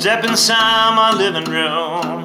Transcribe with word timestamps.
Step 0.00 0.24
inside 0.24 0.94
my 0.96 1.12
living 1.14 1.44
room, 1.44 2.24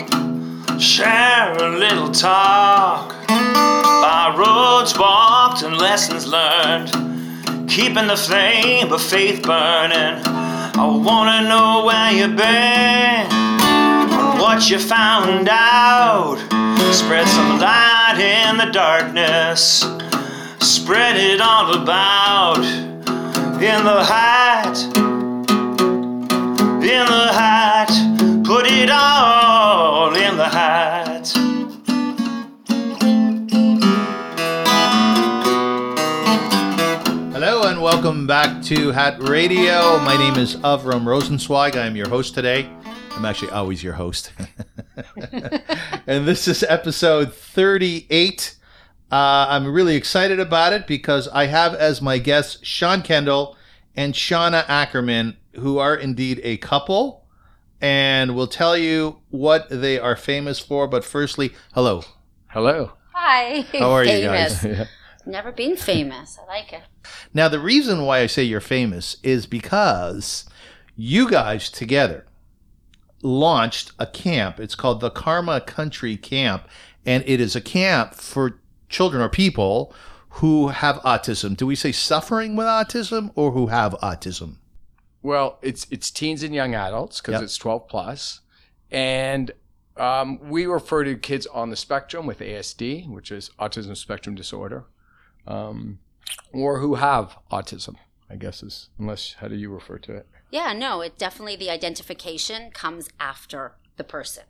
share 0.80 1.58
a 1.58 1.78
little 1.78 2.10
talk. 2.10 3.14
By 3.28 4.34
roads 4.38 4.98
walked 4.98 5.62
and 5.62 5.78
lessons 5.78 6.26
learned, 6.26 6.90
keeping 7.70 8.08
the 8.08 8.16
flame 8.16 8.94
of 8.94 9.02
faith 9.02 9.44
burning. 9.44 10.24
I 10.26 10.86
wanna 10.86 11.50
know 11.50 11.84
where 11.84 12.14
you've 12.14 12.38
been, 12.38 13.28
and 13.28 14.40
what 14.40 14.70
you 14.70 14.80
found 14.80 15.50
out. 15.52 16.38
Spread 16.94 17.28
some 17.28 17.60
light 17.60 18.20
in 18.20 18.56
the 18.56 18.72
darkness, 18.72 19.86
spread 20.60 21.18
it 21.18 21.42
all 21.42 21.74
about 21.74 22.64
in 23.62 23.84
the 23.84 24.02
hat, 24.02 24.78
in 26.86 27.06
the 27.08 27.34
hat, 27.34 27.65
welcome 38.06 38.28
back 38.28 38.62
to 38.62 38.92
Hat 38.92 39.20
Radio. 39.20 39.98
My 39.98 40.16
name 40.16 40.36
is 40.36 40.58
Avram 40.58 41.06
Rosenzweig. 41.06 41.76
I 41.76 41.88
am 41.88 41.96
your 41.96 42.08
host 42.08 42.36
today. 42.36 42.70
I'm 43.14 43.26
actually 43.26 43.50
always 43.50 43.84
your 43.84 43.94
host. 43.94 44.32
and 46.06 46.28
this 46.28 46.48
is 46.48 46.62
episode 46.62 47.34
38. 47.34 48.58
Uh, 49.12 49.48
I'm 49.50 49.74
really 49.74 49.96
excited 49.96 50.40
about 50.40 50.72
it 50.72 50.86
because 50.86 51.28
I 51.30 51.48
have 51.48 51.74
as 51.74 52.00
my 52.00 52.20
guests 52.20 52.64
Shawn 52.64 53.02
Kendal 53.02 53.58
and 53.96 54.14
Shawna 54.14 54.66
Ackerman, 54.68 55.38
who 55.56 55.80
are 55.80 55.96
indeed 55.96 56.42
a 56.44 56.58
couple, 56.58 57.26
and 57.82 58.36
will 58.36 58.46
tell 58.46 58.78
you 58.78 59.18
what 59.32 59.68
they 59.72 59.98
are 59.98 60.16
famous 60.16 60.60
for. 60.60 60.88
But 60.88 61.04
firstly, 61.04 61.56
hello. 61.74 62.04
Hello. 62.50 62.92
Hi. 63.16 63.62
How 63.80 63.90
are 63.94 64.04
you 64.04 64.12
famous. 64.12 64.62
guys? 64.62 64.88
Never 65.26 65.52
been 65.52 65.76
famous. 65.76 66.38
I 66.42 66.46
like 66.46 66.74
it. 66.74 66.82
Now, 67.34 67.48
the 67.48 67.60
reason 67.60 68.04
why 68.06 68.20
I 68.20 68.28
say 68.28 68.44
you're 68.44 68.62
famous 68.62 69.18
is 69.24 69.46
because 69.46 70.46
you 70.96 71.30
guys 71.30 71.70
together 71.70 72.26
launched 73.24 73.92
a 74.00 74.06
camp. 74.06 74.60
It's 74.60 74.76
called 74.76 75.00
the 75.02 75.10
Karma 75.10 75.62
Country 75.62 76.16
Camp, 76.18 76.68
and 77.06 77.24
it 77.26 77.40
is 77.42 77.56
a 77.56 77.62
camp 77.62 78.14
for 78.14 78.60
children 78.90 79.22
or 79.22 79.30
people 79.30 79.94
who 80.30 80.68
have 80.68 80.98
autism. 80.98 81.56
Do 81.58 81.66
we 81.66 81.76
say 81.76 81.92
suffering 81.92 82.56
with 82.56 82.68
autism 82.68 83.32
or 83.36 83.52
who 83.52 83.68
have 83.68 83.94
autism? 84.04 84.56
Well, 85.24 85.58
it's 85.64 85.88
it's 85.90 86.12
teens 86.12 86.44
and 86.44 86.54
young 86.54 86.76
adults 86.76 87.20
because 87.20 87.34
Yep. 87.36 87.44
it's 87.44 87.58
12 87.58 87.88
plus, 87.88 88.42
and 88.92 89.52
um, 89.98 90.40
we 90.50 90.68
refer 90.68 91.04
to 91.04 91.16
kids 91.16 91.48
on 91.48 91.72
the 91.72 91.76
spectrum 91.76 92.28
with 92.28 92.40
ASD, 92.40 93.10
which 93.10 93.32
is 93.32 93.50
autism 93.58 93.98
spectrum 93.98 94.36
disorder, 94.36 94.86
um, 95.48 96.00
or 96.54 96.80
who 96.80 96.96
have 96.96 97.38
autism. 97.52 97.96
I 98.30 98.36
guess 98.36 98.64
is 98.64 98.90
unless 98.98 99.36
how 99.40 99.48
do 99.48 99.56
you 99.56 99.70
refer 99.70 100.00
to 100.00 100.16
it? 100.16 100.28
Yeah, 100.50 100.74
no, 100.74 101.02
it 101.02 101.18
definitely 101.18 101.56
the 101.56 101.70
identification 101.70 102.72
comes 102.72 103.10
after 103.20 103.74
the 103.98 104.04
person. 104.04 104.44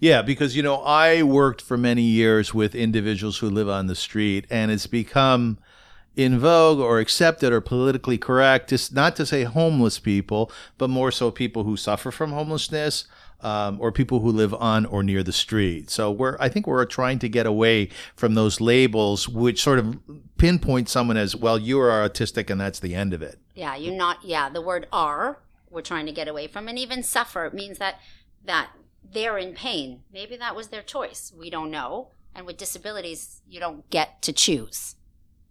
Yeah, 0.00 0.22
because 0.22 0.56
you 0.56 0.62
know, 0.62 0.76
I 0.76 1.22
worked 1.22 1.60
for 1.60 1.76
many 1.76 2.02
years 2.02 2.54
with 2.54 2.74
individuals 2.74 3.38
who 3.38 3.50
live 3.50 3.68
on 3.68 3.86
the 3.86 3.96
street, 3.96 4.46
and 4.48 4.70
it's 4.70 4.86
become 4.86 5.58
in 6.16 6.38
vogue 6.38 6.78
or 6.78 7.00
accepted 7.00 7.52
or 7.52 7.60
politically 7.60 8.18
correct, 8.18 8.70
just 8.70 8.94
not 8.94 9.16
to 9.16 9.26
say 9.26 9.42
homeless 9.42 9.98
people, 9.98 10.50
but 10.78 10.88
more 10.88 11.10
so 11.10 11.30
people 11.30 11.64
who 11.64 11.76
suffer 11.76 12.10
from 12.10 12.32
homelessness. 12.32 13.06
Um, 13.44 13.78
or 13.78 13.92
people 13.92 14.20
who 14.20 14.30
live 14.30 14.54
on 14.54 14.86
or 14.86 15.02
near 15.02 15.22
the 15.22 15.30
street. 15.30 15.90
So 15.90 16.10
we're, 16.10 16.38
I 16.40 16.48
think 16.48 16.66
we're 16.66 16.86
trying 16.86 17.18
to 17.18 17.28
get 17.28 17.44
away 17.44 17.90
from 18.16 18.34
those 18.34 18.58
labels, 18.58 19.28
which 19.28 19.62
sort 19.62 19.78
of 19.78 19.98
pinpoint 20.38 20.88
someone 20.88 21.18
as, 21.18 21.36
well, 21.36 21.58
you 21.58 21.78
are 21.78 22.08
autistic 22.08 22.48
and 22.48 22.58
that's 22.58 22.80
the 22.80 22.94
end 22.94 23.12
of 23.12 23.20
it. 23.20 23.38
Yeah, 23.54 23.76
you're 23.76 23.92
not 23.94 24.24
yeah, 24.24 24.48
the 24.48 24.62
word 24.62 24.88
are 24.90 25.40
we're 25.70 25.82
trying 25.82 26.06
to 26.06 26.12
get 26.12 26.26
away 26.26 26.46
from 26.46 26.68
and 26.68 26.78
even 26.78 27.02
suffer 27.02 27.50
means 27.52 27.76
that 27.78 28.00
that 28.44 28.70
they're 29.12 29.38
in 29.38 29.54
pain. 29.54 30.00
Maybe 30.12 30.36
that 30.36 30.56
was 30.56 30.68
their 30.68 30.82
choice. 30.82 31.32
We 31.36 31.50
don't 31.50 31.70
know. 31.70 32.08
And 32.34 32.46
with 32.46 32.56
disabilities, 32.56 33.42
you 33.48 33.60
don't 33.60 33.88
get 33.90 34.22
to 34.22 34.32
choose. 34.32 34.96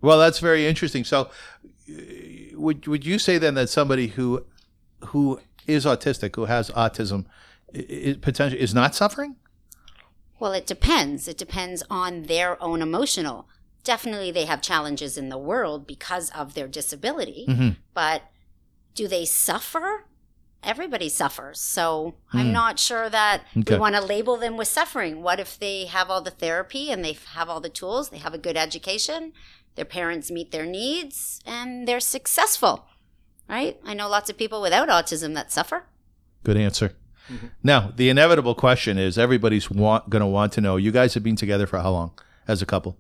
Well, 0.02 0.20
that's 0.20 0.40
very 0.40 0.68
interesting. 0.68 1.06
So, 1.06 1.30
would 2.54 2.88
would 2.88 3.06
you 3.06 3.20
say 3.20 3.38
then 3.38 3.54
that 3.56 3.70
somebody 3.70 4.08
who 4.08 4.46
who 5.08 5.40
is 5.66 5.86
autistic, 5.86 6.36
who 6.36 6.46
has 6.46 6.70
autism, 6.72 7.26
is 7.74 8.18
potentially 8.18 8.62
is 8.62 8.74
not 8.74 8.96
suffering? 8.96 9.36
Well, 10.40 10.54
it 10.54 10.66
depends. 10.68 11.28
It 11.28 11.38
depends 11.38 11.84
on 11.90 12.24
their 12.24 12.62
own 12.62 12.82
emotional. 12.82 13.48
Definitely, 13.84 14.32
they 14.32 14.46
have 14.46 14.62
challenges 14.62 15.18
in 15.18 15.30
the 15.30 15.38
world 15.38 15.86
because 15.88 16.30
of 16.32 16.54
their 16.54 16.68
disability. 16.68 17.46
Mhm. 17.48 17.78
But 17.94 18.24
do 18.96 19.08
they 19.08 19.26
suffer? 19.26 20.06
Everybody 20.64 21.10
suffers. 21.10 21.60
So 21.60 22.16
I'm 22.32 22.48
Hmm. 22.48 22.52
not 22.54 22.80
sure 22.80 23.10
that 23.10 23.44
Okay. 23.58 23.74
we 23.76 23.80
want 23.80 23.96
to 23.96 24.02
label 24.02 24.38
them 24.38 24.56
with 24.56 24.70
suffering. 24.70 25.22
What 25.22 25.40
if 25.40 25.60
they 25.60 25.86
have 25.86 26.10
all 26.10 26.22
the 26.22 26.32
therapy 26.32 26.90
and 26.92 27.04
they 27.04 27.18
have 27.34 27.50
all 27.50 27.60
the 27.60 27.70
tools? 27.70 28.10
They 28.10 28.20
have 28.20 28.34
a 28.34 28.38
good 28.38 28.56
education, 28.56 29.34
their 29.76 29.84
parents 29.86 30.32
meet 30.32 30.52
their 30.52 30.66
needs, 30.66 31.42
and 31.46 31.86
they're 31.86 32.00
successful, 32.00 32.86
right? 33.50 33.78
I 33.86 33.94
know 33.94 34.08
lots 34.08 34.30
of 34.30 34.38
people 34.38 34.62
without 34.62 34.88
autism 34.88 35.34
that 35.36 35.52
suffer. 35.52 35.88
Good 36.44 36.56
answer. 36.58 36.96
Now, 37.64 37.92
the 37.96 38.10
inevitable 38.10 38.56
question 38.56 38.98
is 38.98 39.18
everybody's 39.18 39.70
want, 39.70 40.10
going 40.10 40.22
to 40.22 40.28
want 40.28 40.54
to 40.54 40.62
know. 40.62 40.76
You 40.78 40.92
guys 40.92 41.14
have 41.14 41.24
been 41.24 41.36
together 41.36 41.66
for 41.66 41.80
how 41.80 41.92
long 41.92 42.12
as 42.48 42.62
a 42.62 42.66
couple? 42.66 42.98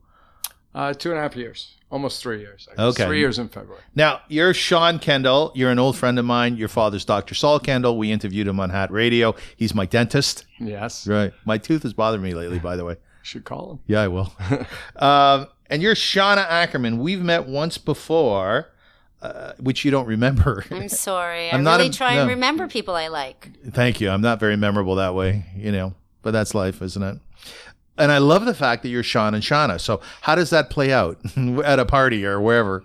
Uh, 0.74 0.94
two 0.94 1.10
and 1.12 1.20
a 1.20 1.22
half 1.22 1.36
years, 1.36 1.76
almost 1.92 2.22
three 2.22 2.40
years. 2.40 2.68
Okay. 2.78 3.06
three 3.06 3.20
years 3.20 3.38
in 3.38 3.48
February. 3.48 3.84
Now, 3.94 4.22
you're 4.28 4.54
Shawn 4.54 4.98
Kendal. 4.98 5.52
You're 5.54 5.70
an 5.70 5.78
old 5.78 5.98
friend 5.98 6.18
of 6.18 6.26
mine. 6.26 6.58
Your 6.58 6.68
father's 6.68 7.06
Dr. 7.06 7.36
Saul 7.36 7.60
Kendal. 7.60 7.98
We 7.98 8.12
interviewed 8.12 8.48
him 8.48 8.60
on 8.60 8.72
Hat 8.72 8.92
Radio. 8.92 9.36
He's 9.56 9.76
my 9.76 9.86
dentist. 9.86 10.46
Yes, 10.60 11.06
Right. 11.06 11.32
My 11.46 11.58
tooth 11.60 11.84
has 11.84 11.94
bothered 11.94 12.22
me 12.22 12.34
lately, 12.34 12.60
by 12.60 12.76
the 12.76 12.86
way. 12.86 12.96
should 13.24 13.46
call 13.46 13.72
him. 13.72 13.80
Yeah, 13.88 14.02
I 14.02 14.08
will. 14.08 14.34
um, 14.96 15.48
and 15.70 15.82
you're 15.82 15.96
Shawna 15.96 16.46
Ackerman. 16.48 17.00
We've 17.00 17.22
met 17.22 17.48
once 17.48 17.78
before, 17.78 18.73
uh, 19.24 19.54
which 19.60 19.84
you 19.86 19.92
don't 19.92 20.06
remember. 20.06 20.66
I'm 20.72 20.90
sorry. 20.90 21.50
I'm 21.50 21.62
I 21.62 21.64
not 21.64 21.78
really 21.78 21.90
a- 21.90 21.94
try 21.94 22.16
no. 22.16 22.22
and 22.22 22.30
remember 22.30 22.68
people 22.68 22.96
I 22.96 23.08
like. 23.08 23.50
Thank 23.72 24.02
you. 24.02 24.10
I'm 24.10 24.22
not 24.22 24.40
very 24.40 24.56
memorable 24.58 24.96
that 24.96 25.16
way, 25.16 25.46
you 25.56 25.72
know, 25.72 25.94
but 26.22 26.32
that's 26.32 26.54
life, 26.54 26.82
isn't 26.82 27.02
it? 27.02 27.18
And 27.98 28.12
I 28.12 28.18
love 28.18 28.46
the 28.46 28.54
fact 28.56 28.84
that 28.84 28.90
you're 28.90 29.04
Shawn 29.04 29.34
and 29.34 29.44
Shawna. 29.44 29.80
So 29.80 30.02
how 30.22 30.36
does 30.36 30.50
that 30.50 30.70
play 30.70 30.92
out 30.92 31.20
at 31.64 31.80
a 31.80 31.86
party 31.86 32.26
or 32.26 32.42
wherever? 32.42 32.84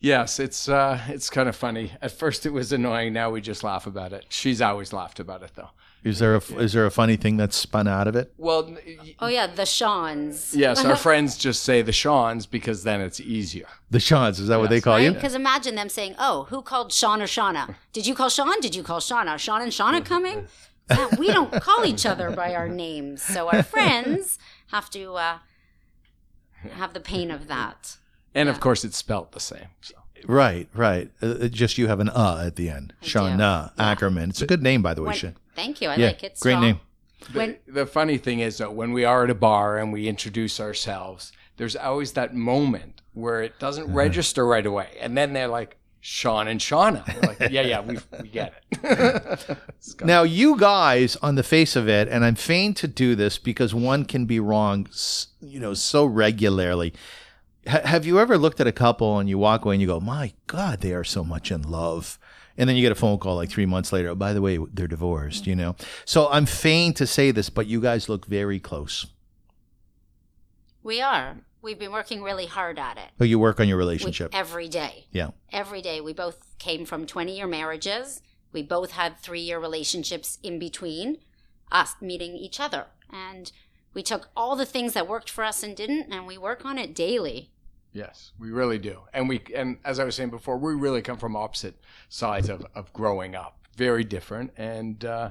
Yes, 0.00 0.38
it's 0.38 0.68
uh, 0.68 1.00
it's 1.08 1.30
kind 1.30 1.48
of 1.48 1.56
funny. 1.56 1.92
At 2.02 2.12
first, 2.12 2.44
it 2.46 2.50
was 2.50 2.72
annoying. 2.72 3.12
Now 3.14 3.30
we 3.30 3.40
just 3.40 3.64
laugh 3.64 3.86
about 3.86 4.12
it. 4.12 4.26
She's 4.28 4.60
always 4.60 4.92
laughed 4.92 5.18
about 5.18 5.42
it, 5.42 5.52
though. 5.54 5.70
Is 6.04 6.18
there 6.18 6.34
a 6.36 6.42
is 6.58 6.74
there 6.74 6.84
a 6.84 6.90
funny 6.90 7.16
thing 7.16 7.38
that's 7.38 7.56
spun 7.56 7.88
out 7.88 8.06
of 8.06 8.14
it? 8.14 8.32
Well, 8.36 8.76
Oh 9.20 9.26
yeah, 9.26 9.46
the 9.46 9.64
Shawns. 9.64 10.54
yes, 10.54 10.84
our 10.84 10.96
friends 11.08 11.38
just 11.38 11.62
say 11.62 11.80
the 11.80 11.92
Shawns 11.92 12.44
because 12.46 12.82
then 12.84 13.00
it's 13.00 13.20
easier. 13.20 13.66
The 13.90 14.00
Shawn's, 14.00 14.38
is 14.38 14.48
that 14.48 14.58
what 14.60 14.68
they 14.68 14.76
Yes. 14.76 14.84
call 14.84 15.00
you? 15.00 15.12
Because 15.12 15.34
imagine 15.34 15.76
them 15.76 15.88
saying, 15.88 16.14
"Oh, 16.18 16.44
who 16.50 16.60
called 16.60 16.92
Shawn 16.92 17.22
or 17.22 17.26
Shawna? 17.26 17.74
Did 17.94 18.06
you 18.06 18.14
call 18.14 18.28
Shawn? 18.28 18.60
Did 18.60 18.74
you 18.74 18.82
call 18.82 19.00
Shawna? 19.00 19.38
Shawn 19.38 19.62
and 19.62 19.72
Shawna 19.72 20.04
coming?" 20.04 20.46
Uh, 20.90 21.08
we 21.18 21.28
don't 21.28 21.50
call 21.62 21.86
each 21.86 22.04
other 22.04 22.30
by 22.30 22.54
our 22.54 22.68
names, 22.68 23.22
so 23.22 23.48
our 23.48 23.62
friends 23.74 24.38
have 24.66 24.90
to 24.90 25.14
uh, 25.14 25.38
have 26.76 26.92
the 26.92 27.00
pain 27.00 27.30
of 27.30 27.46
that. 27.48 27.96
And 28.34 28.50
of 28.50 28.60
course, 28.60 28.84
it's 28.84 28.98
spelt 28.98 29.32
the 29.32 29.40
same. 29.40 29.68
So. 29.80 29.94
Right, 30.26 30.68
right. 30.74 31.10
Uh, 31.22 31.26
uh, 31.26 31.48
just 31.48 31.78
you 31.78 31.86
have 31.86 32.00
an 32.00 32.10
uh 32.10 32.42
at 32.46 32.56
the 32.56 32.68
end. 32.68 32.92
I 33.00 33.04
do. 33.04 33.10
Shawna 33.10 33.72
Ackerman. 33.78 34.28
It's 34.28 34.42
a 34.42 34.46
good 34.46 34.62
name, 34.62 34.82
by 34.82 34.92
the 34.92 35.00
way. 35.00 35.06
When- 35.08 35.16
Sha- 35.16 35.28
thank 35.54 35.80
you. 35.80 35.88
I 35.88 35.96
yeah, 35.96 36.06
like 36.08 36.22
it. 36.24 36.38
great 36.40 36.52
strong. 36.52 36.62
name. 36.62 36.80
When 37.32 37.56
The 37.66 37.86
funny 37.86 38.18
thing 38.18 38.40
is, 38.40 38.58
though, 38.58 38.70
when 38.70 38.92
we 38.92 39.04
are 39.04 39.24
at 39.24 39.30
a 39.30 39.34
bar 39.34 39.78
and 39.78 39.92
we 39.92 40.08
introduce 40.08 40.60
ourselves, 40.60 41.32
there's 41.56 41.74
always 41.76 42.12
that 42.12 42.34
moment 42.34 43.00
where 43.14 43.42
it 43.42 43.58
doesn't 43.58 43.84
Uh-huh. 43.84 43.94
register 43.94 44.46
right 44.46 44.66
away, 44.66 44.88
and 45.00 45.16
then 45.16 45.32
they're 45.32 45.48
like, 45.48 45.76
"Shawn 46.00 46.48
and 46.48 46.60
Shawna." 46.60 47.02
Like, 47.26 47.38
"Yeah, 47.50 47.62
yeah, 47.62 47.80
we 47.80 47.98
we 48.20 48.28
get 48.28 48.52
it." 48.72 49.58
Now, 50.04 50.22
you 50.22 50.58
guys, 50.58 51.16
on 51.16 51.34
the 51.36 51.42
face 51.42 51.76
of 51.76 51.88
it, 51.88 52.08
and 52.08 52.24
I'm 52.24 52.34
fain 52.34 52.74
to 52.74 52.88
do 52.88 53.14
this 53.14 53.38
because 53.38 53.74
one 53.74 54.04
can 54.04 54.26
be 54.26 54.40
wrong, 54.40 54.88
you 55.40 55.60
know, 55.60 55.74
so 55.74 56.04
regularly. 56.04 56.92
Ha- 57.68 57.82
have 57.86 58.04
you 58.04 58.18
ever 58.18 58.36
looked 58.36 58.60
at 58.60 58.66
a 58.66 58.72
couple 58.72 59.18
and 59.18 59.28
you 59.28 59.38
walk 59.38 59.64
away 59.64 59.74
and 59.76 59.80
you 59.82 59.86
go, 59.86 60.00
"My 60.00 60.32
God, 60.46 60.80
they 60.80 60.92
are 60.92 61.04
so 61.04 61.24
much 61.24 61.50
in 61.50 61.62
love," 61.62 62.18
and 62.56 62.68
then 62.68 62.76
you 62.76 62.82
get 62.82 62.92
a 62.92 62.96
phone 62.96 63.18
call 63.18 63.36
like 63.36 63.50
three 63.50 63.66
months 63.66 63.92
later. 63.92 64.10
Oh, 64.10 64.14
by 64.14 64.32
the 64.32 64.40
way, 64.42 64.58
they're 64.72 64.86
divorced. 64.88 65.46
You 65.46 65.56
know. 65.56 65.76
So 66.04 66.28
I'm 66.30 66.46
fain 66.46 66.92
to 66.94 67.06
say 67.06 67.30
this, 67.30 67.50
but 67.50 67.66
you 67.66 67.80
guys 67.80 68.08
look 68.08 68.26
very 68.26 68.58
close. 68.60 69.06
we 70.82 71.00
are, 71.00 71.36
we've 71.62 71.78
been 71.78 71.92
working 71.92 72.22
really 72.22 72.46
hard 72.46 72.78
at 72.78 72.98
it. 72.98 73.10
Oh, 73.20 73.24
you 73.24 73.38
work 73.38 73.58
on 73.60 73.68
your 73.68 73.78
We- 73.78 73.84
relationship. 73.84 74.34
every 74.34 74.68
day. 74.68 75.06
yeah. 75.12 75.30
Every 75.52 75.80
day. 75.82 76.00
We 76.00 76.12
both 76.12 76.58
came 76.58 76.84
from 76.84 77.06
20 77.06 77.36
year 77.36 77.46
marriages. 77.46 78.20
We 78.52 78.62
both 78.62 78.92
had 78.92 79.18
three 79.18 79.40
year 79.40 79.58
relationships 79.58 80.38
in 80.42 80.58
between 80.58 81.18
us 81.72 81.94
meeting 82.00 82.36
each 82.36 82.60
other. 82.60 82.86
And 83.10 83.50
we 83.94 84.02
took 84.02 84.28
all 84.36 84.56
the 84.56 84.66
things 84.66 84.92
that 84.92 85.08
worked 85.08 85.30
for 85.30 85.42
us 85.44 85.62
and 85.62 85.74
didn't, 85.76 86.12
and 86.12 86.26
we 86.26 86.36
work 86.36 86.64
on 86.64 86.78
it 86.78 86.94
daily. 86.94 87.50
Yes, 87.94 88.32
we 88.40 88.50
really 88.50 88.78
do. 88.78 88.98
And 89.14 89.28
we 89.28 89.40
and 89.54 89.78
as 89.84 90.00
I 90.00 90.04
was 90.04 90.16
saying 90.16 90.30
before, 90.30 90.58
we 90.58 90.74
really 90.74 91.00
come 91.00 91.16
from 91.16 91.36
opposite 91.36 91.76
sides 92.08 92.48
of, 92.48 92.66
of 92.74 92.92
growing 92.92 93.36
up. 93.36 93.56
Very 93.76 94.02
different. 94.02 94.52
And 94.56 95.04
uh, 95.04 95.30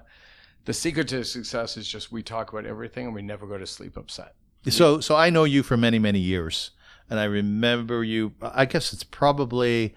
the 0.63 0.73
secret 0.73 1.09
to 1.09 1.25
success 1.25 1.75
is 1.75 1.87
just 1.87 2.11
we 2.11 2.23
talk 2.23 2.53
about 2.53 2.65
everything 2.65 3.05
and 3.05 3.13
we 3.13 3.21
never 3.21 3.45
go 3.45 3.57
to 3.57 3.67
sleep 3.67 3.97
upset. 3.97 4.35
So, 4.69 5.01
so 5.01 5.15
I 5.17 5.29
know 5.29 5.43
you 5.43 5.61
for 5.61 5.75
many, 5.75 5.99
many 5.99 6.19
years, 6.19 6.71
and 7.09 7.19
I 7.19 7.25
remember 7.25 8.01
you. 8.01 8.33
I 8.41 8.63
guess 8.63 8.93
it's 8.93 9.03
probably 9.03 9.93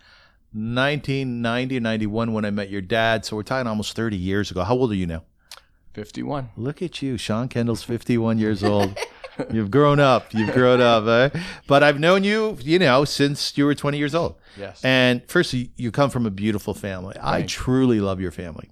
1990, 0.53 1.79
91 1.79 2.33
when 2.33 2.45
I 2.45 2.51
met 2.51 2.69
your 2.69 2.81
dad. 2.81 3.25
So 3.25 3.37
we're 3.37 3.45
talking 3.45 3.69
almost 3.69 3.95
30 3.95 4.17
years 4.17 4.51
ago. 4.51 4.65
How 4.65 4.75
old 4.75 4.91
are 4.91 4.97
you 4.97 5.07
now? 5.07 5.23
51. 5.95 6.51
Look 6.57 6.83
at 6.83 7.01
you, 7.01 7.17
Shawn 7.17 7.49
Kendal's 7.49 7.85
51 7.85 8.39
years 8.39 8.65
old. 8.65 8.99
You've 9.53 9.71
grown 9.71 10.01
up. 10.01 10.33
You've 10.33 10.53
grown 10.55 10.81
up. 10.81 11.07
Eh? 11.07 11.41
But 11.67 11.83
I've 11.83 12.01
known 12.01 12.25
you, 12.25 12.57
you 12.61 12.79
know, 12.79 13.05
since 13.05 13.57
you 13.57 13.65
were 13.67 13.75
20 13.75 13.99
years 13.99 14.15
old. 14.15 14.37
Yes. 14.57 14.83
And 14.85 15.23
first, 15.29 15.53
you 15.53 15.69
you 15.77 15.91
come 15.91 16.11
from 16.11 16.27
a 16.27 16.31
beautiful 16.31 16.75
family. 16.75 17.17
I 17.21 17.39
Thank 17.39 17.45
you. 17.45 17.49
truly 17.49 18.01
love 18.01 18.21
your 18.21 18.31
family. 18.31 18.71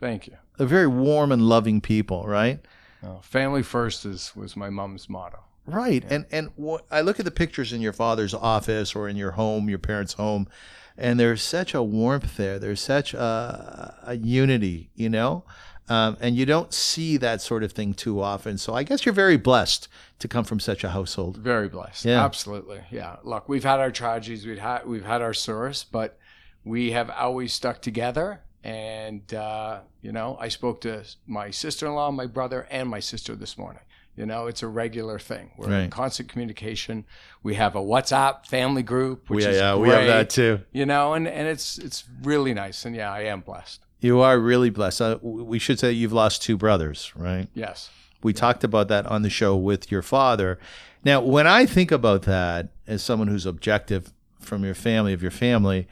Thank 0.00 0.26
you. 0.26 0.36
They're 0.56 0.66
very 0.66 0.86
warm 0.86 1.32
and 1.32 1.42
loving 1.42 1.80
people, 1.80 2.26
right? 2.26 2.60
Uh, 3.02 3.20
family 3.20 3.62
first 3.62 4.04
is 4.04 4.32
was 4.34 4.56
my 4.56 4.70
mom's 4.70 5.08
motto. 5.08 5.38
Right. 5.66 6.04
And 6.08 6.26
and 6.32 6.50
what, 6.56 6.84
I 6.90 7.00
look 7.02 7.18
at 7.18 7.24
the 7.24 7.30
pictures 7.30 7.72
in 7.72 7.80
your 7.80 7.92
father's 7.92 8.34
office 8.34 8.94
or 8.94 9.08
in 9.08 9.16
your 9.16 9.32
home, 9.32 9.68
your 9.68 9.78
parents' 9.78 10.14
home, 10.14 10.48
and 10.96 11.18
there's 11.20 11.42
such 11.42 11.74
a 11.74 11.82
warmth 11.82 12.36
there. 12.36 12.58
There's 12.58 12.80
such 12.80 13.14
a, 13.14 13.94
a 14.04 14.16
unity, 14.16 14.90
you 14.94 15.08
know? 15.08 15.44
Um, 15.90 16.16
and 16.20 16.36
you 16.36 16.46
don't 16.46 16.72
see 16.72 17.16
that 17.16 17.42
sort 17.42 17.64
of 17.64 17.72
thing 17.72 17.94
too 17.94 18.22
often. 18.22 18.58
So 18.58 18.74
I 18.74 18.84
guess 18.84 19.04
you're 19.04 19.12
very 19.12 19.36
blessed 19.36 19.88
to 20.20 20.28
come 20.28 20.44
from 20.44 20.60
such 20.60 20.84
a 20.84 20.90
household. 20.90 21.36
Very 21.36 21.68
blessed. 21.68 22.04
Yeah. 22.04 22.24
Absolutely. 22.24 22.80
Yeah. 22.92 23.16
Look, 23.24 23.48
we've 23.48 23.64
had 23.64 23.80
our 23.80 23.90
tragedies, 23.90 24.46
we've 24.46 24.60
had 24.60 24.86
we've 24.86 25.04
had 25.04 25.20
our 25.20 25.34
sorrows, 25.34 25.84
but 25.84 26.16
we 26.64 26.92
have 26.92 27.10
always 27.10 27.52
stuck 27.52 27.82
together. 27.82 28.40
And 28.62 29.34
uh, 29.34 29.80
you 30.00 30.12
know, 30.12 30.36
I 30.40 30.48
spoke 30.48 30.80
to 30.82 31.02
my 31.26 31.50
sister-in-law, 31.50 32.12
my 32.12 32.26
brother, 32.26 32.68
and 32.70 32.88
my 32.88 33.00
sister 33.00 33.34
this 33.34 33.58
morning. 33.58 33.82
You 34.16 34.26
know, 34.26 34.46
it's 34.46 34.62
a 34.62 34.68
regular 34.68 35.18
thing. 35.18 35.50
We're 35.56 35.72
in 35.72 35.90
constant 35.90 36.28
communication. 36.28 37.04
We 37.42 37.54
have 37.54 37.74
a 37.74 37.80
WhatsApp 37.80 38.46
family 38.46 38.82
group, 38.82 39.30
which 39.30 39.44
yeah, 39.44 39.50
is 39.50 39.56
yeah, 39.56 39.74
great, 39.74 39.82
we 39.82 39.88
have 39.88 40.06
that 40.06 40.30
too. 40.30 40.60
You 40.72 40.86
know, 40.86 41.14
and, 41.14 41.26
and 41.26 41.48
it's 41.48 41.78
it's 41.78 42.04
really 42.22 42.54
nice. 42.54 42.84
And 42.84 42.94
yeah, 42.94 43.10
I 43.10 43.22
am 43.22 43.40
blessed. 43.40 43.80
You 44.00 44.20
are 44.20 44.38
really 44.38 44.70
blessed. 44.70 45.00
Uh, 45.00 45.18
we 45.22 45.58
should 45.58 45.78
say 45.78 45.92
you've 45.92 46.12
lost 46.12 46.42
two 46.42 46.56
brothers, 46.56 47.12
right? 47.14 47.48
Yes. 47.54 47.90
We 48.22 48.32
talked 48.32 48.64
about 48.64 48.88
that 48.88 49.06
on 49.06 49.22
the 49.22 49.30
show 49.30 49.56
with 49.56 49.90
your 49.90 50.02
father. 50.02 50.58
Now, 51.04 51.20
when 51.20 51.46
I 51.46 51.66
think 51.66 51.90
about 51.90 52.22
that 52.22 52.68
as 52.86 53.02
someone 53.02 53.28
who's 53.28 53.46
objective 53.46 54.12
from 54.40 54.64
your 54.64 54.74
family, 54.74 55.12
of 55.12 55.22
your 55.22 55.30
family, 55.30 55.86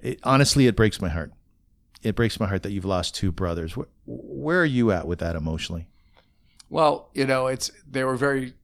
it, 0.00 0.20
honestly, 0.22 0.66
it 0.66 0.76
breaks 0.76 1.00
my 1.00 1.08
heart. 1.08 1.32
It 2.02 2.14
breaks 2.14 2.38
my 2.38 2.46
heart 2.46 2.62
that 2.62 2.70
you've 2.70 2.84
lost 2.84 3.14
two 3.14 3.32
brothers. 3.32 3.76
Where, 3.76 3.88
where 4.06 4.60
are 4.62 4.66
you 4.66 4.92
at 4.92 5.06
with 5.06 5.18
that 5.18 5.36
emotionally? 5.36 5.88
Well, 6.70 7.10
you 7.14 7.26
know, 7.26 7.46
it's 7.46 7.70
they 7.88 8.04
were 8.04 8.16
very 8.16 8.54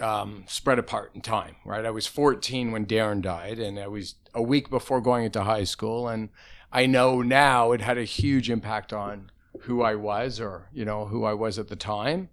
um, 0.00 0.44
spread 0.48 0.78
apart 0.78 1.12
in 1.14 1.20
time, 1.20 1.56
right? 1.64 1.84
I 1.84 1.90
was 1.90 2.06
14 2.06 2.72
when 2.72 2.86
Darren 2.86 3.20
died, 3.20 3.58
and 3.58 3.78
I 3.78 3.86
was 3.86 4.14
a 4.34 4.42
week 4.42 4.70
before 4.70 5.00
going 5.00 5.24
into 5.24 5.42
high 5.42 5.64
school, 5.64 6.08
and 6.08 6.30
I 6.72 6.86
know 6.86 7.20
now 7.22 7.72
it 7.72 7.80
had 7.80 7.98
a 7.98 8.04
huge 8.04 8.48
impact 8.50 8.92
on 8.92 9.30
who 9.62 9.82
I 9.82 9.94
was, 9.96 10.40
or 10.40 10.68
you 10.72 10.84
know, 10.84 11.06
who 11.06 11.24
I 11.24 11.34
was 11.34 11.58
at 11.58 11.68
the 11.68 11.76
time. 11.76 12.28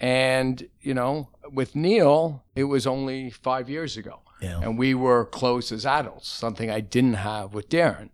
And 0.00 0.66
you 0.80 0.94
know, 0.94 1.28
with 1.52 1.76
Neil, 1.76 2.42
it 2.56 2.64
was 2.64 2.86
only 2.86 3.30
five 3.30 3.68
years 3.70 3.96
ago, 3.96 4.20
Yeah. 4.40 4.60
and 4.60 4.78
we 4.78 4.94
were 4.94 5.24
close 5.26 5.70
as 5.70 5.86
adults, 5.86 6.28
something 6.28 6.70
I 6.70 6.80
didn't 6.80 7.14
have 7.14 7.54
with 7.54 7.68
Darren. 7.68 8.10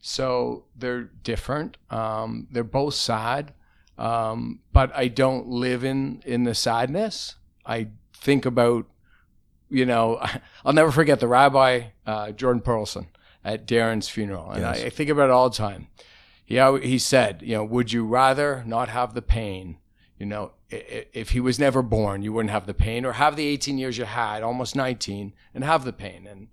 So 0.00 0.64
they're 0.76 1.02
different. 1.04 1.76
Um, 1.90 2.48
they're 2.50 2.64
both 2.64 2.94
sad, 2.94 3.54
um, 3.98 4.60
but 4.72 4.94
I 4.94 5.08
don't 5.08 5.46
live 5.48 5.84
in 5.84 6.22
in 6.26 6.44
the 6.44 6.54
sadness. 6.54 7.36
I 7.64 7.88
think 8.14 8.44
about, 8.46 8.86
you 9.70 9.86
know, 9.86 10.20
I'll 10.64 10.72
never 10.72 10.90
forget 10.92 11.20
the 11.20 11.28
rabbi 11.28 11.82
uh, 12.06 12.32
Jordan 12.32 12.60
Pearlson 12.62 13.06
at 13.44 13.66
Darren's 13.66 14.08
funeral, 14.08 14.50
and 14.50 14.60
Yes. 14.62 14.82
I, 14.82 14.86
I 14.86 14.90
think 14.90 15.10
about 15.10 15.24
it 15.24 15.32
all 15.32 15.50
the 15.50 15.56
time. 15.56 15.88
He 16.44 16.56
he 16.82 16.98
said, 16.98 17.42
you 17.42 17.54
know, 17.56 17.64
would 17.64 17.92
you 17.92 18.04
rather 18.04 18.62
not 18.66 18.88
have 18.88 19.14
the 19.14 19.22
pain? 19.22 19.78
You 20.18 20.26
know, 20.26 20.52
if 20.70 21.30
he 21.30 21.40
was 21.40 21.58
never 21.58 21.82
born, 21.82 22.22
you 22.22 22.32
wouldn't 22.32 22.50
have 22.52 22.66
the 22.66 22.74
pain, 22.74 23.04
or 23.04 23.12
have 23.12 23.36
the 23.36 23.46
18 23.46 23.78
years 23.78 23.98
you 23.98 24.04
had, 24.04 24.42
almost 24.42 24.76
19, 24.76 25.32
and 25.54 25.64
have 25.64 25.84
the 25.84 25.92
pain. 25.92 26.26
And 26.26 26.48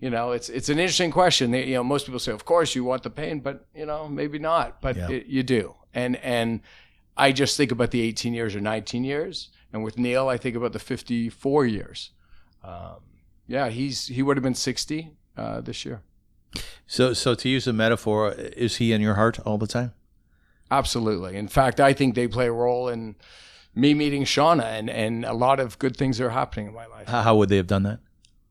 you 0.00 0.10
know, 0.10 0.32
it's 0.32 0.48
it's 0.48 0.68
an 0.68 0.78
interesting 0.78 1.10
question. 1.10 1.52
You 1.52 1.74
know, 1.74 1.84
most 1.84 2.06
people 2.06 2.18
say, 2.20 2.32
of 2.32 2.44
course, 2.44 2.74
you 2.74 2.84
want 2.84 3.02
the 3.02 3.10
pain, 3.10 3.40
but 3.40 3.66
you 3.74 3.86
know, 3.86 4.08
maybe 4.08 4.38
not. 4.38 4.80
But 4.80 4.96
Yeah. 4.96 5.10
it, 5.10 5.26
you 5.26 5.42
do. 5.42 5.74
And 5.92 6.16
and 6.16 6.60
I 7.16 7.30
just 7.32 7.56
think 7.56 7.70
about 7.70 7.90
the 7.92 8.00
18 8.00 8.34
years 8.34 8.56
or 8.56 8.60
19 8.60 9.04
years, 9.04 9.50
and 9.72 9.84
with 9.84 9.96
Neil, 9.98 10.28
I 10.28 10.36
think 10.36 10.56
about 10.56 10.72
the 10.72 10.78
54 10.80 11.66
years. 11.66 12.10
Um, 12.64 12.96
yeah, 13.46 13.68
he's 13.68 14.08
he 14.08 14.22
would 14.22 14.36
have 14.36 14.42
been 14.42 14.54
60 14.54 15.10
uh, 15.36 15.60
this 15.60 15.84
year. 15.84 16.02
So, 16.86 17.12
so 17.12 17.34
to 17.34 17.48
use 17.48 17.66
a 17.66 17.72
metaphor, 17.72 18.32
is 18.32 18.76
he 18.76 18.92
in 18.92 19.00
your 19.00 19.14
heart 19.14 19.40
all 19.40 19.58
the 19.58 19.66
time? 19.66 19.92
Absolutely. 20.70 21.36
In 21.36 21.48
fact, 21.48 21.80
I 21.80 21.92
think 21.92 22.14
they 22.14 22.28
play 22.28 22.46
a 22.46 22.52
role 22.52 22.88
in 22.88 23.16
me 23.74 23.94
meeting 23.94 24.24
Shawna 24.24 24.64
and, 24.64 24.88
and 24.88 25.24
a 25.24 25.32
lot 25.32 25.60
of 25.60 25.78
good 25.78 25.96
things 25.96 26.20
are 26.20 26.30
happening 26.30 26.68
in 26.68 26.74
my 26.74 26.86
life. 26.86 27.08
How, 27.08 27.36
would 27.36 27.48
they 27.48 27.56
have 27.56 27.66
done 27.66 27.82
that? 27.84 28.00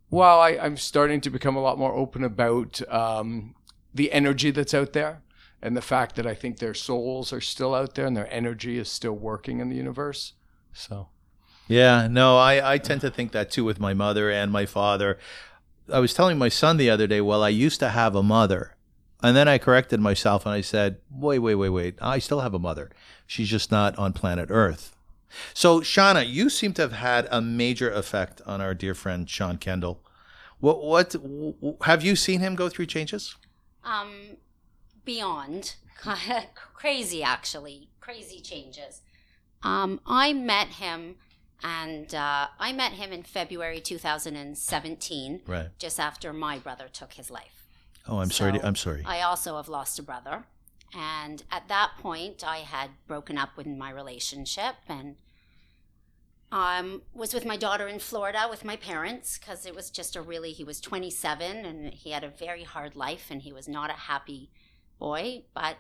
Well, 0.10 0.40
I, 0.40 0.52
I'm 0.62 0.78
starting 0.78 1.22
to 1.22 1.30
become 1.30 1.56
a 1.56 1.62
lot 1.62 1.78
more 1.78 1.94
open 1.94 2.24
about 2.24 2.82
um, 2.92 3.56
the 3.94 4.12
energy 4.12 4.52
that's 4.52 4.74
out 4.74 4.94
there 4.94 5.24
and 5.62 5.78
the 5.78 5.82
fact 5.82 6.16
that 6.18 6.28
I 6.28 6.36
think 6.36 6.60
their 6.60 6.74
souls 6.74 7.32
are 7.32 7.42
still 7.42 7.74
out 7.74 7.96
there 7.96 8.06
and 8.06 8.16
their 8.16 8.32
energy 8.32 8.78
is 8.78 8.92
still 8.92 9.14
working 9.14 9.60
in 9.60 9.70
the 9.70 9.76
universe. 9.76 10.34
So, 10.74 11.10
Yeah, 11.68 12.08
no, 12.08 12.38
I, 12.38 12.74
I 12.74 12.78
tend 12.78 13.02
to 13.02 13.10
think 13.10 13.32
that 13.32 13.50
too 13.50 13.64
with 13.64 13.80
my 13.80 13.94
mother 13.94 14.30
and 14.30 14.52
my 14.52 14.66
father. 14.66 15.18
I 15.92 16.00
was 16.00 16.14
telling 16.14 16.38
my 16.38 16.50
son 16.50 16.78
the 16.78 16.90
other 16.90 17.08
day, 17.08 17.22
well, 17.22 17.44
I 17.44 17.50
used 17.50 17.80
to 17.80 17.90
have 17.90 18.16
a 18.16 18.24
mother. 18.24 18.76
And 19.22 19.38
then 19.38 19.48
I 19.48 19.58
corrected 19.58 20.00
myself 20.00 20.46
and 20.46 20.54
I 20.54 20.62
said, 20.62 20.98
wait, 21.10 21.40
wait, 21.40 21.56
wait, 21.56 21.70
wait. 21.70 21.96
I 22.02 22.20
still 22.20 22.42
have 22.42 22.54
a 22.54 22.60
mother. 22.60 22.92
She's 23.26 23.50
just 23.50 23.72
not 23.72 23.98
on 23.98 24.12
planet 24.14 24.48
Earth. 24.52 24.96
So, 25.54 25.80
Shawna, 25.80 26.30
you 26.30 26.50
seem 26.50 26.74
to 26.74 26.82
have 26.84 26.92
had 26.92 27.28
a 27.32 27.42
major 27.42 27.90
effect 27.90 28.42
on 28.46 28.62
our 28.62 28.74
dear 28.74 28.94
friend 28.94 29.28
Shawn 29.30 29.58
Kendal. 29.58 30.00
What, 30.60 30.84
what, 30.84 31.16
have 31.84 32.04
you 32.04 32.16
seen 32.16 32.40
him 32.42 32.56
go 32.56 32.70
through 32.70 32.86
changes? 32.86 33.36
um, 33.84 34.38
beyond 35.06 35.76
crazy 36.74 37.24
actually 37.24 37.90
crazy 38.00 38.40
changes 38.40 39.02
um, 39.64 40.00
i 40.06 40.34
met 40.34 40.68
him 40.68 41.16
and 41.64 42.14
uh, 42.14 42.48
i 42.60 42.72
met 42.74 42.92
him 42.94 43.12
in 43.14 43.24
february 43.24 43.80
2017 43.80 45.42
Right. 45.48 45.70
just 45.80 46.00
after 46.00 46.34
my 46.34 46.60
brother 46.60 46.88
took 46.92 47.14
his 47.14 47.30
life 47.32 47.60
Oh, 48.06 48.18
I'm 48.20 48.32
sorry. 48.32 48.54
To, 48.60 48.66
I'm 48.68 48.76
sorry. 48.76 49.02
i 49.06 49.22
also 49.22 49.56
have 49.56 49.70
lost 49.70 49.98
a 50.00 50.04
brother 50.04 50.44
and 50.96 51.44
at 51.52 51.68
that 51.70 51.92
point 52.00 52.44
i 52.46 52.58
had 52.58 52.90
broken 53.08 53.38
up 53.38 53.56
with 53.58 53.66
my 53.68 53.90
relationship 53.90 54.76
and 54.90 55.16
um, 56.52 57.02
was 57.16 57.34
with 57.34 57.46
my 57.46 57.58
daughter 57.58 57.88
in 57.88 57.98
Florida 57.98 58.46
with 58.48 58.64
my 58.64 58.76
parents 58.76 59.40
because 59.40 59.66
it 59.66 59.74
was 59.74 59.90
just 59.90 60.16
a 60.16 60.22
really, 60.22 60.52
he 60.52 60.64
was 60.64 60.80
27 60.80 61.66
and 61.66 61.92
he 61.96 62.12
had 62.12 62.24
a 62.24 62.30
very 62.30 62.62
hard 62.62 62.96
life 62.96 63.30
and 63.32 63.42
he 63.42 63.52
was 63.52 63.68
not 63.68 63.90
a 63.90 63.94
happy 63.94 64.52
boy. 65.00 65.46
But 65.56 65.78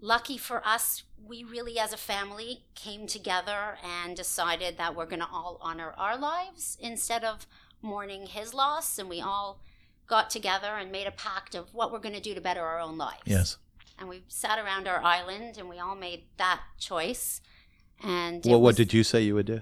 lucky 0.00 0.38
for 0.38 0.66
us, 0.66 1.04
we 1.26 1.44
really 1.44 1.78
as 1.78 1.92
a 1.92 1.96
family 1.96 2.64
came 2.74 3.06
together 3.06 3.78
and 3.84 4.16
decided 4.16 4.78
that 4.78 4.94
we're 4.94 5.06
going 5.06 5.20
to 5.20 5.28
all 5.30 5.58
honor 5.60 5.92
our 5.96 6.16
lives 6.16 6.76
instead 6.80 7.24
of 7.24 7.46
mourning 7.82 8.26
his 8.26 8.54
loss. 8.54 8.98
And 8.98 9.08
we 9.08 9.20
all 9.20 9.60
got 10.08 10.30
together 10.30 10.76
and 10.78 10.90
made 10.90 11.06
a 11.06 11.12
pact 11.12 11.54
of 11.54 11.72
what 11.74 11.92
we're 11.92 11.98
going 11.98 12.14
to 12.14 12.20
do 12.20 12.34
to 12.34 12.40
better 12.40 12.62
our 12.62 12.80
own 12.80 12.96
lives 12.96 13.22
yes. 13.26 13.58
and 13.98 14.08
we 14.08 14.22
sat 14.26 14.58
around 14.58 14.88
our 14.88 15.02
island 15.02 15.58
and 15.58 15.68
we 15.68 15.78
all 15.78 15.94
made 15.94 16.24
that 16.38 16.62
choice. 16.78 17.40
And 18.02 18.44
it 18.44 18.50
Well, 18.50 18.60
what 18.60 18.76
did 18.76 18.92
you 18.92 19.04
say 19.04 19.22
you 19.22 19.34
would 19.34 19.46
do? 19.46 19.60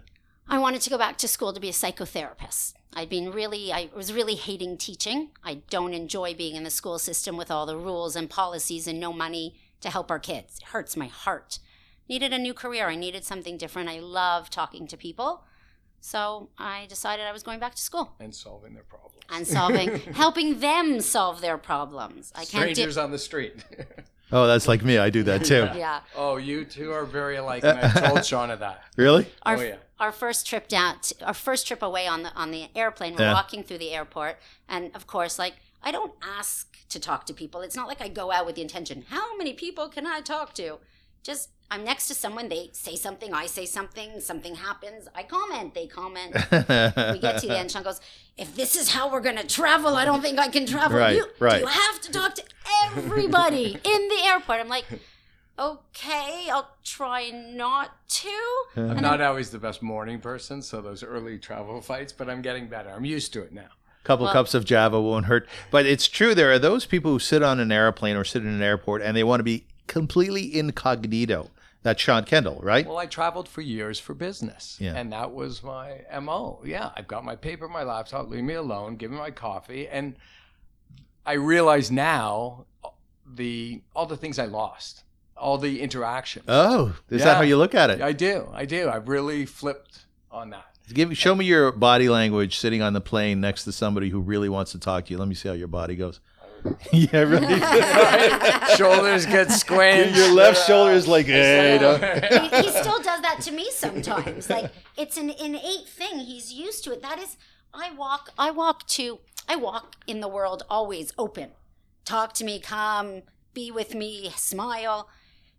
I 0.49 0.59
wanted 0.59 0.83
to 0.83 0.91
go 0.91 0.99
back 0.99 1.19
to 1.19 1.29
school 1.29 1.53
to 1.53 1.61
be 1.61 1.69
a 1.69 1.73
psychotherapist. 1.73 2.75
I'd 2.95 3.09
been 3.09 3.33
really, 3.33 3.73
I 3.73 3.91
was 3.95 4.13
really 4.13 4.37
hating 4.37 4.79
teaching. 4.79 5.31
I 5.43 5.63
don't 5.69 5.93
enjoy 5.93 6.35
being 6.35 6.55
in 6.55 6.63
the 6.63 6.71
school 6.71 6.99
system 6.99 7.37
with 7.37 7.51
all 7.51 7.67
the 7.67 7.77
rules 7.77 8.15
and 8.15 8.31
policies 8.31 8.87
and 8.87 9.01
no 9.01 9.13
money 9.13 9.57
to 9.81 9.91
help 9.91 10.11
our 10.11 10.19
kids. 10.19 10.59
It 10.61 10.69
hurts 10.69 10.97
my 10.97 11.07
heart. 11.07 11.59
Needed 12.09 12.33
a 12.33 12.39
new 12.39 12.55
career. 12.55 12.89
I 12.89 12.97
needed 12.97 13.25
something 13.25 13.57
different. 13.59 13.89
I 13.89 13.99
love 14.01 14.49
talking 14.51 14.87
to 14.89 14.97
people. 14.97 15.45
So 16.01 16.51
I 16.59 16.87
decided 16.89 17.27
I 17.27 17.33
was 17.33 17.43
going 17.43 17.59
back 17.59 17.75
to 17.75 17.83
school 17.83 18.15
and 18.21 18.35
solving 18.35 18.75
their 18.75 18.85
problems. 18.85 19.25
and 19.31 19.47
solving, 19.47 19.97
helping 20.15 20.61
them 20.61 21.01
solve 21.01 21.41
their 21.41 21.59
problems. 21.59 22.33
I 22.35 22.45
can't 22.45 22.69
do, 22.69 22.75
Strangers 22.75 22.97
on 22.99 23.11
the 23.11 23.19
street. 23.19 23.65
Oh, 24.33 24.49
that's 24.49 24.67
like 24.67 24.83
me. 24.83 24.99
I 24.99 25.09
do 25.09 25.23
that 25.23 25.45
too. 25.45 25.69
Yeah. 25.77 26.01
Oh, 26.17 26.37
you 26.37 26.65
two 26.65 26.91
are 26.91 27.05
very 27.05 27.37
alike. 27.37 27.63
And 27.63 27.79
I 27.79 27.93
told 28.09 28.19
Shauna 28.23 28.59
that. 28.59 28.83
Really? 28.97 29.29
Our, 29.45 29.57
Oh, 29.57 29.61
yeah. 29.61 29.77
our 30.01 30.11
first 30.11 30.49
trip 30.49 30.67
down, 30.67 30.99
to, 31.03 31.27
our 31.29 31.33
first 31.33 31.69
trip 31.69 31.81
away 31.81 32.09
on 32.09 32.25
the 32.25 32.35
on 32.35 32.51
the 32.51 32.67
airplane. 32.75 33.15
We're 33.15 33.21
Yeah. 33.27 33.35
walking 33.35 33.63
through 33.63 33.79
the 33.79 33.93
airport, 33.93 34.39
and 34.69 34.91
of 34.97 35.07
course, 35.07 35.39
like 35.39 35.55
I 35.87 35.93
don't 35.93 36.15
ask 36.21 36.77
to 36.89 36.99
talk 36.99 37.27
to 37.27 37.33
people. 37.33 37.61
It's 37.61 37.77
not 37.77 37.87
like 37.87 38.03
I 38.03 38.09
go 38.09 38.33
out 38.33 38.45
with 38.45 38.57
the 38.57 38.63
intention. 38.63 39.05
How 39.09 39.37
many 39.37 39.53
people 39.53 39.89
can 39.89 40.05
I 40.05 40.21
talk 40.21 40.53
to? 40.55 40.79
Just 41.23 41.51
I'm 41.71 41.85
next 41.85 42.09
to 42.09 42.15
someone. 42.15 42.49
They 42.49 42.71
say 42.73 42.97
something. 42.97 43.33
I 43.33 43.47
say 43.47 43.67
something. 43.67 44.19
Something 44.19 44.57
happens. 44.57 45.07
I 45.15 45.23
comment. 45.23 45.75
They 45.75 45.87
comment. 45.87 46.35
we 46.35 47.21
get 47.21 47.39
to 47.41 47.47
the 47.47 47.57
end. 47.57 47.71
Sean 47.73 47.85
goes, 47.85 48.01
"If 48.37 48.57
this 48.57 48.75
is 48.75 48.91
how 48.91 49.13
we're 49.13 49.21
gonna 49.21 49.45
travel, 49.45 49.95
I 49.95 50.05
don't 50.05 50.23
think 50.23 50.41
I 50.41 50.49
can 50.49 50.67
travel. 50.67 50.99
Right, 50.99 51.17
you, 51.17 51.27
right. 51.39 51.61
you 51.61 51.67
have 51.69 52.01
to 52.01 52.11
talk 52.11 52.35
to 52.35 52.43
everybody 52.85 53.79
in 53.85 54.09
the 54.09 54.23
airport." 54.25 54.59
I'm 54.59 54.69
like, 54.69 54.87
"Okay, 55.57 56.49
I'll 56.51 56.71
try 56.83 57.31
not 57.31 58.09
to." 58.09 58.65
I'm 58.77 59.01
not 59.01 59.21
always 59.21 59.51
the 59.51 59.61
best 59.61 59.83
morning 59.83 60.19
person, 60.19 60.63
so 60.63 60.81
those 60.81 61.05
early 61.05 61.39
travel 61.39 61.81
fights, 61.91 62.13
but 62.13 62.29
I'm 62.29 62.43
getting 62.43 62.67
better. 62.67 62.91
I'm 62.91 63.05
used 63.05 63.33
to 63.35 63.43
it 63.43 63.53
now. 63.53 63.71
Couple 64.07 64.27
Well- 64.27 64.33
cups 64.33 64.55
of 64.55 64.65
Java 64.65 65.01
won't 65.01 65.27
hurt. 65.27 65.49
But 65.73 65.85
it's 65.85 66.07
true. 66.07 66.33
There 66.33 66.53
are 66.53 66.61
those 66.61 66.87
people 66.87 67.11
who 67.11 67.19
sit 67.19 67.43
on 67.43 67.59
an 67.59 67.73
airplane 67.73 68.15
or 68.17 68.23
sit 68.23 68.43
in 68.43 68.49
an 68.49 68.63
airport 68.63 69.03
and 69.03 69.17
they 69.17 69.25
want 69.25 69.41
to 69.41 69.45
be 69.45 69.67
completely 69.89 70.57
incognito. 70.57 71.51
That's 71.83 72.01
Shawn 72.01 72.25
Kendal, 72.25 72.61
right? 72.63 72.87
Well, 72.87 72.99
I 72.99 73.07
traveled 73.07 73.49
for 73.49 73.61
years 73.63 73.99
for 73.99 74.15
business, 74.15 74.77
Yeah. 74.81 74.95
and 74.95 75.13
that 75.13 75.33
was 75.33 75.63
my 75.63 76.01
mo. 76.21 76.61
Yeah, 76.65 76.91
I've 76.97 77.07
got 77.09 77.25
my 77.25 77.35
paper, 77.37 77.69
my 77.69 77.83
laptop. 77.83 78.29
Leave 78.29 78.45
me 78.45 78.55
alone. 78.55 78.95
Give 78.97 79.11
me 79.11 79.17
my 79.19 79.31
coffee, 79.33 79.87
and 79.89 80.17
I 81.25 81.33
realize 81.35 81.91
now 81.91 82.67
uh, 82.85 82.89
the 83.25 83.83
all 83.95 84.07
the 84.07 84.17
things 84.17 84.39
I 84.39 84.47
lost, 84.47 85.03
all 85.37 85.59
the 85.59 85.81
interactions. 85.81 86.45
Oh, 86.49 86.95
is 87.11 87.23
that 87.25 87.37
how 87.37 87.43
you 87.43 87.57
look 87.57 87.75
at 87.75 87.91
it? 87.91 88.01
I 88.01 88.13
do, 88.13 88.49
I 88.53 88.65
do. 88.67 88.89
I've 88.89 89.09
really 89.09 89.47
flipped 89.47 90.07
on 90.31 90.51
that. 90.51 90.76
Give 90.93 91.17
show 91.17 91.35
me 91.35 91.45
your 91.45 91.73
body 91.73 92.09
language 92.09 92.59
sitting 92.59 92.81
on 92.81 92.93
the 92.93 93.01
plane 93.01 93.41
next 93.41 93.65
to 93.65 93.73
somebody 93.73 94.11
who 94.11 94.21
really 94.21 94.49
wants 94.49 94.73
to 94.73 94.79
talk 94.79 95.07
to 95.07 95.13
you. 95.13 95.19
Let 95.19 95.29
me 95.29 95.35
see 95.35 95.49
how 95.49 95.55
your 95.55 95.69
body 95.69 95.97
goes. 95.97 96.21
yeah, 96.93 97.21
really. 97.21 97.61
Shoulders 98.77 99.27
get 99.27 99.51
squanched. 99.51 100.17
your 100.17 100.33
left 100.33 100.67
shoulder 100.67 100.93
is 100.93 101.07
like, 101.07 101.27
hey, 101.27 101.79
he, 101.79 102.63
he 102.63 102.71
still 102.71 103.01
does 103.03 103.21
that 103.23 103.39
to 103.43 103.53
me 103.53 103.69
sometimes. 103.73 104.49
Like 104.49 104.73
it's 104.97 105.17
an 105.17 105.31
innate 105.31 105.89
thing. 105.89 106.21
He's 106.21 106.53
used 106.53 106.85
to 106.85 106.93
it. 106.93 107.03
That 107.03 107.19
is, 107.19 107.37
I 107.75 107.93
walk. 107.93 108.31
I 108.39 108.51
walk 108.51 108.87
to. 108.89 109.19
I 109.49 109.57
walk 109.57 109.97
in 110.07 110.21
the 110.21 110.29
world 110.29 110.63
always 110.69 111.13
open. 111.19 111.51
Talk 112.05 112.33
to 112.35 112.45
me. 112.45 112.61
Come. 112.61 113.23
Be 113.55 113.71
with 113.71 113.95
me. 113.95 114.31
Smile. 114.37 115.09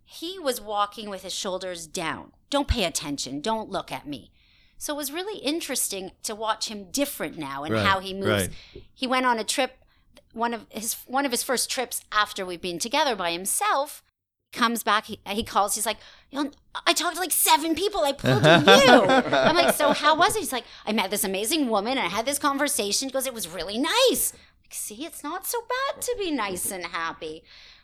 He 0.04 0.38
was 0.38 0.60
walking 0.60 1.10
with 1.10 1.22
his 1.22 1.34
shoulders 1.34 1.86
down. 1.86 2.32
Don't 2.48 2.68
pay 2.68 2.84
attention. 2.84 3.40
Don't 3.40 3.68
look 3.68 3.92
at 3.92 4.06
me. 4.06 4.30
So 4.78 4.94
it 4.94 4.96
was 4.96 5.12
really 5.12 5.38
interesting 5.40 6.12
to 6.22 6.34
watch 6.34 6.68
him 6.68 6.84
different 6.90 7.36
now 7.36 7.64
and 7.64 7.74
Right, 7.74 7.84
how 7.84 7.98
he 8.00 8.14
moves. 8.14 8.26
right. 8.48 8.84
He 8.94 9.06
went 9.06 9.26
on 9.26 9.38
a 9.38 9.44
trip. 9.44 9.76
One 10.32 10.54
of 10.54 10.66
his 10.70 10.94
one 11.06 11.24
of 11.26 11.32
his 11.32 11.42
first 11.42 11.68
trips 11.70 12.04
after 12.12 12.46
we've 12.46 12.60
been 12.60 12.78
together 12.78 13.16
by 13.16 13.32
himself 13.32 14.02
comes 14.52 14.82
back. 14.82 15.06
He, 15.06 15.18
he 15.26 15.42
calls. 15.42 15.74
He's 15.74 15.84
like, 15.86 15.96
I 16.86 16.92
talked 16.94 17.16
to 17.16 17.20
like 17.20 17.32
seven 17.32 17.74
people. 17.74 18.00
I 18.02 18.12
pulled 18.12 18.42
you. 18.44 19.26
I'm 19.36 19.56
like, 19.56 19.74
so 19.74 19.92
how 19.92 20.16
was 20.16 20.36
it? 20.36 20.40
He's 20.40 20.52
like, 20.52 20.64
I 20.86 20.92
met 20.92 21.10
this 21.10 21.24
amazing 21.24 21.68
woman 21.68 21.92
and 21.98 22.00
I 22.06 22.08
had 22.08 22.24
this 22.24 22.38
conversation. 22.38 23.08
He 23.08 23.12
goes, 23.12 23.26
it 23.26 23.34
was 23.34 23.48
really 23.48 23.78
nice. 23.78 24.32
Like, 24.62 24.72
see, 24.72 25.04
it's 25.04 25.22
not 25.24 25.46
so 25.46 25.58
bad 25.68 26.02
to 26.02 26.16
be 26.18 26.30
nice 26.30 26.70
and 26.70 26.84
happy. 26.86 27.42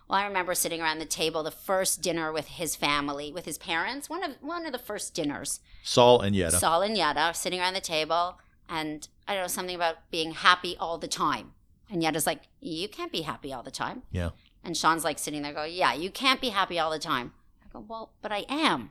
Well, 0.08 0.18
I 0.18 0.26
remember 0.26 0.54
sitting 0.54 0.82
around 0.82 0.98
the 0.98 1.06
table, 1.06 1.42
the 1.42 1.50
first 1.50 2.02
dinner 2.02 2.30
with 2.32 2.46
his 2.48 2.76
family, 2.76 3.32
with 3.32 3.46
his 3.46 3.56
parents. 3.58 4.10
One 4.10 4.22
of 4.22 4.32
one 4.40 4.66
of 4.66 4.72
the 4.72 4.78
first 4.78 5.14
dinners. 5.14 5.60
Saul 5.82 6.20
and 6.20 6.36
Yetta. 6.36 6.56
Saul 6.58 6.82
and 6.82 6.96
Yetta 6.96 7.32
sitting 7.34 7.58
around 7.60 7.74
the 7.74 7.80
table, 7.80 8.38
and 8.68 9.08
I 9.26 9.32
don't 9.34 9.42
know 9.44 9.48
something 9.48 9.74
about 9.76 10.10
being 10.10 10.32
happy 10.32 10.76
all 10.78 10.98
the 10.98 11.08
time. 11.08 11.52
And 11.90 12.02
Yetta's 12.02 12.26
like, 12.26 12.42
you 12.60 12.88
can't 12.88 13.12
be 13.12 13.22
happy 13.22 13.52
all 13.52 13.62
the 13.62 13.70
time. 13.70 14.02
Yeah. 14.10 14.30
And 14.62 14.76
Shawn's 14.76 15.04
like 15.04 15.18
sitting 15.18 15.42
there, 15.42 15.52
go, 15.52 15.64
yeah, 15.64 15.92
you 15.94 16.10
can't 16.10 16.40
be 16.40 16.48
happy 16.48 16.78
all 16.78 16.90
the 16.90 16.98
time. 16.98 17.32
I 17.62 17.68
go, 17.72 17.84
well, 17.86 18.10
but 18.22 18.32
I 18.32 18.44
am. 18.48 18.90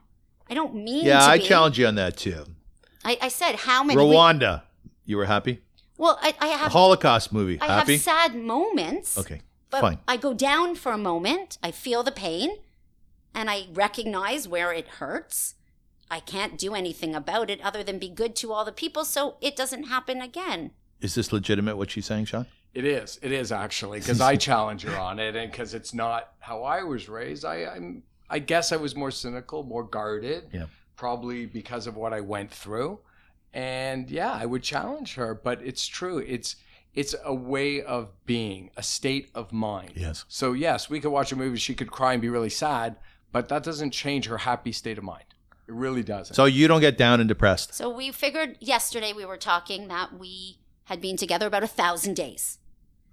I 0.50 0.54
don't 0.54 0.76
mean 0.76 1.06
Yeah, 1.06 1.24
I 1.24 1.38
be. 1.38 1.44
challenge 1.46 1.80
you 1.80 1.88
on 1.88 1.96
that 1.96 2.18
too. 2.18 2.46
I, 3.04 3.18
I 3.22 3.28
said 3.30 3.56
how 3.56 3.84
many? 3.84 4.00
Rwanda. 4.00 4.64
You 5.06 5.18
were 5.18 5.26
happy? 5.26 5.62
well, 5.98 6.18
I, 6.22 6.34
I 6.40 6.48
A 6.54 6.58
have. 6.58 6.72
Holocaust 6.72 7.32
movie. 7.34 7.60
I 7.62 7.66
happy? 7.68 7.94
have 7.94 8.02
sad 8.02 8.36
moments. 8.36 9.18
okay. 9.18 9.42
But 9.74 9.82
Fine. 9.82 10.00
I 10.08 10.18
go 10.18 10.36
down 10.36 10.76
for 10.76 10.92
a 10.92 11.00
moment. 11.00 11.58
I 11.64 11.72
feel 11.72 12.04
the 12.04 12.12
pain, 12.12 12.58
and 13.34 13.50
I 13.50 13.66
recognize 13.74 14.48
where 14.48 14.72
it 14.72 14.88
hurts. 14.88 15.56
I 16.12 16.20
can't 16.20 16.60
do 16.60 16.76
anything 16.76 17.16
about 17.16 17.50
it 17.50 17.60
other 17.62 17.84
than 17.84 17.98
be 17.98 18.08
good 18.08 18.36
to 18.36 18.54
all 18.54 18.66
the 18.66 18.72
people, 18.72 19.04
so 19.04 19.38
it 19.42 19.56
doesn't 19.56 19.86
happen 19.86 20.22
again. 20.22 20.74
Is 21.02 21.16
this 21.16 21.34
legitimate 21.34 21.76
what 21.76 21.90
she's 21.90 22.06
saying, 22.06 22.26
Shawn? 22.26 22.46
It 22.76 22.86
is. 22.86 23.18
It 23.24 23.32
is 23.32 23.52
actually 23.52 23.98
because 24.00 24.22
I 24.22 24.36
challenge 24.36 24.84
her 24.84 24.96
on 24.96 25.18
it, 25.18 25.36
and 25.36 25.50
because 25.50 25.74
it's 25.74 25.92
not 25.92 26.34
how 26.38 26.62
I 26.62 26.84
was 26.84 27.10
raised. 27.10 27.44
I, 27.44 27.66
I'm. 27.66 28.04
I 28.30 28.38
guess 28.38 28.72
I 28.72 28.76
was 28.76 28.96
more 28.96 29.10
cynical, 29.10 29.64
more 29.64 29.84
guarded. 29.84 30.50
Yeah. 30.54 30.66
Probably 30.98 31.48
because 31.48 31.88
of 31.88 31.96
what 31.96 32.14
I 32.14 32.22
went 32.22 32.52
through, 32.52 33.00
and 33.56 34.08
yeah, 34.08 34.34
I 34.34 34.46
would 34.46 34.62
challenge 34.62 35.16
her. 35.16 35.34
But 35.34 35.64
it's 35.64 35.88
true. 35.88 36.20
It's 36.20 36.58
it's 36.94 37.16
a 37.24 37.34
way 37.34 37.82
of 37.82 38.10
being, 38.26 38.70
a 38.78 38.84
state 38.84 39.30
of 39.34 39.52
mind. 39.52 39.94
Yes. 39.96 40.26
So 40.28 40.54
yes, 40.54 40.90
we 40.90 41.00
could 41.00 41.12
watch 41.12 41.32
a 41.32 41.36
movie. 41.36 41.58
She 41.58 41.74
could 41.76 41.92
cry 41.92 42.14
and 42.14 42.22
be 42.22 42.30
really 42.30 42.50
sad, 42.50 42.96
but 43.32 43.50
that 43.50 43.64
doesn't 43.64 43.92
change 43.92 44.26
her 44.28 44.40
happy 44.40 44.72
state 44.72 44.98
of 44.98 45.04
mind. 45.04 45.26
It 45.68 45.74
really 45.74 46.04
doesn't. 46.04 46.36
So 46.36 46.46
you 46.46 46.68
don't 46.68 46.82
get 46.82 46.98
down 46.98 47.20
and 47.20 47.28
depressed. 47.28 47.74
So 47.74 47.90
we 47.90 48.12
figured 48.12 48.58
yesterday 48.60 49.14
we 49.14 49.26
were 49.26 49.38
talking 49.38 49.88
that 49.88 50.18
we 50.20 50.60
had 50.86 51.00
been 51.02 51.16
together 51.18 51.48
about 51.48 51.64
a 51.64 51.68
thousand 51.68 52.16
days. 52.16 52.60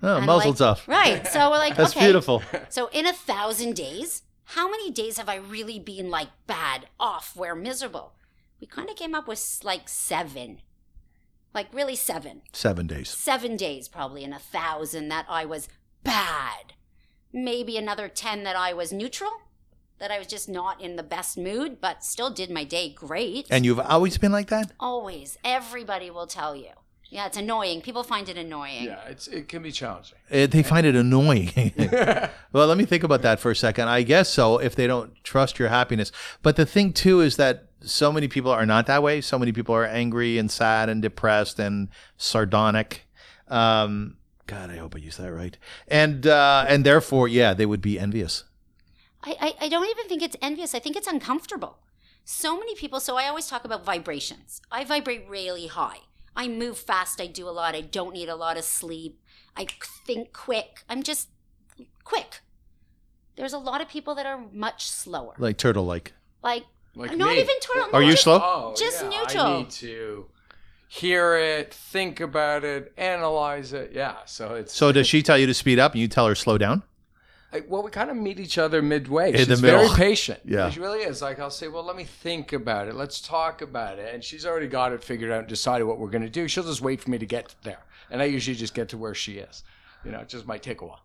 Oh, 0.03 0.17
And 0.17 0.27
muzzle 0.27 0.51
like- 0.51 0.59
tough. 0.59 0.89
Right. 0.89 1.27
So 1.27 1.51
we're 1.51 1.59
like, 1.59 1.77
That's 1.77 1.93
okay. 1.97 2.07
beautiful. 2.07 2.43
So 2.69 2.89
in 2.93 3.07
a 3.07 3.13
thousand 3.13 3.77
days, 3.77 4.23
how 4.45 4.69
many 4.69 4.91
days 4.91 5.17
have 5.19 5.29
I 5.29 5.37
really 5.37 5.79
been 5.79 6.11
like 6.11 6.29
bad, 6.47 6.89
off, 6.99 7.37
where 7.37 7.55
miserable? 7.55 8.15
We 8.61 8.67
kind 8.67 8.91
of 8.91 8.97
came 8.97 9.15
up 9.15 9.29
with 9.29 9.61
like 9.63 9.89
seven. 9.89 10.61
Like 11.55 11.73
really 11.73 11.97
seven. 11.97 12.43
Seven 12.53 12.87
days. 12.87 13.09
Seven 13.09 13.57
days 13.57 13.89
probably 13.89 14.25
in 14.25 14.33
a 14.33 14.39
thousand 14.39 15.09
that 15.09 15.27
I 15.29 15.45
was 15.45 15.69
bad. 16.05 16.75
Maybe 17.33 17.77
another 17.77 18.09
10 18.09 18.43
that 18.45 18.57
I 18.57 18.73
was 18.73 18.93
neutral, 18.93 19.31
that 19.99 20.11
I 20.11 20.19
was 20.19 20.27
just 20.27 20.49
not 20.49 20.81
in 20.81 20.97
the 20.97 21.03
best 21.03 21.39
mood, 21.39 21.81
but 21.81 22.05
still 22.05 22.31
did 22.31 22.51
my 22.51 22.65
day 22.65 22.93
great. 22.93 23.47
And 23.51 23.65
you've 23.65 23.79
always 23.81 24.19
been 24.19 24.33
like 24.33 24.49
that? 24.49 24.73
Always. 24.81 25.39
Everybody 25.45 26.11
will 26.11 26.27
tell 26.27 26.57
you. 26.57 26.71
Yeah, 27.09 27.27
it's 27.27 27.37
annoying. 27.37 27.83
People 27.83 28.05
find 28.05 28.29
it 28.29 28.39
annoying. 28.39 28.85
yeah, 28.85 29.01
it's 29.09 29.27
it 29.27 29.49
can 29.49 29.63
be 29.63 29.73
challenging. 29.73 30.17
Uh, 30.31 30.47
they 30.47 30.63
find 30.63 30.87
it 30.87 30.95
annoying. 30.95 31.51
well, 32.53 32.69
let 32.69 32.79
me 32.79 32.85
think 32.85 33.03
about 33.03 33.23
that 33.23 33.41
for 33.41 33.51
a 33.51 33.57
second. 33.57 33.89
I 33.89 34.03
guess 34.03 34.29
so 34.29 34.59
if 34.59 34.77
they 34.77 34.87
don't 34.87 35.13
trust 35.25 35.59
your 35.59 35.69
happiness. 35.71 36.13
But 36.41 36.55
the 36.55 36.65
thing 36.65 36.93
too 36.93 37.21
is 37.21 37.37
that 37.37 37.70
so 37.83 38.13
many 38.13 38.29
people 38.29 38.51
are 38.51 38.67
not 38.67 38.87
that 38.87 39.03
way. 39.03 39.21
So 39.21 39.39
many 39.39 39.53
people 39.53 39.75
are 39.75 39.85
angry 39.85 40.39
and 40.39 40.51
sad 40.51 40.89
and 40.89 41.01
depressed 41.01 41.59
and 41.59 41.89
sardonic. 42.17 43.07
Um, 43.49 44.17
God, 44.47 44.71
I 44.71 44.77
hope 44.77 44.95
I 44.95 44.99
used 44.99 45.19
that 45.19 45.33
right. 45.33 45.57
And 45.89 46.27
uh, 46.27 46.65
and 46.69 46.85
therefore, 46.85 47.29
yeah, 47.29 47.55
they 47.55 47.67
would 47.67 47.81
be 47.81 47.99
envious. 47.99 48.45
I, 49.23 49.37
I, 49.41 49.67
I 49.67 49.69
don't 49.69 49.89
even 49.89 50.09
think 50.09 50.23
it's 50.23 50.37
envious. 50.41 50.75
I 50.75 50.79
think 50.79 50.97
it's 50.97 51.07
uncomfortable. 51.07 51.79
So 52.25 52.59
many 52.59 52.75
people, 52.75 53.01
so 53.01 53.17
I 53.17 53.29
always 53.29 53.49
talk 53.49 53.65
about 53.65 53.85
vibrations. 53.85 54.61
I 54.71 54.85
vibrate 54.85 55.29
really 55.29 55.67
high. 55.67 55.99
I 56.37 56.49
move 56.49 56.79
fast. 56.79 57.21
I 57.21 57.27
do 57.27 57.49
a 57.49 57.51
lot. 57.51 57.75
I 57.75 57.81
don't 57.81 58.15
need 58.15 58.29
a 58.29 58.37
lot 58.37 58.57
of 58.57 58.65
sleep. 58.65 59.21
I 59.57 59.67
think 60.07 60.33
quick. 60.33 60.85
I'm 60.89 61.03
just 61.03 61.29
quick. 62.05 62.41
There's 63.37 63.53
a 63.53 63.59
lot 63.59 63.81
of 63.81 63.89
people 63.89 64.15
that 64.15 64.27
are 64.27 64.47
much 64.53 64.91
slower. 64.91 65.35
Like 65.39 65.57
turtle 65.57 65.85
like. 65.85 66.13
Like, 66.43 66.65
Like 66.95 67.17
not 67.17 67.31
me. 67.35 67.41
even 67.41 67.61
turtle. 67.61 67.91
Are 67.93 68.01
no, 68.01 68.07
you 68.07 68.13
just- 68.13 68.25
slow? 68.25 68.41
Oh, 68.43 68.75
Just 68.77 69.03
yeah, 69.03 69.09
neutral. 69.11 69.45
I 69.47 69.59
need 69.59 69.71
to 69.71 70.27
hear 70.89 71.37
it, 71.37 71.73
think 71.73 72.21
about 72.21 72.65
it, 72.65 72.93
analyze 72.97 73.73
it. 73.73 73.93
Yeah. 73.95 74.17
So 74.27 74.55
it's 74.55 74.73
So 74.75 74.91
does 74.93 75.07
she 75.07 75.23
tell 75.23 75.39
you 75.39 75.47
to 75.47 75.55
speed 75.55 75.79
up 75.79 75.93
and 75.93 76.01
you 76.01 76.09
tell 76.09 76.27
her 76.27 76.35
slow 76.35 76.59
down? 76.59 76.83
I, 77.53 77.63
well, 77.69 77.83
we 77.83 77.91
kind 77.91 78.11
of 78.11 78.17
meet 78.17 78.39
each 78.39 78.59
other 78.59 78.81
midway. 78.81 79.31
In 79.33 79.39
She's 79.39 79.49
the 79.49 79.57
very 79.57 79.89
patient. 79.97 80.41
Yeah. 80.45 80.71
she 80.71 80.79
really 80.81 81.01
is. 81.01 81.21
Like 81.21 81.41
I'll 81.41 81.51
say, 81.51 81.67
well, 81.69 81.83
let 81.85 81.97
me 81.97 82.05
think 82.05 82.53
about 82.53 82.87
it. 82.89 82.95
Let's 82.95 83.21
talk 83.21 83.61
about 83.61 83.99
it, 83.99 84.15
and 84.15 84.23
she's 84.23 84.47
already 84.47 84.69
got 84.69 84.93
it 84.93 85.03
figured 85.03 85.33
out 85.33 85.41
and 85.41 85.49
decided 85.49 85.85
what 85.85 85.99
we're 85.99 86.11
going 86.11 86.23
to 86.23 86.31
do. 86.31 86.47
She'll 86.47 86.63
just 86.65 86.81
wait 86.81 87.01
for 87.01 87.11
me 87.11 87.19
to 87.19 87.27
get 87.27 87.55
there, 87.65 87.81
and 88.09 88.23
I 88.23 88.27
usually 88.27 88.57
just 88.57 88.73
get 88.75 88.89
to 88.91 88.99
where 88.99 89.15
she 89.17 89.39
is. 89.39 89.65
You 90.05 90.13
know, 90.13 90.21
it 90.21 90.29
just 90.29 90.47
might 90.47 90.63
take 90.63 90.81
a 90.81 90.87
while. 90.87 91.03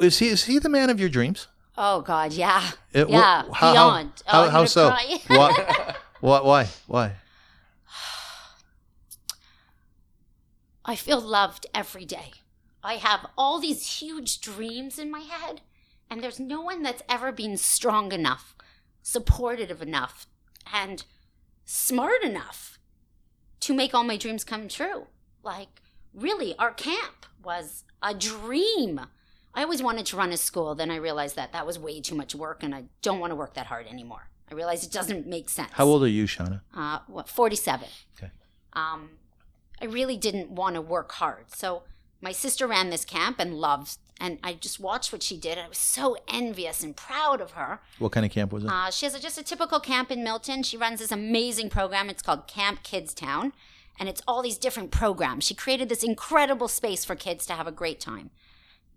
Is 0.00 0.20
he 0.20 0.28
is 0.28 0.44
he 0.44 0.60
the 0.60 0.68
man 0.68 0.88
of 0.88 1.00
your 1.00 1.08
dreams? 1.08 1.48
Oh, 1.78 2.00
God, 2.00 2.32
yeah. 2.32 2.70
It- 2.92 3.10
yeah, 3.10 3.42
how- 3.44 3.52
how- 3.52 3.72
beyond. 3.72 4.22
Oh, 4.26 4.44
how- 4.44 4.50
how 4.50 4.64
so? 4.64 4.88
What? 5.28 5.96
what? 6.20 6.44
Why? 6.44 6.68
Why? 6.86 7.12
I 10.84 10.96
feel 10.96 11.20
loved 11.20 11.66
every 11.74 12.04
day. 12.04 12.32
I 12.82 12.94
have 12.94 13.26
all 13.36 13.60
these 13.60 13.98
huge 14.00 14.40
dreams 14.40 14.98
in 14.98 15.10
my 15.10 15.20
head, 15.20 15.62
And 16.08 16.22
there's 16.22 16.38
no 16.38 16.60
one 16.60 16.84
that's 16.84 17.02
ever 17.08 17.32
been 17.32 17.56
strong 17.56 18.12
enough, 18.12 18.54
supportive 19.02 19.82
enough, 19.82 20.28
and 20.72 21.02
smart 21.64 22.22
enough 22.22 22.78
to 23.58 23.74
make 23.74 23.92
all 23.92 24.04
my 24.04 24.16
dreams 24.16 24.44
come 24.44 24.68
true. 24.68 25.08
Like, 25.42 25.82
really, 26.14 26.54
our 26.60 26.72
camp 26.72 27.26
was 27.42 27.82
a 28.00 28.14
dream. 28.14 29.00
I 29.56 29.62
always 29.62 29.82
wanted 29.82 30.06
to 30.06 30.16
run 30.16 30.32
a 30.32 30.36
school. 30.36 30.74
Then 30.74 30.90
I 30.90 30.96
realized 30.96 31.34
that 31.36 31.52
that 31.52 31.66
was 31.66 31.78
way 31.78 32.00
too 32.00 32.14
much 32.14 32.34
work 32.34 32.62
and 32.62 32.74
I 32.74 32.84
don't 33.00 33.18
want 33.18 33.30
to 33.30 33.34
work 33.34 33.54
that 33.54 33.66
hard 33.66 33.86
anymore. 33.86 34.28
I 34.50 34.54
realized 34.54 34.84
it 34.84 34.92
doesn't 34.92 35.26
make 35.26 35.48
sense. 35.48 35.70
How 35.72 35.86
old 35.86 36.04
are 36.04 36.08
you, 36.08 36.26
Shawna? 36.26 36.60
Uh, 36.74 37.00
what, 37.08 37.28
47. 37.28 37.88
Okay. 38.16 38.30
Um, 38.74 39.10
I 39.80 39.86
really 39.86 40.16
didn't 40.16 40.50
want 40.50 40.74
to 40.74 40.80
work 40.80 41.12
hard. 41.12 41.46
So 41.50 41.82
my 42.20 42.32
sister 42.32 42.66
ran 42.66 42.90
this 42.90 43.04
camp 43.04 43.38
and 43.38 43.54
loved, 43.54 43.98
and 44.20 44.38
I 44.44 44.54
just 44.54 44.78
watched 44.78 45.12
what 45.12 45.22
she 45.22 45.36
did. 45.36 45.58
And 45.58 45.66
I 45.66 45.68
was 45.68 45.78
so 45.78 46.16
envious 46.28 46.82
and 46.82 46.96
proud 46.96 47.40
of 47.40 47.52
her. 47.52 47.80
What 47.98 48.12
kind 48.12 48.24
of 48.24 48.32
camp 48.32 48.52
was 48.52 48.64
it? 48.64 48.70
Uh, 48.70 48.90
she 48.90 49.06
has 49.06 49.14
a, 49.14 49.20
just 49.20 49.38
a 49.38 49.42
typical 49.42 49.80
camp 49.80 50.10
in 50.10 50.22
Milton. 50.22 50.62
She 50.62 50.76
runs 50.76 51.00
this 51.00 51.12
amazing 51.12 51.70
program. 51.70 52.08
It's 52.08 52.22
called 52.22 52.46
Camp 52.46 52.82
Kids 52.82 53.12
Town, 53.14 53.52
and 53.98 54.08
it's 54.08 54.22
all 54.28 54.42
these 54.42 54.58
different 54.58 54.90
programs. 54.92 55.44
She 55.44 55.54
created 55.54 55.88
this 55.88 56.04
incredible 56.04 56.68
space 56.68 57.04
for 57.04 57.16
kids 57.16 57.46
to 57.46 57.54
have 57.54 57.66
a 57.66 57.72
great 57.72 58.00
time. 58.00 58.30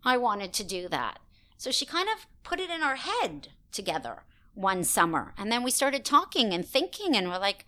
I 0.04 0.18
wanted 0.18 0.54
to 0.54 0.64
do 0.64 0.88
that. 0.90 1.20
So 1.58 1.72
she 1.72 1.86
kind 1.86 2.08
of 2.10 2.26
put 2.44 2.60
it 2.60 2.70
in 2.70 2.82
our 2.82 2.96
head 2.96 3.50
together 3.72 4.24
one 4.54 4.84
summer. 4.84 5.34
And 5.38 5.52
then 5.52 5.64
we 5.64 5.72
started 5.72 6.06
talking 6.06 6.54
and 6.54 6.66
thinking, 6.66 7.16
and 7.16 7.28
we're 7.28 7.40
like, 7.40 7.66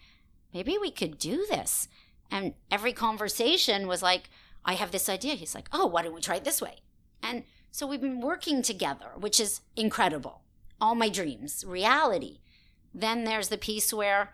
maybe 0.53 0.77
we 0.77 0.91
could 0.91 1.17
do 1.17 1.45
this. 1.49 1.87
And 2.29 2.53
every 2.69 2.93
conversation 2.93 3.87
was 3.87 4.01
like, 4.01 4.29
I 4.63 4.73
have 4.73 4.91
this 4.91 5.09
idea. 5.09 5.35
He's 5.35 5.55
like, 5.55 5.67
oh, 5.73 5.85
why 5.85 6.03
don't 6.03 6.13
we 6.13 6.21
try 6.21 6.35
it 6.35 6.43
this 6.43 6.61
way? 6.61 6.77
And 7.21 7.43
so 7.71 7.87
we've 7.87 8.01
been 8.01 8.21
working 8.21 8.61
together, 8.61 9.11
which 9.17 9.39
is 9.39 9.61
incredible. 9.75 10.41
All 10.79 10.95
my 10.95 11.09
dreams, 11.09 11.63
reality. 11.65 12.39
Then 12.93 13.23
there's 13.23 13.49
the 13.49 13.57
piece 13.57 13.93
where 13.93 14.33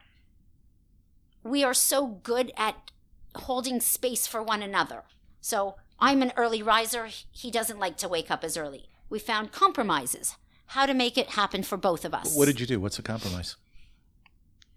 we 1.44 1.64
are 1.64 1.74
so 1.74 2.08
good 2.08 2.52
at 2.58 2.92
holding 3.36 3.80
space 3.80 4.26
for 4.28 4.42
one 4.42 4.62
another. 4.62 5.04
So 5.42 5.76
I'm 6.00 6.22
an 6.22 6.32
early 6.38 6.62
riser. 6.62 7.10
He 7.32 7.50
doesn't 7.52 7.80
like 7.80 7.98
to 7.98 8.08
wake 8.08 8.30
up 8.30 8.44
as 8.44 8.58
early. 8.58 8.90
We 9.10 9.20
found 9.20 9.52
compromises, 9.52 10.36
how 10.68 10.86
to 10.86 10.94
make 10.94 11.18
it 11.18 11.30
happen 11.32 11.64
for 11.64 11.78
both 11.78 12.06
of 12.06 12.14
us. 12.14 12.36
What 12.36 12.46
did 12.46 12.60
you 12.60 12.66
do? 12.66 12.80
What's 12.80 13.00
a 13.00 13.04
compromise? 13.04 13.56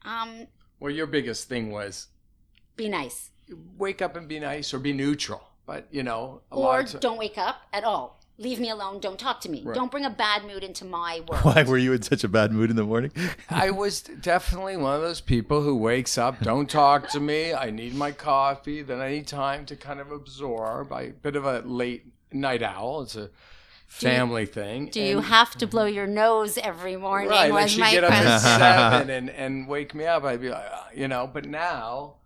Um, 0.03 0.47
Well, 0.79 0.93
your 0.93 1.07
biggest 1.07 1.49
thing 1.49 1.71
was 1.71 2.09
be 2.77 2.89
nice. 2.89 3.31
wake 3.77 4.01
up 4.01 4.17
and 4.17 4.29
be 4.29 4.39
nice 4.41 4.73
or 4.73 4.79
be 4.79 4.93
neutral. 4.93 5.43
But, 5.67 5.87
you 5.91 6.03
know, 6.03 6.43
a 6.51 6.57
Or 6.57 6.63
lot 6.65 6.81
of 6.85 6.91
ti- 6.93 6.99
don't 7.01 7.19
wake 7.19 7.37
up 7.39 7.63
at 7.73 7.85
all. 7.85 8.20
Leave 8.41 8.59
me 8.59 8.71
alone. 8.71 9.01
Don't 9.01 9.19
talk 9.19 9.43
to 9.43 9.51
me. 9.51 9.63
Right. 9.63 9.75
Don't 9.75 9.91
bring 9.91 10.07
a 10.07 10.11
bad 10.11 10.45
mood 10.47 10.65
into 10.65 10.87
my 10.87 11.21
world. 11.29 11.45
Why 11.45 11.63
were 11.63 11.77
you 11.77 11.93
in 11.93 12.01
such 12.01 12.25
a 12.25 12.29
bad 12.29 12.53
mood 12.53 12.71
in 12.71 12.77
the 12.77 12.85
morning? 12.85 13.13
I 13.51 13.71
was 13.71 14.01
definitely 14.01 14.79
one 14.79 14.97
of 14.97 15.03
those 15.03 15.21
people 15.21 15.63
who 15.63 15.77
wakes 15.77 16.17
up, 16.17 16.41
don't 16.41 16.69
talk 16.69 17.11
to 17.11 17.21
me. 17.21 17.53
I 17.53 17.71
need 17.71 17.95
my 17.95 18.13
coffee. 18.13 18.81
Then 18.81 18.99
I 18.99 19.11
need 19.11 19.27
time 19.27 19.67
to 19.67 19.77
kind 19.77 20.01
of 20.01 20.11
absorb. 20.11 20.91
I 20.91 21.11
bit 21.11 21.37
of 21.37 21.45
a 21.45 21.61
late 21.61 22.07
night 22.33 22.63
owl. 22.63 23.03
It's 23.03 23.15
a 23.15 23.29
family 23.87 24.47
thing. 24.47 24.87
Do 24.87 25.03
you 25.03 25.21
have 25.21 25.55
to 25.57 25.67
blow 25.67 25.85
your 25.85 26.07
nose 26.07 26.57
every 26.57 26.97
morning? 26.97 27.29
right? 27.29 27.53
Like 27.53 27.69
she'd 27.69 27.81
my 27.81 27.91
get 27.91 28.05
up 28.05 28.13
at 28.13 28.39
seven 28.39 29.11
and, 29.17 29.29
and 29.29 29.69
wake 29.69 29.95
me 29.95 30.07
up. 30.07 30.25
I'd 30.25 30.41
be 30.41 30.49
like, 30.49 30.65
uh, 30.65 30.85
you 30.95 31.09
know. 31.09 31.29
But 31.31 31.45
now, 31.45 32.17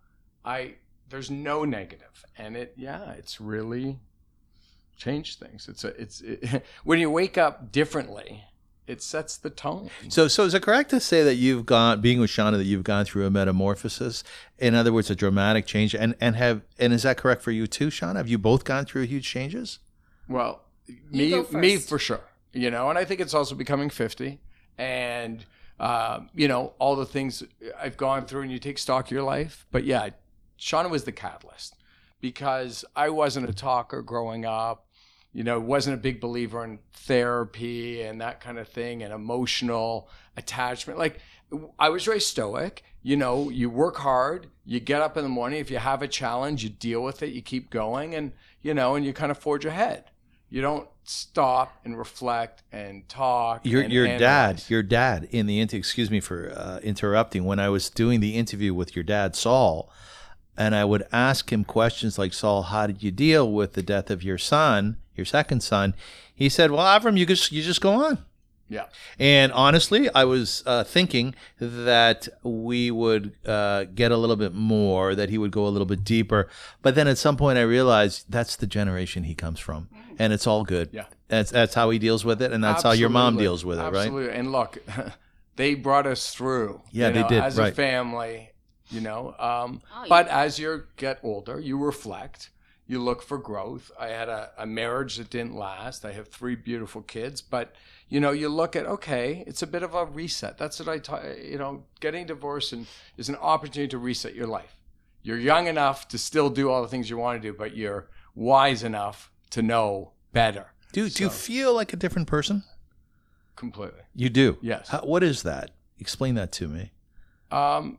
I 0.45 0.75
there's 1.09 1.29
no 1.29 1.65
negative, 1.65 2.25
and 2.37 2.55
it 2.55 2.73
yeah, 2.77 3.11
it's 3.11 3.41
really 3.41 3.99
changed 4.95 5.39
things. 5.39 5.67
It's 5.67 5.83
a 5.83 5.89
it's 6.01 6.21
it, 6.21 6.63
when 6.83 6.99
you 6.99 7.09
wake 7.09 7.37
up 7.37 7.71
differently, 7.71 8.43
it 8.87 9.01
sets 9.01 9.37
the 9.37 9.49
tone. 9.49 9.89
So, 10.09 10.27
so 10.27 10.43
is 10.43 10.53
it 10.53 10.61
correct 10.61 10.91
to 10.91 10.99
say 10.99 11.23
that 11.23 11.35
you've 11.35 11.65
gone, 11.65 12.01
being 12.01 12.19
with 12.19 12.29
Shawna, 12.29 12.57
that 12.57 12.65
you've 12.65 12.83
gone 12.83 13.05
through 13.05 13.25
a 13.25 13.31
metamorphosis? 13.31 14.23
In 14.59 14.75
other 14.75 14.93
words, 14.93 15.09
a 15.09 15.15
dramatic 15.15 15.65
change, 15.65 15.95
and 15.95 16.15
and 16.21 16.35
have, 16.35 16.61
and 16.77 16.93
is 16.93 17.03
that 17.03 17.17
correct 17.17 17.41
for 17.41 17.51
you 17.51 17.67
too, 17.67 17.87
Shawna? 17.87 18.17
Have 18.17 18.27
you 18.27 18.37
both 18.37 18.63
gone 18.63 18.85
through 18.85 19.03
huge 19.03 19.27
changes? 19.27 19.79
Well, 20.27 20.63
me, 21.11 21.43
me 21.51 21.77
for 21.77 21.99
sure. 21.99 22.21
You 22.53 22.71
know, 22.71 22.89
and 22.89 22.97
I 22.97 23.05
think 23.05 23.19
it's 23.19 23.33
also 23.33 23.55
becoming 23.55 23.89
fifty, 23.89 24.39
and 24.77 25.45
um, 25.79 26.29
you 26.33 26.47
know 26.47 26.73
all 26.79 26.95
the 26.95 27.05
things 27.05 27.43
I've 27.79 27.97
gone 27.97 28.25
through, 28.25 28.43
and 28.43 28.51
you 28.51 28.59
take 28.59 28.77
stock 28.77 29.05
of 29.05 29.11
your 29.11 29.23
life. 29.23 29.65
But 29.71 29.83
yeah, 29.83 30.09
Shawna 30.59 30.89
was 30.89 31.03
the 31.03 31.11
catalyst 31.11 31.75
because 32.21 32.85
I 32.95 33.09
wasn't 33.09 33.49
a 33.49 33.53
talker 33.53 34.01
growing 34.01 34.45
up. 34.45 34.84
You 35.35 35.43
know, 35.43 35.59
wasn't 35.59 35.95
a 35.95 35.97
big 35.97 36.21
believer 36.21 36.63
in 36.63 36.79
therapy 36.93 38.01
and 38.01 38.21
that 38.21 38.39
kind 38.39 38.57
of 38.57 38.69
thing, 38.69 39.03
and 39.03 39.11
emotional 39.11 40.09
attachment. 40.37 40.97
Like 40.97 41.19
I 41.77 41.89
was 41.89 42.05
very 42.05 42.21
stoic. 42.21 42.85
You 43.03 43.17
know, 43.17 43.49
you 43.49 43.69
work 43.69 43.97
hard, 43.97 44.47
you 44.63 44.79
get 44.79 45.01
up 45.01 45.17
in 45.17 45.23
the 45.23 45.29
morning. 45.29 45.59
If 45.59 45.69
you 45.69 45.77
have 45.77 46.01
a 46.01 46.07
challenge, 46.07 46.63
you 46.63 46.69
deal 46.69 47.03
with 47.03 47.21
it, 47.21 47.33
you 47.33 47.41
keep 47.41 47.69
going, 47.69 48.15
and 48.15 48.31
you 48.61 48.73
know, 48.73 48.95
and 48.95 49.05
you 49.05 49.11
kind 49.11 49.29
of 49.29 49.37
forge 49.37 49.65
ahead. 49.65 50.05
You 50.49 50.61
don't 50.61 50.87
stop 51.03 51.81
and 51.83 51.97
reflect 51.97 52.63
and 52.71 53.07
talk. 53.09 53.65
Your 53.65 53.81
and 53.81 53.91
your 53.91 54.07
dad, 54.17 54.63
your 54.69 54.83
dad 54.83 55.27
in 55.31 55.47
the 55.47 55.59
excuse 55.59 56.09
me 56.09 56.21
for 56.21 56.53
uh, 56.55 56.79
interrupting. 56.81 57.43
When 57.43 57.59
I 57.59 57.67
was 57.67 57.89
doing 57.89 58.21
the 58.21 58.37
interview 58.37 58.73
with 58.73 58.95
your 58.95 59.03
dad, 59.03 59.35
Saul, 59.35 59.91
and 60.57 60.75
I 60.75 60.85
would 60.85 61.05
ask 61.11 61.51
him 61.51 61.63
questions 61.63 62.17
like, 62.17 62.33
Saul, 62.33 62.63
how 62.63 62.87
did 62.87 63.03
you 63.03 63.11
deal 63.11 63.51
with 63.51 63.73
the 63.73 63.83
death 63.83 64.09
of 64.09 64.23
your 64.23 64.37
son, 64.37 64.97
your 65.15 65.25
second 65.25 65.61
son? 65.61 65.93
He 66.33 66.49
said, 66.49 66.71
Well, 66.71 66.85
Avram, 66.85 67.17
you 67.17 67.25
just 67.25 67.51
you 67.51 67.61
just 67.63 67.81
go 67.81 67.93
on. 67.93 68.19
yeah, 68.67 68.85
And 69.19 69.51
honestly, 69.53 70.09
I 70.13 70.23
was 70.25 70.63
uh, 70.65 70.83
thinking 70.83 71.35
that 71.59 72.27
we 72.43 72.89
would 72.91 73.33
uh, 73.45 73.85
get 73.93 74.11
a 74.11 74.17
little 74.17 74.35
bit 74.35 74.53
more, 74.53 75.13
that 75.15 75.29
he 75.29 75.37
would 75.37 75.51
go 75.51 75.65
a 75.67 75.69
little 75.69 75.85
bit 75.85 76.03
deeper. 76.03 76.49
But 76.81 76.95
then 76.95 77.07
at 77.07 77.17
some 77.17 77.37
point, 77.37 77.57
I 77.57 77.61
realized 77.61 78.25
that's 78.29 78.55
the 78.55 78.67
generation 78.67 79.23
he 79.25 79.35
comes 79.35 79.59
from, 79.59 79.87
and 80.19 80.33
it's 80.33 80.47
all 80.47 80.63
good. 80.63 80.89
Yeah. 80.91 81.05
that's 81.27 81.51
that's 81.51 81.73
how 81.75 81.89
he 81.91 81.99
deals 81.99 82.25
with 82.25 82.41
it, 82.41 82.51
and 82.51 82.63
that's 82.63 82.83
how 82.83 82.91
your 82.93 83.09
mom 83.09 83.35
Absolutely. 83.35 83.43
deals 83.43 83.65
with 83.65 83.79
it, 83.79 83.83
right? 83.83 83.95
Absolutely. 83.95 84.33
And 84.33 84.51
look, 84.51 84.77
they 85.55 85.75
brought 85.75 86.07
us 86.07 86.33
through. 86.33 86.81
Yeah, 86.91 87.07
you 87.07 87.13
they 87.13 87.21
know, 87.21 87.29
did, 87.29 87.43
As 87.43 87.57
right. 87.57 87.71
a 87.71 87.75
family, 87.75 88.49
you 88.89 89.01
know. 89.01 89.35
Um, 89.39 89.81
Oh, 89.93 90.05
but 90.09 90.27
yeah. 90.27 90.39
as 90.41 90.59
you 90.59 90.83
get 90.97 91.19
older, 91.23 91.59
you 91.59 91.77
reflect. 91.77 92.49
You 92.87 93.01
look 93.01 93.23
for 93.23 93.39
growth. 93.39 93.89
I 93.99 94.09
had 94.09 94.29
a, 94.29 94.51
a 94.59 94.65
marriage 94.67 95.17
that 95.17 95.31
didn't 95.31 95.55
last. 95.55 96.05
I 96.05 96.11
have 96.11 96.27
three 96.27 96.55
beautiful 96.55 97.01
kids, 97.01 97.41
but 97.41 97.73
you 98.09 98.19
know, 98.19 98.31
you 98.31 98.47
look 98.47 98.75
at 98.75 98.85
okay, 98.85 99.43
it's 99.47 99.63
a 99.63 99.67
bit 99.67 99.81
of 99.81 99.95
a 99.95 100.05
reset. 100.05 100.57
That's 100.59 100.79
what 100.79 100.87
I 100.87 100.99
taught. 100.99 101.23
You 101.43 101.57
know, 101.57 101.83
getting 101.99 102.27
divorced 102.27 102.73
and 102.73 102.85
is 103.17 103.27
an 103.27 103.37
opportunity 103.37 103.89
to 103.89 103.97
reset 103.97 104.35
your 104.35 104.45
life. 104.45 104.75
You're 105.23 105.39
young 105.39 105.65
enough 105.65 106.07
to 106.09 106.19
still 106.19 106.51
do 106.51 106.69
all 106.69 106.83
the 106.83 106.87
things 106.87 107.09
you 107.09 107.17
want 107.17 107.41
to 107.41 107.47
do, 107.51 107.57
but 107.57 107.75
you're 107.75 108.07
wise 108.35 108.83
enough 108.83 109.31
to 109.49 109.63
know 109.63 110.11
better. 110.31 110.67
Do 110.93 111.09
do 111.09 111.23
you 111.23 111.29
feel 111.31 111.73
like 111.73 111.91
a 111.91 111.95
different 111.97 112.27
person? 112.27 112.63
Completely. 113.55 114.01
You 114.13 114.29
do. 114.29 114.57
Yes. 114.61 114.89
How, 114.89 114.99
what 114.99 115.23
is 115.23 115.41
that? 115.43 115.71
Explain 115.99 116.35
that 116.35 116.51
to 116.53 116.67
me. 116.67 116.91
um, 117.51 117.97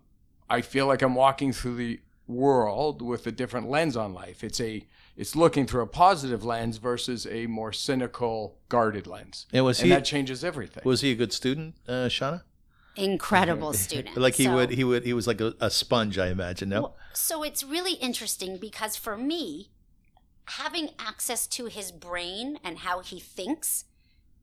I 0.48 0.60
feel 0.60 0.86
like 0.86 1.02
I'm 1.02 1.14
walking 1.14 1.52
through 1.52 1.76
the 1.76 2.00
world 2.28 3.02
with 3.02 3.26
a 3.26 3.32
different 3.32 3.68
lens 3.70 3.96
on 3.96 4.12
life. 4.14 4.42
It's 4.44 4.60
a 4.60 4.86
it's 5.16 5.34
looking 5.34 5.66
through 5.66 5.80
a 5.82 5.86
positive 5.86 6.44
lens 6.44 6.76
versus 6.76 7.26
a 7.26 7.46
more 7.46 7.72
cynical, 7.72 8.58
guarded 8.68 9.06
lens, 9.06 9.46
And 9.52 9.64
was 9.64 9.80
and 9.80 9.88
he 9.88 9.94
that 9.94 10.04
changes 10.04 10.44
everything. 10.44 10.82
was 10.84 11.00
he 11.00 11.10
a 11.12 11.14
good 11.14 11.32
student, 11.32 11.74
uh, 11.88 12.08
Shawna? 12.08 12.42
Incredible 12.96 13.72
student. 13.86 14.16
Like 14.16 14.34
he 14.34 14.44
So- 14.44 14.54
would 14.54 14.70
he 14.70 14.84
would 14.84 15.04
he 15.04 15.12
was 15.14 15.26
like 15.26 15.40
a, 15.40 15.54
a 15.60 15.70
sponge, 15.70 16.18
I 16.18 16.28
imagine. 16.28 16.68
No. 16.68 16.80
Well, 16.82 16.96
so 17.14 17.42
it's 17.42 17.64
really 17.64 17.94
interesting 17.94 18.58
because 18.58 18.96
for 18.96 19.16
me, 19.16 19.70
having 20.46 20.90
access 20.98 21.46
to 21.48 21.66
his 21.66 21.90
brain 21.92 22.58
and 22.62 22.78
how 22.78 23.00
he 23.00 23.18
thinks 23.18 23.84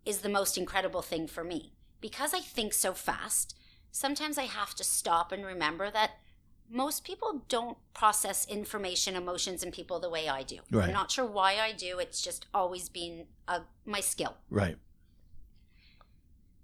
is 0.05 0.19
the 0.19 0.29
most 0.29 0.57
incredible 0.57 1.01
thing 1.01 1.27
for 1.27 1.43
me. 1.43 1.73
Because 2.01 2.33
I 2.33 2.39
think 2.39 2.73
so 2.73 2.93
fast, 2.93 3.55
sometimes 3.93 4.37
I 4.37 4.43
have 4.43 4.73
to 4.75 4.83
stop 4.83 5.31
and 5.31 5.45
remember 5.45 5.89
that 5.91 6.11
most 6.69 7.05
people 7.05 7.43
don't 7.47 7.77
process 7.93 8.45
information, 8.47 9.15
emotions, 9.15 9.61
and 9.63 9.71
people 9.71 9.99
the 9.99 10.09
way 10.09 10.27
I 10.27 10.41
do. 10.41 10.57
Right. 10.71 10.87
I'm 10.87 10.93
not 10.93 11.11
sure 11.11 11.25
why 11.25 11.59
I 11.59 11.71
do. 11.71 11.99
It's 11.99 12.21
just 12.21 12.47
always 12.53 12.89
been 12.89 13.27
uh, 13.47 13.59
my 13.85 13.99
skill. 13.99 14.35
Right. 14.49 14.77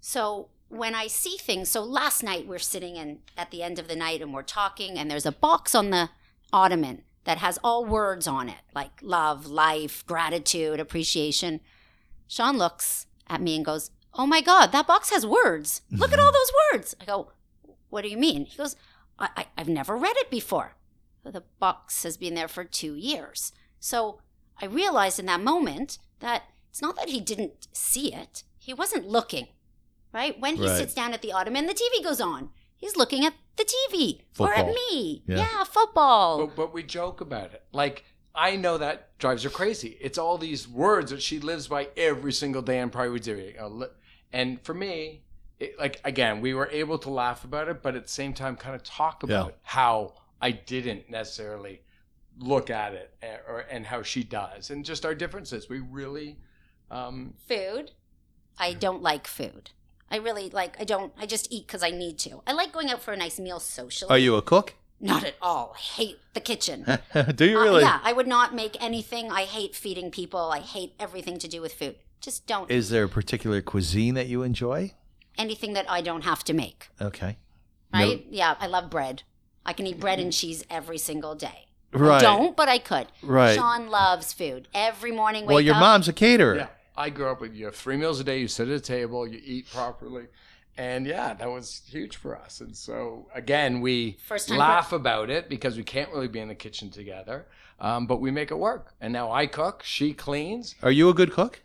So 0.01 0.49
when 0.69 0.95
I 0.95 1.07
see 1.07 1.37
things, 1.37 1.69
so 1.69 1.83
last 1.83 2.23
night 2.23 2.47
we're 2.47 2.57
sitting 2.57 2.95
in 2.95 3.19
at 3.37 3.51
the 3.51 3.61
end 3.61 3.77
of 3.77 3.87
the 3.87 3.95
night 3.95 4.21
and 4.21 4.33
we're 4.33 4.41
talking, 4.41 4.97
and 4.97 5.09
there's 5.09 5.25
a 5.27 5.31
box 5.31 5.75
on 5.75 5.91
the 5.91 6.09
ottoman 6.51 7.03
that 7.25 7.37
has 7.37 7.59
all 7.63 7.85
words 7.85 8.27
on 8.27 8.49
it, 8.49 8.61
like 8.73 8.91
love, 9.03 9.45
life, 9.45 10.03
gratitude, 10.07 10.79
appreciation. 10.79 11.59
Shawn 12.27 12.57
looks 12.57 13.05
at 13.27 13.41
me 13.41 13.55
and 13.55 13.63
goes, 13.63 13.91
Oh 14.19 14.27
my 14.27 14.41
God, 14.41 14.73
that 14.73 14.85
box 14.85 15.11
has 15.11 15.25
words. 15.25 15.81
Look 15.89 16.11
at 16.11 16.19
all 16.19 16.25
mm-hmm. 16.25 16.33
those 16.33 16.79
words. 16.81 16.95
I 16.99 17.05
go, 17.05 17.31
What 17.89 18.01
do 18.01 18.09
you 18.09 18.17
mean? 18.17 18.43
He 18.43 18.57
goes, 18.57 18.75
I, 19.17 19.29
I, 19.37 19.45
I've 19.57 19.69
never 19.69 19.95
read 19.95 20.17
it 20.17 20.29
before. 20.29 20.73
The 21.23 21.43
box 21.57 22.03
has 22.03 22.17
been 22.17 22.35
there 22.35 22.49
for 22.49 22.65
two 22.65 22.95
years. 22.95 23.53
So 23.79 24.19
I 24.61 24.65
realized 24.65 25.19
in 25.19 25.25
that 25.27 25.39
moment 25.39 25.99
that 26.19 26.43
it's 26.69 26.81
not 26.81 26.97
that 26.97 27.07
he 27.07 27.21
didn't 27.21 27.69
see 27.71 28.13
it, 28.13 28.43
he 28.57 28.69
he 28.69 28.73
wasn't 28.73 29.07
looking, 29.07 29.47
right? 30.11 30.37
When 30.37 30.57
he 30.57 30.67
Right. 30.67 30.77
sits 30.77 30.93
down 30.93 31.13
at 31.13 31.21
the 31.21 31.31
ottoman, 31.31 31.65
the 31.65 31.73
TV 31.73 32.03
goes 32.03 32.19
on. 32.19 32.49
He's 32.75 32.97
looking 32.97 33.23
at 33.25 33.35
the 33.55 33.63
TV 33.63 34.23
or 34.37 34.53
at 34.53 34.67
me. 34.67 35.23
Yeah. 35.27 35.37
Yeah, 35.37 35.63
football. 35.63 36.45
But, 36.45 36.55
but 36.57 36.73
we 36.73 36.83
joke 36.83 37.21
about 37.21 37.53
it. 37.53 37.63
Like, 37.71 38.03
I 38.35 38.57
know 38.57 38.77
that 38.77 39.17
drives 39.17 39.43
her 39.43 39.49
crazy. 39.49 39.97
It's 40.01 40.17
all 40.17 40.37
these 40.37 40.67
words 40.67 41.11
that 41.11 41.21
she 41.21 41.39
lives 41.39 41.67
by 41.67 41.87
every 41.95 42.33
single 42.33 42.61
day 42.61 42.79
and 42.79 42.91
probably 42.91 43.11
would 43.11 43.21
uh, 43.21 43.69
do 43.69 43.87
it. 44.33 44.37
You 44.37 44.43
know, 44.45 44.49
li- 44.49 44.53
And 44.55 44.61
for 44.63 44.73
me, 44.73 45.23
it, 45.59 45.77
like, 45.79 45.99
again, 46.03 46.41
we 46.41 46.53
were 46.53 46.69
able 46.71 46.97
to 46.99 47.09
laugh 47.09 47.43
about 47.43 47.67
it, 47.67 47.81
but 47.83 47.95
at 47.95 48.03
the 48.03 48.09
same 48.09 48.33
time, 48.33 48.55
kind 48.55 48.75
of 48.75 48.83
talk 48.83 49.23
about 49.23 49.47
Yeah. 49.47 49.55
how 49.63 50.13
I 50.41 50.51
didn't 50.51 51.09
necessarily 51.09 51.81
look 52.37 52.69
at 52.69 52.93
it 52.93 53.13
eh, 53.21 53.35
or, 53.47 53.59
and 53.69 53.85
how 53.85 54.01
she 54.01 54.23
does 54.23 54.69
and 54.69 54.85
just 54.85 55.05
our 55.05 55.13
differences. 55.13 55.67
We 55.69 55.79
really, 55.79 56.37
um, 56.89 57.33
food. 57.47 57.91
I 58.57 58.73
don't 58.73 59.01
like 59.01 59.27
food. 59.27 59.71
I 60.11 60.17
really 60.17 60.49
like. 60.49 60.75
I 60.81 60.85
don't. 60.85 61.13
I 61.19 61.25
just 61.27 61.51
eat 61.51 61.67
because 61.67 61.83
I 61.83 61.91
need 61.91 62.17
to. 62.19 62.41
I 62.47 62.53
like 62.53 62.71
going 62.71 62.89
out 62.89 63.01
for 63.01 63.11
a 63.13 63.17
nice 63.17 63.39
meal 63.39 63.59
socially. 63.59 64.09
Are 64.09 64.17
you 64.17 64.35
a 64.35 64.41
cook? 64.41 64.73
Not 64.99 65.23
at 65.23 65.35
all. 65.41 65.75
I 65.75 65.79
hate 65.79 66.17
the 66.33 66.41
kitchen. 66.41 66.83
Do 67.35 67.45
you 67.45 67.57
Uh, 67.59 67.63
really? 67.63 67.81
yeah, 67.83 67.99
I 68.03 68.11
would 68.11 68.27
not 68.27 68.53
make 68.55 68.75
anything. 68.81 69.31
I 69.31 69.43
hate 69.43 69.75
feeding 69.75 70.09
people. 70.11 70.39
I 70.51 70.59
hate 70.61 70.93
everything 70.99 71.37
to 71.39 71.47
do 71.47 71.61
with 71.61 71.73
food. 71.73 71.95
Just 72.21 72.47
don't. 72.47 72.69
Is 72.69 72.89
there 72.89 73.05
a 73.05 73.09
particular 73.09 73.61
cuisine 73.61 74.15
that 74.15 74.27
you 74.27 74.43
enjoy? 74.43 74.93
anything 75.39 75.73
that 75.73 75.89
I 75.89 76.01
don't 76.01 76.23
have 76.23 76.43
to 76.43 76.53
make. 76.53 76.89
Okay. 77.01 77.37
No- 77.93 77.99
Right? 77.99 78.25
Yeah, 78.29 78.55
I 78.59 78.67
love 78.67 78.91
bread. 78.91 79.23
I 79.65 79.73
can 79.73 79.87
eat 79.87 79.99
bread 79.99 80.19
and 80.19 80.31
cheese 80.31 80.63
every 80.69 80.99
single 80.99 81.33
day. 81.33 81.65
Right. 81.91 82.17
I 82.17 82.21
don't, 82.21 82.55
but 82.55 82.69
I 82.69 82.77
could. 82.77 83.07
Right. 83.23 83.55
Shawn 83.55 83.89
loves 83.89 84.31
food. 84.31 84.67
Every 84.75 85.11
morning, 85.11 85.45
wake 85.45 85.49
well, 85.55 85.61
your 85.61 85.75
up. 85.75 85.81
mom's 85.81 86.07
a 86.07 86.13
caterer. 86.13 86.55
yeah. 86.55 86.67
I 86.95 87.09
grew 87.09 87.31
up 87.31 87.41
with 87.41 87.55
you 87.55 87.65
have 87.65 87.75
three 87.75 87.97
meals 87.97 88.19
a 88.19 88.23
day, 88.23 88.39
you 88.39 88.47
sit 88.47 88.67
at 88.67 88.75
a 88.75 88.79
table, 88.79 89.25
you 89.25 89.39
eat 89.43 89.69
properly. 89.71 90.25
And 90.77 91.07
yeah, 91.07 91.33
that 91.33 91.49
was 91.49 91.81
huge 91.87 92.17
for 92.17 92.37
us. 92.37 92.61
And 92.61 92.75
so 92.75 93.27
again, 93.33 93.81
we 93.81 94.17
First 94.27 94.49
time 94.49 94.57
laugh 94.57 94.91
about 94.91 95.29
it 95.29 95.49
because 95.49 95.77
we 95.77 95.83
can't 95.83 96.11
really 96.11 96.27
be 96.27 96.39
in 96.39 96.47
the 96.49 96.55
kitchen 96.55 96.89
together. 96.91 97.47
Um, 97.79 98.05
but 98.05 98.19
we 98.19 98.31
make 98.31 98.51
it 98.51 98.57
work. 98.57 98.93
And 98.99 99.13
now 99.13 99.31
I 99.31 99.47
cook, 99.47 99.81
she 99.83 100.13
cleans. 100.13 100.75
Are 100.83 100.91
you 100.91 101.09
a 101.09 101.13
good 101.13 101.31
cook? 101.31 101.61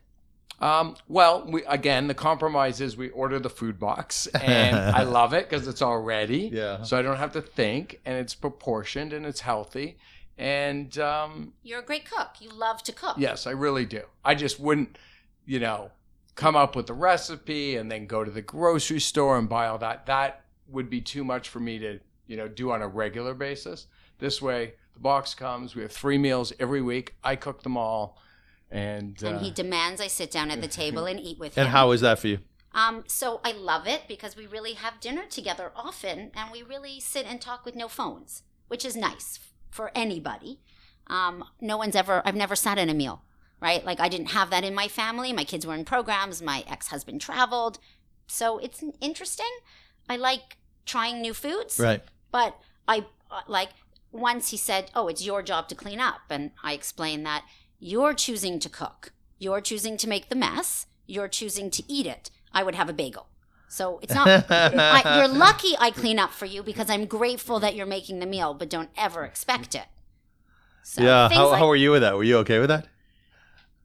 Um, 0.61 0.97
well, 1.09 1.45
we 1.47 1.65
again 1.65 2.07
the 2.07 2.15
compromise 2.15 2.81
is 2.81 2.97
we 2.97 3.11
order 3.11 3.39
the 3.39 3.51
food 3.51 3.79
box, 3.79 4.27
and 4.29 4.77
I 4.97 5.03
love 5.03 5.33
it 5.35 5.49
because 5.49 5.67
it's 5.69 5.83
all 5.83 6.01
ready. 6.01 6.51
Yeah. 6.53 6.83
So 6.83 6.97
I 6.99 7.03
don't 7.03 7.17
have 7.17 7.33
to 7.33 7.43
think, 7.43 8.01
and 8.05 8.17
it's 8.17 8.35
proportioned 8.35 9.13
and 9.13 9.27
it's 9.27 9.41
healthy. 9.41 9.99
And 10.39 10.97
um, 10.99 11.53
You're 11.63 11.81
a 11.81 11.85
great 11.85 12.05
cook. 12.11 12.31
You 12.41 12.51
love 12.51 12.83
to 12.85 12.93
cook. 12.93 13.17
yes, 13.19 13.47
I 13.47 13.51
really 13.53 13.85
do. 13.85 14.03
I 14.25 14.35
just 14.35 14.59
wouldn't, 14.59 14.99
you 15.47 15.61
know, 15.61 15.91
come 16.35 16.57
up 16.57 16.75
with 16.75 16.87
the 16.89 16.93
recipe 16.93 17.77
and 17.77 17.91
then 17.91 18.07
go 18.07 18.25
to 18.25 18.31
the 18.31 18.43
grocery 18.43 19.01
store 19.01 19.39
and 19.39 19.49
buy 19.49 19.69
all 19.69 19.79
that. 19.79 20.07
That 20.07 20.45
would 20.69 20.91
be 20.91 21.01
too 21.01 21.23
much 21.23 21.49
for 21.49 21.61
me 21.61 21.79
to, 21.79 22.01
you 22.27 22.37
know, 22.37 22.49
do 22.49 22.73
on 22.73 22.83
a 22.83 22.89
regular 22.89 23.33
basis. 23.35 23.87
This 24.19 24.43
way, 24.43 24.75
the 24.95 25.01
box 25.01 25.35
comes. 25.35 25.77
We 25.77 25.83
have 25.83 25.93
three 25.93 26.19
meals 26.19 26.53
every 26.59 26.83
week. 26.83 27.15
I 27.23 27.37
cook 27.37 27.63
them 27.63 27.77
all, 27.77 28.19
and, 28.71 29.21
And 29.23 29.37
uh, 29.37 29.39
he 29.41 29.51
demands 29.51 30.01
I 30.01 30.07
sit 30.09 30.31
down 30.31 30.51
at 30.51 30.61
the 30.61 30.69
table 30.83 31.07
and 31.07 31.19
eat 31.21 31.39
with 31.39 31.57
him. 31.57 31.65
And 31.65 31.73
how 31.73 31.91
is 31.93 32.01
that 32.01 32.19
for 32.19 32.29
you? 32.29 32.39
Um, 32.73 33.05
so 33.07 33.41
I 33.45 33.53
love 33.53 33.87
it 33.87 34.03
because 34.09 34.37
we 34.37 34.47
really 34.47 34.73
have 34.75 34.99
dinner 35.01 35.25
together 35.31 35.71
often, 35.77 36.33
and 36.35 36.51
we 36.51 36.63
really 36.63 36.99
sit 36.99 37.25
and 37.27 37.41
talk 37.41 37.65
with 37.65 37.77
no 37.77 37.87
phones, 37.87 38.43
which 38.67 38.85
is 38.85 38.97
nice 38.97 39.39
for 39.71 39.93
anybody. 39.95 40.59
Um, 41.07 41.45
no 41.61 41.77
one's 41.77 41.95
ever. 41.95 42.21
I've 42.25 42.35
never 42.35 42.57
sat 42.57 42.79
in 42.79 42.89
a 42.91 42.95
meal, 42.95 43.23
right? 43.61 43.85
Like 43.85 44.01
I 44.01 44.09
didn't 44.09 44.31
have 44.31 44.51
that 44.51 44.65
in 44.65 44.75
my 44.75 44.89
family. 44.89 45.33
My 45.33 45.45
kids 45.45 45.65
were 45.67 45.75
in 45.75 45.85
programs. 45.85 46.43
My 46.43 46.65
ex-husband 46.67 47.21
traveled, 47.21 47.79
so 48.27 48.59
it's 48.59 48.83
interesting. 49.01 49.51
I 50.09 50.17
like 50.17 50.57
trying 50.85 51.21
new 51.21 51.33
foods, 51.35 51.79
Right. 51.79 52.03
but 52.33 52.59
I 52.89 53.07
uh, 53.31 53.43
like 53.47 53.69
once 54.11 54.51
he 54.51 54.57
said, 54.57 54.91
"Oh, 54.97 55.07
it's 55.07 55.25
your 55.25 55.43
job 55.43 55.69
to 55.69 55.75
clean 55.77 56.01
up," 56.01 56.23
and 56.31 56.51
I 56.63 56.73
explained 56.73 57.25
that 57.27 57.45
you're 57.87 58.15
choosing 58.15 58.59
to 58.59 58.69
cook, 58.71 59.13
you're 59.39 59.61
choosing 59.61 59.99
to 59.99 60.09
make 60.09 60.31
the 60.31 60.35
mess, 60.35 60.87
you're 61.07 61.29
choosing 61.29 61.71
to 61.71 61.83
eat 61.87 62.07
it. 62.07 62.31
I 62.51 62.63
would 62.63 62.75
have 62.75 62.89
a 62.89 62.95
bagel. 62.95 63.27
So 63.69 63.99
it's 64.03 64.15
not. 64.15 64.27
I, 64.51 65.17
you're 65.19 65.29
lucky 65.29 65.75
I 65.79 65.91
clean 65.91 66.19
up 66.19 66.31
for 66.31 66.47
you 66.47 66.63
because 66.63 66.89
I'm 66.89 67.05
grateful 67.05 67.61
that 67.61 67.75
you're 67.75 67.85
making 67.85 68.21
the 68.21 68.27
meal, 68.27 68.55
but 68.55 68.71
don't 68.71 68.89
ever 68.97 69.25
expect 69.25 69.75
it. 69.75 69.85
So 70.83 71.03
yeah. 71.03 71.29
How, 71.29 71.51
like- 71.51 71.59
how 71.59 71.67
were 71.69 71.77
you 71.77 71.91
with 71.91 72.01
that? 72.01 72.17
Were 72.17 72.25
you 72.25 72.39
okay 72.39 72.59
with 72.59 72.71
that? 72.71 72.87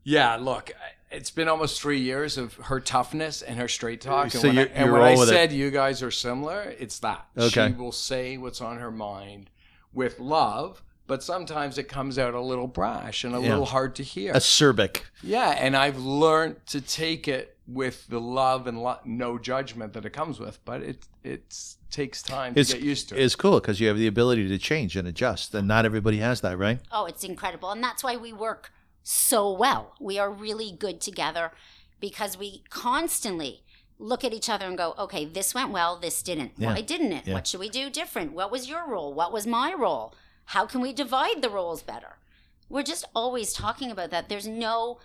Yeah, 0.06 0.38
look, 0.38 0.72
it's 1.12 1.32
been 1.32 1.50
almost 1.50 1.82
three 1.82 2.00
years 2.00 2.38
of 2.38 2.54
her 2.56 2.80
toughness 2.80 3.42
and 3.42 3.60
her 3.60 3.68
straight 3.68 4.00
talk. 4.00 4.26
And 4.26 4.32
So 4.34 4.48
when, 4.48 4.56
you're- 4.56 4.70
I, 4.70 4.74
and 4.74 4.86
you're 4.86 4.94
when 4.94 5.02
I 5.02 5.12
all 5.14 5.20
with 5.20 5.30
it. 5.30 5.34
said 5.34 5.52
you 5.52 5.72
guys 5.72 6.02
are 6.04 6.12
similar, 6.12 6.62
it's 6.80 7.00
that. 7.00 7.26
Okay. 7.38 7.68
She 7.68 7.74
will 7.74 7.92
say 7.92 8.38
what's 8.38 8.62
on 8.62 8.78
her 8.78 8.92
mind 8.92 9.50
with 9.94 10.20
love, 10.20 10.84
but 11.10 11.22
sometimes 11.24 11.78
it 11.78 11.90
comes 11.90 12.18
out 12.18 12.34
a 12.34 12.40
little 12.40 12.68
brash 12.68 13.26
and 13.26 13.36
a 13.36 13.42
Yeah. 13.42 13.50
little 13.50 13.66
hard 13.66 13.96
to 13.96 14.04
hear. 14.04 14.32
Acerbic. 14.34 15.02
yeah, 15.22 15.50
and 15.60 15.76
I've 15.76 15.98
learned 15.98 16.66
to 16.68 16.80
take 16.80 17.28
it 17.28 17.58
with 17.68 18.08
the 18.08 18.22
love 18.22 18.66
and 18.68 18.82
lo- 18.82 19.00
no 19.06 19.38
judgment 19.38 19.94
that 19.94 20.06
it 20.06 20.12
comes 20.12 20.40
with, 20.40 20.64
but 20.64 20.82
it 20.82 21.06
it 21.24 21.54
takes 21.92 22.22
time 22.24 22.54
to 22.56 22.64
get 22.64 22.82
used 22.82 23.10
to 23.10 23.16
it. 23.16 23.22
it's 23.24 23.36
cool 23.36 23.60
because 23.60 23.80
you 23.82 23.88
have 23.90 23.98
the 23.98 24.08
ability 24.08 24.48
to 24.48 24.58
change 24.58 24.96
and 24.96 25.06
adjust, 25.08 25.54
and 25.54 25.68
not 25.68 25.84
everybody 25.84 26.18
has 26.20 26.40
that, 26.42 26.58
right? 26.58 26.80
Oh, 26.92 27.06
it's 27.06 27.24
incredible. 27.26 27.70
And 27.72 27.84
that's 27.84 28.04
why 28.04 28.16
we 28.16 28.32
work 28.32 28.72
so 29.04 29.52
well. 29.52 29.96
We 30.00 30.18
are 30.20 30.32
really 30.32 30.72
good 30.72 31.02
together 31.02 31.52
because 32.00 32.38
we 32.38 32.64
constantly 32.70 33.64
look 33.98 34.24
at 34.24 34.34
each 34.34 34.50
other 34.50 34.66
and 34.66 34.78
go, 34.78 34.96
okay, 34.98 35.26
this 35.26 35.54
went 35.54 35.72
well, 35.72 35.98
this 36.00 36.22
didn't. 36.24 36.54
Yeah. 36.58 36.74
Why 36.74 36.82
didn't 36.82 37.12
it? 37.12 37.28
Yeah. 37.28 37.34
What 37.34 37.48
should 37.48 37.60
we 37.60 37.70
do 37.70 37.90
different? 37.90 38.32
What 38.32 38.50
was 38.52 38.70
your 38.70 38.88
role? 38.88 39.14
What 39.14 39.34
was 39.34 39.46
my 39.46 39.74
role? 39.74 40.14
How 40.50 40.66
can 40.66 40.82
we 40.82 40.94
divide 40.94 41.42
the 41.42 41.50
roles 41.50 41.84
better? 41.84 42.18
We're 42.70 42.84
just 42.84 43.06
always 43.16 43.54
talking 43.54 43.92
about 43.92 44.10
that. 44.10 44.30
There's 44.30 44.48
no, 44.48 45.00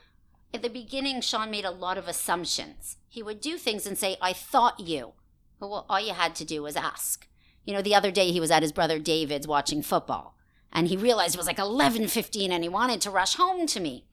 at 0.52 0.62
the 0.62 0.70
beginning, 0.70 1.20
Shawn 1.20 1.50
made 1.50 1.64
a 1.64 1.70
lot 1.70 1.98
of 1.98 2.08
assumptions. 2.08 2.96
He 3.08 3.22
would 3.22 3.40
do 3.40 3.58
things 3.58 3.86
and 3.86 3.98
say, 3.98 4.16
I 4.22 4.32
thought 4.32 4.80
you. 4.80 5.12
Well, 5.60 5.84
all 5.88 6.00
you 6.00 6.14
had 6.14 6.34
to 6.36 6.44
do 6.44 6.62
was 6.62 6.76
ask. 6.76 7.28
You 7.64 7.74
know, 7.74 7.82
the 7.82 7.94
other 7.94 8.10
day 8.10 8.30
he 8.30 8.40
was 8.40 8.50
at 8.50 8.62
his 8.62 8.72
brother 8.72 8.98
David's 8.98 9.46
watching 9.46 9.82
football 9.82 10.34
and 10.74 10.88
he 10.88 10.96
realized 10.96 11.34
it 11.34 11.38
was 11.38 11.46
like 11.46 11.58
11:15 11.58 12.50
and 12.50 12.62
he 12.62 12.68
wanted 12.68 13.00
to 13.02 13.10
rush 13.10 13.36
home 13.36 13.66
to 13.68 13.80
me. 13.80 14.04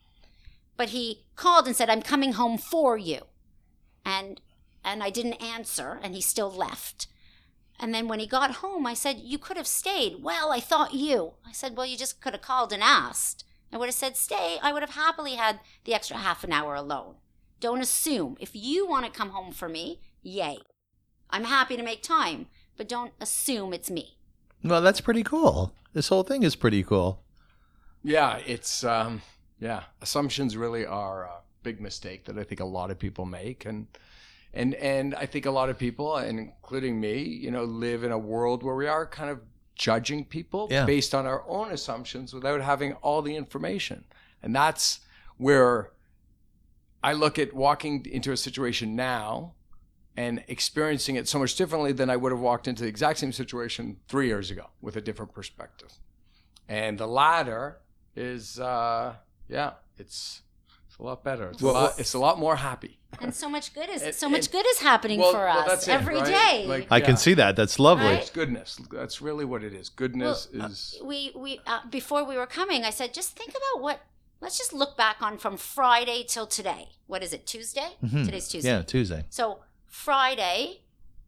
But 0.77 0.89
he 0.89 1.25
called 1.35 1.65
and 1.65 1.75
said, 1.75 1.89
"I'm 1.89 2.01
coming 2.01 2.33
home 2.33 2.57
for 2.57 2.97
you." 2.97 3.21
And 4.05 4.39
and 4.83 5.01
I 5.03 5.09
didn't 5.09 5.41
answer 5.41 5.99
and 6.03 6.13
he 6.13 6.21
still 6.21 6.51
left. 6.51 7.07
And 7.81 7.95
then 7.95 8.07
when 8.07 8.19
he 8.19 8.27
got 8.27 8.57
home, 8.57 8.85
I 8.85 8.93
said, 8.93 9.19
"You 9.19 9.39
could 9.39 9.57
have 9.57 9.67
stayed." 9.67 10.21
"Well, 10.21 10.51
I 10.51 10.59
thought 10.59 10.93
you." 10.93 11.33
I 11.45 11.51
said, 11.51 11.75
"Well, 11.75 11.87
you 11.87 11.97
just 11.97 12.21
could 12.21 12.33
have 12.33 12.43
called 12.43 12.71
and 12.71 12.83
asked." 12.83 13.43
I 13.73 13.77
would 13.77 13.87
have 13.87 13.95
said, 13.95 14.15
"Stay." 14.15 14.59
I 14.61 14.71
would 14.71 14.83
have 14.83 14.91
happily 14.91 15.35
had 15.35 15.59
the 15.83 15.95
extra 15.95 16.17
half 16.17 16.43
an 16.43 16.53
hour 16.53 16.75
alone. 16.75 17.15
Don't 17.59 17.81
assume. 17.81 18.37
If 18.39 18.51
you 18.53 18.87
want 18.87 19.05
to 19.05 19.11
come 19.11 19.31
home 19.31 19.51
for 19.51 19.67
me, 19.67 19.99
yay. 20.21 20.59
I'm 21.31 21.45
happy 21.45 21.75
to 21.75 21.83
make 21.83 22.03
time, 22.03 22.47
but 22.77 22.87
don't 22.87 23.13
assume 23.19 23.73
it's 23.73 23.89
me. 23.89 24.17
Well, 24.63 24.81
that's 24.81 25.01
pretty 25.01 25.23
cool. 25.23 25.73
This 25.93 26.09
whole 26.09 26.23
thing 26.23 26.43
is 26.43 26.55
pretty 26.55 26.83
cool. 26.83 27.23
Yeah, 28.03 28.37
it's 28.45 28.83
um, 28.83 29.23
yeah. 29.59 29.83
Assumptions 30.01 30.55
really 30.55 30.85
are 30.85 31.23
a 31.23 31.41
big 31.63 31.81
mistake 31.81 32.25
that 32.25 32.37
I 32.37 32.43
think 32.43 32.59
a 32.59 32.65
lot 32.65 32.91
of 32.91 32.99
people 32.99 33.25
make, 33.25 33.65
and 33.65 33.87
and 34.53 34.73
and 34.75 35.15
I 35.15 35.25
think 35.25 35.45
a 35.45 35.51
lot 35.51 35.69
of 35.69 35.77
people, 35.77 36.17
and 36.17 36.39
including 36.39 36.99
me, 36.99 37.21
you 37.23 37.51
know, 37.51 37.63
live 37.63 38.03
in 38.03 38.11
a 38.11 38.17
world 38.17 38.63
where 38.63 38.75
we 38.75 38.87
are 38.87 39.05
kind 39.05 39.29
of 39.29 39.39
judging 39.75 40.25
people 40.25 40.67
Yeah. 40.69 40.85
based 40.85 41.15
on 41.15 41.25
our 41.25 41.43
own 41.47 41.71
assumptions 41.71 42.33
without 42.33 42.61
having 42.61 42.93
all 42.95 43.21
the 43.21 43.35
information, 43.35 44.05
and 44.43 44.55
that's 44.55 44.99
where 45.37 45.91
I 47.03 47.13
look 47.13 47.39
at 47.39 47.53
walking 47.53 48.05
into 48.05 48.31
a 48.31 48.37
situation 48.37 48.95
now 48.95 49.53
and 50.15 50.43
experiencing 50.47 51.15
it 51.15 51.27
so 51.27 51.39
much 51.39 51.55
differently 51.55 51.93
than 51.93 52.09
I 52.09 52.15
would 52.17 52.31
have 52.31 52.41
walked 52.41 52.67
into 52.67 52.83
the 52.83 52.89
exact 52.89 53.17
same 53.19 53.31
situation 53.31 53.97
three 54.07 54.27
years 54.27 54.51
ago 54.51 54.67
with 54.81 54.95
a 54.97 55.01
different 55.01 55.33
perspective. 55.33 55.93
And 56.67 56.97
the 56.97 57.07
latter 57.07 57.79
is, 58.15 58.59
uh, 58.59 59.15
yeah, 59.47 59.73
it's 59.97 60.41
it's 60.43 60.43
a 61.01 61.03
lot 61.03 61.23
better. 61.23 61.49
It's, 61.49 61.61
Well, 61.61 61.73
a 61.73 61.81
lot, 61.85 61.99
it's 61.99 62.13
a 62.13 62.19
lot 62.19 62.37
more 62.39 62.55
happy. 62.57 62.99
And 63.19 63.33
so 63.35 63.49
much 63.49 63.73
good 63.73 63.89
is 63.89 64.01
And- 64.07 64.15
so 64.15 64.29
much 64.29 64.45
and- 64.45 64.51
good 64.51 64.65
is 64.67 64.79
happening 64.79 65.19
Well- 65.19 65.31
for 65.33 65.39
well, 65.45 65.59
us 65.59 65.67
that's 65.67 65.87
it, 65.87 65.91
every 65.91 66.15
right? 66.15 66.25
day. 66.25 66.65
Like- 66.67 66.87
I 66.91 67.01
can 67.01 67.17
see 67.17 67.33
that. 67.35 67.55
That's 67.55 67.79
lovely. 67.79 68.05
Right? 68.05 68.19
It's 68.19 68.29
goodness. 68.29 68.79
That's 68.91 69.21
really 69.21 69.43
what 69.45 69.63
it 69.63 69.73
is. 69.73 69.89
Goodness 69.89 70.47
Well, 70.53 70.63
uh, 70.63 70.67
is. 70.67 70.99
we 71.03 71.31
we 71.35 71.59
uh, 71.67 71.79
before 71.89 72.23
we 72.23 72.37
were 72.37 72.45
coming, 72.47 72.83
I 72.83 72.91
said 72.91 73.13
just 73.13 73.35
think 73.35 73.51
about 73.51 73.81
what. 73.83 73.99
Let's 74.43 74.57
just 74.57 74.73
look 74.73 74.97
back 74.97 75.17
on 75.21 75.37
from 75.37 75.55
Friday 75.57 76.23
till 76.27 76.47
today. 76.47 76.89
What 77.05 77.21
is 77.21 77.31
it? 77.31 77.45
Tuesday. 77.45 77.89
Mhm. 78.03 78.25
Today's 78.25 78.47
Tuesday. 78.47 78.69
Yeah, 78.71 78.81
Tuesday. 78.81 79.25
So 79.29 79.59
Friday. 79.85 80.81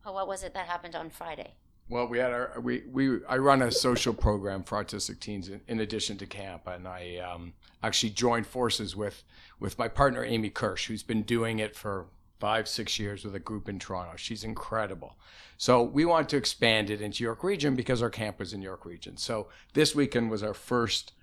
Oh, 0.06 0.14
what 0.14 0.28
was 0.28 0.44
it 0.44 0.54
that 0.56 0.66
happened 0.68 0.96
on 0.96 1.10
Friday? 1.12 1.54
Well, 1.89 2.08
we 2.08 2.17
had 2.17 2.32
our 2.32 2.60
we 2.62 2.84
we 2.91 3.24
I 3.26 3.38
run 3.38 3.62
a 3.62 3.72
social 3.72 4.13
program 4.13 4.63
for 4.63 4.84
autistic 4.84 5.19
teens 5.19 5.50
in, 5.50 5.62
in 5.67 5.80
addition 5.80 6.17
to 6.17 6.26
camp, 6.26 6.67
and 6.67 6.88
I 6.88 7.17
um, 7.17 7.54
actually 7.84 8.12
joined 8.12 8.48
forces 8.48 8.96
with 8.96 9.24
with 9.60 9.78
my 9.78 9.88
partner 9.88 10.24
Amy 10.24 10.50
Kirsch, 10.50 10.88
who's 10.88 11.04
been 11.04 11.24
doing 11.24 11.60
it 11.60 11.76
for 11.76 12.08
five, 12.39 12.67
six 12.67 13.00
years 13.00 13.24
with 13.24 13.36
a 13.36 13.39
group 13.39 13.69
in 13.69 13.80
Toronto. 13.80 14.17
She's 14.17 14.43
incredible. 14.43 15.17
So 15.58 15.82
we 15.82 16.04
want 16.04 16.28
to 16.30 16.38
expand 16.38 16.89
it 16.89 17.00
into 17.00 17.24
York 17.24 17.41
Region 17.41 17.74
because 17.74 18.02
our 18.02 18.10
camp 18.10 18.39
was 18.39 18.52
in 18.52 18.62
York 18.62 18.86
Region. 18.86 19.15
So 19.15 19.48
this 19.74 19.96
weekend 19.96 20.30
was 20.30 20.43
our 20.43 20.54
first 20.54 21.13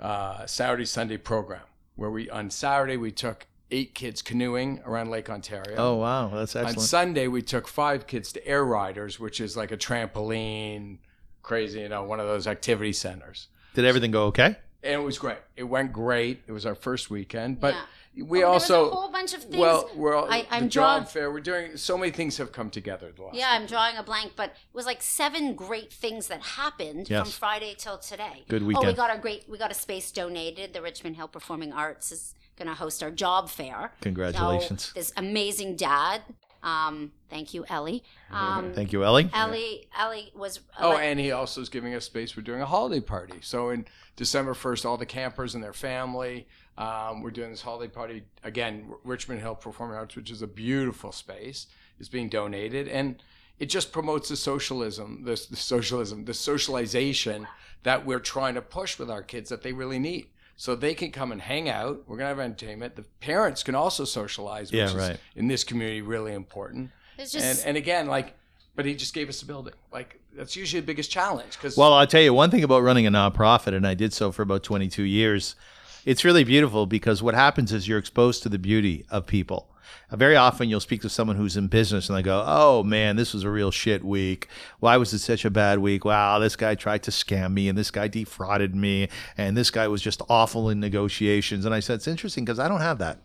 uh, 0.00 0.46
Saturday 0.46 0.86
Sunday 0.86 1.18
program 1.18 1.62
where 1.96 2.10
we 2.10 2.30
on 2.30 2.50
Saturday 2.50 2.96
we 2.96 3.10
took 3.10 3.46
eight 3.72 3.94
kids 3.94 4.22
canoeing 4.22 4.80
around 4.86 5.10
Lake 5.10 5.28
Ontario. 5.30 5.74
Oh 5.76 5.96
wow, 5.96 6.28
that's 6.28 6.54
excellent. 6.54 6.78
On. 6.78 6.84
Sunday, 6.84 7.26
we 7.26 7.42
took 7.42 7.66
five 7.66 8.06
kids 8.06 8.32
to 8.34 8.46
Air 8.46 8.64
Riders, 8.64 9.18
which 9.18 9.40
is 9.40 9.56
like 9.56 9.72
a 9.72 9.76
trampoline, 9.76 10.98
crazy, 11.42 11.80
you 11.80 11.88
know, 11.88 12.04
one 12.04 12.20
of 12.20 12.26
those 12.26 12.46
activity 12.46 12.92
centers. 12.92 13.48
Did 13.74 13.84
everything 13.84 14.10
go 14.10 14.24
okay? 14.26 14.56
And 14.84 14.94
it 15.00 15.04
was 15.04 15.18
great. 15.18 15.38
It 15.56 15.64
went 15.64 15.92
great. 15.92 16.42
It 16.46 16.52
was 16.52 16.66
our 16.66 16.74
first 16.74 17.08
weekend, 17.08 17.60
but 17.60 17.74
Yeah. 18.14 18.24
we 18.24 18.42
Oh, 18.44 18.48
also 18.52 18.72
there 18.74 18.82
was 18.82 18.92
a 18.92 18.94
whole 18.96 19.08
bunch 19.12 19.32
of 19.34 19.42
things. 19.44 19.56
well, 19.56 19.88
we're 19.94 20.14
all, 20.14 20.30
I- 20.30 20.42
the 20.42 20.54
I'm 20.54 20.68
job 20.68 21.02
drawn- 21.02 21.06
fair. 21.06 21.30
We're 21.30 21.40
doing 21.40 21.76
so 21.76 21.96
many 21.96 22.10
things 22.10 22.36
have 22.38 22.50
come 22.52 22.68
together. 22.68 23.12
The 23.14 23.22
last 23.22 23.36
yeah, 23.36 23.50
I'm 23.52 23.66
drawing 23.66 23.96
a 23.96 24.02
blank, 24.02 24.32
but 24.36 24.50
it 24.50 24.56
was 24.74 24.84
like 24.84 25.00
seven 25.00 25.54
great 25.54 25.92
things 25.92 26.26
that 26.26 26.42
happened 26.42 27.06
from 27.08 27.26
Friday 27.26 27.74
till 27.78 27.96
today. 27.98 28.44
Good 28.48 28.64
weekend. 28.64 28.84
Oh, 28.84 28.88
we 28.90 28.94
got 28.94 29.08
our 29.10 29.18
great. 29.18 29.48
We 29.48 29.56
got 29.56 29.70
a 29.70 29.74
space 29.74 30.10
donated. 30.10 30.74
The 30.74 30.82
Richmond 30.82 31.14
Hill 31.16 31.28
Performing 31.28 31.72
Arts 31.72 32.10
is 32.10 32.34
going 32.56 32.68
to 32.68 32.74
host 32.74 33.02
our 33.02 33.10
job 33.10 33.48
fair. 33.48 33.92
Congratulations. 34.00 34.86
So, 34.86 34.92
this 34.94 35.12
amazing 35.16 35.76
dad. 35.76 36.22
Um, 36.62 37.10
thank 37.28 37.54
you, 37.54 37.64
Ellie. 37.68 38.04
Um, 38.30 38.72
Thank 38.72 38.92
you, 38.92 39.02
Ellie. 39.04 39.28
Ellie. 39.34 39.88
Ellie 39.98 40.32
was. 40.34 40.60
Oh, 40.78 40.96
and 40.96 41.18
he 41.18 41.32
also 41.32 41.60
is 41.60 41.68
giving 41.68 41.92
us 41.94 42.04
space. 42.04 42.36
We're 42.36 42.44
doing 42.44 42.60
a 42.60 42.66
holiday 42.66 43.00
party. 43.00 43.38
So 43.40 43.70
in 43.70 43.84
December 44.14 44.54
1st, 44.54 44.84
all 44.84 44.96
the 44.96 45.06
campers 45.06 45.56
and 45.56 45.64
their 45.64 45.72
family, 45.72 46.46
um, 46.78 47.20
we're 47.20 47.32
doing 47.32 47.50
this 47.50 47.62
holiday 47.62 47.92
party. 47.92 48.22
Again, 48.44 48.86
R- 48.88 48.96
Richmond 49.02 49.40
Hill 49.40 49.56
Performing 49.56 49.96
Arts, 49.96 50.14
which 50.14 50.30
is 50.30 50.40
a 50.42 50.46
beautiful 50.46 51.10
space, 51.10 51.66
is 51.98 52.08
being 52.08 52.28
donated. 52.28 52.86
And 52.86 53.20
it 53.58 53.66
just 53.66 53.92
promotes 53.92 54.28
the 54.28 54.36
socialism, 54.36 55.24
the, 55.24 55.32
the 55.50 55.56
socialism, 55.56 56.24
the 56.26 56.34
socialization 56.34 57.48
that 57.82 58.06
we're 58.06 58.20
trying 58.20 58.54
to 58.54 58.62
push 58.62 58.98
with 58.98 59.10
our 59.10 59.22
kids 59.22 59.50
that 59.50 59.62
they 59.62 59.72
really 59.72 59.98
need. 59.98 60.28
So 60.56 60.76
they 60.76 60.94
can 60.94 61.10
come 61.10 61.32
and 61.32 61.40
hang 61.40 61.68
out. 61.68 62.02
We're 62.06 62.16
going 62.16 62.26
to 62.26 62.36
have 62.36 62.38
entertainment. 62.40 62.94
The 62.96 63.02
parents 63.20 63.62
can 63.62 63.74
also 63.74 64.04
socialize, 64.04 64.70
which 64.70 64.78
Yeah, 64.78 65.10
is 65.12 65.18
in 65.34 65.48
this 65.48 65.64
community 65.64 66.02
really 66.02 66.34
important. 66.34 66.90
it's 67.18 67.34
And, 67.34 67.60
and 67.66 67.76
again, 67.76 68.06
like, 68.06 68.34
but 68.76 68.84
he 68.84 68.94
just 68.94 69.14
gave 69.14 69.28
us 69.28 69.42
a 69.42 69.46
building. 69.46 69.74
Like 69.92 70.20
that's 70.34 70.56
usually 70.56 70.80
the 70.80 70.86
biggest 70.86 71.10
challenge 71.10 71.52
because 71.52 71.76
Well, 71.76 71.92
I'll 71.92 72.06
tell 72.06 72.22
you 72.22 72.32
one 72.32 72.50
thing 72.50 72.64
about 72.64 72.82
running 72.82 73.06
a 73.06 73.10
nonprofit, 73.10 73.74
and 73.74 73.86
I 73.86 73.94
did 73.94 74.12
so 74.12 74.32
for 74.32 74.42
about 74.42 74.62
22 74.62 75.02
years. 75.02 75.56
It's 76.04 76.24
really 76.24 76.44
beautiful 76.44 76.86
because 76.86 77.22
what 77.22 77.34
happens 77.34 77.72
is 77.72 77.86
you're 77.86 77.98
exposed 77.98 78.42
to 78.44 78.48
the 78.48 78.58
beauty 78.58 79.04
of 79.10 79.26
people. 79.26 79.68
Uh, 80.10 80.16
Very 80.16 80.36
often 80.36 80.68
you'll 80.68 80.80
speak 80.80 81.02
to 81.02 81.08
someone 81.08 81.36
who's 81.36 81.56
in 81.56 81.68
business 81.68 82.08
and 82.08 82.16
they 82.18 82.22
go, 82.22 82.42
Oh 82.46 82.82
man, 82.82 83.16
this 83.16 83.32
was 83.32 83.44
a 83.44 83.50
real 83.50 83.70
shit 83.70 84.04
week. 84.04 84.48
Why 84.80 84.96
was 84.96 85.12
it 85.12 85.18
such 85.20 85.44
a 85.44 85.50
bad 85.50 85.78
week? 85.78 86.04
Wow, 86.04 86.38
this 86.38 86.56
guy 86.56 86.74
tried 86.74 87.02
to 87.04 87.10
scam 87.10 87.52
me 87.52 87.68
and 87.68 87.76
this 87.76 87.90
guy 87.90 88.08
defrauded 88.08 88.74
me 88.74 89.08
and 89.36 89.56
this 89.56 89.70
guy 89.70 89.88
was 89.88 90.02
just 90.02 90.22
awful 90.28 90.68
in 90.68 90.80
negotiations. 90.80 91.64
And 91.64 91.74
I 91.74 91.80
said, 91.80 91.94
It's 91.94 92.08
interesting 92.08 92.44
because 92.44 92.58
I 92.58 92.68
don't 92.68 92.80
have 92.80 92.98
that. 92.98 93.20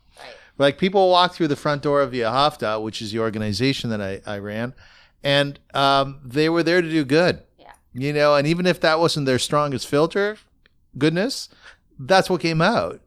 Like 0.57 0.77
people 0.77 1.09
walk 1.09 1.33
through 1.33 1.49
the 1.49 1.55
front 1.55 1.83
door 1.83 2.01
of 2.01 2.11
Ve'ahavta, 2.11 2.81
which 2.81 3.01
is 3.01 3.11
the 3.11 3.19
organization 3.19 3.89
that 3.91 4.01
I, 4.01 4.21
I 4.25 4.39
ran, 4.39 4.73
and 5.23 5.59
um, 5.73 6.19
they 6.23 6.49
were 6.49 6.63
there 6.63 6.81
to 6.81 6.89
do 6.89 7.05
good. 7.05 7.43
Yeah. 7.59 7.73
You 7.93 8.13
know, 8.13 8.35
and 8.35 8.47
even 8.47 8.65
if 8.65 8.79
that 8.81 8.99
wasn't 8.99 9.27
their 9.27 9.39
strongest 9.39 9.87
filter, 9.87 10.37
goodness, 10.97 11.49
that's 11.99 12.29
what 12.29 12.41
came 12.41 12.61
out. 12.61 13.01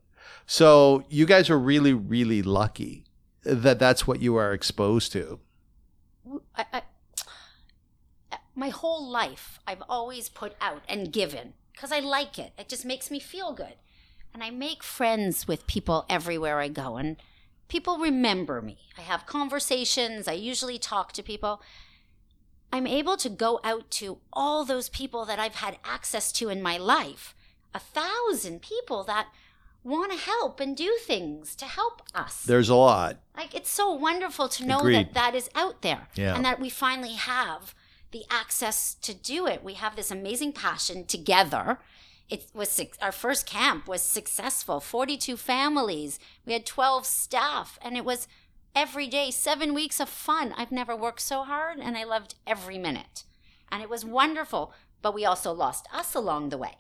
So 0.47 1.05
you 1.09 1.27
guys 1.27 1.51
are 1.51 1.59
really, 1.59 1.93
really 1.93 2.43
lucky 2.43 3.05
that 3.43 3.79
that's 3.79 4.07
what 4.07 4.21
you 4.21 4.37
are 4.37 4.53
exposed 4.53 5.13
to. 5.13 5.41
I, 6.55 6.65
I, 6.73 6.83
my 8.55 8.69
whole 8.69 9.09
life, 9.09 9.59
I've 9.67 9.83
always 9.89 10.29
put 10.29 10.55
out 10.61 10.83
and 10.89 11.13
given 11.13 11.55
because 11.73 11.93
I 11.93 12.01
like 12.01 12.39
it. 12.39 12.53
It 12.59 12.69
just 12.69 12.85
makes 12.85 13.11
me 13.11 13.21
feel 13.21 13.53
good. 13.53 13.75
And 14.33 14.45
I 14.45 14.51
make 14.51 14.83
friends 14.83 15.49
with 15.49 15.67
people 15.67 16.07
everywhere 16.09 16.61
I 16.61 16.69
go, 16.69 16.97
and 16.97 17.17
people 17.69 17.99
remember 17.99 18.63
me. 18.63 18.79
I 18.97 19.01
have 19.01 19.27
conversations, 19.27 20.29
I 20.29 20.35
usually 20.35 20.79
talk 20.79 21.13
to 21.13 21.23
people. 21.23 21.61
I'm 22.73 22.87
able 22.87 23.17
to 23.17 23.29
go 23.29 23.59
out 23.65 23.91
to 23.93 24.19
all 24.33 24.65
those 24.65 24.89
people 24.89 25.25
that 25.25 25.41
I've 25.41 25.57
had 25.57 25.79
access 25.85 26.31
to 26.33 26.49
in 26.49 26.63
my 26.63 26.77
life 26.77 27.35
a 27.75 27.79
thousand 27.79 28.63
people 28.63 29.05
that 29.05 29.29
want 29.83 30.13
to 30.13 30.19
help 30.19 30.61
and 30.61 30.77
do 30.77 30.97
things 31.01 31.55
to 31.57 31.65
help 31.65 32.03
us. 32.15 32.43
There's 32.45 32.69
a 32.69 32.75
lot. 32.75 33.17
Like 33.37 33.55
it's 33.55 33.71
so 33.71 33.93
wonderful 33.93 34.49
to 34.49 34.67
know 34.67 34.81
Agreed. 34.81 34.97
that 35.09 35.15
that 35.15 35.35
is 35.35 35.49
out 35.55 35.83
there 35.83 36.09
Yeah. 36.15 36.35
and 36.35 36.45
that 36.45 36.61
we 36.61 36.69
finally 36.69 37.15
have 37.15 37.75
the 38.11 38.25
access 38.31 38.95
to 38.95 39.15
do 39.15 39.47
it. 39.47 39.63
We 39.65 39.75
have 39.75 39.97
this 39.97 40.11
amazing 40.11 40.53
passion 40.53 41.05
together. 41.07 41.79
It 42.29 42.47
was 42.53 42.81
our 43.01 43.13
first 43.13 43.47
camp 43.47 43.89
was 43.89 44.03
successful. 44.03 44.81
42 44.81 45.37
families. 45.37 46.19
We 46.45 46.53
had 46.53 46.67
12 46.67 47.07
staff 47.07 47.79
and 47.83 47.97
it 47.97 48.05
was 48.05 48.29
every 48.75 49.07
day 49.09 49.31
7 49.31 49.73
weeks 49.75 49.99
of 49.99 50.09
fun. 50.09 50.55
I've 50.57 50.71
never 50.73 50.95
worked 50.95 51.21
so 51.21 51.43
hard 51.45 51.79
and 51.79 51.97
I 51.97 52.05
loved 52.05 52.35
every 52.47 52.79
minute. 52.79 53.25
And 53.73 53.83
it 53.83 53.89
was 53.89 54.05
wonderful, 54.05 54.73
but 55.01 55.15
we 55.15 55.25
also 55.25 55.53
lost 55.53 55.87
us 55.93 56.15
along 56.15 56.51
the 56.51 56.59
way 56.59 56.77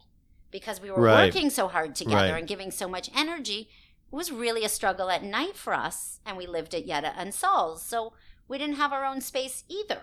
because 0.50 0.80
we 0.80 0.90
were 0.90 1.00
Right. 1.00 1.26
working 1.32 1.50
so 1.50 1.68
hard 1.68 1.94
together 1.94 2.32
Right. 2.32 2.38
and 2.38 2.48
giving 2.48 2.70
so 2.70 2.88
much 2.88 3.10
energy 3.14 3.68
it 4.12 4.16
was 4.16 4.32
really 4.32 4.64
a 4.64 4.68
struggle 4.68 5.08
at 5.08 5.22
night 5.22 5.56
for 5.56 5.72
us, 5.72 6.18
and 6.26 6.36
we 6.36 6.44
lived 6.44 6.74
at 6.74 6.84
Yetta 6.84 7.12
and 7.16 7.32
Saul's, 7.32 7.80
so 7.80 8.12
we 8.48 8.58
didn't 8.58 8.74
have 8.74 8.92
our 8.92 9.04
own 9.04 9.20
space 9.20 9.62
either. 9.68 10.02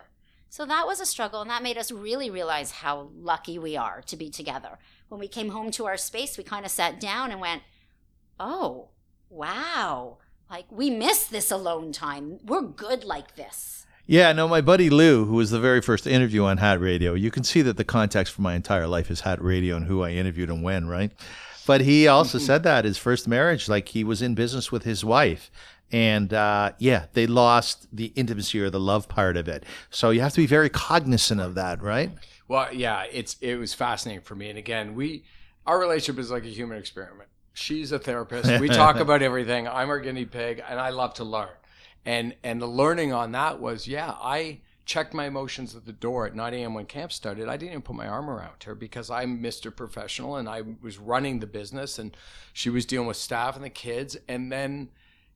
So 0.49 0.65
that 0.65 0.88
was 0.88 1.01
a 1.01 1.05
struggle, 1.05 1.41
and 1.41 1.49
that 1.49 1.62
made 1.62 1.77
us 1.77 1.91
really 1.91 2.29
realize 2.29 2.71
how 2.71 3.10
lucky 3.13 3.60
we 3.60 3.75
are 3.75 4.01
to 4.03 4.15
be 4.15 4.29
together. 4.29 4.79
When 5.10 5.19
we 5.19 5.27
came 5.27 5.49
home 5.49 5.71
to 5.71 5.86
our 5.88 5.97
space, 5.97 6.38
we 6.38 6.45
kind 6.45 6.65
of 6.65 6.71
sat 6.71 7.01
down 7.01 7.31
and 7.31 7.41
went, 7.41 7.63
Oh, 8.39 8.91
wow. 9.29 10.19
Like, 10.49 10.71
we 10.71 10.89
miss 10.89 11.25
this 11.25 11.51
alone 11.51 11.91
time. 11.91 12.39
We're 12.45 12.62
good 12.62 13.03
like 13.03 13.36
this. 13.36 13.86
Yeah, 14.10 14.32
no, 14.32 14.48
my 14.48 14.62
buddy 14.62 14.89
Lou, 14.89 15.26
who 15.26 15.36
was 15.36 15.52
the 15.52 15.60
very 15.60 15.82
first 15.82 16.08
interview 16.08 16.46
on 16.46 16.58
Hat 16.58 16.80
Radio, 16.80 17.13
you 17.13 17.30
can 17.30 17.43
see 17.43 17.62
that 17.62 17.76
the 17.76 17.84
context 17.84 18.34
for 18.34 18.41
my 18.41 18.56
entire 18.56 18.88
life 18.88 19.12
is 19.12 19.22
Hat 19.22 19.41
Radio 19.43 19.76
and 19.76 19.86
who 19.86 20.02
I 20.02 20.12
interviewed 20.12 20.50
and 20.50 20.63
when, 20.63 20.88
right? 20.88 21.12
But 21.65 21.82
he 21.82 22.08
also 22.08 22.38
said 22.38 22.63
that 22.63 22.86
his 22.86 22.98
first 22.98 23.28
marriage, 23.28 23.67
like 23.67 23.89
he 23.89 24.06
was 24.06 24.22
in 24.22 24.34
business 24.34 24.72
with 24.72 24.84
his 24.84 25.04
wife. 25.04 25.52
And 25.91 26.34
uh, 26.34 26.72
yeah, 26.80 27.08
they 27.12 27.28
lost 27.28 27.88
the 27.91 28.13
intimacy 28.15 28.62
or 28.62 28.70
the 28.70 28.80
love 28.80 29.10
part 29.10 29.36
of 29.36 29.50
it. 29.50 29.65
So 29.89 30.10
you 30.12 30.22
have 30.22 30.32
to 30.34 30.41
be 30.41 30.48
very 30.48 30.70
cognizant 30.70 31.41
of 31.41 31.56
that, 31.56 31.82
right? 31.82 32.12
Well, 32.48 32.74
yeah, 32.74 33.04
it's 33.12 33.36
it 33.41 33.58
was 33.58 33.74
fascinating 33.74 34.22
for 34.22 34.36
me. 34.36 34.50
And 34.50 34.58
again, 34.58 34.96
we 34.96 35.26
our 35.65 35.78
relationship 35.78 36.20
is 36.22 36.32
like 36.32 36.46
a 36.46 36.50
human 36.50 36.78
experiment. 36.78 37.30
She's 37.54 37.91
a 37.91 38.00
therapist. 38.00 38.62
We 38.62 38.70
talk 38.70 38.96
about 39.00 39.22
everything. 39.22 39.67
I'm 39.67 39.89
her 39.89 40.00
guinea 40.00 40.26
pig, 40.26 40.63
and 40.67 40.80
I 40.80 40.91
love 40.91 41.15
to 41.15 41.26
learn. 41.26 41.50
And 42.08 42.36
and 42.41 42.62
the 42.62 42.67
learning 42.67 43.12
on 43.12 43.34
that 43.34 43.60
was, 43.60 43.86
yeah, 43.86 44.15
I 44.22 44.62
checked 44.86 45.13
my 45.13 45.26
emotions 45.26 45.76
at 45.76 45.86
the 45.86 45.91
door 45.91 46.26
at 46.26 46.34
9 46.34 46.54
a.m. 46.54 46.74
when 46.74 46.86
camp 46.86 47.12
started. 47.12 47.50
I 47.50 47.58
didn't 47.58 47.74
even 47.74 47.82
put 47.82 47.98
my 47.98 48.08
arm 48.08 48.30
around 48.30 48.63
her 48.63 48.74
because 48.74 49.10
I'm 49.10 49.43
Mr. 49.43 49.76
Professional 49.76 50.38
and 50.38 50.48
I 50.48 50.63
was 50.82 50.98
running 50.98 51.41
the 51.41 51.48
business, 51.48 52.00
and 52.00 52.15
she 52.54 52.70
was 52.70 52.86
dealing 52.86 53.08
with 53.08 53.17
staff 53.17 53.58
and 53.58 53.65
the 53.65 53.70
kids. 53.70 54.15
And 54.30 54.50
then, 54.50 54.88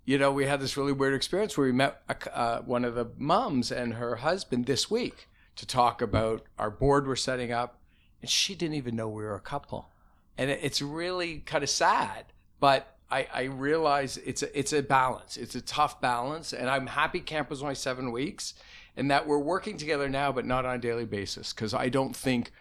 you 0.05 0.17
know, 0.17 0.31
we 0.31 0.45
had 0.45 0.61
this 0.61 0.77
really 0.77 0.93
weird 0.93 1.13
experience 1.13 1.57
where 1.57 1.67
we 1.67 1.73
met 1.73 2.01
uh, 2.33 2.59
one 2.59 2.85
of 2.85 2.95
the 2.95 3.07
moms 3.17 3.69
and 3.69 3.95
her 3.95 4.15
husband 4.15 4.65
this 4.65 4.89
week 4.89 5.27
to 5.57 5.67
talk 5.67 6.01
about 6.01 6.45
our 6.57 6.71
board 6.71 7.05
we're 7.05 7.17
setting 7.17 7.51
up, 7.51 7.79
and 8.21 8.29
she 8.29 8.55
didn't 8.55 8.75
even 8.75 8.95
know 8.95 9.09
we 9.09 9.23
were 9.23 9.35
a 9.35 9.41
couple, 9.41 9.89
and 10.37 10.49
it's 10.49 10.81
really 10.81 11.39
kind 11.39 11.65
of 11.65 11.69
sad. 11.69 12.27
But 12.61 12.90
I, 13.11 13.27
I 13.33 13.43
realize 13.43 14.17
it's 14.17 14.41
a 14.41 14.57
it's 14.57 14.73
a 14.73 14.81
balance. 14.81 15.37
It's 15.37 15.55
a 15.55 15.61
tough 15.61 15.99
balance, 15.99 16.53
and 16.53 16.69
I'm 16.69 16.87
happy 16.87 17.19
camp 17.19 17.49
was 17.49 17.61
only 17.61 17.75
seven 17.75 18.11
weeks, 18.11 18.53
and 18.95 19.11
that 19.11 19.27
we're 19.27 19.37
working 19.39 19.77
together 19.77 20.07
now, 20.07 20.31
but 20.31 20.45
not 20.45 20.65
on 20.65 20.75
a 20.75 20.79
daily 20.79 21.05
basis, 21.05 21.51
because 21.53 21.73
I 21.73 21.89
don't 21.89 22.15
think 22.15 22.51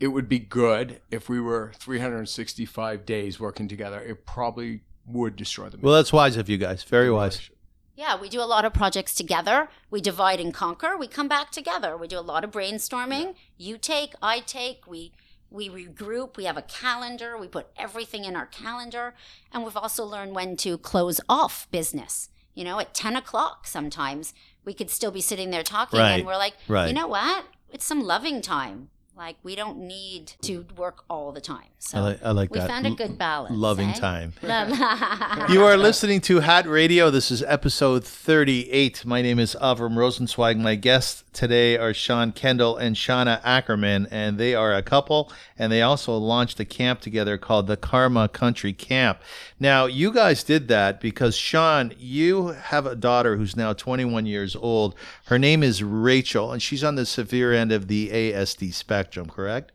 it 0.00 0.08
would 0.08 0.28
be 0.28 0.38
good 0.38 1.00
if 1.10 1.28
we 1.28 1.40
were 1.40 1.72
365 1.76 3.04
days 3.04 3.40
working 3.40 3.68
together. 3.68 4.00
It 4.00 4.24
probably 4.24 4.82
would 5.06 5.36
destroy 5.36 5.68
the 5.68 5.78
Well, 5.78 5.94
that's 5.94 6.12
wise 6.12 6.36
of 6.36 6.48
you 6.48 6.56
guys. 6.56 6.82
Very 6.84 7.10
wise. 7.10 7.50
Yeah, 7.96 8.18
we 8.20 8.28
do 8.28 8.40
a 8.40 8.46
lot 8.46 8.64
of 8.64 8.72
projects 8.72 9.12
together. 9.12 9.68
We 9.90 10.00
divide 10.00 10.38
and 10.38 10.54
conquer. 10.54 10.96
We 10.96 11.08
come 11.08 11.26
back 11.26 11.50
together. 11.50 11.96
We 11.96 12.06
do 12.06 12.18
a 12.18 12.20
lot 12.20 12.44
of 12.44 12.52
brainstorming. 12.52 13.34
You 13.56 13.76
take, 13.76 14.14
I 14.22 14.38
take. 14.38 14.86
We 14.86 15.10
we 15.50 15.68
regroup. 15.68 16.36
We 16.36 16.44
have 16.44 16.56
a 16.56 16.62
calendar. 16.62 17.36
We 17.38 17.48
put 17.48 17.68
everything 17.76 18.24
in 18.24 18.36
our 18.36 18.46
calendar, 18.46 19.14
and 19.52 19.64
we've 19.64 19.76
also 19.76 20.04
learned 20.04 20.34
when 20.34 20.56
to 20.58 20.78
close 20.78 21.20
off 21.28 21.68
business. 21.70 22.28
You 22.54 22.64
know, 22.64 22.80
at 22.80 22.94
ten 22.94 23.16
o'clock 23.16 23.66
sometimes 23.66 24.34
we 24.64 24.74
could 24.74 24.90
still 24.90 25.10
be 25.10 25.20
sitting 25.20 25.50
there 25.50 25.62
talking, 25.62 25.98
Right, 25.98 26.18
and 26.18 26.26
we're 26.26 26.36
like, 26.36 26.54
right. 26.68 26.88
you 26.88 26.92
know 26.94 27.06
what? 27.08 27.46
It's 27.70 27.84
some 27.86 28.02
loving 28.02 28.42
time. 28.42 28.90
Like 29.16 29.36
we 29.42 29.56
don't 29.56 29.78
need 29.78 30.34
to 30.42 30.64
work 30.76 31.02
all 31.10 31.32
the 31.32 31.40
time. 31.40 31.66
So 31.80 31.98
I 31.98 32.00
like, 32.02 32.20
I 32.24 32.30
like 32.30 32.50
we 32.52 32.60
that. 32.60 32.68
found 32.68 32.86
a 32.86 32.90
good 32.92 33.18
balance. 33.18 33.56
Loving 33.56 33.88
eh? 33.88 33.94
time. 33.94 34.32
You 35.50 35.64
are 35.64 35.76
listening 35.76 36.20
to 36.22 36.40
Hat 36.40 36.66
Radio. 36.66 37.10
This 37.10 37.30
is 37.32 37.42
episode 37.42 38.04
38. 38.04 39.04
My 39.04 39.20
name 39.22 39.40
is 39.40 39.56
Avram 39.60 39.94
Rosenzweig. 39.96 40.58
My 40.58 40.76
guests 40.76 41.24
today 41.38 41.76
are 41.78 41.94
Shawn 41.94 42.32
Kendal 42.32 42.76
and 42.76 42.96
Shawna 42.96 43.40
Ackerman, 43.44 44.08
and 44.10 44.38
they 44.38 44.56
are 44.56 44.74
a 44.74 44.82
couple, 44.82 45.32
and 45.56 45.70
they 45.70 45.82
also 45.82 46.16
launched 46.16 46.58
a 46.58 46.64
camp 46.64 47.00
together 47.00 47.38
called 47.38 47.68
the 47.68 47.76
Karma 47.76 48.28
Country 48.28 48.72
Camp. 48.72 49.20
Now, 49.60 49.86
you 49.86 50.12
guys 50.12 50.42
did 50.42 50.66
that 50.66 51.00
because, 51.00 51.36
Shawn, 51.36 51.94
you 51.96 52.48
have 52.48 52.86
a 52.86 52.96
daughter 52.96 53.36
who's 53.36 53.54
now 53.54 53.72
21 53.72 54.26
years 54.26 54.56
old. 54.56 54.96
Her 55.26 55.38
name 55.38 55.62
is 55.62 55.80
Rachel, 55.80 56.50
and 56.50 56.60
she's 56.60 56.82
on 56.82 56.96
the 56.96 57.06
severe 57.06 57.52
end 57.52 57.70
of 57.70 57.86
the 57.86 58.08
ASD 58.10 58.74
spectrum, 58.74 59.28
correct? 59.28 59.70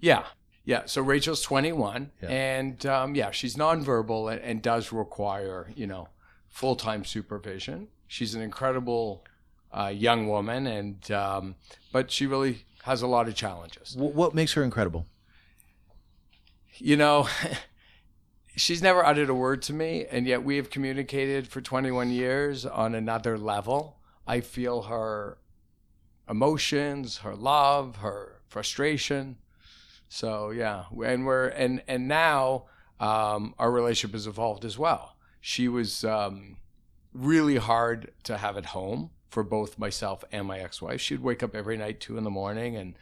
Yeah. 0.00 0.24
Yeah. 0.64 0.82
So 0.86 1.00
Rachel's 1.00 1.42
21 1.42 2.10
Yeah. 2.22 2.28
and 2.28 2.84
um, 2.86 3.14
yeah, 3.14 3.30
she's 3.30 3.54
nonverbal 3.54 4.32
and, 4.32 4.40
and 4.42 4.60
does 4.62 4.90
require, 4.92 5.70
you 5.76 5.86
know, 5.86 6.08
full 6.48 6.74
time 6.74 7.04
supervision. 7.04 7.86
She's 8.08 8.34
an 8.34 8.42
incredible 8.42 9.24
uh, 9.76 9.88
young 9.88 10.28
woman 10.28 10.66
and, 10.66 11.10
um, 11.10 11.54
but 11.92 12.10
she 12.10 12.26
really 12.26 12.64
has 12.84 13.02
a 13.02 13.06
lot 13.06 13.28
of 13.28 13.34
challenges. 13.34 13.96
What 13.96 14.34
makes 14.34 14.52
her 14.52 14.62
incredible? 14.62 15.06
You 16.78 16.96
know, 16.96 17.28
she's 18.56 18.82
never 18.82 19.04
uttered 19.04 19.28
a 19.28 19.34
word 19.34 19.62
to 19.62 19.72
me 19.72 20.06
and 20.10 20.26
yet 20.26 20.44
we 20.44 20.56
have 20.56 20.70
communicated 20.70 21.48
for 21.48 21.60
21 21.60 22.10
years 22.10 22.64
on 22.64 22.94
another 22.94 23.36
level. 23.36 23.98
I 24.26 24.40
feel 24.40 24.82
her 24.82 25.38
emotions, 26.28 27.18
her 27.18 27.34
love, 27.34 27.96
her 27.96 28.40
frustration. 28.48 29.36
So 30.08 30.50
yeah, 30.50 30.84
and 31.04 31.26
we're 31.26 31.48
and 31.48 31.82
and 31.88 32.06
now 32.06 32.66
um, 33.00 33.54
our 33.58 33.70
relationship 33.70 34.14
has 34.14 34.26
evolved 34.26 34.64
as 34.64 34.78
well. 34.78 35.16
She 35.40 35.68
was 35.68 36.04
um, 36.04 36.58
really 37.12 37.56
hard 37.56 38.12
to 38.24 38.38
have 38.38 38.56
at 38.56 38.66
home 38.66 39.10
for 39.34 39.42
both 39.42 39.78
myself 39.78 40.24
and 40.30 40.46
my 40.46 40.60
ex-wife. 40.60 41.00
She'd 41.00 41.20
wake 41.20 41.42
up 41.42 41.54
every 41.54 41.76
night 41.76 41.98
two 41.98 42.16
in 42.16 42.22
the 42.22 42.30
morning 42.30 42.76
and 42.76 42.94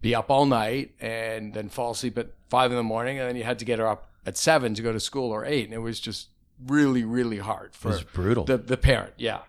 be 0.00 0.14
up 0.14 0.30
all 0.30 0.46
night, 0.46 0.92
and 1.00 1.52
then 1.54 1.68
fall 1.68 1.90
asleep 1.90 2.16
at 2.18 2.28
five 2.48 2.70
in 2.70 2.76
the 2.76 2.82
morning, 2.82 3.18
and 3.18 3.28
then 3.28 3.36
you 3.36 3.44
had 3.44 3.58
to 3.58 3.64
get 3.64 3.78
her 3.78 3.86
up 3.86 4.08
at 4.24 4.36
seven 4.36 4.74
to 4.74 4.82
go 4.82 4.92
to 4.92 5.00
school 5.00 5.30
or 5.30 5.44
eight, 5.44 5.64
and 5.64 5.74
it 5.74 5.78
was 5.78 6.00
just 6.00 6.28
really 6.66 7.04
really 7.04 7.38
hard 7.38 7.74
for 7.74 7.98
brutal. 8.12 8.44
the 8.44 8.56
the 8.58 8.76
parent. 8.76 9.12
Yeah. 9.16 9.40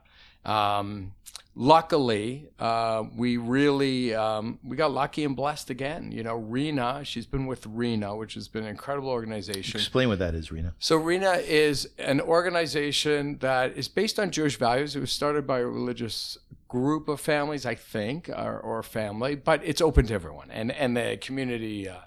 Um, 0.46 1.14
luckily, 1.56 2.50
uh, 2.60 3.04
we 3.16 3.38
really 3.38 4.14
um, 4.14 4.60
we 4.64 4.76
got 4.76 4.92
lucky 4.92 5.24
and 5.24 5.36
blessed 5.36 5.70
again. 5.70 6.12
You 6.12 6.24
know, 6.24 6.40
Reena. 6.40 7.06
She's 7.06 7.26
been 7.26 7.46
with 7.46 7.64
Reena, 7.68 8.18
which 8.18 8.34
has 8.36 8.48
been 8.48 8.64
an 8.64 8.70
incredible 8.70 9.10
organization. 9.10 9.80
Explain 9.80 10.10
what 10.10 10.20
that 10.20 10.36
is, 10.36 10.50
Reena. 10.50 10.74
So 10.80 11.00
Reena 11.00 11.42
is 11.44 11.90
an 11.98 12.22
organization 12.22 13.38
that 13.40 13.78
is 13.78 13.88
based 13.88 14.20
on 14.20 14.32
Jewish 14.32 14.58
values. 14.58 14.96
It 14.96 15.00
was 15.00 15.12
started 15.12 15.46
by 15.46 15.60
a 15.60 15.66
religious 15.66 16.38
group 16.68 17.08
of 17.08 17.20
families, 17.20 17.66
I 17.66 17.76
think, 17.76 18.30
or, 18.30 18.60
or 18.60 18.82
family, 18.82 19.36
but 19.36 19.62
it's 19.64 19.82
open 19.82 20.08
to 20.08 20.14
everyone, 20.14 20.50
and 20.52 20.72
and 20.72 20.98
the 20.98 21.18
community, 21.22 21.88
uh, 21.88 21.98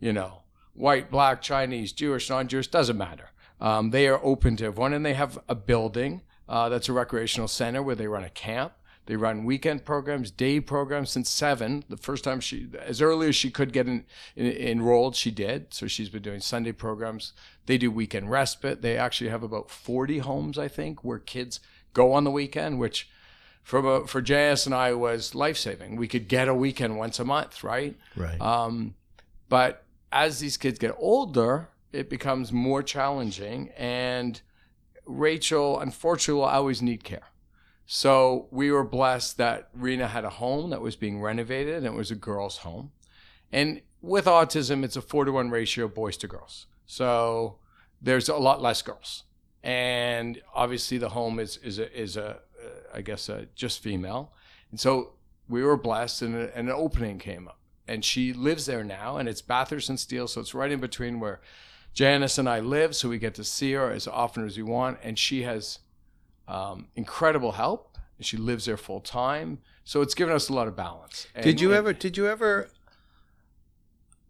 you 0.00 0.12
know, 0.12 0.42
white, 0.72 1.10
black, 1.10 1.42
Chinese, 1.42 1.92
Jewish, 1.92 2.30
non-Jewish, 2.30 2.68
doesn't 2.68 2.96
matter. 2.96 3.30
Um, 3.60 3.90
they 3.90 4.08
are 4.08 4.20
open 4.22 4.56
to 4.56 4.64
everyone, 4.64 4.92
and 4.92 5.04
they 5.04 5.14
have 5.14 5.38
a 5.48 5.54
building 5.54 6.22
uh, 6.48 6.68
that's 6.68 6.88
a 6.88 6.92
recreational 6.92 7.48
center 7.48 7.82
where 7.82 7.94
they 7.94 8.06
run 8.06 8.24
a 8.24 8.30
camp. 8.30 8.72
They 9.06 9.16
run 9.16 9.44
weekend 9.44 9.84
programs, 9.84 10.30
day 10.30 10.60
programs 10.60 11.10
since 11.10 11.28
seven. 11.28 11.84
The 11.88 11.96
first 11.96 12.24
time 12.24 12.40
she, 12.40 12.68
as 12.80 13.02
early 13.02 13.28
as 13.28 13.36
she 13.36 13.50
could 13.50 13.72
get 13.72 13.86
in, 13.86 14.04
in, 14.34 14.46
enrolled, 14.46 15.14
she 15.14 15.30
did. 15.30 15.74
So 15.74 15.86
she's 15.86 16.08
been 16.08 16.22
doing 16.22 16.40
Sunday 16.40 16.72
programs. 16.72 17.32
They 17.66 17.76
do 17.76 17.90
weekend 17.90 18.30
respite. 18.30 18.80
They 18.80 18.96
actually 18.96 19.30
have 19.30 19.42
about 19.42 19.70
40 19.70 20.18
homes, 20.18 20.58
I 20.58 20.68
think, 20.68 21.04
where 21.04 21.18
kids 21.18 21.60
go 21.92 22.14
on 22.14 22.24
the 22.24 22.30
weekend, 22.30 22.78
which 22.78 23.10
for, 23.62 24.06
for 24.06 24.22
JS 24.22 24.66
and 24.66 24.74
I 24.74 24.94
was 24.94 25.34
life 25.34 25.58
saving. 25.58 25.96
We 25.96 26.08
could 26.08 26.26
get 26.26 26.48
a 26.48 26.54
weekend 26.54 26.96
once 26.96 27.18
a 27.18 27.24
month, 27.24 27.62
right? 27.62 27.96
Right. 28.16 28.40
Um, 28.40 28.94
but 29.50 29.84
as 30.10 30.38
these 30.38 30.56
kids 30.56 30.78
get 30.78 30.94
older, 30.98 31.68
it 31.92 32.08
becomes 32.08 32.52
more 32.52 32.82
challenging. 32.82 33.70
And 33.76 34.40
Rachel, 35.04 35.78
unfortunately, 35.78 36.40
will 36.40 36.48
always 36.48 36.80
need 36.80 37.04
care. 37.04 37.28
So 37.86 38.48
we 38.50 38.70
were 38.70 38.84
blessed 38.84 39.36
that 39.38 39.74
Reena 39.76 40.08
had 40.08 40.24
a 40.24 40.30
home 40.30 40.70
that 40.70 40.80
was 40.80 40.96
being 40.96 41.20
renovated 41.20 41.76
and 41.76 41.86
it 41.86 41.92
was 41.92 42.10
a 42.10 42.14
girl's 42.14 42.58
home. 42.58 42.92
And 43.52 43.82
with 44.00 44.24
autism, 44.24 44.84
it's 44.84 44.96
a 44.96 45.02
four 45.02 45.24
to 45.24 45.32
one 45.32 45.50
ratio 45.50 45.88
boys 45.88 46.16
to 46.18 46.28
girls. 46.28 46.66
So 46.86 47.58
there's 48.00 48.28
a 48.28 48.36
lot 48.36 48.62
less 48.62 48.82
girls. 48.82 49.24
And 49.62 50.40
obviously 50.54 50.98
the 50.98 51.10
home 51.10 51.38
is, 51.38 51.58
is 51.58 51.78
a, 51.78 51.98
is 51.98 52.16
a, 52.16 52.40
I 52.92 53.00
guess, 53.02 53.28
a 53.28 53.46
just 53.54 53.82
female. 53.82 54.32
And 54.70 54.80
so 54.80 55.14
we 55.48 55.62
were 55.62 55.76
blessed 55.76 56.22
and, 56.22 56.34
a, 56.34 56.56
and 56.56 56.68
an 56.68 56.74
opening 56.74 57.18
came 57.18 57.48
up 57.48 57.58
and 57.86 58.04
she 58.04 58.32
lives 58.32 58.66
there 58.66 58.82
now 58.82 59.18
and 59.18 59.28
it's 59.28 59.42
Bathurst 59.42 59.90
and 59.90 60.00
Steeles. 60.00 60.32
So 60.32 60.40
it's 60.40 60.54
right 60.54 60.70
in 60.70 60.80
between 60.80 61.20
where 61.20 61.40
Janice 61.92 62.38
and 62.38 62.48
I 62.48 62.60
live. 62.60 62.96
So 62.96 63.08
we 63.08 63.18
get 63.18 63.34
to 63.34 63.44
see 63.44 63.72
her 63.72 63.90
as 63.90 64.08
often 64.08 64.46
as 64.46 64.56
we 64.56 64.62
want. 64.62 64.98
And 65.02 65.18
she 65.18 65.42
has 65.42 65.80
um, 66.48 66.88
incredible 66.94 67.52
help. 67.52 67.96
She 68.20 68.36
lives 68.36 68.64
there 68.66 68.76
full 68.76 69.00
time, 69.00 69.58
so 69.82 70.00
it's 70.00 70.14
given 70.14 70.34
us 70.34 70.48
a 70.48 70.52
lot 70.52 70.68
of 70.68 70.76
balance. 70.76 71.26
Did 71.42 71.60
you 71.60 71.70
and- 71.70 71.78
ever? 71.78 71.92
Did 71.92 72.16
you 72.16 72.26
ever 72.28 72.68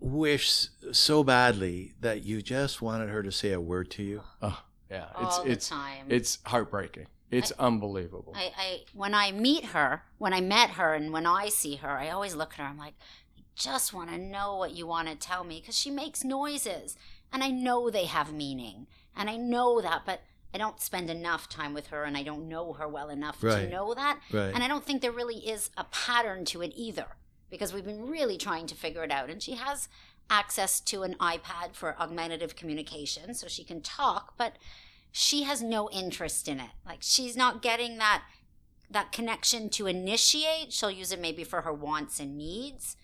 wish 0.00 0.68
so 0.92 1.24
badly 1.24 1.92
that 2.00 2.24
you 2.24 2.42
just 2.42 2.82
wanted 2.82 3.08
her 3.10 3.22
to 3.22 3.32
say 3.32 3.52
a 3.52 3.60
word 3.60 3.90
to 3.92 4.02
you? 4.02 4.22
Oh, 4.42 4.62
Yeah, 4.90 5.06
it's 5.20 5.38
all 5.38 5.44
the 5.44 5.50
it's 5.50 5.68
time. 5.68 6.06
it's 6.08 6.38
heartbreaking. 6.46 7.06
It's 7.30 7.50
unbelievable. 7.52 8.32
I, 8.36 8.52
I 8.56 8.80
when 8.92 9.12
I 9.14 9.32
meet 9.32 9.66
her, 9.66 10.02
when 10.18 10.32
I 10.32 10.40
met 10.40 10.70
her, 10.70 10.94
and 10.94 11.12
when 11.12 11.26
I 11.26 11.48
see 11.48 11.76
her, 11.76 11.88
I 11.90 12.10
always 12.10 12.34
look 12.34 12.52
at 12.52 12.58
her. 12.58 12.64
I'm 12.64 12.78
like, 12.78 12.94
I 13.36 13.42
just 13.56 13.92
want 13.92 14.10
to 14.10 14.18
know 14.18 14.56
what 14.56 14.72
you 14.72 14.86
want 14.86 15.08
to 15.08 15.16
tell 15.16 15.42
me 15.42 15.60
because 15.60 15.76
she 15.76 15.90
makes 15.90 16.22
noises, 16.22 16.96
and 17.32 17.42
I 17.42 17.50
know 17.50 17.90
they 17.90 18.04
have 18.04 18.32
meaning, 18.32 18.86
and 19.16 19.28
I 19.28 19.36
know 19.36 19.80
that, 19.80 20.02
but 20.06 20.22
I 20.54 20.58
don't 20.58 20.80
spend 20.80 21.10
enough 21.10 21.48
time 21.48 21.74
with 21.74 21.88
her, 21.88 22.04
and 22.04 22.16
I 22.16 22.22
don't 22.22 22.48
know 22.48 22.74
her 22.74 22.86
well 22.86 23.10
enough 23.10 23.42
Right. 23.42 23.64
to 23.64 23.68
know 23.70 23.92
that, 23.94 24.20
Right. 24.30 24.54
and 24.54 24.62
I 24.62 24.68
don't 24.68 24.84
think 24.84 25.02
there 25.02 25.10
really 25.10 25.48
is 25.48 25.70
a 25.76 25.84
pattern 25.84 26.44
to 26.46 26.62
it 26.62 26.72
either 26.76 27.16
because 27.50 27.72
we've 27.72 27.84
been 27.84 28.06
really 28.08 28.38
trying 28.38 28.66
to 28.68 28.74
figure 28.76 29.02
it 29.02 29.10
out, 29.10 29.30
and 29.30 29.42
she 29.42 29.54
has 29.56 29.88
access 30.30 30.80
to 30.80 31.02
an 31.02 31.14
iPad 31.16 31.74
for 31.74 32.00
augmentative 32.00 32.54
communication, 32.56 33.34
so 33.34 33.48
she 33.48 33.64
can 33.64 33.80
talk, 33.82 34.34
but 34.38 34.56
she 35.10 35.42
has 35.42 35.60
no 35.60 35.90
interest 35.90 36.46
in 36.48 36.60
it. 36.60 36.70
Like 36.86 36.98
she's 37.02 37.36
not 37.36 37.60
getting 37.60 37.98
that 37.98 38.22
that 38.90 39.10
connection 39.12 39.68
to 39.70 39.86
initiate. 39.88 40.72
She'll 40.72 40.90
use 40.90 41.10
it 41.10 41.18
maybe 41.20 41.42
for 41.42 41.62
her 41.62 41.72
wants 41.72 42.20
and 42.20 42.36
needs. 42.38 42.96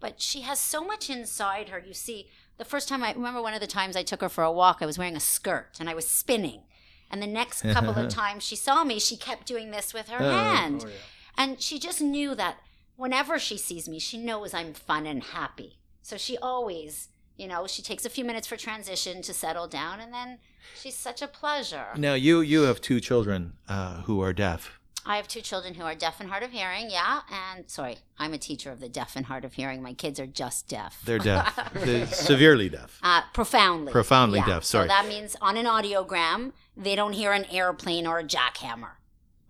But 0.00 0.20
she 0.20 0.42
has 0.42 0.58
so 0.58 0.82
much 0.84 1.10
inside 1.10 1.68
her. 1.68 1.78
You 1.78 1.92
see, 1.92 2.30
the 2.58 2.64
first 2.64 2.88
time 2.88 3.02
I 3.02 3.12
remember 3.12 3.42
one 3.42 3.54
of 3.54 3.60
the 3.60 3.66
times 3.66 3.96
I 3.96 4.02
took 4.02 4.20
her 4.20 4.28
for 4.28 4.44
a 4.44 4.52
walk, 4.52 4.78
I 4.80 4.86
was 4.86 4.98
wearing 4.98 5.16
a 5.16 5.20
skirt 5.20 5.76
and 5.80 5.88
I 5.90 5.94
was 5.94 6.06
spinning. 6.08 6.62
And 7.10 7.22
the 7.22 7.26
next 7.26 7.62
couple 7.62 7.90
of 7.90 8.08
times 8.22 8.42
she 8.42 8.56
saw 8.56 8.84
me, 8.84 8.98
she 8.98 9.16
kept 9.16 9.46
doing 9.46 9.70
this 9.70 9.92
with 9.94 10.08
her 10.08 10.22
Oh. 10.24 10.30
hand. 10.30 10.84
Oh, 10.86 10.88
yeah. 10.88 10.94
And 11.36 11.60
she 11.60 11.78
just 11.78 12.00
knew 12.00 12.34
that 12.36 12.58
whenever 12.96 13.38
she 13.38 13.56
sees 13.56 13.88
me, 13.88 13.98
she 13.98 14.18
knows 14.18 14.54
I'm 14.54 14.72
fun 14.72 15.06
and 15.06 15.22
happy. 15.22 15.78
So 16.02 16.16
she 16.16 16.36
always, 16.38 17.08
you 17.36 17.46
know, 17.48 17.66
she 17.66 17.82
takes 17.82 18.04
a 18.04 18.10
few 18.10 18.24
minutes 18.24 18.46
for 18.46 18.56
transition 18.56 19.20
to 19.22 19.32
settle 19.34 19.66
down, 19.66 19.98
and 20.00 20.12
then 20.12 20.38
she's 20.80 20.94
such 20.96 21.22
a 21.22 21.26
pleasure. 21.26 21.86
Now 21.96 22.14
you 22.14 22.40
you 22.40 22.62
have 22.62 22.80
two 22.80 23.00
children 23.00 23.54
uh, 23.68 24.02
who 24.02 24.20
are 24.22 24.32
deaf. 24.32 24.78
I 25.06 25.16
have 25.16 25.28
two 25.28 25.40
children 25.42 25.74
who 25.74 25.82
are 25.84 25.94
deaf 25.94 26.18
and 26.20 26.30
hard 26.30 26.42
of 26.42 26.50
hearing, 26.50 26.90
yeah. 26.90 27.20
And 27.30 27.68
sorry, 27.70 27.98
I'm 28.18 28.32
a 28.32 28.38
teacher 28.38 28.70
of 28.70 28.80
the 28.80 28.88
deaf 28.88 29.16
and 29.16 29.26
hard 29.26 29.44
of 29.44 29.52
hearing. 29.54 29.82
My 29.82 29.92
kids 29.92 30.18
are 30.18 30.26
just 30.26 30.66
deaf. 30.68 31.00
They're 31.04 31.18
deaf, 31.18 31.72
They're 31.74 32.06
severely 32.06 32.68
deaf. 32.70 32.98
uh, 33.02 33.22
profoundly. 33.34 33.92
Profoundly 33.92 34.38
Yeah. 34.38 34.46
deaf, 34.46 34.64
sorry. 34.64 34.84
So 34.84 34.88
that 34.88 35.06
means 35.06 35.36
on 35.42 35.56
an 35.56 35.66
audiogram, 35.66 36.52
they 36.76 36.94
don't 36.96 37.12
hear 37.12 37.32
an 37.32 37.44
airplane 37.50 38.06
or 38.06 38.18
a 38.18 38.24
jackhammer, 38.24 38.92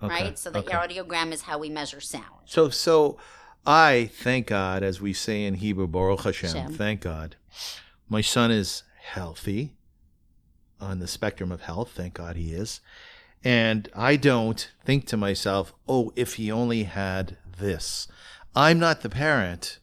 Okay, 0.03 0.09
right? 0.25 0.39
So 0.39 0.51
the 0.51 0.59
okay. 0.59 0.73
audiogram 0.75 1.33
is 1.33 1.43
how 1.43 1.59
we 1.59 1.69
measure 1.71 2.01
sound. 2.01 2.25
So 2.47 2.69
so 2.69 3.17
I 3.67 4.11
thank 4.13 4.49
God, 4.49 4.83
as 4.83 5.01
we 5.01 5.13
say 5.13 5.45
in 5.45 5.55
Hebrew, 5.55 5.87
Baruch 5.87 6.23
Hashem, 6.23 6.51
Hashem. 6.51 6.73
thank 6.75 7.01
God. 7.01 7.37
My 8.09 8.21
son 8.21 8.51
is 8.51 8.83
healthy 9.03 9.73
on 10.81 10.99
the 10.99 11.07
spectrum 11.07 11.51
of 11.53 11.63
health. 11.63 11.93
Thank 11.95 12.15
God 12.15 12.37
he 12.37 12.53
is. 12.53 12.81
And 13.45 13.89
I 13.95 14.17
don't 14.17 14.71
think 14.85 15.07
to 15.09 15.19
myself, 15.19 15.75
oh, 15.87 16.13
if 16.17 16.35
he 16.35 16.51
only 16.51 16.85
had 16.85 17.37
this. 17.59 18.09
I'm 18.57 18.79
not 18.79 19.03
the 19.03 19.11
parent, 19.11 19.79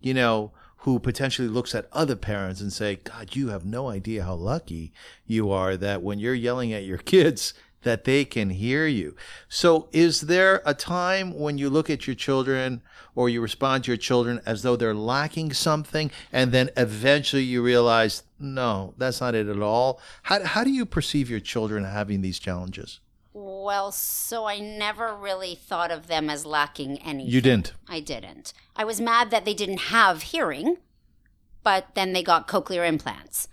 you 0.00 0.14
know, 0.14 0.52
who 0.78 0.98
potentially 0.98 1.46
looks 1.46 1.74
at 1.74 1.88
other 1.92 2.16
parents 2.16 2.60
and 2.60 2.72
say, 2.72 2.96
God, 2.96 3.36
you 3.36 3.48
have 3.48 3.64
no 3.64 3.88
idea 3.88 4.24
how 4.24 4.34
lucky 4.34 4.92
you 5.26 5.50
are 5.50 5.76
that 5.76 6.02
when 6.02 6.18
you're 6.18 6.34
yelling 6.34 6.72
at 6.72 6.84
your 6.84 6.98
kids, 7.12 7.54
that 7.82 8.04
they 8.04 8.24
can 8.24 8.50
hear 8.50 8.86
you. 8.86 9.14
So, 9.48 9.88
is 9.92 10.22
there 10.22 10.62
a 10.64 10.74
time 10.74 11.38
when 11.38 11.58
you 11.58 11.68
look 11.68 11.90
at 11.90 12.06
your 12.06 12.16
children 12.16 12.80
or 13.14 13.28
you 13.28 13.40
respond 13.40 13.84
to 13.84 13.90
your 13.90 13.98
children 13.98 14.40
as 14.46 14.62
though 14.62 14.76
they're 14.76 14.94
lacking 14.94 15.52
something, 15.52 16.10
and 16.32 16.52
then 16.52 16.70
eventually 16.76 17.42
you 17.42 17.62
realize, 17.62 18.22
no, 18.38 18.94
that's 18.96 19.20
not 19.20 19.34
it 19.34 19.48
at 19.48 19.60
all? 19.60 20.00
How, 20.22 20.44
how 20.44 20.64
do 20.64 20.70
you 20.70 20.86
perceive 20.86 21.28
your 21.28 21.40
children 21.40 21.84
having 21.84 22.22
these 22.22 22.38
challenges? 22.38 23.00
Well, 23.34 23.92
so 23.92 24.44
I 24.44 24.58
never 24.58 25.14
really 25.14 25.54
thought 25.54 25.90
of 25.90 26.06
them 26.06 26.28
as 26.28 26.44
lacking 26.44 26.98
anything. 26.98 27.32
You 27.32 27.40
didn't. 27.40 27.72
I 27.88 28.00
didn't. 28.00 28.52
I 28.76 28.84
was 28.84 29.00
mad 29.00 29.30
that 29.30 29.44
they 29.44 29.54
didn't 29.54 29.78
have 29.78 30.22
hearing, 30.22 30.76
but 31.62 31.88
then 31.94 32.12
they 32.12 32.22
got 32.22 32.46
cochlear 32.46 32.86
implants. 32.86 33.48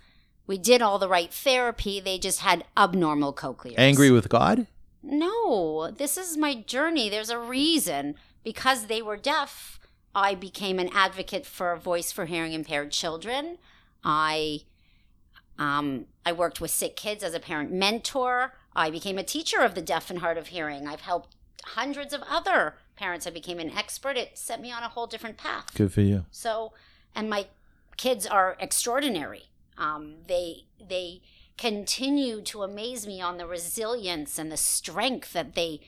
We 0.46 0.58
did 0.58 0.82
all 0.82 0.98
the 0.98 1.08
right 1.08 1.32
therapy, 1.32 2.00
they 2.00 2.18
just 2.18 2.40
had 2.40 2.64
abnormal 2.76 3.32
cochlears. 3.32 3.78
Angry 3.78 4.10
with 4.10 4.28
God? 4.28 4.66
No, 5.02 5.90
this 5.90 6.16
is 6.16 6.36
my 6.36 6.54
journey. 6.54 7.08
There's 7.08 7.30
a 7.30 7.38
reason. 7.38 8.16
Because 8.42 8.86
they 8.86 9.02
were 9.02 9.16
deaf, 9.16 9.78
I 10.14 10.34
became 10.34 10.78
an 10.78 10.90
advocate 10.92 11.46
for 11.46 11.72
a 11.72 11.78
voice 11.78 12.10
for 12.10 12.26
hearing 12.26 12.52
impaired 12.52 12.90
children. 12.90 13.58
I 14.02 14.62
um, 15.58 16.06
I 16.24 16.32
worked 16.32 16.60
with 16.60 16.70
sick 16.70 16.96
kids 16.96 17.22
as 17.22 17.34
a 17.34 17.40
parent 17.40 17.70
mentor. 17.70 18.54
I 18.74 18.90
became 18.90 19.18
a 19.18 19.22
teacher 19.24 19.60
of 19.60 19.74
the 19.74 19.82
deaf 19.82 20.10
and 20.10 20.20
hard 20.20 20.38
of 20.38 20.48
hearing. 20.48 20.86
I've 20.86 21.00
helped 21.00 21.34
hundreds 21.64 22.12
of 22.14 22.22
other 22.28 22.76
parents. 22.96 23.26
I 23.26 23.30
became 23.30 23.58
an 23.58 23.70
expert. 23.76 24.16
It 24.16 24.38
set 24.38 24.60
me 24.60 24.70
on 24.72 24.82
a 24.82 24.88
whole 24.88 25.06
different 25.06 25.36
path. 25.36 25.66
Good 25.74 25.92
for 25.92 26.00
you. 26.02 26.24
So, 26.30 26.72
and 27.14 27.28
my 27.28 27.46
kids 27.96 28.26
are 28.26 28.56
extraordinary. 28.60 29.44
Um, 29.76 30.16
they 30.26 30.66
they 30.88 31.22
continue 31.58 32.40
to 32.40 32.62
amaze 32.62 33.06
me 33.06 33.20
on 33.20 33.36
the 33.36 33.46
resilience 33.46 34.38
and 34.38 34.50
the 34.50 34.56
strength 34.56 35.32
that 35.34 35.54
they 35.54 35.80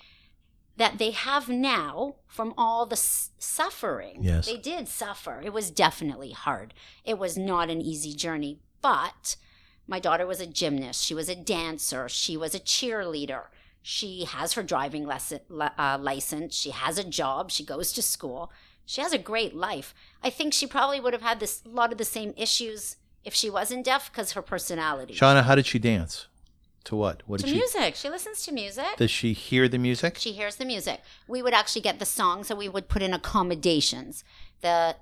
that 0.77 0.99
they 0.99 1.11
have 1.11 1.49
now 1.49 2.17
from 2.27 2.55
all 2.57 2.87
the 2.87 2.95
s- 2.95 3.31
suffering. 3.39 4.19
Yes. 4.23 4.47
They 4.47 4.57
did 4.57 4.89
suffer. 4.89 5.41
It 5.45 5.53
was 5.53 5.71
definitely 5.71 6.33
hard. 6.33 6.73
It 7.05 7.19
was 7.19 7.37
not 7.37 7.69
an 7.71 7.81
easy 7.83 8.15
journey, 8.15 8.59
but 8.81 9.37
my 9.87 9.99
daughter 9.99 10.27
was 10.27 10.41
a 10.41 10.47
gymnast. 10.47 11.05
She 11.05 11.15
was 11.15 11.29
a 11.29 11.35
dancer. 11.35 12.09
She 12.09 12.37
was 12.37 12.55
a 12.55 12.61
cheerleader. 12.61 13.45
She 13.83 14.25
has 14.25 14.53
her 14.53 14.63
driving 14.63 15.07
lesson, 15.07 15.41
uh, 15.61 15.99
license. 16.01 16.55
She 16.57 16.71
has 16.71 16.99
a 16.99 17.05
job. 17.05 17.51
She 17.51 17.65
goes 17.65 17.93
to 17.93 18.03
school. 18.03 18.53
She 18.87 19.01
has 19.01 19.13
a 19.13 19.19
great 19.19 19.55
life. 19.55 19.95
I 20.23 20.31
think 20.31 20.55
she 20.55 20.67
probably 20.67 21.01
would 21.01 21.13
have 21.13 21.23
had 21.23 21.41
this 21.41 21.63
a 21.65 21.69
lot 21.69 21.93
of 21.93 21.99
the 21.99 22.05
same 22.05 22.33
issues 22.37 22.97
if 23.25 23.35
she 23.35 23.51
wasn't 23.51 23.85
deaf 23.85 24.11
because 24.11 24.33
her 24.33 24.43
personality. 24.43 25.15
Shawna, 25.15 25.45
how 25.45 25.55
did 25.55 25.67
she 25.67 25.79
dance? 25.79 26.27
To 26.85 26.97
what? 26.97 27.23
What 27.27 27.41
to 27.41 27.47
did 27.47 27.53
she? 27.53 27.59
music. 27.59 27.95
She 27.95 28.09
listens 28.09 28.45
to 28.45 28.53
music. 28.53 28.97
Does 28.97 29.11
she 29.11 29.33
hear 29.33 29.69
the 29.69 29.79
music? 29.79 30.19
She 30.19 30.33
hears 30.33 30.57
the 30.57 30.65
music. 30.65 31.01
We 31.29 31.41
would 31.41 31.55
actually 31.55 31.83
get 31.83 31.99
the 32.01 32.07
song, 32.07 32.43
so 32.43 32.57
we 32.57 32.69
would 32.69 32.89
put 32.89 33.03
in 33.03 33.15
accommodations. 33.15 34.25
The 34.63 34.97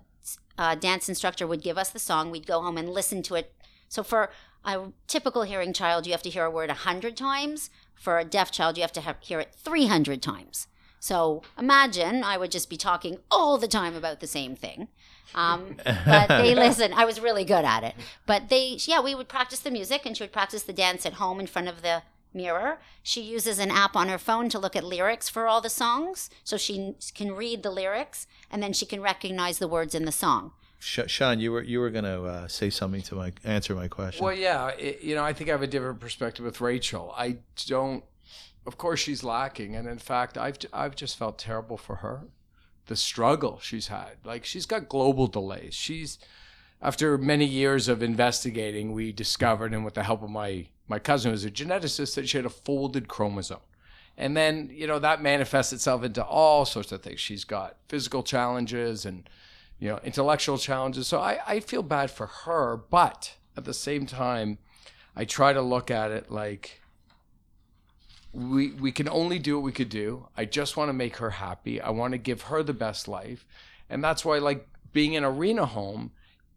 uh, 0.59 0.75
dance 0.75 1.09
instructor 1.09 1.47
would 1.47 1.63
give 1.63 1.79
us 1.79 1.89
the 1.91 1.99
song. 1.99 2.31
We'd 2.31 2.47
go 2.47 2.61
home 2.61 2.77
and 2.77 2.91
listen 2.91 3.23
to 3.25 3.35
it. 3.35 3.55
So 3.89 4.03
for 4.03 4.31
a 4.65 4.93
typical 5.07 5.43
hearing 5.43 5.73
child, 5.73 6.07
you 6.07 6.13
have 6.13 6.23
to 6.23 6.31
hear 6.31 6.45
a 6.45 6.51
word 6.51 6.71
a 6.71 6.75
hundred 6.75 7.17
times. 7.17 7.71
For 7.95 8.19
a 8.19 8.25
deaf 8.25 8.51
child, 8.51 8.79
you 8.79 8.83
have 8.83 8.93
to 8.93 9.03
have, 9.03 9.17
hear 9.21 9.41
it 9.41 9.55
three 9.55 9.87
hundred 9.87 10.23
times. 10.23 10.67
So 11.01 11.43
imagine 11.59 12.23
I 12.23 12.37
would 12.37 12.51
just 12.51 12.69
be 12.69 12.77
talking 12.77 13.19
all 13.31 13.57
the 13.57 13.69
time 13.69 13.97
about 13.97 14.21
the 14.21 14.27
same 14.27 14.55
thing. 14.55 14.89
Um, 15.35 15.77
but 15.85 16.29
they 16.29 16.55
listen. 16.55 16.93
I 16.93 17.05
was 17.05 17.21
really 17.21 17.45
good 17.45 17.65
at 17.65 17.83
it. 17.83 17.95
But 18.27 18.49
they, 18.51 18.79
yeah, 18.81 19.01
we 19.01 19.15
would 19.15 19.29
practice 19.29 19.61
the 19.61 19.71
music 19.71 20.05
and 20.05 20.17
she 20.17 20.23
would 20.23 20.33
practice 20.33 20.63
the 20.63 20.73
dance 20.73 21.07
at 21.07 21.15
home 21.15 21.41
in 21.41 21.47
front 21.47 21.69
of 21.69 21.83
the 21.83 22.03
mirror. 22.33 22.81
She 23.03 23.23
uses 23.23 23.59
an 23.59 23.71
app 23.71 23.97
on 23.97 24.09
her 24.09 24.19
phone 24.19 24.49
to 24.51 24.59
look 24.59 24.77
at 24.77 24.85
lyrics 24.85 25.29
for 25.29 25.47
all 25.47 25.61
the 25.61 25.71
songs. 25.71 26.31
So 26.45 26.57
she 26.57 26.95
can 27.15 27.33
read 27.33 27.63
the 27.63 27.71
lyrics 27.71 28.27
and 28.51 28.63
then 28.63 28.73
she 28.73 28.87
can 28.87 29.01
recognize 29.01 29.59
the 29.59 29.69
words 29.69 29.95
in 29.95 30.05
the 30.05 30.13
song. 30.13 30.53
Shawn, 30.81 31.41
you 31.41 31.53
were 31.53 31.63
you 31.63 31.79
were 31.79 31.91
gonna 31.91 32.23
uh, 32.23 32.49
say 32.49 32.71
something 32.71 33.03
to 33.03 33.15
my 33.15 33.33
answer 33.45 33.75
my 33.75 33.87
question. 33.87 34.25
Well, 34.25 34.35
yeah, 34.35 34.69
it, 34.69 35.03
you 35.03 35.15
know, 35.15 35.23
I 35.23 35.35
think 35.35 35.51
I 35.51 35.53
have 35.53 35.63
a 35.63 35.67
different 35.67 36.01
perspective 36.01 36.45
with 36.45 36.61
Rachel. 36.61 37.15
I 37.17 37.39
don't. 37.67 38.03
Of 38.67 38.79
course, 38.79 39.01
she's 39.01 39.23
lacking, 39.23 39.77
and 39.77 39.87
in 39.87 39.99
fact, 39.99 40.39
I've 40.39 40.57
I've 40.73 40.97
just 40.97 41.19
felt 41.19 41.39
terrible 41.39 41.77
for 41.77 41.97
her, 41.97 42.23
the 42.87 42.97
struggle 42.97 43.59
she's 43.61 43.89
had. 43.89 44.13
Like 44.25 44.47
she's 44.47 44.65
got 44.65 44.89
global 44.89 45.27
delays. 45.27 45.75
She's 45.75 46.19
after 46.81 47.19
many 47.19 47.45
years 47.45 47.87
of 47.89 48.03
investigating, 48.03 48.93
we 48.93 49.13
discovered, 49.13 49.75
and 49.75 49.85
with 49.85 49.95
the 49.95 50.03
help 50.03 50.23
of 50.23 50.31
my 50.31 50.69
my 50.89 50.99
cousin, 50.99 51.31
who's 51.31 51.45
a 51.45 51.51
geneticist, 51.51 52.15
that 52.15 52.27
she 52.27 52.39
had 52.39 52.47
a 52.47 52.51
folded 52.51 53.07
chromosome. 53.07 53.61
And 54.17 54.37
then, 54.37 54.71
you 54.73 54.87
know, 54.87 54.99
that 54.99 55.23
manifests 55.23 55.73
itself 55.73 56.05
into 56.05 56.25
all 56.25 56.65
sorts 56.65 56.91
of 56.91 57.03
things. 57.03 57.21
She's 57.21 57.45
got 57.45 57.77
physical 57.89 58.23
challenges 58.23 59.07
and 59.07 59.29
you 59.81 59.89
know, 59.89 59.99
intellectual 60.05 60.59
challenges. 60.59 61.09
So 61.09 61.19
I, 61.19 61.41
I 61.47 61.61
feel 61.61 61.83
bad 61.83 62.11
for 62.11 62.27
her, 62.27 62.77
but 62.77 63.35
at 63.57 63.65
the 63.65 63.75
same 63.75 64.07
time, 64.07 64.59
I 65.17 65.25
try 65.25 65.53
to 65.53 65.63
look 65.63 65.91
at 65.91 66.11
it 66.13 66.31
like 66.31 66.81
we 68.33 68.73
we 68.73 68.93
can 68.93 69.09
only 69.09 69.39
do 69.39 69.57
what 69.57 69.65
we 69.65 69.73
could 69.73 69.89
do. 69.89 70.29
I 70.37 70.45
just 70.45 70.77
want 70.77 70.89
to 70.91 70.93
make 70.93 71.17
her 71.17 71.31
happy. 71.31 71.81
I 71.81 71.91
want 71.91 72.13
to 72.13 72.19
give 72.19 72.43
her 72.43 72.63
the 72.63 72.75
best 72.75 73.09
life. 73.09 73.47
And 73.89 74.05
that's 74.05 74.25
why 74.25 74.39
like 74.39 74.69
being 74.93 75.15
in 75.15 75.25
arena 75.25 75.67
home 75.67 76.13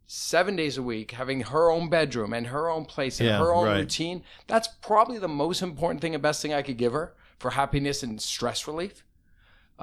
seven 0.06 0.56
days 0.56 0.78
a 0.78 0.84
week, 0.84 1.12
having 1.12 1.42
her 1.42 1.72
own 1.72 1.90
bedroom 1.90 2.34
and 2.34 2.48
her 2.48 2.70
own 2.70 2.86
place 2.86 3.20
and 3.20 3.30
Yeah, 3.30 3.40
her 3.40 3.54
own 3.54 3.66
right. 3.66 3.78
routine, 3.80 4.24
that's 4.48 4.68
probably 4.68 5.18
the 5.18 5.28
most 5.28 5.62
important 5.62 6.02
thing 6.02 6.14
and 6.14 6.22
best 6.22 6.42
thing 6.42 6.54
I 6.54 6.62
could 6.62 6.78
give 6.78 6.94
her 6.94 7.16
for 7.40 7.52
happiness 7.52 8.04
and 8.04 8.22
stress 8.22 8.68
relief. 8.68 9.04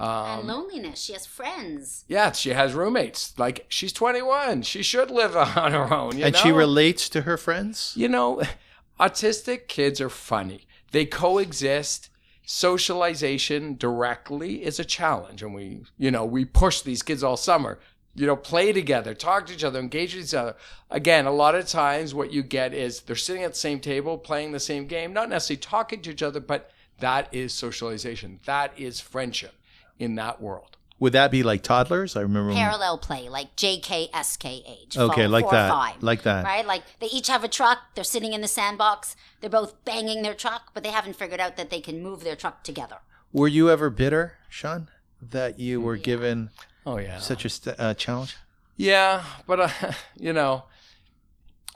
And 0.01 0.41
um, 0.41 0.47
loneliness. 0.47 1.03
She 1.03 1.13
has 1.13 1.27
friends. 1.27 2.05
Yeah, 2.09 2.33
she 2.33 2.51
has 2.51 2.73
roommates. 2.73 3.39
Like 3.39 3.67
she's 3.69 3.93
21. 3.93 4.63
She 4.63 4.83
should 4.83 5.11
live 5.11 5.37
on 5.57 5.73
her 5.73 5.93
own. 5.93 6.17
You 6.17 6.25
and 6.25 6.33
know? 6.33 6.41
she 6.41 6.51
relates 6.51 7.09
to 7.11 7.23
her 7.23 7.37
friends. 7.37 7.93
You 7.97 8.09
know, 8.09 8.41
autistic 9.01 9.69
kids 9.69 10.01
are 10.01 10.11
funny. 10.11 10.67
They 10.93 11.05
coexist. 11.05 12.09
Socialization 12.43 13.77
directly 13.77 14.65
is 14.65 14.81
a 14.81 14.85
challenge, 14.85 15.41
and 15.41 15.55
we, 15.55 15.83
you 15.99 16.11
know, 16.11 16.25
we 16.25 16.45
push 16.45 16.81
these 16.81 17.01
kids 17.01 17.23
all 17.23 17.37
summer. 17.37 17.79
You 18.17 18.27
know, 18.27 18.35
play 18.35 18.73
together, 18.73 19.15
talk 19.15 19.47
to 19.47 19.53
each 19.53 19.63
other, 19.63 19.79
engage 19.79 20.17
with 20.17 20.25
each 20.25 20.35
other. 20.35 20.57
Again, 20.91 21.27
a 21.27 21.31
lot 21.31 21.55
of 21.55 21.69
times 21.69 22.13
what 22.13 22.33
you 22.33 22.43
get 22.43 22.75
is 22.75 23.03
they're 23.03 23.15
sitting 23.15 23.45
at 23.45 23.53
the 23.53 23.59
same 23.59 23.79
table, 23.79 24.19
playing 24.19 24.51
the 24.51 24.59
same 24.59 24.87
game, 24.89 25.13
not 25.13 25.29
necessarily 25.29 25.61
talking 25.61 26.03
to 26.03 26.11
each 26.11 26.25
other, 26.25 26.41
but 26.41 26.73
that 26.99 27.29
is 27.31 27.53
socialization. 27.53 28.41
That 28.47 28.73
is 28.77 28.99
friendship 28.99 29.55
in 30.01 30.17
that 30.17 30.41
world. 30.41 30.77
Would 30.99 31.13
that 31.15 31.31
be 31.31 31.43
like 31.43 31.63
toddlers? 31.63 32.15
I 32.17 32.21
remember. 32.23 32.49
when- 32.49 32.57
Parallel 32.59 32.99
play, 32.99 33.29
like 33.29 33.55
JKSK 33.57 34.63
age. 34.67 34.99
Okay, 34.99 35.23
four- 35.23 35.29
like 35.29 35.45
four 35.45 35.53
that, 35.53 35.71
Five, 35.71 36.03
like 36.03 36.23
that. 36.23 36.45
Right? 36.45 36.67
Like 36.67 36.83
they 37.01 37.07
each 37.07 37.29
have 37.29 37.45
a 37.45 37.49
truck. 37.49 37.79
They're 37.95 38.05
sitting 38.05 38.33
in 38.33 38.41
the 38.41 38.49
sandbox. 38.49 39.17
They're 39.41 39.49
both 39.51 39.83
banging 39.85 40.23
their 40.23 40.35
truck, 40.35 40.73
but 40.75 40.83
they 40.83 40.91
haven't 40.91 41.17
figured 41.17 41.41
out 41.41 41.57
that 41.57 41.71
they 41.71 41.81
can 41.81 42.03
move 42.03 42.23
their 42.25 42.37
truck 42.37 42.65
together. 42.65 42.99
Were 43.33 43.49
you 43.49 43.71
ever 43.71 43.89
bitter, 43.91 44.35
Shawn, 44.49 44.89
that 45.23 45.59
you 45.59 45.81
were 45.81 45.97
given 45.97 46.51
Oh 46.85 46.99
yeah. 46.99 47.19
such 47.19 47.45
a 47.45 47.49
st- 47.49 47.77
uh, 47.79 47.95
challenge? 47.95 48.37
Yeah, 48.77 49.23
but 49.47 49.61
uh, 49.61 49.93
you 50.19 50.33
know, 50.35 50.65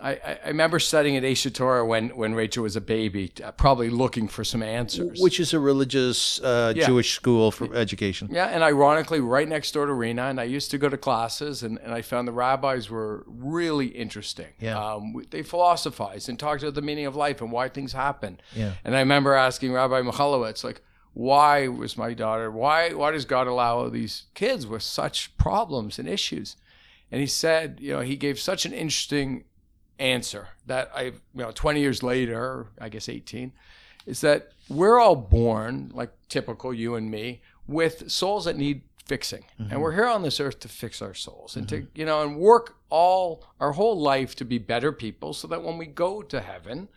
I, 0.01 0.39
I 0.45 0.49
remember 0.49 0.79
studying 0.81 1.17
at 1.17 1.23
Aisha 1.23 1.87
when 1.87 2.09
when 2.17 2.35
Rachel 2.35 2.65
was 2.65 2.75
a 2.75 2.81
baby, 2.81 3.33
uh, 3.43 3.53
probably 3.53 3.91
looking 3.91 4.27
for 4.29 4.43
some 4.45 4.63
answers. 4.63 5.21
Which 5.21 5.39
is 5.39 5.55
a 5.55 5.61
religious 5.61 6.41
uh, 6.41 6.73
Yeah. 6.75 6.87
Jewish 6.87 7.13
school 7.15 7.51
for 7.53 7.73
education. 7.75 8.29
yeah, 8.33 8.47
and 8.47 8.63
ironically, 8.63 9.21
right 9.21 9.49
next 9.49 9.73
door 9.73 9.87
to 9.87 9.93
Reena, 9.93 10.31
and 10.31 10.41
I 10.41 10.45
used 10.45 10.71
to 10.73 10.79
go 10.79 10.89
to 10.89 10.97
classes, 10.97 11.63
and, 11.63 11.79
and 11.79 11.95
I 11.95 12.03
found 12.03 12.27
the 12.27 12.33
rabbis 12.33 12.91
were 12.91 13.25
really 13.27 13.87
interesting. 13.87 14.49
Yeah. 14.59 14.79
um, 14.95 15.15
they 15.31 15.43
philosophized 15.43 16.29
and 16.29 16.39
talked 16.39 16.63
about 16.63 16.75
the 16.75 16.83
meaning 16.83 17.07
of 17.07 17.15
life 17.15 17.41
and 17.41 17.53
why 17.53 17.69
things 17.69 17.93
happen. 17.93 18.41
Yeah. 18.55 18.73
And 18.85 18.97
I 18.97 19.01
remember 19.01 19.35
asking 19.35 19.73
Rabbi 19.73 20.01
Michalowicz, 20.03 20.65
like, 20.65 20.81
why 21.13 21.69
was 21.69 21.97
my 21.97 22.13
daughter, 22.15 22.51
why, 22.51 22.93
why 22.93 23.13
does 23.13 23.25
God 23.25 23.47
allow 23.47 23.89
these 23.89 24.25
kids 24.35 24.67
with 24.67 24.83
such 24.83 25.37
problems 25.37 25.99
and 26.01 26.09
issues? 26.09 26.57
And 27.13 27.21
he 27.21 27.29
said, 27.29 27.79
you 27.81 27.93
know, 27.93 28.01
he 28.01 28.17
gave 28.17 28.41
such 28.41 28.67
an 28.67 28.73
interesting 28.73 29.45
answer 29.99 30.49
that 30.67 30.91
I, 30.95 31.03
you 31.03 31.15
know, 31.35 31.51
20 31.53 31.81
years 31.81 32.03
later, 32.03 32.69
I 32.81 32.89
guess 32.89 33.09
18, 33.09 33.53
is 34.07 34.21
that 34.21 34.51
we're 34.69 34.99
all 34.99 35.17
born, 35.17 35.91
like 35.95 36.13
typical 36.29 36.75
you 36.75 36.95
and 36.95 37.11
me, 37.11 37.43
with 37.67 38.11
souls 38.11 38.45
that 38.45 38.57
need 38.57 38.83
fixing. 39.07 39.45
And 39.59 39.69
mm-hmm. 39.69 39.81
we're 39.81 39.93
here 39.93 40.07
on 40.07 40.23
this 40.23 40.41
earth 40.41 40.61
to 40.61 40.69
fix 40.69 41.03
our 41.03 41.15
souls 41.15 41.57
and 41.57 41.69
to, 41.69 41.77
mm-hmm. 41.77 41.99
you 41.99 42.07
know, 42.07 42.23
and 42.23 42.37
work 42.37 42.77
all 42.91 43.45
our 43.61 43.73
whole 43.73 44.01
life 44.01 44.35
to 44.37 44.45
be 44.45 44.59
better 44.59 44.93
people 44.93 45.33
so 45.33 45.47
that 45.49 45.63
when 45.63 45.79
we 45.79 45.87
go 45.87 46.23
to 46.23 46.41
heaven, 46.41 46.89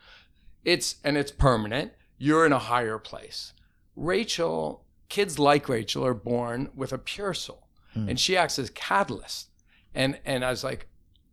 it's 0.64 0.95
and 1.04 1.18
it's 1.18 1.32
permanent, 1.32 1.93
you're 2.18 2.45
in 2.45 2.52
a 2.52 2.60
higher 2.60 2.98
place. 2.98 3.54
Rachel, 3.95 4.84
kids 5.10 5.39
like 5.39 5.70
Rachel 5.70 6.06
are 6.06 6.14
born 6.14 6.70
with 6.76 6.93
a 6.93 6.98
pure 6.98 7.34
soul. 7.34 7.68
Hmm. 7.93 8.10
And 8.10 8.20
she 8.20 8.38
acts 8.38 8.60
as 8.60 8.70
catalyst. 8.70 9.50
And 9.93 10.20
and 10.26 10.45
I 10.45 10.52
was 10.52 10.64
like, 10.64 10.88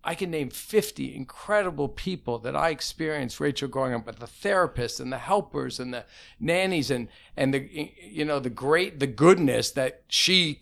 I 0.06 0.14
can 0.14 0.30
name 0.30 0.50
50 0.50 1.14
incredible 1.16 1.88
people 1.88 2.38
that 2.40 2.54
I 2.54 2.68
experienced 2.70 3.40
Rachel 3.40 3.68
growing 3.68 3.94
up 3.94 4.06
with 4.06 4.18
the 4.18 4.26
therapists 4.26 5.00
and 5.00 5.10
the 5.12 5.18
helpers 5.18 5.80
and 5.80 5.94
the 5.94 6.04
nannies 6.38 6.90
and 6.90 7.08
and 7.36 7.54
the 7.54 7.92
you 8.02 8.24
know 8.24 8.38
the 8.38 8.50
great 8.50 9.00
the 9.00 9.06
goodness 9.06 9.70
that 9.72 10.02
she 10.08 10.60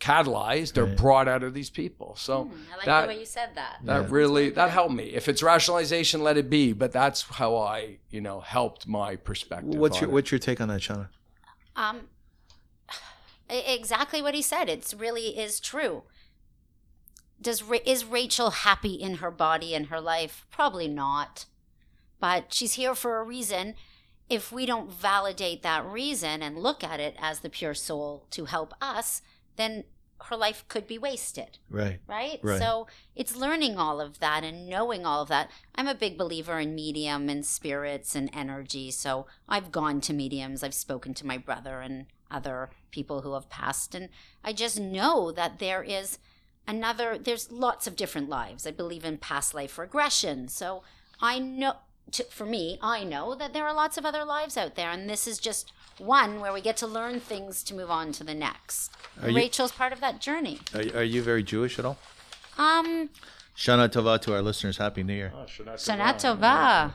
catalyzed 0.00 0.76
or 0.76 0.84
Right. 0.84 0.96
brought 0.96 1.28
out 1.28 1.42
of 1.42 1.54
these 1.54 1.70
people. 1.70 2.14
So 2.16 2.44
Hmm, 2.44 2.52
I 2.72 2.76
like 2.76 2.86
that 2.86 3.02
the 3.02 3.08
way 3.08 3.18
you 3.20 3.24
said 3.26 3.50
that. 3.54 3.78
that 3.84 4.02
Yeah. 4.02 4.08
really 4.10 4.50
that 4.50 4.70
helped 4.70 4.94
me. 4.94 5.04
If 5.14 5.28
it's 5.28 5.42
rationalization, 5.42 6.22
let 6.22 6.36
it 6.36 6.48
be. 6.48 6.72
But 6.72 6.92
that's 6.92 7.22
how 7.22 7.56
I 7.56 7.98
you 8.10 8.20
know 8.20 8.40
helped 8.40 8.86
my 8.86 9.16
perspective. 9.16 9.74
What's 9.74 10.00
your 10.00 10.10
it. 10.10 10.12
What's 10.12 10.30
your 10.30 10.38
take 10.38 10.60
on 10.60 10.68
that, 10.68 10.80
Shawna? 10.80 11.08
Um, 11.74 12.08
exactly 13.50 14.22
what 14.22 14.34
he 14.34 14.42
said. 14.42 14.68
It's 14.68 14.94
really 14.94 15.38
is 15.38 15.58
true. 15.60 16.04
Does 17.40 17.62
is 17.84 18.04
Rachel 18.04 18.50
happy 18.50 18.94
in 18.94 19.16
her 19.16 19.30
body 19.30 19.74
and 19.74 19.86
her 19.86 20.00
life? 20.00 20.46
Probably 20.50 20.88
not. 20.88 21.46
But 22.20 22.52
she's 22.54 22.74
here 22.74 22.94
for 22.94 23.18
a 23.18 23.24
reason. 23.24 23.74
If 24.30 24.50
we 24.50 24.64
don't 24.64 24.90
validate 24.90 25.62
that 25.62 25.84
reason 25.84 26.42
and 26.42 26.56
look 26.58 26.82
at 26.82 27.00
it 27.00 27.14
as 27.20 27.40
the 27.40 27.50
pure 27.50 27.74
soul 27.74 28.26
to 28.30 28.46
help 28.46 28.72
us, 28.80 29.20
then 29.56 29.84
her 30.24 30.36
life 30.36 30.64
could 30.68 30.86
be 30.86 30.96
wasted 30.96 31.58
Right. 31.68 32.00
right? 32.06 32.40
Right. 32.42 32.58
So 32.58 32.86
it's 33.14 33.36
learning 33.36 33.76
all 33.76 34.00
of 34.00 34.20
that 34.20 34.42
and 34.42 34.68
knowing 34.68 35.04
all 35.04 35.22
of 35.22 35.28
that. 35.28 35.50
I'm 35.74 35.88
a 35.88 35.94
big 35.94 36.16
believer 36.16 36.58
in 36.58 36.74
medium 36.74 37.28
and 37.28 37.44
spirits 37.44 38.14
and 38.14 38.30
energy. 38.32 38.90
So 38.90 39.26
I've 39.48 39.70
gone 39.70 40.00
to 40.02 40.12
mediums, 40.14 40.62
I've 40.62 40.74
spoken 40.74 41.12
to 41.14 41.26
my 41.26 41.36
brother 41.36 41.80
and 41.80 42.06
other 42.30 42.70
people 42.90 43.20
who 43.20 43.34
have 43.34 43.50
passed. 43.50 43.94
And 43.94 44.08
I 44.42 44.52
just 44.52 44.80
know 44.80 45.30
that 45.32 45.58
there 45.58 45.82
is 45.82 46.18
another, 46.66 47.18
there's 47.18 47.50
lots 47.50 47.86
of 47.86 47.96
different 47.96 48.28
lives. 48.28 48.66
I 48.66 48.70
believe 48.70 49.04
in 49.04 49.18
past 49.18 49.54
life 49.54 49.78
regression. 49.78 50.48
So 50.48 50.82
I 51.20 51.38
know. 51.38 51.74
To, 52.12 52.22
for 52.24 52.44
me, 52.44 52.78
I 52.82 53.02
know 53.02 53.34
that 53.34 53.54
there 53.54 53.66
are 53.66 53.72
lots 53.74 53.96
of 53.96 54.04
other 54.04 54.24
lives 54.26 54.58
out 54.58 54.74
there, 54.74 54.90
and 54.90 55.08
this 55.08 55.26
is 55.26 55.38
just 55.38 55.72
one 55.96 56.38
where 56.38 56.52
we 56.52 56.60
get 56.60 56.76
to 56.76 56.86
learn 56.86 57.18
things 57.18 57.62
to 57.64 57.74
move 57.74 57.90
on 57.90 58.12
to 58.12 58.22
the 58.24 58.34
next. 58.34 58.92
Are 59.22 59.30
you- 59.30 59.36
Rachel's 59.36 59.72
part 59.72 59.90
of 59.92 60.00
that 60.00 60.20
journey. 60.20 60.60
Are, 60.74 60.98
are 60.98 61.02
you 61.02 61.22
very 61.22 61.42
Jewish 61.42 61.78
at 61.78 61.86
all? 61.86 61.96
Um, 62.58 63.08
Shana 63.56 63.88
Tova 63.88 64.20
to 64.20 64.34
our 64.34 64.42
listeners. 64.42 64.76
Happy 64.76 65.02
New 65.02 65.14
Year. 65.14 65.32
Oh, 65.34 65.46
Shana 65.46 66.14
Tova. 66.14 66.92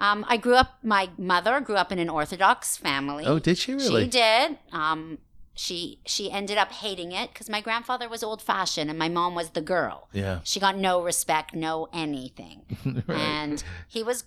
Um, 0.00 0.24
I 0.28 0.36
grew 0.36 0.56
up. 0.56 0.78
My 0.82 1.10
mother 1.16 1.60
grew 1.60 1.76
up 1.76 1.92
in 1.92 2.00
an 2.00 2.08
Orthodox 2.10 2.76
family. 2.76 3.24
Oh, 3.26 3.38
did 3.38 3.56
she 3.56 3.74
really? 3.74 4.04
She 4.04 4.10
did. 4.10 4.58
Um, 4.72 5.18
she 5.54 6.00
she 6.06 6.30
ended 6.30 6.58
up 6.58 6.72
hating 6.72 7.12
it 7.12 7.32
because 7.32 7.48
my 7.48 7.60
grandfather 7.60 8.08
was 8.08 8.22
old 8.22 8.42
fashioned 8.42 8.90
and 8.90 8.98
my 8.98 9.08
mom 9.08 9.34
was 9.34 9.50
the 9.50 9.60
girl. 9.60 10.08
Yeah. 10.12 10.40
She 10.44 10.58
got 10.60 10.76
no 10.76 11.02
respect, 11.02 11.54
no 11.54 11.88
anything, 11.92 12.62
and 13.08 13.62
he 13.88 14.02
was 14.02 14.24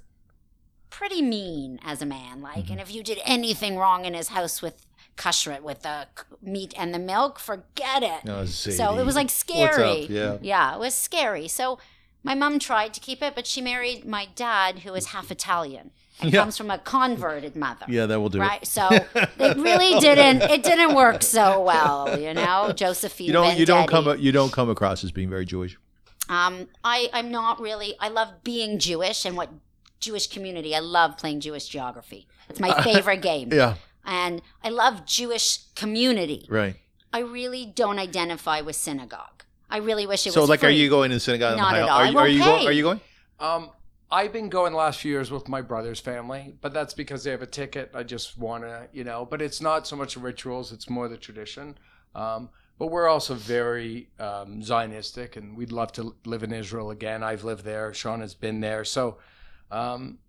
pretty 0.90 1.22
mean 1.22 1.80
as 1.84 2.02
a 2.02 2.06
man. 2.06 2.42
Like, 2.42 2.64
Mm-hmm. 2.66 2.72
and 2.74 2.82
if 2.82 2.94
you 2.94 3.04
did 3.04 3.20
anything 3.26 3.78
wrong 3.78 4.06
in 4.06 4.14
his 4.14 4.30
house 4.30 4.62
with 4.62 4.86
kashrut, 5.18 5.62
with 5.62 5.82
the 5.82 6.08
meat 6.42 6.74
and 6.78 6.94
the 6.94 7.00
milk, 7.00 7.40
forget 7.40 8.04
it. 8.04 8.22
Oh, 8.30 8.46
So 8.46 8.98
it 8.98 9.06
was 9.06 9.16
like 9.16 9.30
scary. 9.30 10.06
Yeah. 10.10 10.38
Yeah, 10.42 10.76
it 10.76 10.80
was 10.80 10.94
scary. 10.96 11.48
So 11.48 11.78
my 12.24 12.36
mom 12.36 12.58
tried 12.60 12.94
to 12.94 13.00
keep 13.00 13.22
it, 13.22 13.36
but 13.36 13.46
she 13.48 13.62
married 13.62 14.06
my 14.06 14.28
dad, 14.36 14.80
who 14.80 14.94
is 14.94 15.08
half 15.08 15.30
Italian. 15.32 15.92
And 16.20 16.34
Yeah. 16.34 16.42
comes 16.42 16.58
from 16.58 16.72
a 16.72 16.80
converted 16.80 17.56
mother. 17.56 17.86
Yeah, 17.88 18.08
that 18.08 18.20
will 18.20 18.30
do 18.30 18.40
Right. 18.40 18.66
So 18.66 18.88
it 18.92 19.58
really 19.58 20.00
didn't 20.08 20.42
it 20.44 20.64
didn't 20.64 20.96
work 20.96 21.22
so 21.22 21.62
well, 21.62 22.20
you 22.20 22.34
know? 22.34 22.72
Josephine. 22.76 23.28
You 23.28 23.34
don't. 23.34 23.58
You 23.58 23.66
don't 23.66 23.88
come. 23.88 24.18
You 24.20 24.32
don't 24.32 24.52
come 24.52 24.70
across 24.70 25.04
as 25.04 25.12
being 25.12 25.30
very 25.30 25.46
Jewish. 25.46 25.78
Um, 26.30 26.68
I, 26.84 27.10
I'm 27.14 27.32
not 27.32 27.60
really. 27.62 27.96
I 28.00 28.10
love 28.10 28.44
being 28.44 28.80
Jewish 28.80 29.26
and 29.26 29.38
what 29.38 29.50
Jewish 30.00 30.28
community. 30.28 30.76
I 30.76 30.80
love 30.80 31.18
playing 31.18 31.40
Jewish 31.40 31.68
geography. 31.68 32.28
It's 32.50 32.60
my 32.60 32.82
favorite 32.84 33.22
game. 33.22 33.50
Yeah. 33.54 33.76
And 34.04 34.42
I 34.64 34.70
love 34.70 35.06
Jewish 35.06 35.60
community. 35.76 36.46
Right. 36.50 36.76
I 37.14 37.20
really 37.20 37.66
don't 37.66 38.00
identify 38.00 38.62
with 38.62 38.76
synagogue. 38.76 39.44
I 39.70 39.78
really 39.78 40.06
wish 40.08 40.26
it 40.28 40.32
So, 40.34 40.42
was. 40.42 40.48
So, 40.48 40.52
like, 40.52 40.64
are 40.64 40.70
you 40.70 40.90
going 40.90 41.12
to 41.12 41.20
synagogue? 41.20 41.58
Not 41.58 41.76
at 41.76 41.84
all. 41.84 41.90
Are 42.00 42.04
I 42.04 42.10
you, 42.10 42.18
are 42.18 42.22
won't 42.22 42.32
you 42.34 42.40
pay. 42.42 42.46
going? 42.46 42.68
Are 42.68 42.72
you 42.72 42.84
going? 42.84 43.02
Um, 43.40 43.70
I've 44.10 44.32
been 44.32 44.48
going 44.48 44.72
the 44.72 44.78
last 44.78 45.02
few 45.02 45.12
years 45.12 45.32
with 45.32 45.50
my 45.50 45.62
brother's 45.62 46.00
family, 46.00 46.56
but 46.62 46.74
that's 46.74 46.94
because 46.94 47.24
they 47.24 47.32
have 47.32 47.42
a 47.42 47.48
ticket. 47.48 47.92
I 47.94 48.04
just 48.04 48.38
want 48.38 48.64
to, 48.64 48.88
you 48.94 49.04
know, 49.04 49.26
but 49.26 49.42
it's 49.42 49.60
not 49.60 49.86
so 49.86 49.98
much 49.98 50.14
the 50.14 50.22
rituals, 50.22 50.72
it's 50.72 50.90
more 50.90 51.10
the 51.10 51.18
tradition. 51.18 51.78
Um, 52.16 52.50
but 52.80 52.88
we're 52.88 53.10
also 53.10 53.34
very 53.34 54.10
um, 54.20 54.62
Zionistic, 54.62 55.36
and 55.36 55.58
we'd 55.58 55.74
love 55.74 55.92
to 55.94 56.16
live 56.26 56.44
in 56.44 56.54
Israel 56.54 56.92
again. 56.92 57.22
I've 57.22 57.44
lived 57.44 57.66
there. 57.66 57.94
Shawn 57.94 58.22
has 58.22 58.34
been 58.34 58.62
there. 58.62 58.86
So, 58.86 59.18
um, 59.72 60.20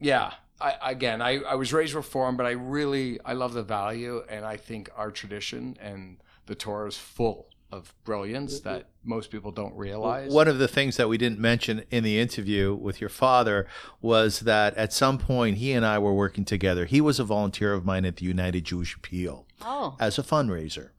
yeah, 0.00 0.32
I, 0.60 0.74
again, 0.82 1.20
I, 1.20 1.40
I 1.40 1.56
was 1.56 1.72
raised 1.72 1.94
Reform, 1.94 2.36
but 2.36 2.46
I 2.46 2.52
really, 2.52 3.20
I 3.24 3.34
love 3.34 3.52
the 3.52 3.62
value, 3.62 4.22
and 4.28 4.44
I 4.44 4.56
think 4.56 4.90
our 4.96 5.10
tradition 5.10 5.76
and 5.80 6.18
the 6.46 6.54
Torah 6.54 6.88
is 6.88 6.96
full 6.96 7.47
of 7.70 7.94
brilliance 8.04 8.60
that 8.60 8.88
most 9.04 9.30
people 9.30 9.50
don't 9.50 9.74
realize. 9.76 10.32
One 10.32 10.48
of 10.48 10.58
the 10.58 10.68
things 10.68 10.96
that 10.96 11.08
we 11.08 11.18
didn't 11.18 11.38
mention 11.38 11.84
in 11.90 12.02
the 12.04 12.18
interview 12.18 12.74
with 12.74 13.00
your 13.00 13.10
father 13.10 13.66
was 14.00 14.40
that 14.40 14.74
at 14.76 14.92
some 14.92 15.18
point 15.18 15.58
he 15.58 15.72
and 15.72 15.84
I 15.84 15.98
were 15.98 16.14
working 16.14 16.44
together. 16.46 16.86
He 16.86 17.00
was 17.00 17.18
a 17.20 17.24
volunteer 17.24 17.72
of 17.74 17.84
mine 17.84 18.04
at 18.06 18.16
the 18.16 18.24
United 18.24 18.64
Jewish 18.64 18.96
Appeal 18.96 19.46
Oh, 19.62 19.96
as 20.00 20.18
a 20.18 20.22
fundraiser. 20.22 20.90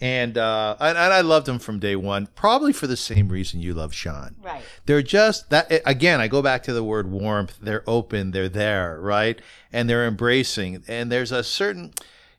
And, 0.00 0.38
uh, 0.38 0.76
and 0.78 0.96
and 0.96 1.12
I 1.12 1.22
loved 1.22 1.48
him 1.48 1.58
from 1.58 1.80
day 1.80 1.96
one, 1.96 2.28
probably 2.36 2.72
for 2.72 2.86
the 2.86 2.96
same 2.96 3.28
reason 3.30 3.60
you 3.60 3.74
love 3.74 3.92
Shawn. 3.92 4.36
right. 4.40 4.62
They're 4.86 5.02
just 5.02 5.50
that 5.50 5.72
again. 5.84 6.20
I 6.20 6.28
go 6.28 6.40
back 6.40 6.62
to 6.64 6.72
the 6.72 6.84
word 6.84 7.10
warmth. 7.10 7.58
They're 7.60 7.82
open. 7.84 8.30
They're 8.30 8.48
there, 8.48 9.00
right? 9.00 9.40
And 9.72 9.90
they're 9.90 10.06
embracing. 10.06 10.84
And 10.86 11.10
there's 11.10 11.32
a 11.32 11.42
certain, 11.42 11.94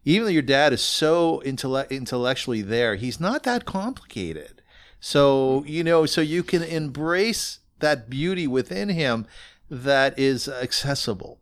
even 0.06 0.26
though 0.26 0.32
your 0.32 0.41
dad 0.41 0.74
is 0.74 0.82
so 0.82 1.41
intellect, 1.43 1.91
intellectually 1.91 2.62
there, 2.62 2.95
he's 2.95 3.20
not 3.20 3.43
that 3.43 3.66
complicated. 3.66 4.62
So 5.00 5.64
you 5.66 5.84
know, 5.84 6.06
so 6.06 6.22
you 6.22 6.43
can 6.43 6.64
embrace 6.64 7.60
that 7.80 8.10
beauty 8.10 8.47
within 8.47 8.89
him 8.89 9.26
that 9.70 10.18
is 10.18 10.47
accessible. 10.47 11.39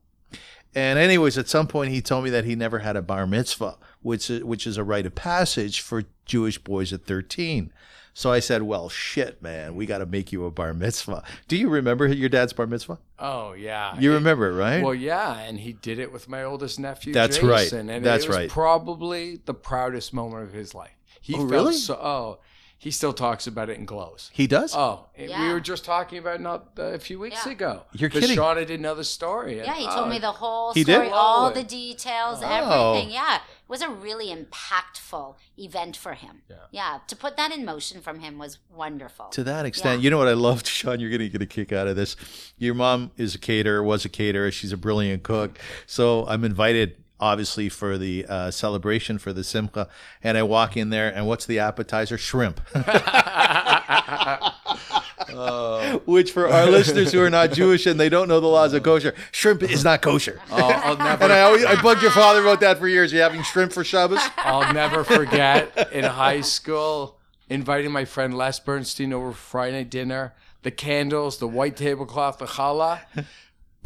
And 0.75 0.99
anyways, 0.99 1.37
at 1.37 1.49
some 1.49 1.67
point 1.67 1.91
he 1.91 2.01
told 2.01 2.23
me 2.23 2.29
that 2.29 2.45
he 2.45 2.55
never 2.55 2.79
had 2.79 2.95
a 2.95 3.01
bar 3.01 3.25
mitzvah, 3.25 3.77
which 4.01 4.27
which 4.27 4.67
is 4.67 4.77
a 4.77 4.83
rite 4.83 5.05
of 5.05 5.15
passage 5.15 5.81
for 5.81 6.03
Jewish 6.25 6.57
boys 6.57 6.93
at 6.93 7.05
13. 7.05 7.71
So 8.13 8.31
I 8.31 8.39
said, 8.39 8.63
"Well, 8.63 8.89
shit, 8.89 9.41
man, 9.41 9.75
we 9.75 9.85
got 9.85 9.99
to 9.99 10.05
make 10.05 10.31
you 10.31 10.45
a 10.45 10.51
bar 10.51 10.73
mitzvah." 10.73 11.23
Do 11.47 11.57
you 11.57 11.69
remember 11.69 12.07
your 12.07 12.29
dad's 12.29 12.53
bar 12.53 12.67
mitzvah? 12.67 12.99
Oh, 13.19 13.53
yeah. 13.53 13.97
You 13.99 14.11
It- 14.11 14.15
remember 14.15 14.49
it, 14.49 14.53
right? 14.55 14.83
Well, 14.83 14.93
yeah, 14.95 15.39
and 15.39 15.59
he 15.59 15.73
did 15.73 15.99
it 15.99 16.11
with 16.11 16.27
my 16.29 16.43
oldest 16.43 16.79
nephew. 16.79 17.13
That's 17.13 17.41
right. 17.41 17.71
And 17.71 17.89
That's 18.05 18.25
it 18.25 18.27
was 18.29 18.37
right. 18.37 18.49
Probably 18.49 19.37
the 19.45 19.53
proudest 19.53 20.13
moment 20.13 20.43
of 20.43 20.53
his 20.53 20.73
life. 20.75 20.91
He 21.21 21.33
Oh, 21.33 21.37
felt 21.39 21.51
really? 21.51 21.73
So, 21.73 21.95
oh, 21.95 22.39
he 22.79 22.91
still 22.91 23.13
talks 23.13 23.47
about 23.47 23.69
it 23.69 23.77
in 23.77 23.85
glows. 23.85 24.29
he 24.33 24.45
does. 24.47 24.73
Oh, 24.75 25.05
it- 25.15 25.29
we 25.29 25.51
were 25.51 25.59
just 25.59 25.83
talking 25.83 26.19
about 26.19 26.35
it 26.35 26.41
not 26.41 26.69
uh, 26.77 26.83
a 26.83 26.99
few 26.99 27.19
weeks 27.19 27.45
Yeah. 27.45 27.51
ago. 27.53 27.81
You're 27.93 28.09
'Cause 28.09 28.21
kidding. 28.21 28.37
Shawna 28.37 28.67
didn't 28.67 28.81
know 28.81 28.93
the 28.95 29.03
story. 29.03 29.57
Yeah, 29.57 29.73
he 29.73 29.85
told 29.85 30.07
oh, 30.07 30.09
me 30.09 30.19
the 30.19 30.31
whole 30.31 30.73
He 30.73 30.83
did? 30.83 30.93
story, 30.93 31.09
all 31.09 31.51
the 31.51 31.63
details, 31.63 32.39
Oh. 32.43 32.93
everything. 32.93 33.11
Yeah, 33.11 33.35
it 33.37 33.41
was 33.67 33.81
a 33.81 33.89
really 33.89 34.27
impactful 34.27 35.35
event 35.57 35.95
for 35.97 36.13
him. 36.13 36.41
Yeah. 36.49 36.55
yeah, 36.71 36.99
to 37.07 37.15
put 37.15 37.35
that 37.37 37.51
in 37.51 37.65
motion 37.65 38.01
from 38.01 38.19
him 38.19 38.37
was 38.37 38.59
wonderful. 38.73 39.27
to 39.29 39.43
that 39.43 39.65
extent, 39.65 39.99
Yeah. 39.99 40.03
you 40.05 40.09
know 40.11 40.17
what 40.17 40.27
I 40.27 40.33
loved, 40.33 40.67
Shawn? 40.77 40.99
You're 40.99 41.09
gonna 41.09 41.29
get 41.29 41.41
a 41.41 41.45
kick 41.47 41.71
out 41.71 41.87
of 41.87 41.95
this. 41.95 42.15
Your 42.57 42.73
mom 42.75 43.11
is 43.17 43.35
a 43.35 43.39
caterer, 43.39 43.81
was 43.83 44.05
a 44.05 44.09
caterer. 44.09 44.51
She's 44.51 44.71
a 44.71 44.77
brilliant 44.77 45.23
cook. 45.23 45.57
So 45.85 46.25
I'm 46.27 46.43
invited, 46.43 46.95
obviously, 47.19 47.69
for 47.69 47.97
the 47.97 48.25
uh, 48.27 48.51
celebration 48.51 49.17
for 49.17 49.33
the 49.33 49.43
simcha, 49.43 49.87
and 50.23 50.37
I 50.37 50.43
walk 50.43 50.77
in 50.77 50.89
there, 50.89 51.13
and 51.13 51.27
what's 51.27 51.45
the 51.45 51.59
appetizer? 51.59 52.17
Shrimp. 52.17 52.61
Which, 56.05 56.31
for 56.31 56.47
our 56.47 56.67
listeners 56.67 57.11
who 57.11 57.21
are 57.21 57.29
not 57.29 57.51
Jewish 57.51 57.85
and 57.85 57.99
they 57.99 58.09
don't 58.09 58.27
know 58.27 58.39
the 58.39 58.47
laws 58.47 58.73
of 58.73 58.83
kosher, 58.83 59.13
shrimp 59.31 59.63
is 59.63 59.83
not 59.83 60.01
kosher. 60.01 60.39
Oh, 60.51 60.57
I'll 60.57 60.97
never, 60.97 61.23
And 61.25 61.33
I 61.33 61.41
always 61.41 61.65
I 61.65 61.81
bugged 61.81 62.01
your 62.01 62.11
father 62.11 62.41
about 62.41 62.59
that 62.61 62.79
for 62.79 62.87
years. 62.87 63.13
Are 63.13 63.17
you 63.17 63.21
having 63.21 63.43
shrimp 63.43 63.73
for 63.73 63.83
Shabbos? 63.83 64.21
I'll 64.37 64.73
never 64.73 65.03
forget 65.03 65.89
in 65.91 66.05
high 66.05 66.41
school 66.41 67.17
inviting 67.49 67.91
my 67.91 68.05
friend 68.05 68.35
Les 68.35 68.59
Bernstein 68.59 69.13
over 69.13 69.31
for 69.31 69.37
Friday 69.37 69.83
dinner. 69.83 70.33
The 70.63 70.71
candles, 70.71 71.37
the 71.37 71.47
white 71.47 71.77
tablecloth, 71.77 72.39
the 72.39 72.45
challah, 72.45 72.99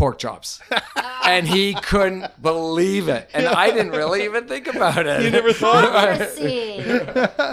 pork 0.02 0.18
chops, 0.18 0.60
and 1.26 1.48
he 1.48 1.76
couldn't 1.76 2.26
believe 2.42 3.08
it. 3.08 3.30
And 3.36 3.46
I 3.46 3.70
didn't 3.70 3.92
really 3.92 4.24
even 4.24 4.48
think 4.48 4.66
about 4.66 5.06
it. 5.06 5.22
You 5.22 5.30
never 5.30 5.54
thought? 5.54 5.84
Hypocrisy, 5.84 6.82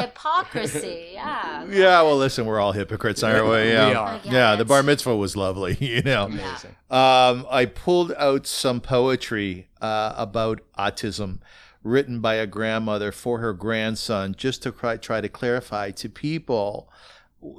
hypocrisy. 0.01 1.11
Yeah. 1.12 1.66
Yeah, 1.68 2.01
well, 2.01 2.16
listen, 2.16 2.46
we're 2.46 2.59
all 2.59 2.72
hypocrites, 2.72 3.22
aren't 3.22 3.44
we? 3.44 3.70
Yeah. 3.70 3.88
We 3.90 3.94
are. 3.94 4.20
Yeah, 4.24 4.57
the 4.57 4.64
bar 4.64 4.82
mitzvah 4.82 5.14
was 5.14 5.36
lovely, 5.36 5.76
you 5.80 6.01
know. 6.01 6.24
Amazing. 6.24 6.74
Um, 6.88 7.46
I 7.51 7.66
pulled 7.66 8.12
out 8.12 8.46
some 8.46 8.80
poetry 8.80 9.68
uh, 9.82 10.14
about 10.16 10.62
autism 10.78 11.40
written 11.82 12.20
by 12.20 12.36
a 12.36 12.46
grandmother 12.46 13.12
for 13.12 13.40
her 13.40 13.53
grandson 13.53 14.34
just 14.34 14.62
to 14.62 14.70
try, 14.72 14.96
try 14.96 15.20
to 15.20 15.28
clarify 15.28 15.90
to 15.90 16.09
people 16.09 16.90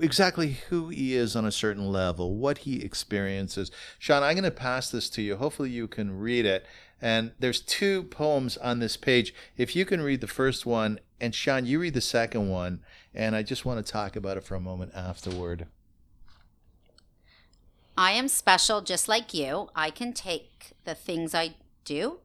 exactly 0.02 0.58
who 0.70 0.90
he 0.90 1.16
is 1.16 1.36
on 1.36 1.46
a 1.46 1.52
certain 1.52 1.92
level, 1.92 2.36
what 2.36 2.60
he 2.60 2.84
experiences. 2.84 3.72
Shawn, 3.98 4.24
I'm 4.24 4.34
going 4.34 4.44
to 4.44 4.52
pass 4.52 4.90
this 4.90 5.10
to 5.12 5.22
you. 5.22 5.38
Hopefully, 5.38 5.70
you 5.70 5.88
can 5.88 6.18
read 6.20 6.46
it. 6.46 6.66
And 7.02 7.32
there's 7.40 7.62
two 7.62 8.04
poems 8.04 8.58
on 8.58 8.80
this 8.80 8.98
page. 8.98 9.34
If 9.58 9.76
you 9.76 9.86
can 9.86 10.02
read 10.02 10.22
the 10.22 10.28
first 10.28 10.66
one, 10.66 11.00
and 11.22 11.34
Shawn, 11.34 11.66
you 11.66 11.80
read 11.80 11.94
the 11.94 12.02
second 12.02 12.50
one, 12.50 12.82
and 13.14 13.36
I 13.36 13.44
just 13.44 13.66
want 13.66 13.86
to 13.86 13.92
talk 13.92 14.16
about 14.16 14.38
it 14.38 14.44
for 14.44 14.56
a 14.56 14.60
moment 14.60 14.92
afterward. 14.94 15.68
I 17.98 18.12
am 18.12 18.28
special 18.28 18.82
just 18.82 19.08
like 19.08 19.34
you. 19.34 19.70
I 19.76 19.90
can 19.92 20.14
take 20.14 20.72
the 20.86 20.96
things 20.96 21.36
I 21.36 21.56
do 21.84 22.20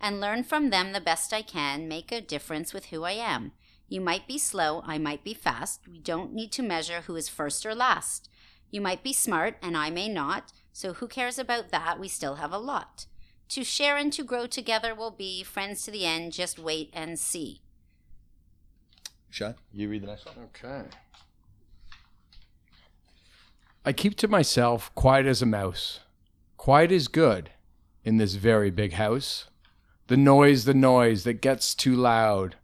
and 0.00 0.20
learn 0.20 0.42
from 0.42 0.70
them 0.70 0.92
the 0.92 1.00
best 1.00 1.32
I 1.32 1.42
can, 1.42 1.86
make 1.86 2.10
a 2.10 2.20
difference 2.20 2.74
with 2.74 2.86
who 2.86 3.04
I 3.04 3.12
am. 3.12 3.52
You 3.92 4.00
might 4.00 4.26
be 4.26 4.38
slow, 4.38 4.82
I 4.86 4.96
might 4.96 5.22
be 5.22 5.34
fast. 5.34 5.86
We 5.86 5.98
don't 5.98 6.32
need 6.32 6.50
to 6.52 6.62
measure 6.62 7.02
who 7.02 7.14
is 7.14 7.28
first 7.28 7.66
or 7.66 7.74
last. 7.74 8.30
You 8.70 8.80
might 8.80 9.02
be 9.02 9.12
smart, 9.12 9.58
and 9.60 9.76
I 9.76 9.90
may 9.90 10.08
not. 10.08 10.50
So 10.72 10.94
who 10.94 11.06
cares 11.06 11.38
about 11.38 11.68
that? 11.72 12.00
We 12.00 12.08
still 12.08 12.36
have 12.36 12.54
a 12.54 12.58
lot. 12.58 13.04
To 13.50 13.62
share 13.62 13.98
and 13.98 14.10
to 14.14 14.24
grow 14.24 14.46
together 14.46 14.94
will 14.94 15.10
be 15.10 15.42
friends 15.42 15.82
to 15.82 15.90
the 15.90 16.06
end. 16.06 16.32
Just 16.32 16.58
wait 16.58 16.88
and 16.94 17.18
see. 17.18 17.60
Shawn, 19.28 19.56
you 19.74 19.90
read 19.90 20.04
the 20.04 20.06
next 20.06 20.24
one. 20.24 20.36
Okay. 20.46 20.88
I 23.84 23.92
keep 23.92 24.16
to 24.16 24.26
myself, 24.26 24.90
quiet 24.94 25.26
as 25.26 25.42
a 25.42 25.46
mouse. 25.46 26.00
Quiet 26.56 26.90
is 26.90 27.08
good 27.08 27.50
in 28.04 28.16
this 28.16 28.36
very 28.36 28.70
big 28.70 28.94
house. 28.94 29.50
The 30.06 30.16
noise, 30.16 30.64
the 30.64 30.72
noise 30.72 31.24
that 31.24 31.42
gets 31.42 31.74
too 31.74 31.94
loud. 31.94 32.56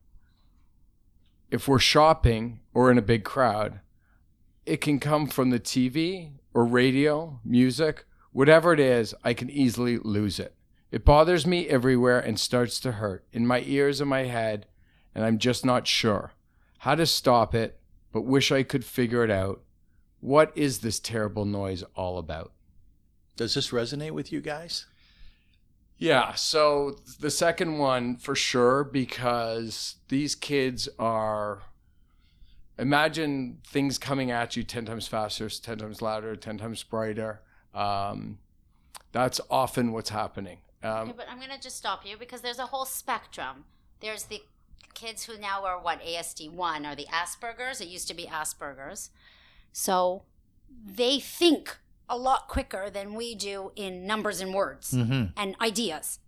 If 1.50 1.66
we're 1.66 1.78
shopping 1.78 2.60
or 2.74 2.90
in 2.90 2.98
a 2.98 3.02
big 3.02 3.24
crowd, 3.24 3.80
it 4.66 4.82
can 4.82 5.00
come 5.00 5.26
from 5.26 5.48
the 5.48 5.58
TV 5.58 6.32
or 6.52 6.66
radio, 6.66 7.40
music, 7.42 8.04
whatever 8.32 8.74
it 8.74 8.80
is, 8.80 9.14
I 9.24 9.32
can 9.32 9.48
easily 9.48 9.96
lose 9.96 10.38
it. 10.38 10.54
It 10.90 11.06
bothers 11.06 11.46
me 11.46 11.66
everywhere 11.68 12.18
and 12.18 12.38
starts 12.38 12.78
to 12.80 12.92
hurt 12.92 13.24
in 13.32 13.46
my 13.46 13.62
ears 13.66 14.00
and 14.00 14.10
my 14.10 14.24
head, 14.24 14.66
and 15.14 15.24
I'm 15.24 15.38
just 15.38 15.64
not 15.64 15.86
sure 15.86 16.32
how 16.80 16.94
to 16.94 17.06
stop 17.06 17.54
it, 17.54 17.80
but 18.12 18.22
wish 18.22 18.52
I 18.52 18.62
could 18.62 18.84
figure 18.84 19.24
it 19.24 19.30
out. 19.30 19.62
What 20.20 20.52
is 20.54 20.80
this 20.80 21.00
terrible 21.00 21.44
noise 21.46 21.82
all 21.94 22.18
about? 22.18 22.52
Does 23.36 23.54
this 23.54 23.70
resonate 23.70 24.12
with 24.12 24.32
you 24.32 24.40
guys? 24.40 24.86
Yeah, 25.98 26.34
so 26.34 26.96
the 27.18 27.30
second 27.30 27.78
one 27.78 28.16
for 28.16 28.34
sure, 28.34 28.84
because 28.84 29.96
these 30.08 30.34
kids 30.34 30.88
are. 30.98 31.62
Imagine 32.78 33.58
things 33.66 33.98
coming 33.98 34.30
at 34.30 34.54
you 34.54 34.62
10 34.62 34.84
times 34.84 35.08
faster, 35.08 35.48
10 35.48 35.78
times 35.78 36.00
louder, 36.00 36.36
10 36.36 36.58
times 36.58 36.84
brighter. 36.84 37.42
Um, 37.74 38.38
that's 39.10 39.40
often 39.50 39.90
what's 39.90 40.10
happening. 40.10 40.58
Um, 40.84 41.08
Okay, 41.08 41.12
but 41.16 41.26
I'm 41.28 41.38
going 41.38 41.50
to 41.50 41.60
just 41.60 41.76
stop 41.76 42.06
you 42.06 42.16
because 42.16 42.40
there's 42.40 42.60
a 42.60 42.66
whole 42.66 42.84
spectrum. 42.84 43.64
There's 43.98 44.24
the 44.24 44.42
kids 44.94 45.24
who 45.24 45.36
now 45.38 45.64
are 45.64 45.80
what 45.80 46.00
ASD 46.02 46.52
one 46.52 46.86
or 46.86 46.94
the 46.94 47.06
Asperger's. 47.06 47.80
It 47.80 47.88
used 47.88 48.06
to 48.08 48.14
be 48.14 48.26
Asperger's, 48.26 49.10
so 49.72 50.22
they 50.86 51.18
think 51.18 51.78
a 52.08 52.16
lot 52.16 52.48
quicker 52.48 52.88
than 52.90 53.14
we 53.14 53.34
do 53.34 53.72
in 53.76 54.06
numbers 54.06 54.40
and 54.40 54.54
words 54.54 54.92
Mm-hmm. 54.92 55.24
and 55.36 55.56
ideas. 55.60 56.18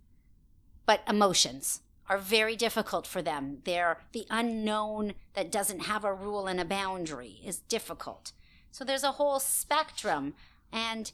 But 0.87 1.03
emotions 1.09 1.81
are 2.09 2.19
very 2.19 2.57
difficult 2.57 3.07
for 3.07 3.23
them. 3.23 3.59
They're 3.65 3.99
the 4.13 4.27
unknown 4.31 5.15
that 5.35 5.53
doesn't 5.53 5.81
have 5.85 6.05
a 6.05 6.13
rule 6.13 6.47
and 6.47 6.61
a 6.61 6.65
boundary 6.65 7.41
is 7.45 7.59
difficult. 7.61 8.33
So 8.73 8.85
there's 8.85 9.05
a 9.05 9.13
whole 9.13 9.39
spectrum 9.41 10.35
and 10.73 11.13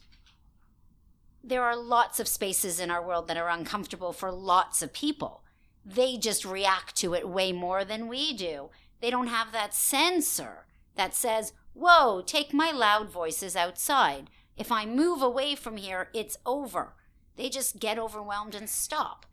there 1.44 1.62
are 1.62 1.76
lots 1.76 2.18
of 2.18 2.26
spaces 2.28 2.80
in 2.80 2.90
our 2.90 3.06
world 3.06 3.28
that 3.28 3.36
are 3.36 3.48
uncomfortable 3.48 4.12
for 4.12 4.32
lots 4.32 4.82
of 4.82 4.92
people. 4.92 5.42
They 5.84 6.16
just 6.16 6.44
react 6.44 6.96
to 6.96 7.14
it 7.14 7.28
way 7.28 7.52
more 7.52 7.84
than 7.84 8.08
we 8.08 8.32
do. 8.32 8.70
They 9.00 9.10
don't 9.10 9.28
have 9.28 9.52
that 9.52 9.74
sensor 9.74 10.66
that 10.96 11.14
says, 11.14 11.52
Whoa, 11.74 12.22
take 12.26 12.54
my 12.54 12.70
loud 12.72 13.10
voices 13.10 13.54
outside. 13.54 14.30
If 14.56 14.72
I 14.72 14.86
move 14.86 15.22
away 15.22 15.54
from 15.54 15.76
here, 15.76 16.08
it's 16.14 16.38
over. 16.46 16.94
They 17.36 17.48
just 17.48 17.78
get 17.78 17.98
overwhelmed 17.98 18.54
and 18.54 18.68
stop. 18.68 19.26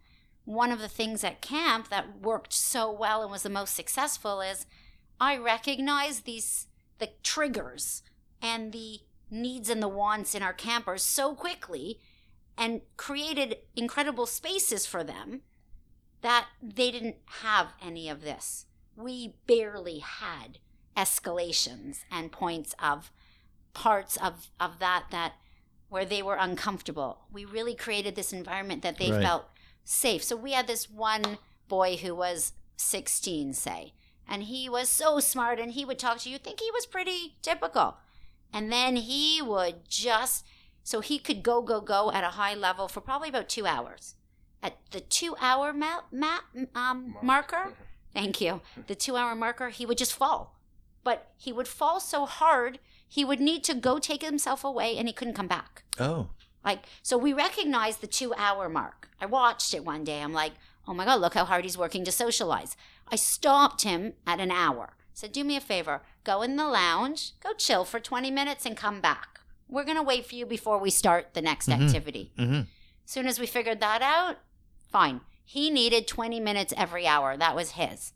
One 0.45 0.71
of 0.71 0.79
the 0.79 0.89
things 0.89 1.23
at 1.23 1.41
camp 1.41 1.89
that 1.89 2.21
worked 2.21 2.51
so 2.51 2.91
well 2.91 3.21
and 3.21 3.31
was 3.31 3.43
the 3.43 3.49
most 3.49 3.75
successful 3.75 4.41
is 4.41 4.65
I 5.19 5.37
recognize 5.37 6.21
these 6.21 6.67
the 6.99 7.09
triggers 7.23 8.03
and 8.41 8.71
the 8.71 8.99
needs 9.31 9.69
and 9.69 9.81
the 9.81 9.87
wants 9.87 10.35
in 10.35 10.43
our 10.43 10.53
campers 10.53 11.01
so 11.01 11.33
quickly 11.33 11.99
and 12.57 12.81
created 12.97 13.57
incredible 13.75 14.25
spaces 14.25 14.85
for 14.85 15.03
them 15.03 15.41
that 16.21 16.47
they 16.61 16.91
didn't 16.91 17.17
have 17.41 17.73
any 17.81 18.09
of 18.09 18.21
this. 18.21 18.65
We 18.95 19.35
barely 19.47 19.99
had 19.99 20.59
escalations 20.95 22.03
and 22.11 22.31
points 22.31 22.75
of 22.79 23.11
parts 23.73 24.17
of, 24.17 24.47
of 24.59 24.79
that 24.79 25.05
that 25.11 25.33
where 25.89 26.05
they 26.05 26.23
were 26.23 26.35
uncomfortable. 26.35 27.19
We 27.31 27.45
really 27.45 27.75
created 27.75 28.15
this 28.15 28.33
environment 28.33 28.81
that 28.83 28.97
they 28.97 29.11
Right. 29.11 29.21
felt 29.21 29.45
safe. 29.83 30.23
So 30.23 30.35
we 30.35 30.53
had 30.53 30.65
this 30.67 30.89
one 30.89 31.37
boy 31.67 31.97
who 31.97 32.15
was 32.15 32.53
16, 32.77 33.53
say, 33.53 33.93
and 34.27 34.43
he 34.43 34.67
was 34.69 34.89
so 34.89 35.19
smart 35.19 35.59
and 35.59 35.71
he 35.73 35.85
would 35.85 35.99
talk 35.99 36.19
to 36.19 36.29
you, 36.29 36.37
think 36.37 36.59
he 36.59 36.71
was 36.71 36.85
pretty 36.85 37.35
typical. 37.41 37.97
And 38.51 38.71
then 38.71 38.95
he 38.95 39.41
would 39.41 39.87
just, 39.87 40.45
so 40.83 40.99
he 40.99 41.19
could 41.19 41.43
go, 41.43 41.61
go, 41.61 41.79
go 41.81 42.11
at 42.11 42.23
a 42.23 42.29
high 42.29 42.53
level 42.55 42.87
for 42.87 43.01
probably 43.01 43.29
about 43.29 43.49
two 43.49 43.65
hours. 43.67 44.15
At 44.61 44.77
the 44.91 44.99
two 45.01 45.35
hour 45.41 45.73
ma- 45.73 46.01
ma- 46.11 46.39
um, 46.73 47.17
marker, 47.21 47.73
thank 48.13 48.39
you, 48.41 48.61
the 48.87 48.95
two 48.95 49.15
hour 49.17 49.35
marker, 49.35 49.69
he 49.69 49.85
would 49.85 49.97
just 49.97 50.13
fall. 50.15 50.59
But 51.03 51.31
he 51.37 51.51
would 51.51 51.67
fall 51.67 51.99
so 51.99 52.25
hard, 52.25 52.79
he 53.15 53.23
would 53.23 53.39
need 53.49 53.63
to 53.65 53.73
go 53.87 53.99
take 53.99 54.23
himself 54.23 54.63
away 54.63 54.97
and 54.97 55.07
he 55.07 55.13
couldn't 55.13 55.35
come 55.41 55.47
back. 55.57 55.83
Oh, 55.99 56.29
Like, 56.65 56.81
so 57.03 57.15
we 57.17 57.31
recognized 57.33 57.99
the 58.01 58.07
two 58.19 58.33
hour 58.45 58.67
mark. 58.69 59.09
I 59.21 59.25
watched 59.27 59.73
it 59.73 59.85
one 59.85 60.03
day. 60.03 60.19
I'm 60.21 60.33
like, 60.33 60.53
oh 60.87 60.93
my 60.93 61.05
God, 61.05 61.21
look 61.21 61.33
how 61.35 61.45
hard 61.45 61.63
he's 61.65 61.77
working 61.77 62.03
to 62.05 62.11
socialize. 62.11 62.75
I 63.07 63.17
stopped 63.17 63.81
him 63.83 64.13
at 64.25 64.39
an 64.39 64.49
hour. 64.51 64.93
Said, 65.13 65.31
do 65.31 65.43
me 65.43 65.55
a 65.55 65.61
favor, 65.61 66.01
go 66.23 66.41
in 66.41 66.55
the 66.55 66.65
lounge, 66.67 67.33
go 67.43 67.51
chill 67.53 67.85
for 67.85 67.99
20 67.99 68.31
minutes 68.31 68.65
and 68.65 68.75
come 68.75 68.99
back. 68.99 69.41
We're 69.69 69.83
going 69.89 69.97
to 69.97 70.09
wait 70.11 70.25
for 70.25 70.35
you 70.35 70.45
before 70.47 70.79
we 70.79 70.89
start 70.89 71.33
the 71.35 71.41
next 71.41 71.67
Mhm. 71.69 71.85
activity. 71.85 72.31
mm-hmm. 72.37 72.61
Soon 73.05 73.27
as 73.27 73.39
we 73.39 73.45
figured 73.45 73.79
that 73.81 74.01
out, 74.01 74.37
fine. 74.91 75.21
He 75.45 75.69
needed 75.69 76.07
20 76.07 76.39
minutes 76.39 76.73
every 76.75 77.05
hour. 77.05 77.37
That 77.37 77.55
was 77.55 77.71
his. 77.71 78.13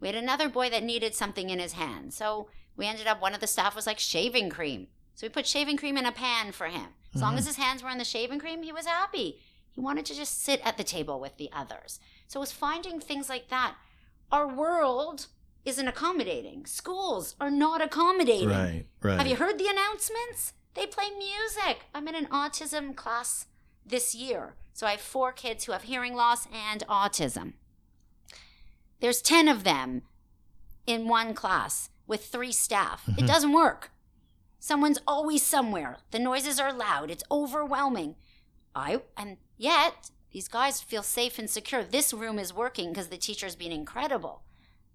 We 0.00 0.08
had 0.08 0.16
another 0.16 0.48
boy 0.48 0.70
that 0.70 0.82
needed 0.84 1.14
something 1.14 1.50
in 1.50 1.58
his 1.58 1.72
hand. 1.72 2.14
So 2.14 2.48
we 2.78 2.86
ended 2.86 3.06
up, 3.06 3.20
one 3.20 3.34
of 3.34 3.40
the 3.40 3.46
staff 3.46 3.76
was 3.76 3.86
like 3.86 3.98
shaving 3.98 4.48
cream. 4.48 4.86
So 5.14 5.26
we 5.26 5.30
put 5.30 5.46
shaving 5.46 5.76
cream 5.76 5.98
in 5.98 6.06
a 6.06 6.12
pan 6.12 6.52
for 6.52 6.68
him. 6.68 6.94
As 7.14 7.20
long 7.20 7.34
Mhm. 7.34 7.38
as 7.38 7.46
his 7.46 7.56
hands 7.56 7.82
were 7.82 7.90
in 7.90 7.98
the 7.98 8.04
shaving 8.04 8.38
cream, 8.38 8.62
he 8.62 8.72
was 8.72 8.86
happy. 8.86 9.42
He 9.72 9.80
wanted 9.80 10.06
to 10.06 10.14
just 10.14 10.42
sit 10.42 10.60
at 10.64 10.76
the 10.76 10.84
table 10.84 11.18
with 11.20 11.36
the 11.36 11.50
others. 11.52 11.98
So 12.28 12.38
it 12.38 12.46
was 12.46 12.52
finding 12.52 13.00
things 13.00 13.28
like 13.28 13.48
that. 13.48 13.76
Our 14.30 14.46
world 14.46 15.26
isn't 15.64 15.88
accommodating. 15.88 16.66
Schools 16.66 17.34
are 17.40 17.50
not 17.50 17.82
accommodating. 17.82 18.48
right, 18.48 18.86
right. 19.02 19.18
Have 19.18 19.26
you 19.26 19.36
heard 19.36 19.58
the 19.58 19.68
announcements? 19.68 20.52
They 20.74 20.86
play 20.86 21.10
music. 21.10 21.86
I'm 21.94 22.06
in 22.06 22.14
an 22.14 22.26
autism 22.26 22.94
class 22.94 23.46
this 23.84 24.14
year. 24.14 24.54
So 24.72 24.86
I 24.86 24.92
have 24.92 25.00
four 25.00 25.32
kids 25.32 25.64
who 25.64 25.72
have 25.72 25.82
hearing 25.82 26.14
loss 26.14 26.46
and 26.52 26.86
autism. 26.88 27.54
There's 29.00 29.20
10 29.22 29.48
of 29.48 29.64
them 29.64 30.02
in 30.86 31.08
one 31.08 31.34
class 31.34 31.90
with 32.08 32.26
three 32.26 32.50
staff. 32.52 33.06
It 33.08 33.22
Mhm. 33.22 33.26
doesn't 33.28 33.52
work. 33.52 33.92
Someone's 34.58 34.98
always 35.06 35.44
somewhere. 35.46 35.98
The 36.10 36.18
noises 36.18 36.58
are 36.58 36.72
loud. 36.72 37.10
It's 37.12 37.22
overwhelming. 37.30 38.16
I 38.74 39.02
and 39.16 39.36
yet 39.56 40.10
these 40.32 40.48
guys 40.48 40.80
feel 40.80 41.02
safe 41.04 41.38
and 41.38 41.48
secure. 41.48 41.84
This 41.84 42.12
room 42.12 42.38
is 42.38 42.52
working 42.52 42.90
because 42.90 43.08
the 43.08 43.16
teacher's 43.16 43.54
been 43.56 43.70
incredible. 43.72 44.42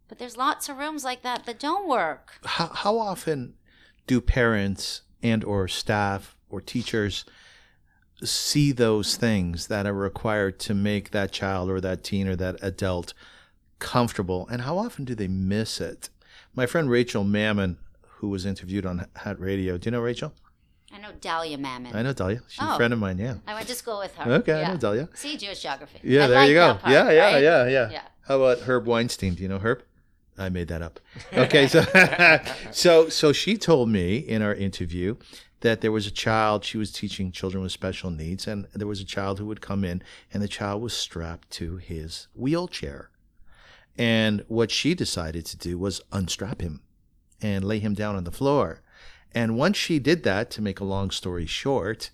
But 0.09 0.19
there's 0.19 0.35
lots 0.37 0.67
of 0.69 0.77
rooms 0.77 1.03
like 1.05 1.21
that 1.23 1.45
that 1.45 1.59
don't 1.59 1.87
work. 1.87 2.39
how, 2.43 2.67
how 2.67 2.99
often 2.99 3.55
do 4.05 4.19
parents 4.19 5.01
and 5.23 5.43
or 5.45 5.67
staff 5.69 6.35
or 6.49 6.59
teachers 6.61 7.23
see 8.23 8.71
those 8.71 9.15
things 9.15 9.67
that 9.67 9.85
are 9.87 9.93
required 9.93 10.59
to 10.59 10.73
make 10.73 11.11
that 11.11 11.31
child 11.31 11.69
or 11.69 11.81
that 11.81 12.03
teen 12.03 12.27
or 12.27 12.35
that 12.35 12.57
adult 12.61 13.13
comfortable 13.79 14.47
and 14.49 14.61
how 14.61 14.77
often 14.77 15.03
do 15.03 15.15
they 15.15 15.27
miss 15.27 15.81
it 15.81 16.09
my 16.55 16.65
friend 16.65 16.89
rachel 16.89 17.23
mammon 17.23 17.77
who 18.17 18.29
was 18.29 18.45
interviewed 18.45 18.85
on 18.85 19.05
hat 19.17 19.39
radio 19.39 19.77
do 19.77 19.87
you 19.87 19.91
know 19.91 20.01
rachel 20.01 20.33
I 20.95 20.99
know 20.99 21.09
Dahlia 21.19 21.57
Mammon. 21.57 21.95
i 21.95 22.01
know 22.03 22.13
dahlia 22.13 22.41
she's 22.47 22.63
a 22.63 22.73
Oh. 22.73 22.77
friend 22.77 22.93
of 22.93 22.99
mine 22.99 23.17
yeah 23.17 23.35
I 23.47 23.53
went 23.55 23.67
to 23.67 23.75
school 23.75 23.99
with 23.99 24.13
her. 24.15 24.31
okay 24.33 24.63
i 24.63 24.67
know 24.71 24.77
dahlia 24.77 25.09
See 25.15 25.37
Jewish 25.37 25.61
geography. 25.61 25.99
yeah 26.03 26.25
I 26.25 26.27
there 26.27 26.35
like 26.37 26.49
you 26.49 26.55
go 26.55 26.75
part, 26.75 26.91
yeah 26.93 27.11
yeah 27.11 27.33
right? 27.33 27.43
yeah 27.43 27.67
yeah 27.67 27.91
Yeah. 27.91 28.01
how 28.27 28.35
about 28.41 28.59
herb 28.67 28.85
weinstein 28.85 29.33
do 29.35 29.41
you 29.43 29.49
know 29.49 29.59
herb 29.59 29.81
I 30.35 30.49
made 30.49 30.67
that 30.69 30.81
up. 30.81 30.99
Okay, 31.45 31.67
so 31.67 31.83
so 32.71 33.07
so 33.07 33.31
she 33.31 33.55
told 33.55 33.89
me 33.89 34.17
in 34.17 34.41
our 34.41 34.55
interview 34.55 35.15
that 35.59 35.81
there 35.81 35.91
was 35.91 36.07
a 36.07 36.11
child 36.11 36.65
she 36.65 36.75
was 36.79 36.91
teaching 36.91 37.31
children 37.31 37.61
with 37.61 37.71
special 37.71 38.09
needs, 38.09 38.47
and 38.47 38.65
there 38.73 38.87
was 38.87 38.99
a 38.99 39.05
child 39.05 39.37
who 39.37 39.45
would 39.45 39.61
come 39.61 39.83
in, 39.85 40.01
and 40.33 40.41
the 40.41 40.47
child 40.47 40.81
was 40.81 40.93
strapped 40.95 41.51
to 41.51 41.77
his 41.77 42.27
wheelchair, 42.33 43.11
and 43.97 44.43
what 44.47 44.71
she 44.71 44.93
decided 44.95 45.45
to 45.45 45.57
do 45.57 45.77
was 45.77 46.01
unstrap 46.11 46.61
him 46.61 46.81
and 47.41 47.63
lay 47.63 47.79
him 47.79 47.93
down 47.93 48.15
on 48.15 48.23
the 48.23 48.31
floor, 48.31 48.81
and 49.33 49.57
once 49.57 49.77
she 49.77 49.99
did 49.99 50.23
that, 50.23 50.51
to 50.51 50.61
make 50.61 50.79
a 50.79 50.85
long 50.85 51.09
story 51.09 51.45
short, 51.45 52.11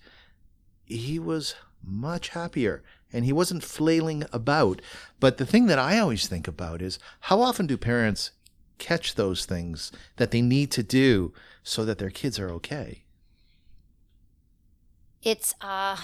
he 0.85 1.19
was 1.19 1.55
much 1.83 2.29
happier 2.29 2.83
and 3.11 3.25
he 3.25 3.33
wasn't 3.33 3.63
flailing 3.63 4.23
about. 4.31 4.81
But 5.19 5.37
the 5.37 5.45
thing 5.45 5.65
that 5.67 5.79
I 5.79 5.99
always 5.99 6.27
think 6.27 6.47
about 6.47 6.81
is 6.81 6.99
how 7.21 7.41
often 7.41 7.67
do 7.67 7.77
parents 7.77 8.31
catch 8.77 9.15
those 9.15 9.45
things 9.45 9.91
that 10.17 10.31
they 10.31 10.41
need 10.41 10.71
to 10.71 10.83
do 10.83 11.33
so 11.63 11.83
that 11.85 11.97
their 11.97 12.09
kids 12.09 12.39
are 12.39 12.49
okay? 12.51 13.03
It's 15.21 15.53
uh 15.59 15.97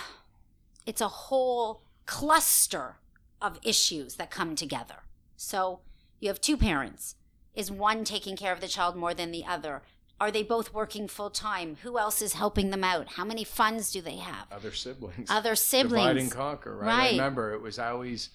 it's 0.85 1.01
a 1.01 1.07
whole 1.07 1.81
cluster 2.05 2.97
of 3.41 3.59
issues 3.63 4.15
that 4.15 4.29
come 4.29 4.55
together. 4.55 5.04
So 5.35 5.79
you 6.19 6.29
have 6.29 6.41
two 6.41 6.57
parents. 6.57 7.15
Is 7.53 7.71
one 7.71 8.03
taking 8.03 8.35
care 8.35 8.51
of 8.51 8.59
the 8.59 8.67
child 8.67 8.95
more 8.95 9.13
than 9.13 9.31
the 9.31 9.45
other? 9.45 9.81
Are 10.19 10.31
they 10.31 10.43
both 10.43 10.73
working 10.73 11.07
full 11.07 11.29
time? 11.29 11.77
Who 11.83 11.97
else 11.97 12.21
is 12.21 12.33
helping 12.33 12.69
them 12.69 12.83
out? 12.83 13.13
How 13.13 13.25
many 13.25 13.43
funds 13.43 13.91
do 13.91 14.01
they 14.01 14.17
have? 14.17 14.47
Other 14.51 14.71
siblings. 14.71 15.29
Other 15.29 15.55
siblings. 15.55 16.07
Divide 16.07 16.17
and 16.17 16.31
conquer, 16.31 16.75
right? 16.75 17.09
I 17.09 17.11
remember 17.11 17.53
it 17.53 17.61
was 17.61 17.79
always 17.79 18.29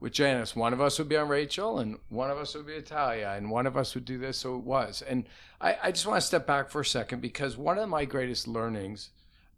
with 0.00 0.12
Janice. 0.12 0.56
One 0.56 0.72
of 0.72 0.80
us 0.80 0.98
would 0.98 1.08
be 1.08 1.16
on 1.16 1.28
Rachel, 1.28 1.78
and 1.78 1.98
one 2.08 2.30
of 2.30 2.38
us 2.38 2.54
would 2.54 2.66
be 2.66 2.72
Italia, 2.74 3.34
and 3.36 3.50
one 3.50 3.66
of 3.66 3.76
us 3.76 3.94
would 3.94 4.04
do 4.04 4.18
this. 4.18 4.38
So 4.38 4.56
it 4.56 4.62
was. 4.62 5.02
And 5.02 5.24
I, 5.60 5.76
I 5.84 5.90
just 5.90 6.06
want 6.06 6.20
to 6.20 6.26
step 6.26 6.46
back 6.46 6.70
for 6.70 6.80
a 6.80 6.84
second 6.84 7.20
because 7.20 7.56
one 7.56 7.78
of 7.78 7.88
my 7.88 8.04
greatest 8.06 8.48
learnings 8.48 9.10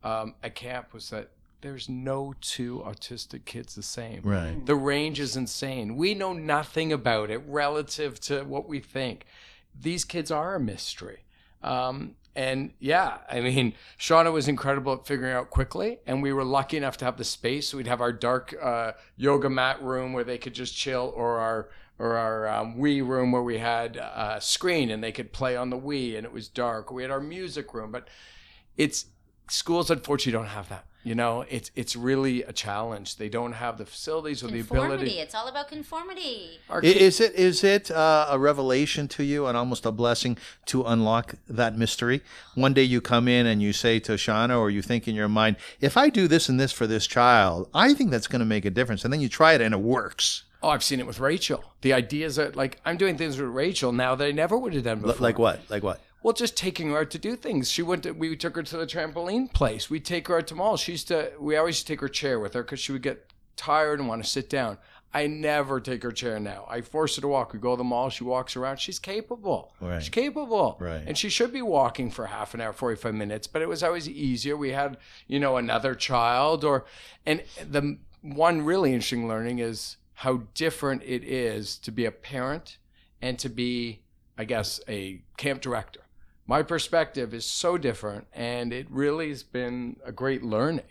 um, 0.03 0.34
at 0.42 0.55
camp 0.55 0.92
was 0.92 1.11
that 1.11 1.30
there's 1.61 1.88
no 1.88 2.34
two 2.40 2.82
autistic 2.86 3.44
kids 3.44 3.74
the 3.74 3.82
same. 3.82 4.22
Right. 4.22 4.64
The 4.64 4.76
range 4.76 5.20
is 5.20 5.36
insane. 5.36 5.96
We 5.96 6.14
know 6.14 6.32
nothing 6.32 6.92
about 6.92 7.30
it 7.30 7.42
relative 7.46 8.20
to 8.20 8.44
what 8.44 8.68
we 8.68 8.80
think. 8.80 9.26
These 9.78 10.04
kids 10.04 10.30
are 10.30 10.54
a 10.54 10.61
mystery. 10.61 11.24
Um, 11.62 12.14
and 12.36 12.72
yeah, 12.78 13.18
I 13.28 13.40
mean, 13.40 13.74
Shawna 13.98 14.32
was 14.32 14.46
incredible 14.46 14.92
at 14.92 15.06
figuring 15.06 15.32
out 15.32 15.50
quickly, 15.50 15.98
and 16.06 16.22
we 16.22 16.32
were 16.32 16.44
lucky 16.44 16.76
enough 16.76 16.96
to 16.98 17.04
have 17.04 17.16
the 17.16 17.24
space. 17.24 17.74
We'd 17.74 17.88
have 17.88 18.00
our 18.00 18.12
dark 18.12 18.54
uh, 18.62 18.92
yoga 19.16 19.50
mat 19.50 19.82
room 19.82 20.12
where 20.12 20.24
they 20.24 20.38
could 20.38 20.54
just 20.54 20.76
chill, 20.76 21.12
or 21.16 21.38
our 21.38 21.68
or 21.98 22.16
our 22.16 22.46
um, 22.46 22.76
Wii 22.76 23.06
room 23.06 23.32
where 23.32 23.42
we 23.42 23.59
had 23.59 23.96
a 23.96 24.38
screen 24.40 24.88
and 24.90 25.02
they 25.02 25.11
could 25.11 25.32
play 25.32 25.56
on 25.56 25.70
the 25.70 25.78
Wii, 25.78 26.16
and 26.16 26.24
it 26.24 26.32
was 26.32 26.46
dark. 26.46 26.92
We 26.92 27.02
had 27.02 27.11
our 27.11 27.20
music 27.20 27.74
room, 27.74 27.90
but 27.90 28.06
it's 28.76 29.06
schools 29.50 29.90
unfortunately 29.90 30.32
don't 30.32 30.54
have 30.54 30.68
that. 30.68 30.86
You 31.09 31.14
know, 31.14 31.46
it's 31.48 31.70
it's 31.74 31.96
really 31.96 32.42
a 32.42 32.52
challenge. 32.52 33.16
They 33.16 33.30
don't 33.30 33.54
have 33.54 33.78
the 33.78 33.86
facilities 33.86 34.42
or 34.44 34.48
the 34.48 34.59
Conformity. 34.59 34.94
ability. 34.94 35.18
It's 35.20 35.34
all 35.34 35.48
about 35.48 35.68
conformity. 35.68 36.59
Our 36.68 36.80
Is 36.82 37.18
it 37.18 37.32
is 37.34 37.64
it 37.64 37.90
uh, 37.90 38.26
a 38.28 38.38
revelation 38.38 39.09
to 39.16 39.22
you 39.24 39.46
and 39.46 39.56
almost 39.56 39.86
a 39.86 39.90
blessing 39.90 40.36
to 40.66 40.84
unlock 40.84 41.26
that 41.48 41.78
mystery? 41.78 42.20
One 42.56 42.74
day 42.74 42.82
you 42.82 43.00
come 43.00 43.26
in 43.26 43.46
and 43.46 43.62
you 43.62 43.72
say 43.72 44.00
to 44.00 44.12
Shawna, 44.24 44.59
or 44.59 44.68
you 44.68 44.82
think 44.82 45.09
in 45.09 45.14
your 45.14 45.28
mind, 45.28 45.56
if 45.80 45.96
I 45.96 46.11
do 46.11 46.28
this 46.28 46.50
and 46.50 46.61
this 46.61 46.72
for 46.72 46.86
this 46.86 47.06
child, 47.06 47.70
I 47.72 47.94
think 47.94 48.11
that's 48.11 48.26
going 48.26 48.40
to 48.40 48.44
make 48.56 48.66
a 48.66 48.70
difference. 48.70 49.02
And 49.02 49.11
then 49.11 49.22
you 49.22 49.30
try 49.30 49.54
it 49.54 49.62
and 49.62 49.72
it 49.72 49.80
works. 49.80 50.44
Oh, 50.62 50.68
I've 50.70 50.82
seen 50.84 51.00
it 51.00 51.06
with 51.06 51.20
Rachel. 51.20 51.64
The 51.80 51.94
ideas 51.94 52.36
that 52.36 52.54
like 52.54 52.80
I'm 52.84 52.98
doing 52.98 53.16
things 53.16 53.40
with 53.40 53.48
Rachel 53.48 53.92
now 53.92 54.14
that 54.14 54.26
I 54.26 54.32
never 54.32 54.59
would 54.59 54.74
have 54.74 54.84
done 54.84 54.98
L- 54.98 55.06
before. 55.06 55.22
like 55.24 55.38
what? 55.38 55.61
Like 55.70 55.82
what? 55.82 56.00
Well, 56.23 56.35
just 56.35 56.57
taking 56.57 56.91
her 56.91 56.99
out 56.99 57.11
to 57.11 57.19
do 57.19 57.37
things. 57.37 57.71
She 57.71 57.83
went. 57.83 58.03
To, 58.03 58.12
we 58.12 58.37
took 58.37 58.57
her 58.57 58.62
to 58.62 58.77
the 58.77 58.87
trampoline 58.87 59.53
place. 59.53 59.89
We 59.89 60.01
take 60.01 60.29
her 60.29 60.39
out 60.39 60.49
to 60.49 60.55
mall. 60.55 60.77
She 60.77 60.93
used 60.93 61.09
to. 61.09 61.33
We 61.39 61.57
always 61.57 61.83
take 61.83 62.01
her 62.01 62.09
chair 62.09 62.41
with 62.41 62.55
her 62.55 62.62
because 62.62 62.81
she 62.81 62.93
would 62.93 63.03
get 63.03 63.33
tired 63.57 64.01
and 64.01 64.09
want 64.09 64.25
to 64.25 64.29
sit 64.29 64.51
down. 64.51 64.79
I 65.14 65.27
never 65.27 65.81
take 65.81 66.03
her 66.03 66.12
chair 66.12 66.39
now. 66.39 66.66
I 66.69 66.83
force 66.83 67.16
her 67.16 67.23
to 67.23 67.29
walk. 67.29 67.55
We 67.55 67.59
go 67.59 67.71
to 67.71 67.79
the 67.79 67.85
mall. 67.85 68.11
She 68.11 68.25
walks 68.25 68.57
around. 68.57 68.79
She's 68.79 68.99
capable. 68.99 69.73
Right. 69.81 70.03
She's 70.03 70.11
capable. 70.11 70.77
Right. 70.79 71.03
And 71.07 71.16
she 71.16 71.31
should 71.31 71.51
be 71.53 71.62
walking 71.62 72.11
for 72.11 72.27
half 72.27 72.53
an 72.53 72.61
hour, 72.61 72.73
forty-five 72.73 73.14
minutes. 73.14 73.47
But 73.47 73.62
it 73.62 73.69
was 73.69 73.83
always 73.83 74.09
easier. 74.09 74.57
We 74.57 74.73
had, 74.73 74.99
you 75.27 75.41
know, 75.41 75.57
another 75.57 75.95
child, 75.95 76.64
or 76.64 76.85
and 77.25 77.43
the 77.64 77.99
one 78.21 78.62
really 78.62 78.93
interesting 78.93 79.29
learning 79.29 79.61
is 79.61 79.97
how 80.14 80.43
different 80.55 81.03
it 81.05 81.23
is 81.23 81.79
to 81.79 81.93
be 81.93 82.05
a 82.05 82.11
parent 82.11 82.77
and 83.23 83.39
to 83.39 83.49
be, 83.49 84.01
I 84.37 84.45
guess, 84.45 84.81
a 84.89 85.23
camp 85.37 85.61
director 85.62 86.01
my 86.49 86.62
perspective 86.62 87.34
is 87.34 87.44
so 87.44 87.78
different 87.78 88.26
and 88.32 88.72
it 88.72 88.86
really 88.90 89.28
has 89.28 89.44
been 89.44 89.96
a 90.05 90.11
great 90.11 90.42
learning. 90.42 90.84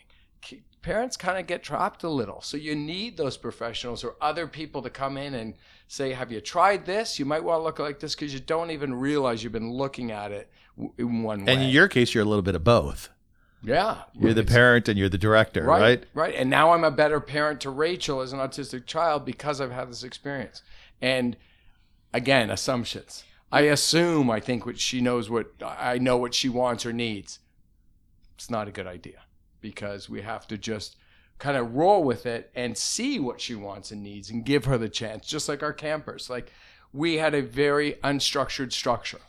Parents 0.83 1.17
kind 1.17 1.37
of 1.37 1.47
get 1.47 1.63
trapped 1.63 2.03
a 2.03 2.09
little 2.09 2.41
so 2.41 2.55
you 2.55 2.73
need 2.75 3.17
those 3.17 3.35
professionals 3.35 4.05
or 4.05 4.15
other 4.21 4.47
people 4.47 4.81
to 4.83 4.89
come 4.89 5.17
in 5.17 5.33
and 5.33 5.55
say 5.89 6.13
have 6.13 6.31
you 6.31 6.39
tried 6.39 6.85
this? 6.85 7.19
You 7.19 7.25
might 7.25 7.43
want 7.43 7.59
to 7.59 7.63
look 7.63 7.79
like 7.79 7.99
this 7.99 8.15
because 8.15 8.33
you 8.33 8.39
don't 8.39 8.71
even 8.71 8.93
realize 8.93 9.43
you've 9.43 9.51
been 9.51 9.73
looking 9.73 10.11
at 10.11 10.31
it 10.31 10.49
in 10.97 11.23
one 11.23 11.43
way. 11.43 11.51
And 11.51 11.63
in 11.63 11.69
your 11.69 11.87
case, 11.89 12.13
you're 12.13 12.23
a 12.23 12.27
little 12.27 12.43
bit 12.43 12.55
of 12.55 12.63
both. 12.63 13.09
yeah. 13.63 14.03
You're 14.13 14.35
the 14.35 14.43
parent 14.43 14.87
and 14.87 14.97
you're 14.97 15.09
the 15.09 15.17
director, 15.17 15.63
right? 15.63 15.81
right? 15.81 16.05
right. 16.13 16.35
And 16.35 16.49
now 16.51 16.71
i'm 16.71 16.83
a 16.83 16.91
better 16.91 17.19
parent 17.19 17.59
to 17.61 17.71
rachel 17.71 18.21
as 18.21 18.31
an 18.31 18.39
autistic 18.39 18.85
child 18.85 19.25
because 19.25 19.59
i've 19.59 19.71
had 19.71 19.89
this 19.89 20.03
experience. 20.03 20.61
And 21.01 21.35
again 22.13 22.51
assumptions 22.51 23.23
i 23.51 23.61
assume 23.61 24.29
i 24.29 24.39
think 24.39 24.65
what 24.65 24.79
she 24.79 25.01
knows 25.01 25.29
what 25.29 25.51
i 25.61 25.97
know 25.97 26.17
what 26.17 26.33
she 26.33 26.49
wants 26.49 26.85
or 26.85 26.93
needs 26.93 27.39
it's 28.35 28.49
not 28.49 28.67
a 28.67 28.71
good 28.71 28.87
idea 28.87 29.21
because 29.61 30.09
we 30.09 30.21
have 30.21 30.47
to 30.47 30.57
just 30.57 30.95
kind 31.39 31.57
of 31.57 31.75
roll 31.75 32.03
with 32.03 32.25
it 32.25 32.51
and 32.55 32.77
see 32.77 33.19
what 33.19 33.39
she 33.39 33.55
wants 33.55 33.91
and 33.91 34.01
needs 34.01 34.29
and 34.29 34.45
give 34.45 34.65
her 34.65 34.77
the 34.77 34.89
chance 34.89 35.25
just 35.25 35.47
like 35.47 35.63
our 35.63 35.73
campers 35.73 36.29
like 36.29 36.51
we 36.93 37.15
had 37.15 37.33
a 37.33 37.41
very 37.41 37.93
unstructured 38.03 38.71
structure 38.71 39.21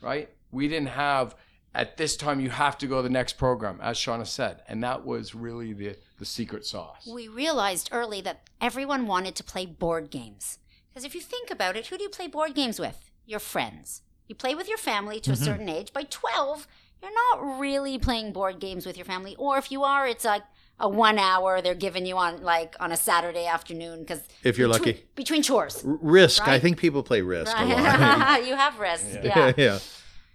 right 0.00 0.28
we 0.50 0.68
didn't 0.68 0.88
have 0.88 1.34
at 1.74 1.96
this 1.96 2.16
time 2.16 2.40
you 2.40 2.50
have 2.50 2.78
to 2.78 2.86
go 2.86 2.96
to 2.96 3.02
the 3.02 3.10
next 3.10 3.34
program 3.34 3.78
as 3.82 3.96
shawna 3.96 4.26
said 4.26 4.62
and 4.68 4.82
that 4.82 5.04
was 5.04 5.34
really 5.34 5.72
the 5.72 5.96
the 6.18 6.24
secret 6.24 6.66
sauce 6.66 7.08
We 7.10 7.28
realized 7.28 7.88
early 7.92 8.20
that 8.22 8.48
everyone 8.60 9.06
wanted 9.06 9.34
to 9.36 9.44
play 9.44 9.66
board 9.66 10.10
games. 10.10 10.58
Because 10.88 11.04
if 11.04 11.14
you 11.14 11.20
think 11.20 11.50
about 11.50 11.76
it, 11.76 11.86
who 11.86 11.96
do 11.96 12.02
you 12.02 12.08
play 12.08 12.26
board 12.26 12.54
games 12.54 12.80
with? 12.80 13.07
Your 13.28 13.40
friends. 13.40 14.00
You 14.26 14.34
play 14.34 14.54
with 14.54 14.68
your 14.68 14.78
family 14.78 15.20
to 15.20 15.32
a 15.32 15.34
mm-hmm. 15.34 15.44
certain 15.44 15.68
age. 15.68 15.92
By 15.92 16.04
12, 16.04 16.66
you're 17.02 17.12
not 17.12 17.60
really 17.60 17.98
playing 17.98 18.32
board 18.32 18.58
games 18.58 18.86
with 18.86 18.96
your 18.96 19.04
family. 19.04 19.36
Or 19.36 19.58
if 19.58 19.70
you 19.70 19.84
are, 19.84 20.06
it's 20.06 20.24
like 20.24 20.42
a 20.80 20.88
one 20.88 21.18
hour 21.18 21.60
they're 21.60 21.74
giving 21.74 22.06
you 22.06 22.16
on 22.16 22.42
like 22.42 22.74
on 22.80 22.90
a 22.90 22.96
Saturday 22.96 23.46
afternoon 23.46 24.00
because 24.00 24.22
If 24.42 24.56
you're 24.56 24.68
lucky. 24.68 25.04
between 25.14 25.42
chores. 25.42 25.84
R- 25.84 25.98
Risk. 26.00 26.48
I 26.48 26.58
think 26.58 26.78
people 26.78 27.02
play 27.02 27.20
Risk 27.20 27.54
a 27.54 27.64
lot. 27.66 28.42
You 28.46 28.56
have 28.56 28.78
risks. 28.78 29.18
Yeah. 29.22 29.52
yeah. 29.58 29.78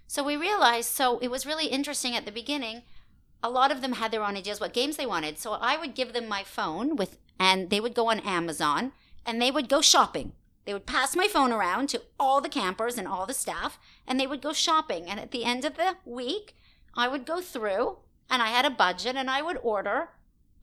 So 0.06 0.22
we 0.22 0.36
realized, 0.36 0.90
so 0.90 1.18
it 1.18 1.32
was 1.32 1.46
really 1.46 1.66
interesting 1.66 2.14
at 2.14 2.26
the 2.26 2.30
beginning. 2.30 2.82
A 3.42 3.50
lot 3.50 3.72
of 3.72 3.80
them 3.80 3.94
had 3.94 4.12
their 4.12 4.22
own 4.22 4.36
ideas 4.36 4.60
what 4.60 4.72
games 4.72 4.96
they 4.96 5.06
wanted. 5.06 5.38
So 5.38 5.54
I 5.54 5.76
would 5.76 5.96
give 5.96 6.12
them 6.12 6.28
my 6.28 6.44
phone 6.44 6.94
with, 6.94 7.18
and 7.40 7.70
they 7.70 7.80
would 7.80 7.94
go 7.94 8.08
on 8.08 8.20
Amazon 8.20 8.92
and 9.26 9.42
they 9.42 9.50
would 9.50 9.68
go 9.68 9.80
shopping. 9.80 10.32
They 10.64 10.72
would 10.72 10.86
pass 10.86 11.14
my 11.14 11.28
phone 11.28 11.52
around 11.52 11.88
to 11.90 12.02
all 12.18 12.40
the 12.40 12.48
campers 12.48 12.96
and 12.98 13.06
all 13.06 13.26
the 13.26 13.34
staff, 13.34 13.78
and 14.06 14.18
they 14.18 14.26
would 14.26 14.40
go 14.42 14.52
shopping. 14.52 15.06
And 15.10 15.20
at 15.20 15.30
the 15.30 15.44
end 15.44 15.64
of 15.64 15.76
the 15.76 15.96
week, 16.04 16.56
I 16.96 17.06
would 17.08 17.26
go 17.26 17.40
through, 17.40 17.98
and 18.30 18.40
I 18.42 18.48
had 18.48 18.64
a 18.64 18.70
budget, 18.70 19.14
and 19.16 19.28
I 19.30 19.42
would 19.42 19.58
order 19.62 20.08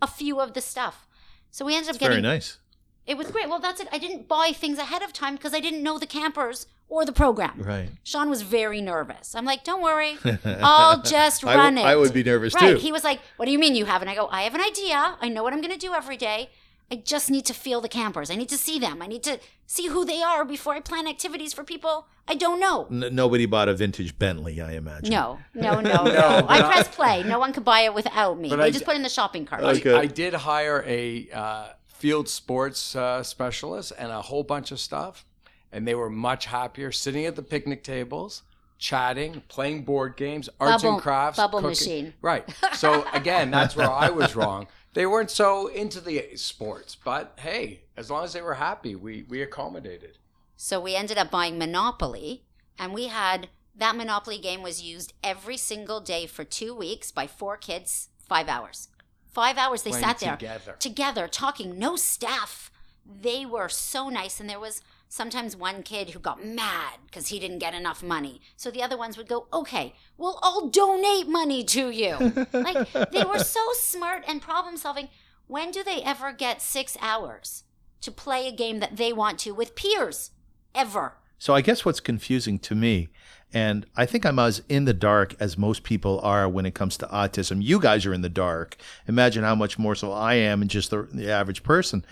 a 0.02 0.08
few 0.08 0.40
of 0.40 0.54
the 0.54 0.62
stuff. 0.62 1.08
So 1.52 1.66
we 1.66 1.76
ended 1.76 1.92
up 1.96 2.00
getting 2.00 2.14
very 2.14 2.22
nice. 2.22 2.58
it 3.06 3.16
was 3.18 3.30
great. 3.30 3.48
Well, 3.50 3.60
that's 3.60 3.80
it. 3.82 3.88
I 3.92 4.00
didn't 4.00 4.28
buy 4.28 4.54
things 4.54 4.80
ahead 4.80 5.04
of 5.04 5.14
time 5.14 5.36
because 5.36 5.54
I 5.54 5.60
didn't 5.60 5.84
know 5.84 6.00
the 6.00 6.08
campers 6.08 6.66
or 6.90 7.06
the 7.06 7.12
program. 7.14 7.54
Right. 7.62 7.90
Shawn 8.04 8.30
was 8.30 8.42
very 8.42 8.82
nervous. 8.82 9.36
I'm 9.36 9.46
like, 9.46 9.64
don't 9.64 9.82
worry, 9.82 10.18
I'll 10.46 11.02
just 11.04 11.46
I 11.46 11.56
run 11.56 11.76
w- 11.76 11.88
it. 11.88 11.90
I 11.92 11.96
would 11.96 12.14
be 12.14 12.24
nervous 12.24 12.54
too. 12.54 12.60
right. 12.66 12.74
too. 12.74 12.80
He 12.82 12.92
was 12.92 13.04
like, 13.04 13.20
what 13.38 13.46
do 13.46 13.52
you 13.52 13.60
mean 13.60 13.76
you 13.76 13.86
haven't? 13.86 14.08
I 14.10 14.16
go, 14.16 14.28
I 14.28 14.42
have 14.44 14.56
an 14.56 14.62
idea. 14.62 15.16
I 15.22 15.30
know 15.30 15.44
what 15.44 15.54
I'm 15.54 15.62
going 15.62 15.72
to 15.72 15.78
do 15.80 15.94
every 15.94 16.18
day. 16.18 16.50
I 16.92 16.96
just 16.98 17.32
need 17.32 17.46
to 17.46 17.54
feel 17.54 17.80
the 17.82 17.88
campers. 17.88 18.30
I 18.30 18.36
need 18.36 18.50
to 18.50 18.58
see 18.58 18.78
them. 18.78 19.02
I 19.02 19.08
need 19.08 19.24
to 19.24 19.40
see 19.66 19.88
who 19.88 20.04
they 20.04 20.22
are 20.22 20.44
before 20.44 20.74
I 20.74 20.82
plan 20.82 21.08
activities 21.08 21.54
for 21.54 21.64
people 21.64 22.08
I 22.28 22.36
don't 22.36 22.60
know. 22.60 22.88
N- 22.92 23.14
nobody 23.16 23.46
bought 23.46 23.68
a 23.68 23.74
vintage 23.74 24.18
Bentley, 24.20 24.62
I 24.62 24.74
imagine. 24.74 25.10
No, 25.10 25.40
no, 25.54 25.80
no, 25.82 26.04
no. 26.04 26.46
I 26.48 26.62
press 26.62 26.88
play. 26.88 27.24
No 27.24 27.40
one 27.40 27.52
could 27.52 27.66
buy 27.66 27.82
it 27.82 27.94
without 27.94 28.40
me. 28.40 28.50
But 28.50 28.58
they 28.58 28.66
I 28.66 28.70
just 28.70 28.82
d- 28.82 28.86
put 28.86 28.96
in 28.96 29.02
the 29.04 29.10
shopping 29.10 29.46
cart. 29.46 29.64
I- 29.64 30.00
I 30.00 30.06
did 30.06 30.34
hire 30.34 30.84
a 30.88 31.30
uh, 31.34 31.68
field 31.88 32.30
sports 32.30 32.96
uh, 32.96 33.24
specialist 33.24 33.92
and 33.98 34.12
a 34.12 34.22
whole 34.22 34.44
bunch 34.44 34.72
of 34.72 34.80
stuff, 34.80 35.26
and 35.72 35.88
they 35.88 35.96
were 35.96 36.10
much 36.10 36.46
happier 36.46 36.92
sitting 36.92 37.26
at 37.26 37.36
the 37.36 37.42
picnic 37.44 37.84
tables, 37.84 38.44
chatting, 38.78 39.42
playing 39.48 39.84
board 39.84 40.16
games, 40.16 40.48
arts 40.60 40.84
Bubble- 40.84 40.94
and 40.96 41.02
crafts, 41.02 41.38
bubble 41.38 41.60
cooking. 41.60 41.70
machine. 41.70 42.14
Right. 42.22 42.48
So 42.76 43.06
again, 43.14 43.52
that's 43.52 43.76
where 43.76 43.92
I 43.92 44.10
was 44.10 44.36
wrong. 44.36 44.68
They 44.94 45.06
weren't 45.06 45.32
so 45.32 45.68
into 45.68 46.02
the 46.02 46.36
sports, 46.36 46.96
but 46.96 47.38
hey, 47.40 47.82
as 47.96 48.12
long 48.12 48.24
as 48.24 48.34
they 48.34 48.42
were 48.42 48.56
happy, 48.56 48.96
we 48.96 49.24
we 49.24 49.42
accommodated. 49.42 50.18
So 50.58 50.80
we 50.80 50.96
ended 50.96 51.18
up 51.18 51.32
buying 51.32 51.58
Monopoly, 51.58 52.44
and 52.78 52.94
we 52.94 53.08
had 53.08 53.50
that 53.76 53.96
Monopoly 53.96 54.38
game 54.38 54.62
was 54.62 54.82
used 54.82 55.14
every 55.24 55.58
single 55.58 56.02
day 56.02 56.28
for 56.28 56.44
two 56.44 56.76
weeks 56.76 57.10
by 57.12 57.26
four 57.26 57.58
kids, 57.58 58.10
five 58.28 58.48
hours. 58.50 58.90
Five 59.32 59.58
hours 59.58 59.84
they 59.84 59.92
Playing 59.92 60.06
sat 60.06 60.20
there 60.20 60.36
together. 60.36 60.76
together 60.78 61.28
talking, 61.28 61.80
no 61.80 61.96
staff. 61.96 62.70
They 63.06 63.46
were 63.46 63.70
so 63.70 64.10
nice, 64.10 64.40
and 64.40 64.50
there 64.50 64.60
was 64.60 64.82
sometimes 65.12 65.58
one 65.58 65.84
kid 65.84 66.12
who 66.12 66.20
got 66.20 66.44
mad 66.44 66.94
because 67.06 67.28
he 67.28 67.38
didn't 67.38 67.60
get 67.60 67.74
enough 67.74 68.02
money. 68.02 68.40
So 68.56 68.72
the 68.72 68.82
other 68.82 68.98
ones 68.98 69.18
would 69.18 69.28
go, 69.28 69.46
okay, 69.52 69.94
we'll 70.18 70.40
all 70.42 70.70
donate 70.70 71.28
money 71.28 71.66
to 71.66 71.90
you. 71.90 72.16
like 72.54 72.90
they 73.12 73.26
were 73.26 73.40
so 73.40 73.60
smart 73.74 74.24
and 74.26 74.42
problem 74.42 74.78
solving. 74.78 75.10
When 75.48 75.72
do 75.72 75.84
they 75.84 76.02
ever 76.02 76.32
get 76.32 76.62
six 76.62 76.98
hours 77.02 77.66
to 78.00 78.10
play 78.10 78.48
a 78.48 78.54
game 78.54 78.80
that 78.80 78.96
they 78.96 79.12
want 79.12 79.38
to 79.40 79.52
with 79.52 79.76
peers? 79.76 80.32
Ever. 80.74 81.16
So 81.38 81.54
I 81.54 81.60
guess 81.60 81.84
what's 81.84 82.00
confusing 82.00 82.58
to 82.60 82.74
me, 82.74 83.10
and 83.54 83.86
I 83.98 84.06
think 84.06 84.26
I'm 84.26 84.40
as 84.40 84.62
in 84.70 84.86
the 84.86 84.94
dark 84.94 85.36
as 85.42 85.58
most 85.58 85.84
people 85.84 86.22
are 86.22 86.48
when 86.48 86.66
it 86.66 86.74
comes 86.74 86.96
to 86.98 87.08
autism. 87.08 87.62
You 87.62 87.82
guys 87.82 88.06
are 88.06 88.14
in 88.14 88.22
the 88.22 88.30
dark. 88.30 88.78
Imagine 89.08 89.44
how 89.44 89.56
much 89.56 89.78
more 89.78 89.96
so 89.96 90.14
I 90.14 90.36
am, 90.36 90.62
and 90.62 90.72
just 90.72 90.92
the, 90.92 91.10
the 91.12 91.30
average 91.30 91.64
person 91.64 92.06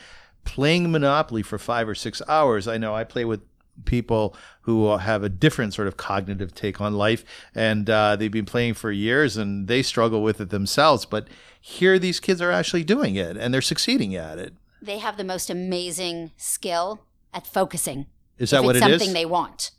playing 0.49 0.91
Monopoly 0.91 1.43
for 1.43 1.59
five 1.59 1.87
or 1.87 1.93
six 1.93 2.23
hours. 2.27 2.67
I 2.67 2.77
know 2.79 2.95
I 2.95 3.03
play 3.03 3.23
with 3.23 3.41
people 3.85 4.35
who 4.61 4.97
have 4.97 5.23
a 5.23 5.29
different 5.29 5.75
sort 5.75 5.87
of 5.87 5.95
cognitive 5.95 6.55
take 6.55 6.81
on 6.81 6.95
life, 6.95 7.23
and 7.53 7.87
uh, 7.87 8.15
they've 8.15 8.31
been 8.31 8.45
playing 8.45 8.73
for 8.73 8.91
years, 8.91 9.37
and 9.37 9.67
they 9.67 9.83
struggle 9.83 10.23
with 10.23 10.41
it 10.41 10.49
themselves. 10.49 11.05
But 11.05 11.27
here, 11.61 11.99
these 11.99 12.19
kids 12.19 12.41
are 12.41 12.51
actually 12.51 12.83
doing 12.83 13.15
it, 13.15 13.37
and 13.37 13.53
they're 13.53 13.61
succeeding 13.61 14.15
at 14.15 14.39
it. 14.39 14.55
They 14.81 14.97
have 14.97 15.17
the 15.17 15.23
most 15.23 15.51
amazing 15.51 16.31
skill 16.35 17.01
at 17.31 17.45
focusing. 17.45 18.07
Is 18.39 18.49
that 18.49 18.61
if 18.61 18.65
what 18.65 18.75
it's 18.75 18.85
it 18.85 18.89
something 18.89 19.09
is? 19.09 19.13
they 19.13 19.25
want. 19.25 19.69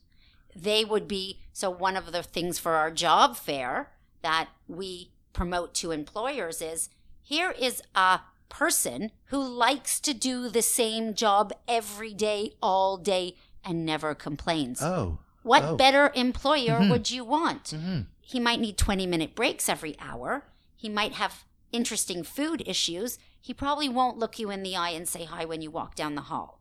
They 0.55 0.85
would 0.85 1.09
be 1.09 1.41
so 1.53 1.69
one 1.69 1.97
of 1.97 2.13
the 2.13 2.23
things 2.23 2.61
for 2.61 2.75
our 2.75 2.93
job 2.93 3.37
fair 3.37 3.91
that 4.23 4.51
we 4.69 5.11
promote 5.33 5.75
to 5.75 5.91
employers 5.91 6.63
is 6.63 6.91
here 7.23 7.51
is 7.51 7.83
a 7.95 8.21
person 8.51 9.11
who 9.27 9.43
likes 9.43 9.99
to 10.01 10.13
do 10.13 10.49
the 10.51 10.61
same 10.63 11.15
job 11.15 11.53
every 11.67 12.13
day 12.13 12.53
all 12.63 12.99
day 12.99 13.37
and 13.65 13.87
never 13.87 14.15
complains. 14.15 14.83
oh, 14.83 15.19
what 15.43 15.63
oh. 15.65 15.77
better 15.77 16.13
employer 16.15 16.79
Mhm. 16.81 16.91
would 16.91 17.11
you 17.11 17.25
want? 17.25 17.65
Mhm. 17.71 18.07
He 18.21 18.39
might 18.39 18.61
need 18.61 18.77
20 18.77 19.07
minute 19.07 19.35
breaks 19.35 19.69
every 19.71 19.99
hour. 19.99 20.45
He 20.77 20.89
might 20.91 21.15
have 21.15 21.45
interesting 21.73 22.23
food 22.23 22.63
issues. 22.67 23.19
He 23.41 23.55
probably 23.55 23.89
won't 23.89 24.19
look 24.19 24.39
you 24.39 24.51
in 24.51 24.63
the 24.63 24.77
eye 24.77 24.91
and 24.91 25.09
say 25.09 25.25
hi 25.25 25.45
when 25.47 25.63
you 25.63 25.71
walk 25.71 25.95
down 25.95 26.15
the 26.15 26.23
hall. 26.33 26.61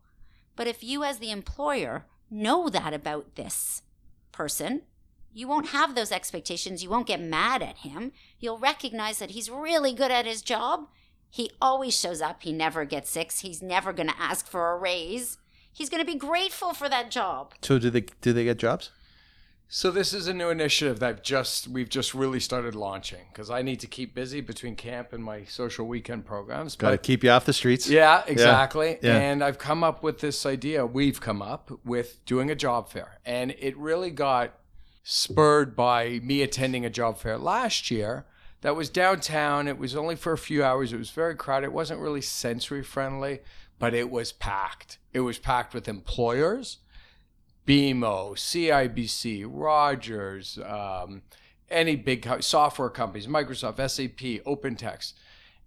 But 0.56 0.66
if 0.66 0.82
you, 0.82 1.04
as 1.04 1.18
the 1.18 1.30
employer, 1.30 2.06
know 2.30 2.68
that 2.70 2.94
about 2.94 3.34
this 3.34 3.82
person, 4.32 4.82
you 5.32 5.46
won't 5.46 5.68
have 5.68 5.94
those 5.94 6.10
expectations. 6.12 6.82
You 6.82 6.90
won't 6.90 7.06
get 7.06 7.20
mad 7.20 7.62
at 7.62 7.78
him. 7.78 8.12
You'll 8.38 8.58
recognize 8.58 9.18
that 9.18 9.30
he's 9.32 9.50
really 9.50 9.92
good 9.92 10.10
at 10.10 10.26
his 10.26 10.42
job. 10.42 10.88
He 11.30 11.52
always 11.62 11.98
shows 11.98 12.20
up. 12.20 12.42
He 12.42 12.52
never 12.52 12.84
gets 12.84 13.10
sick. 13.10 13.30
He's 13.32 13.62
never 13.62 13.92
going 13.92 14.08
to 14.08 14.20
ask 14.20 14.46
for 14.46 14.72
a 14.72 14.76
raise. 14.76 15.38
He's 15.72 15.88
going 15.88 16.04
to 16.04 16.06
be 16.12 16.18
grateful 16.18 16.74
for 16.74 16.88
that 16.88 17.10
job. 17.10 17.54
so 17.62 17.78
do 17.78 17.90
they 17.90 18.04
do 18.20 18.32
they 18.32 18.44
get 18.44 18.58
jobs? 18.58 18.90
So 19.72 19.92
this 19.92 20.12
is 20.12 20.26
a 20.26 20.34
new 20.34 20.50
initiative 20.50 20.98
that 20.98 21.22
just 21.22 21.68
we've 21.68 21.88
just 21.88 22.12
really 22.12 22.40
started 22.40 22.74
launching 22.74 23.20
because 23.32 23.50
I 23.50 23.62
need 23.62 23.78
to 23.80 23.86
keep 23.86 24.16
busy 24.16 24.40
between 24.40 24.74
camp 24.74 25.12
and 25.12 25.22
my 25.22 25.44
social 25.44 25.86
weekend 25.86 26.26
programs. 26.26 26.74
Got 26.74 26.90
to 26.90 26.98
keep 26.98 27.22
you 27.22 27.30
off 27.30 27.44
the 27.44 27.52
streets. 27.52 27.88
yeah, 27.88 28.24
exactly. 28.26 28.98
Yeah. 29.00 29.16
And 29.16 29.44
I've 29.44 29.58
come 29.58 29.84
up 29.84 30.02
with 30.02 30.18
this 30.18 30.44
idea. 30.44 30.84
We've 30.84 31.20
come 31.20 31.40
up 31.40 31.70
with 31.84 32.24
doing 32.26 32.50
a 32.50 32.56
job 32.56 32.88
fair, 32.88 33.20
and 33.24 33.54
it 33.60 33.76
really 33.78 34.10
got 34.10 34.54
spurred 35.04 35.76
by 35.76 36.18
me 36.24 36.42
attending 36.42 36.84
a 36.84 36.90
job 36.90 37.18
fair 37.18 37.38
last 37.38 37.92
year. 37.92 38.26
That 38.62 38.76
was 38.76 38.90
downtown. 38.90 39.68
It 39.68 39.78
was 39.78 39.96
only 39.96 40.16
for 40.16 40.32
a 40.32 40.38
few 40.38 40.62
hours. 40.62 40.92
It 40.92 40.98
was 40.98 41.10
very 41.10 41.34
crowded. 41.34 41.66
It 41.66 41.72
wasn't 41.72 42.00
really 42.00 42.20
sensory 42.20 42.82
friendly, 42.82 43.40
but 43.78 43.94
it 43.94 44.10
was 44.10 44.32
packed. 44.32 44.98
It 45.12 45.20
was 45.20 45.38
packed 45.38 45.72
with 45.72 45.88
employers, 45.88 46.78
BMO, 47.66 48.34
CIBC, 48.34 49.46
Rogers, 49.48 50.58
um, 50.66 51.22
any 51.70 51.96
big 51.96 52.22
co- 52.22 52.40
software 52.40 52.90
companies, 52.90 53.26
Microsoft, 53.26 53.76
SAP, 53.88 54.44
OpenText, 54.44 55.14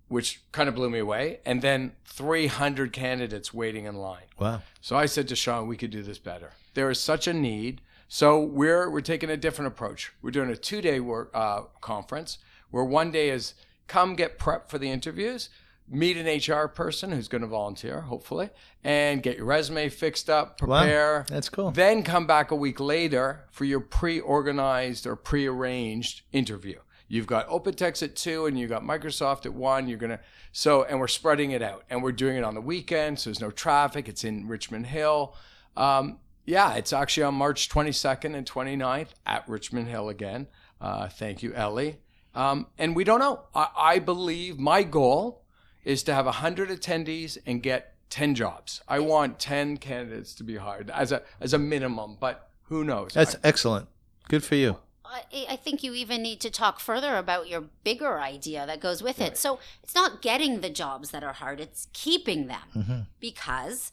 which 0.07 0.43
kind 0.51 0.69
of 0.69 0.75
blew 0.75 0.89
me 0.89 0.99
away. 0.99 1.39
And 1.45 1.63
then 1.63 1.93
300 2.05 2.93
candidates 2.93 3.53
waiting 3.53 3.85
in 3.85 3.95
line. 3.95 4.25
Wow. 4.37 4.61
So 4.81 4.95
I 4.95 5.07
said 5.07 5.27
to 5.29 5.35
Shawn, 5.35 5.67
we 5.67 5.77
could 5.77 5.91
do 5.91 6.03
this 6.03 6.19
better. 6.19 6.51
There 6.75 6.91
is 6.91 6.99
such 6.99 7.27
a 7.27 7.33
need. 7.33 7.81
So 8.07 8.39
we're 8.39 8.91
we're 8.91 9.01
taking 9.01 9.31
a 9.31 9.37
different 9.37 9.69
approach. 9.69 10.11
We're 10.21 10.29
doing 10.29 10.51
a 10.51 10.55
two 10.55 10.81
day 10.81 10.99
work 10.99 11.31
uh, 11.33 11.61
conference 11.81 12.37
where 12.73 12.83
one 12.83 13.11
day 13.11 13.29
is 13.29 13.53
come 13.87 14.15
get 14.15 14.39
prep 14.39 14.69
for 14.69 14.79
the 14.79 14.89
interviews, 14.89 15.49
meet 15.87 16.17
an 16.17 16.25
HR 16.25 16.67
person 16.67 17.11
who's 17.11 17.27
going 17.27 17.41
to 17.43 17.47
volunteer, 17.47 18.01
hopefully, 18.01 18.49
and 18.83 19.21
get 19.21 19.37
your 19.37 19.45
resume 19.45 19.89
fixed 19.89 20.27
up, 20.29 20.59
Wow. 20.61 20.79
prepare. 20.79 21.25
That's 21.29 21.49
cool. 21.49 21.69
Then 21.69 22.01
come 22.01 22.25
back 22.25 22.49
a 22.49 22.55
week 22.55 22.79
later 22.79 23.45
for 23.51 23.65
your 23.65 23.79
pre-organized 23.79 25.05
or 25.05 25.15
pre-arranged 25.15 26.21
interview. 26.31 26.79
You've 27.07 27.27
got 27.27 27.47
OpenText 27.47 28.01
at 28.01 28.15
two, 28.15 28.47
and 28.47 28.57
you've 28.57 28.71
got 28.71 28.81
Microsoft 28.81 29.45
at 29.45 29.53
one. 29.53 29.87
You're 29.87 29.99
gonna 29.99 30.19
so, 30.51 30.83
and 30.83 30.99
we're 30.99 31.07
spreading 31.07 31.51
it 31.51 31.61
out, 31.61 31.83
and 31.89 32.01
we're 32.01 32.11
doing 32.11 32.37
it 32.37 32.43
on 32.43 32.55
the 32.55 32.61
weekend, 32.61 33.19
so 33.19 33.29
there's 33.29 33.41
no 33.41 33.51
traffic. 33.51 34.07
It's 34.09 34.23
in 34.23 34.47
Richmond 34.47 34.87
Hill. 34.87 35.35
Um, 35.77 36.19
yeah, 36.45 36.73
it's 36.73 36.91
actually 36.93 37.23
on 37.23 37.35
March 37.35 37.69
22nd 37.69 38.35
and 38.35 38.45
29th 38.49 39.09
at 39.25 39.47
Richmond 39.47 39.89
Hill 39.89 40.09
again. 40.09 40.47
Uh, 40.81 41.07
thank 41.07 41.43
you, 41.43 41.53
Ellie. 41.53 41.99
Um, 42.35 42.67
and 42.77 42.95
we 42.95 43.03
don't 43.03 43.19
know. 43.19 43.41
I, 43.53 43.67
I 43.77 43.99
believe 43.99 44.59
my 44.59 44.83
goal 44.83 45.43
is 45.83 46.03
to 46.03 46.13
have 46.13 46.25
100 46.25 46.69
attendees 46.69 47.37
and 47.45 47.61
get 47.61 47.95
10 48.09 48.35
jobs. 48.35 48.81
I 48.87 48.99
want 48.99 49.39
10 49.39 49.77
candidates 49.77 50.33
to 50.35 50.43
be 50.43 50.57
hired 50.57 50.89
as 50.91 51.11
a 51.11 51.23
as 51.39 51.53
a 51.53 51.57
minimum, 51.59 52.17
but 52.19 52.49
who 52.63 52.83
knows? 52.83 53.13
That's 53.13 53.35
excellent. 53.43 53.87
Good 54.29 54.43
for 54.43 54.55
you. 54.55 54.77
I, 55.13 55.45
I 55.49 55.55
think 55.57 55.83
you 55.83 55.93
even 55.93 56.21
need 56.21 56.39
to 56.41 56.49
talk 56.49 56.79
further 56.79 57.17
about 57.17 57.47
your 57.47 57.65
bigger 57.83 58.19
idea 58.19 58.65
that 58.65 58.79
goes 58.79 59.03
with 59.03 59.21
it. 59.21 59.37
So 59.37 59.59
it's 59.83 59.93
not 59.93 60.21
getting 60.21 60.61
the 60.61 60.69
jobs 60.69 61.11
that 61.11 61.23
are 61.23 61.33
hard, 61.33 61.59
it's 61.59 61.87
keeping 61.93 62.47
them. 62.47 62.61
Mm-hmm. 62.75 62.99
Because, 63.19 63.91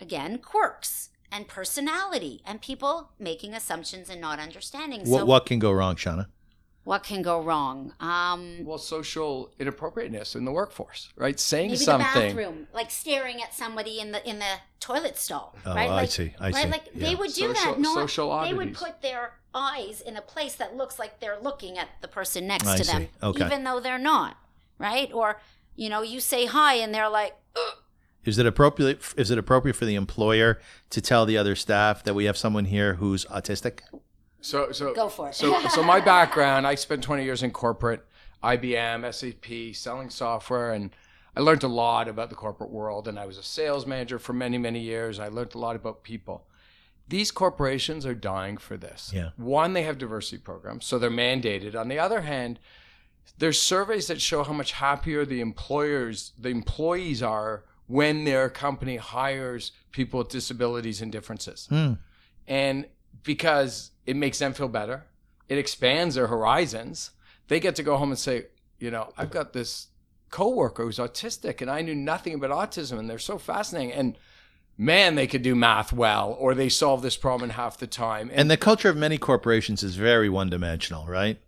again, 0.00 0.38
quirks 0.38 1.10
and 1.32 1.48
personality 1.48 2.42
and 2.44 2.60
people 2.60 3.12
making 3.18 3.54
assumptions 3.54 4.10
and 4.10 4.20
not 4.20 4.38
understanding. 4.38 5.00
What 5.00 5.20
so, 5.20 5.24
what 5.24 5.46
can 5.46 5.58
go 5.58 5.72
wrong, 5.72 5.96
Shawna? 5.96 6.26
What 6.88 7.02
can 7.02 7.20
go 7.20 7.42
wrong? 7.42 7.92
Um, 8.00 8.64
well, 8.64 8.78
social 8.78 9.50
inappropriateness 9.58 10.34
in 10.34 10.46
the 10.46 10.50
workforce, 10.50 11.12
right? 11.16 11.38
Saying 11.38 11.66
maybe 11.72 11.76
something. 11.76 12.08
the 12.14 12.42
bathroom, 12.42 12.66
like 12.72 12.90
staring 12.90 13.42
at 13.42 13.52
somebody 13.52 14.00
in 14.00 14.10
the 14.12 14.26
in 14.26 14.38
the 14.38 14.54
toilet 14.80 15.18
stall. 15.18 15.54
Oh, 15.66 15.74
right? 15.74 15.90
I 15.90 15.94
like, 15.94 16.10
see, 16.10 16.32
I 16.40 16.44
right? 16.46 16.54
see, 16.54 16.70
Like 16.70 16.88
yeah. 16.94 17.08
they 17.08 17.14
would 17.14 17.34
do 17.34 17.54
Social- 17.54 17.72
that. 17.72 17.78
Not 17.78 17.94
social 17.94 18.40
they 18.40 18.54
would 18.54 18.72
put 18.72 19.02
their 19.02 19.34
eyes 19.54 20.00
in 20.00 20.16
a 20.16 20.22
place 20.22 20.54
that 20.54 20.76
looks 20.78 20.98
like 20.98 21.20
they're 21.20 21.38
looking 21.38 21.76
at 21.76 21.90
the 22.00 22.08
person 22.08 22.46
next 22.46 22.66
I 22.66 22.78
to 22.78 22.84
see, 22.84 22.92
them, 22.92 23.08
okay. 23.22 23.44
even 23.44 23.64
though 23.64 23.80
they're 23.80 23.98
not. 23.98 24.38
Right? 24.78 25.12
Or 25.12 25.42
you 25.76 25.90
know, 25.90 26.00
you 26.00 26.20
say 26.20 26.46
hi 26.46 26.76
and 26.76 26.94
they're 26.94 27.10
like, 27.10 27.34
"Ugh." 27.54 27.74
Is 28.24 28.38
it 28.38 28.46
appropriate? 28.46 29.02
Is 29.14 29.30
it 29.30 29.36
appropriate 29.36 29.74
for 29.74 29.84
the 29.84 29.94
employer 29.94 30.58
to 30.88 31.02
tell 31.02 31.26
the 31.26 31.36
other 31.36 31.54
staff 31.54 32.02
that 32.04 32.14
we 32.14 32.24
have 32.24 32.38
someone 32.38 32.64
here 32.64 32.94
who's 32.94 33.26
autistic? 33.26 33.80
So, 34.40 34.72
so 34.72 34.94
Go 34.94 35.08
for 35.08 35.28
it. 35.28 35.34
So, 35.34 35.60
so 35.68 35.82
my 35.82 36.00
background, 36.00 36.66
I 36.66 36.74
spent 36.74 37.02
20 37.02 37.24
years 37.24 37.42
in 37.42 37.50
corporate, 37.50 38.04
IBM, 38.42 39.12
SAP, 39.12 39.74
selling 39.74 40.10
software, 40.10 40.72
and 40.72 40.90
I 41.36 41.40
learned 41.40 41.64
a 41.64 41.68
lot 41.68 42.08
about 42.08 42.30
the 42.30 42.36
corporate 42.36 42.70
world. 42.70 43.08
And 43.08 43.18
I 43.18 43.26
was 43.26 43.36
a 43.38 43.42
sales 43.42 43.86
manager 43.86 44.18
for 44.18 44.32
many, 44.32 44.58
many 44.58 44.80
years. 44.80 45.18
I 45.18 45.28
learned 45.28 45.54
a 45.54 45.58
lot 45.58 45.76
about 45.76 46.02
people. 46.02 46.46
These 47.08 47.30
corporations 47.30 48.04
are 48.04 48.14
dying 48.14 48.58
for 48.58 48.76
this. 48.76 49.12
Yeah. 49.14 49.30
One, 49.36 49.72
they 49.72 49.82
have 49.82 49.98
diversity 49.98 50.38
programs, 50.38 50.84
so 50.84 50.98
they're 50.98 51.10
mandated. 51.10 51.74
On 51.74 51.88
the 51.88 51.98
other 51.98 52.20
hand, 52.20 52.58
there's 53.38 53.60
surveys 53.60 54.06
that 54.08 54.20
show 54.20 54.44
how 54.44 54.52
much 54.52 54.72
happier 54.72 55.24
the 55.24 55.40
employers, 55.40 56.32
the 56.38 56.50
employees 56.50 57.22
are 57.22 57.64
when 57.86 58.24
their 58.24 58.50
company 58.50 58.96
hires 58.96 59.72
people 59.90 60.18
with 60.18 60.28
disabilities 60.28 61.00
and 61.00 61.10
differences 61.10 61.66
Hmm. 61.70 61.94
and 62.46 62.86
because 63.22 63.92
it 64.10 64.16
makes 64.16 64.38
them 64.38 64.52
feel 64.54 64.68
better. 64.80 64.98
It 65.48 65.58
expands 65.58 66.14
their 66.16 66.28
horizons. 66.28 67.10
They 67.48 67.60
get 67.60 67.74
to 67.76 67.82
go 67.82 67.96
home 67.96 68.10
and 68.10 68.18
say 68.18 68.36
you 68.84 68.90
know 68.90 69.04
i've 69.18 69.32
got 69.38 69.52
this 69.52 69.70
coworker 70.30 70.84
who's 70.84 70.98
autistic 70.98 71.60
and 71.62 71.68
i 71.76 71.80
knew 71.82 71.94
nothing 72.12 72.32
about 72.34 72.50
autism 72.62 72.96
and 73.00 73.08
they're 73.10 73.18
so 73.32 73.38
fascinating. 73.38 73.92
And 73.92 74.16
man 74.76 75.16
they 75.16 75.26
could 75.26 75.42
do 75.42 75.54
math 75.56 75.92
well 75.92 76.36
or 76.38 76.54
they 76.54 76.68
solve 76.68 77.02
this 77.02 77.16
problem 77.16 77.50
in 77.50 77.54
half 77.56 77.74
the 77.78 77.86
time. 77.88 78.30
And 78.32 78.48
the 78.50 78.56
culture 78.56 78.88
of 78.88 78.96
many 78.96 79.18
corporations 79.18 79.82
is 79.82 79.96
very 79.96 80.28
one-dimensional, 80.40 81.06
right? 81.06 81.38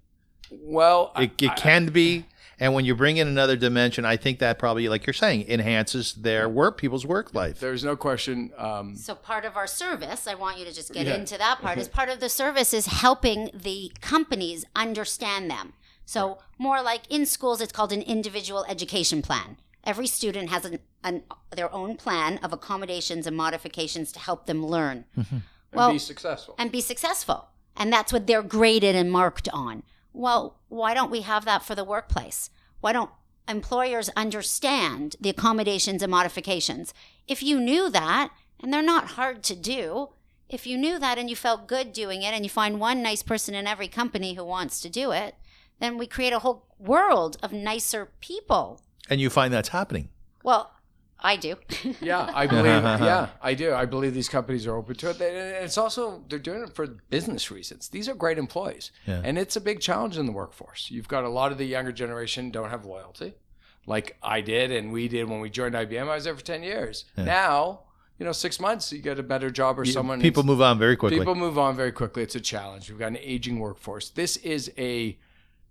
well 0.50 1.12
It, 1.16 1.30
it 1.40 1.50
I- 1.52 1.54
can 1.54 1.86
be, 2.00 2.24
And 2.62 2.74
when 2.74 2.84
you 2.84 2.94
bring 2.94 3.16
in 3.16 3.26
another 3.26 3.56
dimension, 3.56 4.04
I 4.04 4.16
think 4.18 4.38
that 4.40 4.58
probably, 4.58 4.86
like 4.88 5.06
you're 5.06 5.14
saying, 5.14 5.46
enhances 5.48 6.12
their 6.12 6.46
work, 6.48 6.76
people's 6.76 7.06
work 7.06 7.34
life. 7.34 7.58
There's 7.58 7.82
no 7.82 7.96
question. 7.96 8.52
Um, 8.58 8.96
So 8.96 9.14
part 9.14 9.46
of 9.46 9.56
our 9.56 9.66
service, 9.66 10.26
I 10.26 10.34
want 10.34 10.58
you 10.58 10.66
to 10.66 10.72
just 10.72 10.92
get 10.92 11.06
Yeah. 11.06 11.14
into 11.14 11.38
that 11.38 11.60
part, 11.62 11.78
is 11.78 11.88
part 11.98 12.10
of 12.10 12.20
the 12.20 12.28
service 12.28 12.74
is 12.74 12.86
helping 12.86 13.50
the 13.54 13.90
companies 14.02 14.66
understand 14.76 15.50
them. 15.50 15.72
So 16.04 16.38
more 16.58 16.82
like 16.82 17.02
in 17.08 17.24
schools, 17.24 17.60
it's 17.62 17.72
called 17.72 17.92
an 17.92 18.02
individual 18.02 18.66
education 18.68 19.22
plan. 19.22 19.56
Every 19.82 20.06
student 20.06 20.50
has 20.50 20.66
an, 20.66 20.80
an 21.02 21.22
their 21.56 21.72
own 21.72 21.96
plan 21.96 22.38
of 22.42 22.52
accommodations 22.52 23.26
and 23.26 23.34
modifications 23.34 24.12
to 24.12 24.18
help 24.18 24.44
them 24.44 24.66
learn 24.66 25.06
and 25.16 25.42
Well- 25.72 25.92
be 25.92 25.98
successful. 25.98 26.56
and 26.58 26.70
be 26.70 26.82
successful. 26.82 27.48
And 27.76 27.90
that's 27.90 28.12
what 28.12 28.26
they're 28.26 28.42
graded 28.42 28.94
and 28.94 29.10
marked 29.10 29.48
on. 29.54 29.82
Well, 30.12 30.58
why 30.68 30.94
don't 30.94 31.10
we 31.10 31.22
have 31.22 31.44
that 31.44 31.62
for 31.62 31.74
the 31.74 31.84
workplace? 31.84 32.50
Why 32.80 32.92
don't 32.92 33.10
employers 33.48 34.10
understand 34.16 35.16
the 35.20 35.30
accommodations 35.30 36.02
and 36.02 36.10
modifications? 36.10 36.94
If 37.26 37.42
you 37.42 37.60
knew 37.60 37.90
that, 37.90 38.30
and 38.58 38.72
they're 38.72 38.82
not 38.82 39.12
hard 39.12 39.42
to 39.44 39.56
do, 39.56 40.10
if 40.48 40.66
you 40.66 40.76
knew 40.76 40.98
that 40.98 41.18
and 41.18 41.30
you 41.30 41.36
felt 41.36 41.68
good 41.68 41.92
doing 41.92 42.22
it 42.22 42.34
and 42.34 42.44
you 42.44 42.50
find 42.50 42.80
one 42.80 43.02
nice 43.02 43.22
person 43.22 43.54
in 43.54 43.66
every 43.66 43.88
company 43.88 44.34
who 44.34 44.44
wants 44.44 44.80
to 44.80 44.90
do 44.90 45.12
it, 45.12 45.36
then 45.78 45.96
we 45.96 46.06
create 46.06 46.32
a 46.32 46.40
whole 46.40 46.66
world 46.78 47.36
of 47.42 47.52
nicer 47.52 48.10
people. 48.20 48.80
And 49.08 49.20
you 49.20 49.30
find 49.30 49.52
that's 49.52 49.70
happening. 49.70 50.08
Well, 50.42 50.72
I 51.22 51.36
do. 51.36 51.56
yeah, 52.00 52.30
I 52.34 52.46
believe. 52.46 52.64
yeah, 52.64 53.28
I 53.42 53.54
do. 53.54 53.74
I 53.74 53.84
believe 53.84 54.14
these 54.14 54.28
companies 54.28 54.66
are 54.66 54.74
open 54.76 54.94
to 54.96 55.10
it. 55.10 55.18
They- 55.18 55.36
and 55.56 55.64
It's 55.64 55.78
also 55.78 56.24
they're 56.28 56.38
doing 56.38 56.62
it 56.62 56.74
for 56.74 56.86
business 56.86 57.50
reasons. 57.50 57.88
These 57.88 58.08
are 58.08 58.14
great 58.14 58.38
employees, 58.38 58.90
Yeah. 59.06 59.20
and 59.24 59.38
it's 59.38 59.56
a 59.56 59.60
big 59.60 59.80
challenge 59.80 60.16
in 60.18 60.26
the 60.26 60.32
workforce. 60.32 60.90
You've 60.90 61.08
got 61.08 61.24
a 61.24 61.28
lot 61.28 61.52
of 61.52 61.58
the 61.58 61.66
younger 61.66 61.92
generation 61.92 62.50
don't 62.50 62.70
have 62.70 62.84
loyalty, 62.84 63.34
like 63.86 64.16
I 64.22 64.40
did 64.40 64.70
and 64.70 64.92
we 64.92 65.08
did 65.08 65.28
when 65.28 65.40
we 65.40 65.50
joined 65.50 65.74
IBM. 65.74 66.08
I 66.08 66.14
was 66.14 66.24
there 66.24 66.36
for 66.36 66.44
ten 66.44 66.62
years. 66.62 67.04
Now, 67.16 67.80
you 68.18 68.26
know, 68.26 68.32
six 68.32 68.60
months 68.60 68.92
you 68.92 69.00
get 69.00 69.18
a 69.18 69.22
better 69.22 69.50
job 69.50 69.78
or 69.78 69.84
someone. 69.84 70.20
People 70.20 70.42
move 70.42 70.60
on 70.62 70.78
very 70.78 70.96
quickly. 70.96 71.18
People 71.18 71.34
move 71.34 71.58
on 71.58 71.74
very 71.76 71.92
quickly. 71.92 72.22
It's 72.22 72.34
a 72.34 72.40
challenge. 72.40 72.90
We've 72.90 72.98
got 72.98 73.08
an 73.08 73.18
aging 73.20 73.58
workforce. 73.58 74.10
This 74.10 74.36
is 74.38 74.70
a 74.78 75.18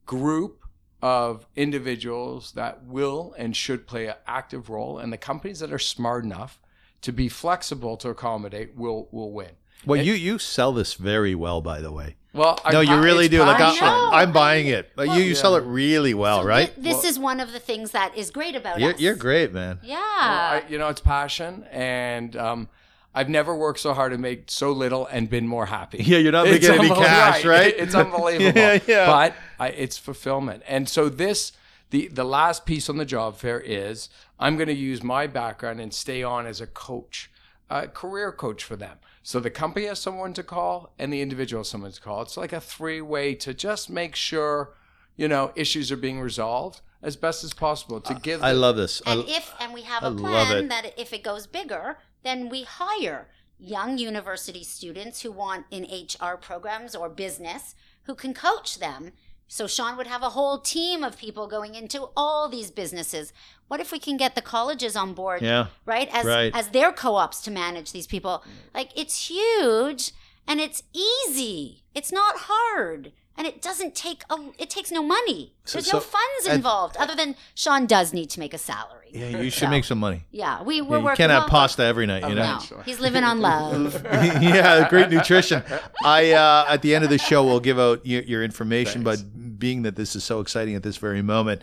group 0.06 0.64
of 1.02 1.46
individuals 1.56 2.52
that 2.54 2.84
will 2.86 3.34
and 3.38 3.56
should 3.56 3.88
play 3.88 4.08
an 4.08 4.16
active 4.28 4.70
role, 4.70 4.98
and 4.98 5.14
the 5.14 5.18
companies 5.18 5.60
that 5.60 5.72
are 5.72 5.80
smart 5.80 6.24
enough 6.24 6.60
to 7.02 7.12
be 7.12 7.30
flexible 7.30 7.96
to 7.98 8.10
accommodate 8.10 8.76
will 8.76 9.08
will 9.12 9.32
win. 9.32 9.52
well, 9.86 10.02
you 10.02 10.14
you 10.14 10.38
sell 10.38 10.74
this 10.74 10.96
very 10.96 11.34
well, 11.36 11.62
by 11.62 11.80
the 11.80 11.92
way. 11.92 12.16
Well, 12.34 12.60
No, 12.72 12.80
I, 12.80 12.84
you 12.84 12.92
I- 12.94 13.00
really 13.02 13.28
do. 13.30 13.40
Like 13.40 13.58
passion. 13.58 13.86
know. 13.88 14.10
I, 14.12 14.22
I'm 14.22 14.32
buying 14.34 14.68
it, 14.68 14.92
but 14.96 15.08
you, 15.08 15.14
you 15.16 15.24
Yeah. 15.30 15.34
sell 15.36 15.56
it 15.56 15.64
really 15.64 16.14
well, 16.14 16.42
So 16.42 16.48
right? 16.48 16.70
thi- 16.70 16.82
this 16.82 17.04
is 17.04 17.18
one 17.18 17.40
of 17.40 17.54
the 17.54 17.60
things 17.60 17.90
that 17.92 18.16
is 18.16 18.30
great 18.30 18.56
about 18.56 18.80
You're, 18.80 18.94
us. 18.94 19.00
you're 19.00 19.16
great, 19.16 19.52
man. 19.54 19.80
Yeah. 19.82 19.98
I, 20.00 20.64
you 20.70 20.78
know, 20.78 20.90
it's 20.90 21.02
passion, 21.02 21.66
and 21.72 22.36
um, 22.36 22.70
I've 23.16 23.30
never 23.30 23.56
worked 23.56 23.80
so 23.80 23.94
hard 23.96 24.12
and 24.14 24.22
made 24.22 24.52
so 24.52 24.72
little 24.74 25.08
and 25.08 25.28
been 25.30 25.48
more 25.48 25.66
happy. 25.66 26.04
Yeah, 26.04 26.20
you're 26.20 26.32
not 26.32 26.46
making 26.46 26.70
any 26.70 26.90
unbel- 26.90 27.04
cash, 27.04 27.46
right? 27.46 27.74
It's 27.76 27.96
unbelievable. 27.96 28.52
Yeah, 28.62 28.80
yeah. 28.86 29.06
But 29.08 29.34
I, 29.60 29.70
it's 29.70 29.98
fulfillment, 29.98 30.64
and 30.68 30.88
so 30.88 31.10
this 31.10 31.52
the 31.90 32.08
the 32.08 32.24
last 32.24 32.66
piece 32.66 32.90
on 32.90 32.98
the 32.98 33.06
job 33.06 33.38
fair 33.38 33.60
is 33.60 34.10
I'm 34.40 34.56
going 34.56 34.68
to 34.68 34.74
use 34.74 35.04
my 35.04 35.28
background 35.28 35.82
and 35.82 35.94
stay 35.94 36.24
on 36.24 36.46
as 36.46 36.62
a 36.62 36.68
coach, 36.68 37.30
a 37.70 37.88
career 37.88 38.32
coach 38.32 38.64
for 38.64 38.76
them. 38.76 38.98
So 39.24 39.40
the 39.40 39.50
company 39.50 39.86
has 39.88 40.00
someone 40.00 40.34
to 40.34 40.44
call, 40.44 40.94
and 40.98 41.12
the 41.12 41.22
individual 41.22 41.62
has 41.62 41.70
someone 41.70 41.92
to 41.92 42.02
call. 42.02 42.22
It's 42.22 42.38
like 42.38 42.54
a 42.54 42.62
three 42.62 43.02
way 43.02 43.36
to 43.36 43.54
just 43.54 43.90
make 43.90 44.16
sure 44.16 44.74
you 45.18 45.28
know 45.28 45.52
issues 45.56 45.92
are 45.92 45.98
being 45.98 46.20
resolved 46.22 46.82
as 47.02 47.16
best 47.16 47.44
as 47.44 47.54
possible 47.54 48.00
to 48.02 48.14
give. 48.16 48.42
I 48.44 48.54
the- 48.54 48.60
love 48.60 48.76
this. 48.78 49.02
I- 49.06 49.12
And 49.14 49.30
if 49.30 49.54
and 49.60 49.74
we 49.74 49.82
have 49.84 50.04
I 50.04 50.08
a 50.08 50.12
plan 50.12 50.68
that 50.70 50.94
if 50.98 51.12
it 51.14 51.24
goes 51.24 51.48
bigger, 51.48 51.98
then 52.24 52.50
we 52.50 52.64
hire 52.64 53.28
young 53.58 53.98
university 53.98 54.64
students 54.64 55.22
who 55.22 55.32
want 55.32 55.66
in 55.70 55.84
HR 55.84 56.38
programs 56.38 56.96
or 56.96 57.10
business 57.10 57.76
who 58.04 58.16
can 58.16 58.34
coach 58.34 58.80
them. 58.80 59.12
So 59.52 59.66
Shawn 59.66 59.98
would 59.98 60.06
have 60.06 60.22
a 60.22 60.30
whole 60.30 60.60
team 60.60 61.04
of 61.04 61.18
people 61.18 61.48
going 61.48 61.74
into 61.74 62.10
all 62.16 62.48
these 62.48 62.70
businesses. 62.70 63.34
What 63.68 63.80
if 63.80 63.92
we 63.92 63.98
can 63.98 64.16
get 64.16 64.36
the 64.36 64.44
colleges 64.44 64.96
on 64.96 65.14
board? 65.14 65.42
Yeah. 65.42 65.68
Right? 65.86 66.08
As 66.14 66.24
Right. 66.26 66.56
as 66.56 66.70
their 66.70 66.92
co-ops 66.94 67.42
to 67.42 67.52
manage 67.52 67.92
these 67.92 68.06
people. 68.06 68.44
Like 68.76 68.92
it's 68.96 69.28
huge 69.28 70.12
and 70.48 70.60
it's 70.62 70.84
easy. 70.94 71.84
It's 71.96 72.12
not 72.12 72.36
hard. 72.48 73.12
And 73.40 73.48
it 73.48 73.62
doesn't 73.62 73.96
take 73.96 74.24
a 74.30 74.36
it 74.58 74.70
takes 74.70 74.92
no 74.92 75.02
money. 75.02 75.54
So- 75.64 75.78
There's 75.78 75.88
so- 75.90 75.98
no 75.98 76.02
funds 76.02 76.46
and- 76.46 76.56
involved 76.56 76.98
other 76.98 77.16
than 77.16 77.36
Shawn 77.56 77.86
does 77.88 78.12
need 78.12 78.30
to 78.32 78.40
make 78.40 78.54
a 78.54 78.58
salary. 78.58 79.12
yeah, 79.14 79.30
you 79.42 79.50
should 79.50 79.62
So- 79.68 79.70
make 79.70 79.86
some 79.86 79.98
money. 79.98 80.26
Yeah, 80.30 80.62
we 80.62 80.76
Yeah, 80.76 80.82
we're 80.82 80.98
you 81.00 81.04
working. 81.06 81.18
can't 81.18 81.32
have 81.32 81.48
pasta 81.50 81.84
every 81.84 82.06
night, 82.06 82.28
you 82.28 82.36
know. 82.36 82.56
No, 82.56 82.60
Sure. 82.60 82.84
he's 82.84 83.00
living 83.00 83.24
on 83.24 83.40
love. 83.40 84.04
yeah, 84.04 84.88
great 84.90 85.10
nutrition. 85.10 85.64
I 86.04 86.34
uh, 86.34 86.66
at 86.68 86.82
the 86.82 86.94
end 86.94 87.06
of 87.06 87.10
the 87.10 87.18
show 87.18 87.44
we'll 87.46 87.62
give 87.62 87.80
out 87.80 88.06
your, 88.06 88.22
your 88.24 88.44
information, 88.44 89.06
Thanks. 89.06 89.22
but 89.24 89.58
being 89.58 89.84
that 89.84 89.96
this 89.96 90.16
is 90.18 90.24
so 90.26 90.42
exciting 90.42 90.76
at 90.76 90.84
this 90.84 90.98
very 90.98 91.22
moment, 91.22 91.62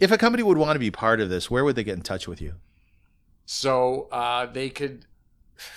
if 0.00 0.10
a 0.10 0.16
company 0.16 0.42
would 0.42 0.56
want 0.56 0.74
to 0.76 0.80
be 0.80 0.90
part 0.90 1.20
of 1.20 1.28
this, 1.28 1.50
where 1.50 1.64
would 1.64 1.76
they 1.76 1.84
get 1.84 1.96
in 1.96 2.02
touch 2.02 2.26
with 2.26 2.40
you? 2.40 2.54
So 3.44 4.08
uh, 4.10 4.46
they 4.46 4.70
could 4.70 5.04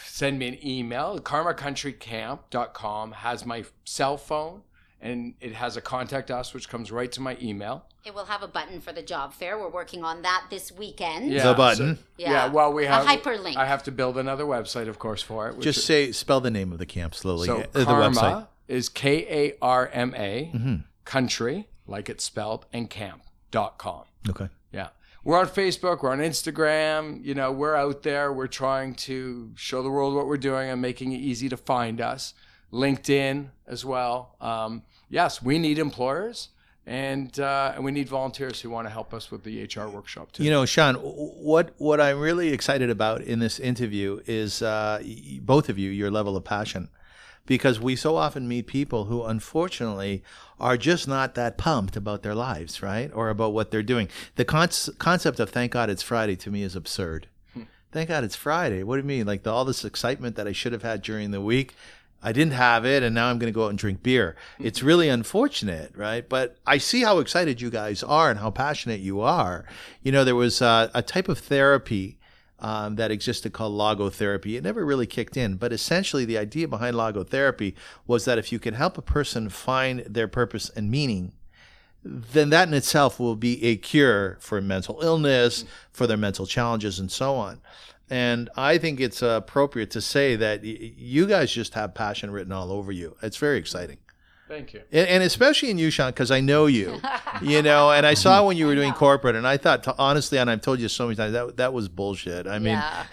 send 0.06 0.40
me 0.40 0.48
an 0.48 0.66
email. 0.66 1.20
KarmaCountryCamp.com 1.20 3.12
has 3.12 3.46
my 3.46 3.66
cell 3.84 4.16
phone 4.18 4.62
and 5.04 5.36
it 5.42 5.54
has 5.54 5.78
a 5.78 5.82
contact 5.82 6.32
us, 6.32 6.54
which 6.54 6.68
comes 6.70 6.92
right 6.92 7.12
to 7.12 7.22
my 7.22 7.38
email. 7.42 7.86
it 8.06 8.14
will 8.16 8.26
have 8.26 8.42
a 8.42 8.48
button 8.48 8.82
for 8.82 8.92
the 8.94 9.02
job 9.04 9.34
fair. 9.34 9.60
We're 9.60 9.70
working 9.70 10.04
on 10.04 10.24
that 10.24 10.46
this 10.50 10.72
weekend. 10.72 11.32
The 11.32 11.54
button. 11.54 12.00
yeah. 12.18 12.32
Yeah. 12.32 12.48
well, 12.48 12.74
we 12.74 12.86
have 12.86 13.06
A 13.06 13.08
have 13.10 13.20
hyperlink. 13.22 13.56
I 13.58 13.66
have 13.66 13.84
to 13.84 13.92
build 13.92 14.18
another 14.18 14.46
website, 14.46 14.88
of 14.88 14.98
course, 15.00 15.22
for 15.22 15.48
it. 15.50 15.56
which 15.56 15.64
Just 15.66 15.80
is- 15.80 15.86
say 15.86 16.12
spell 16.12 16.42
the 16.42 16.50
name 16.52 16.72
of 16.72 16.80
the 16.80 16.86
camp 16.86 17.14
slowly. 17.16 17.46
so 17.48 17.60
uh, 17.62 17.66
the 17.74 17.86
Karma 17.86 18.10
website. 18.22 18.48
is 18.68 18.90
K 18.90 19.06
A 19.30 19.54
R 19.62 19.90
M 19.94 20.16
A 20.18 20.52
Mm-hmm. 20.56 20.76
country, 21.06 21.68
like 21.86 22.10
it's 22.10 22.24
spelled, 22.24 22.66
and 22.74 22.90
camp.com. 22.90 24.04
Okay. 24.30 24.50
Yeah. 24.72 24.90
We're 25.26 25.40
on 25.40 25.48
Facebook, 25.48 26.02
we're 26.04 26.12
on 26.12 26.20
Instagram, 26.20 27.24
you 27.24 27.34
know, 27.34 27.50
we're 27.52 27.76
out 27.76 28.04
there. 28.04 28.34
We're 28.34 28.48
trying 28.48 28.96
to 29.08 29.52
show 29.56 29.82
the 29.82 29.90
world 29.90 30.16
what 30.16 30.28
we're 30.28 30.36
doing 30.38 30.70
and 30.70 30.82
making 30.82 31.14
it 31.14 31.18
easy 31.22 31.48
to 31.50 31.56
find 31.56 32.02
us. 32.02 32.34
LinkedIn 32.74 33.50
as 33.68 33.86
well. 33.86 34.36
Um, 34.42 34.82
yes, 35.14 35.42
we 35.42 35.60
need 35.60 35.78
employers 35.78 36.50
and 36.86 37.40
uh, 37.40 37.74
and 37.76 37.86
we 37.86 37.92
need 37.92 38.10
volunteers 38.10 38.60
who 38.60 38.70
want 38.70 38.88
to 38.88 38.92
help 38.92 39.14
us 39.14 39.32
with 39.32 39.44
the 39.44 39.64
HR 39.64 39.88
workshop 39.88 40.32
too. 40.32 40.44
You 40.44 40.52
know, 40.52 40.66
Shawn, 40.66 40.96
what 40.96 41.74
what 41.78 42.02
I'm 42.02 42.20
really 42.20 42.50
excited 42.50 42.90
about 42.90 43.22
in 43.22 43.40
this 43.40 43.60
interview 43.60 44.20
is 44.26 44.62
uh, 44.62 45.02
both 45.42 45.70
of 45.70 45.78
you, 45.78 45.90
your 45.92 46.12
level 46.12 46.36
of 46.36 46.44
passion, 46.44 46.90
because 47.46 47.80
we 47.80 47.96
so 47.96 48.18
often 48.18 48.48
meet 48.48 48.68
people 48.68 49.06
who, 49.06 49.24
unfortunately, 49.24 50.24
are 50.60 50.76
just 50.76 51.08
not 51.08 51.36
that 51.36 51.58
pumped 51.58 51.96
about 51.96 52.24
their 52.24 52.36
lives, 52.36 52.82
right, 52.82 53.10
or 53.14 53.30
about 53.30 53.54
what 53.54 53.72
they're 53.72 53.84
doing. 53.84 54.10
The 54.36 54.46
con- 54.46 54.70
concept 54.98 55.40
of 55.40 55.52
"Thank 55.52 55.72
God 55.72 55.90
it's 55.90 56.04
Friday" 56.04 56.36
to 56.38 56.52
me 56.52 56.64
is 56.64 56.76
absurd. 56.76 57.28
Thank 57.94 58.10
God 58.10 58.24
it's 58.24 58.36
Friday. 58.36 58.82
What 58.82 58.96
do 58.96 59.04
you 59.04 59.08
mean? 59.08 59.28
Like 59.28 59.44
the, 59.44 59.54
all 59.54 59.66
this 59.66 59.86
excitement 59.86 60.36
that 60.36 60.48
I 60.48 60.52
should 60.52 60.74
have 60.74 60.82
had 60.82 61.04
during 61.04 61.30
the 61.30 61.40
week. 61.40 61.76
I 62.24 62.32
didn't 62.32 62.54
have 62.54 62.86
it, 62.86 63.04
and 63.04 63.14
now 63.14 63.28
I'm 63.28 63.38
going 63.38 63.52
to 63.52 63.56
go 63.56 63.66
out 63.66 63.70
and 63.70 63.78
drink 63.78 64.02
beer. 64.02 64.38
It's 64.58 64.82
really 64.82 65.10
unfortunate, 65.10 65.92
right? 65.96 66.28
But 66.28 66.56
I 66.66 66.78
see 66.78 67.02
how 67.02 67.20
excited 67.20 67.60
you 67.60 67.70
guys 67.70 68.02
are 68.02 68.30
and 68.30 68.40
how 68.40 68.50
passionate 68.50 69.02
you 69.02 69.20
are. 69.20 69.66
You 70.02 70.14
know, 70.14 70.24
there 70.24 70.36
was 70.36 70.62
uh, 70.62 70.90
a 70.94 71.02
type 71.02 71.28
of 71.28 71.38
therapy 71.38 72.18
um, 72.60 72.96
that 72.96 73.12
existed 73.12 73.52
called 73.52 73.74
logotherapy. 73.74 74.56
It 74.56 74.64
never 74.64 74.86
really 74.86 75.06
kicked 75.06 75.36
in, 75.36 75.58
but 75.58 75.74
essentially 75.74 76.24
the 76.24 76.38
idea 76.38 76.68
behind 76.68 76.96
logotherapy 76.96 77.74
was 78.08 78.24
that 78.24 78.38
if 78.38 78.54
you 78.54 78.60
can 78.60 78.74
help 78.74 78.98
a 78.98 79.02
person 79.02 79.50
find 79.50 80.00
their 80.02 80.30
purpose 80.30 80.70
and 80.70 80.90
meaning, 80.90 81.34
then 82.06 82.50
that 82.50 82.68
in 82.68 82.74
itself 82.74 83.20
will 83.20 83.36
be 83.36 83.64
a 83.64 83.76
cure 83.76 84.38
for 84.40 84.62
mental 84.62 85.00
illness, 85.02 85.66
for 85.92 86.08
their 86.08 86.18
mental 86.18 86.46
challenges, 86.46 87.00
and 87.00 87.12
so 87.12 87.36
on. 87.36 87.62
And 88.10 88.50
I 88.56 88.78
think 88.78 89.00
it's 89.00 89.24
uh, 89.24 89.40
appropriate 89.44 89.92
to 89.92 90.02
say 90.02 90.36
that 90.36 90.62
y- 90.62 90.94
you 90.98 91.26
guys 91.26 91.52
just 91.52 91.74
have 91.74 91.94
passion 91.94 92.32
written 92.32 92.52
all 92.52 92.72
over 92.72 92.92
you. 92.92 93.16
It's 93.22 93.38
very 93.38 93.58
exciting. 93.58 93.98
Thank 94.48 94.74
you. 94.74 94.82
And, 94.92 95.08
and 95.08 95.24
especially 95.24 95.72
in 95.72 95.78
you, 95.78 95.90
Shawn, 95.90 96.12
because 96.12 96.30
I 96.30 96.40
know 96.40 96.68
you, 96.68 97.02
you 97.42 97.62
know, 97.62 97.92
and 97.92 98.06
I 98.06 98.14
saw 98.14 98.46
when 98.46 98.56
you 98.56 98.68
were 98.68 98.76
doing 98.76 98.94
corporate, 98.94 99.36
and 99.36 99.48
I 99.48 99.58
thought, 99.58 99.84
to, 99.84 99.96
honestly, 99.98 100.38
and 100.38 100.50
I've 100.50 100.62
told 100.62 100.80
you 100.80 100.90
so 100.90 101.06
many 101.06 101.16
times, 101.16 101.34
that, 101.34 101.58
that 101.58 101.74
was 101.74 101.90
bullshit. 101.90 102.46
I 102.46 102.60
mean, 102.60 102.74
yeah. 102.74 103.06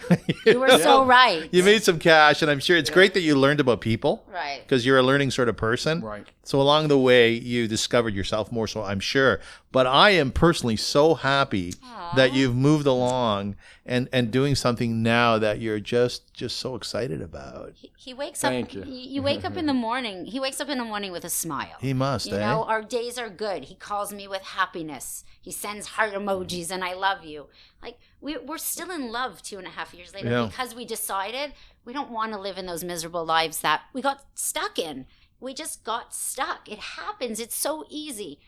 You 0.45 0.59
were 0.59 0.69
so 0.77 1.05
right. 1.05 1.49
you 1.51 1.63
made 1.63 1.83
some 1.83 1.99
cash, 1.99 2.41
and 2.41 2.51
I'm 2.51 2.59
sure 2.59 2.77
it's 2.77 2.89
great 2.89 3.13
that 3.13 3.21
you 3.21 3.35
learned 3.35 3.59
about 3.59 3.81
people 3.81 4.23
right. 4.31 4.61
because 4.61 4.85
you're 4.85 4.97
a 4.97 5.03
learning 5.03 5.31
sort 5.31 5.49
of 5.49 5.57
person. 5.57 6.01
Right. 6.01 6.27
So 6.43 6.59
along 6.59 6.87
the 6.87 6.97
way, 6.97 7.33
you 7.33 7.67
discovered 7.67 8.15
yourself 8.15 8.51
more. 8.51 8.67
So 8.67 8.81
I'm 8.83 8.99
sure. 8.99 9.39
But 9.71 9.85
I 9.87 10.09
am 10.11 10.31
personally 10.31 10.75
so 10.75 11.13
happy 11.13 11.75
that 12.15 12.33
you've 12.33 12.55
moved 12.55 12.87
along 12.87 13.55
and 13.85 14.09
and 14.11 14.31
doing 14.31 14.55
something 14.55 15.01
now 15.03 15.37
that 15.37 15.59
you're 15.61 15.79
just 15.79 16.33
just 16.33 16.57
so 16.57 16.75
excited 16.75 17.21
about. 17.21 17.73
He, 17.75 17.91
he 17.95 18.13
wakes 18.13 18.41
Thank 18.41 18.69
up. 18.69 18.73
you. 18.73 18.83
You. 18.85 19.09
you 19.15 19.21
wake 19.21 19.45
up 19.45 19.55
in 19.55 19.65
the 19.67 19.73
morning. 19.73 20.25
He 20.25 20.39
wakes 20.39 20.59
up 20.59 20.67
in 20.69 20.77
the 20.79 20.83
morning 20.83 21.11
with 21.11 21.23
a 21.23 21.29
smile. 21.29 21.77
He 21.79 21.93
must, 21.93 22.27
You 22.27 22.35
eh? 22.35 22.39
know, 22.39 22.63
our 22.63 22.81
days 22.81 23.17
are 23.17 23.29
good. 23.29 23.65
He 23.65 23.75
calls 23.75 24.11
me 24.11 24.27
with 24.27 24.41
happiness. 24.41 25.23
He 25.39 25.51
sends 25.51 25.87
heart 25.89 26.13
emojis 26.13 26.69
and 26.71 26.83
I 26.83 26.93
love 26.93 27.23
you. 27.23 27.47
Like, 27.81 27.97
we, 28.19 28.37
we're 28.37 28.57
still 28.59 28.91
in 28.91 29.11
love 29.11 29.41
two 29.41 29.57
and 29.57 29.65
a 29.67 29.71
half 29.71 29.93
years 29.93 30.13
later 30.13 30.29
Yeah. 30.29 30.45
because 30.47 30.75
we 30.75 30.85
decided 30.85 31.53
we 31.85 31.93
don't 31.93 32.11
want 32.11 32.33
to 32.33 32.39
live 32.39 32.57
in 32.57 32.65
those 32.67 32.83
miserable 32.83 33.25
lives 33.25 33.61
that 33.61 33.83
we 33.93 34.01
got 34.01 34.23
stuck 34.35 34.77
in. 34.77 35.05
We 35.41 35.53
just 35.53 35.83
got 35.83 36.13
stuck. 36.13 36.69
It 36.71 36.79
happens. 36.79 37.39
It's 37.39 37.55
so 37.55 37.85
easy. 37.89 38.39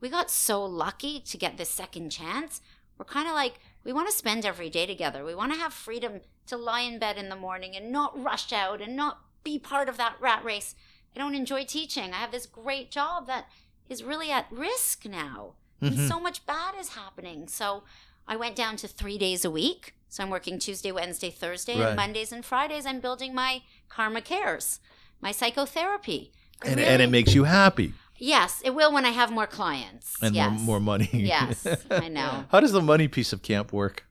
We 0.00 0.08
got 0.08 0.30
so 0.30 0.64
lucky 0.64 1.20
to 1.20 1.36
get 1.36 1.56
this 1.58 1.68
second 1.70 2.10
chance. 2.10 2.60
We're 2.96 3.04
kind 3.04 3.28
of 3.28 3.34
like, 3.34 3.60
we 3.84 3.92
want 3.92 4.08
to 4.08 4.16
spend 4.16 4.44
every 4.44 4.70
day 4.70 4.86
together. 4.86 5.24
We 5.24 5.34
want 5.34 5.52
to 5.52 5.58
have 5.58 5.72
freedom 5.72 6.20
to 6.46 6.56
lie 6.56 6.80
in 6.80 6.98
bed 6.98 7.16
in 7.18 7.28
the 7.28 7.36
morning 7.36 7.76
and 7.76 7.92
not 7.92 8.20
rush 8.20 8.52
out 8.52 8.80
and 8.80 8.96
not 8.96 9.20
be 9.44 9.58
part 9.58 9.88
of 9.88 9.96
that 9.98 10.16
rat 10.20 10.42
race. 10.44 10.74
I 11.14 11.18
don't 11.18 11.34
enjoy 11.34 11.64
teaching. 11.64 12.12
I 12.12 12.16
have 12.16 12.32
this 12.32 12.46
great 12.46 12.90
job 12.90 13.26
that 13.26 13.46
is 13.88 14.02
really 14.02 14.30
at 14.30 14.46
risk 14.50 15.04
now. 15.04 15.54
And 15.80 15.94
Mhm. 15.96 16.08
so 16.08 16.18
much 16.18 16.44
bad 16.46 16.74
is 16.78 16.90
happening. 16.90 17.46
So 17.48 17.84
I 18.26 18.36
went 18.36 18.56
down 18.56 18.76
to 18.78 18.88
three 18.88 19.18
days 19.18 19.44
a 19.44 19.50
week. 19.50 19.94
So 20.08 20.22
I'm 20.22 20.30
working 20.30 20.58
Tuesday, 20.58 20.90
Wednesday, 20.92 21.30
Thursday, 21.30 21.78
Right. 21.78 21.88
and 21.88 21.96
Mondays 21.96 22.32
and 22.32 22.44
Fridays. 22.44 22.86
I'm 22.86 23.00
building 23.00 23.34
my 23.34 23.62
Karma 23.88 24.22
Cares, 24.22 24.80
my 25.20 25.32
psychotherapy. 25.32 26.32
I 26.62 26.68
and, 26.68 26.80
and 26.80 27.02
it 27.02 27.10
makes 27.10 27.34
you 27.34 27.44
happy 27.44 27.94
Yes, 28.18 28.60
it 28.64 28.74
will 28.74 28.92
when 28.92 29.06
I 29.06 29.10
have 29.10 29.30
more 29.30 29.46
clients. 29.46 30.16
and 30.20 30.34
yes. 30.34 30.50
more, 30.50 30.60
more 30.60 30.80
money. 30.80 31.08
Yes, 31.12 31.66
I 31.90 32.08
know. 32.08 32.44
How 32.50 32.60
does 32.60 32.72
the 32.72 32.82
money 32.82 33.08
piece 33.08 33.32
of 33.32 33.42
camp 33.42 33.72
work? 33.72 34.04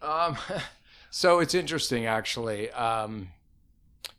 Um, 0.00 0.36
so 1.10 1.38
it's 1.38 1.54
interesting, 1.54 2.06
actually. 2.06 2.70
Um, 2.72 3.28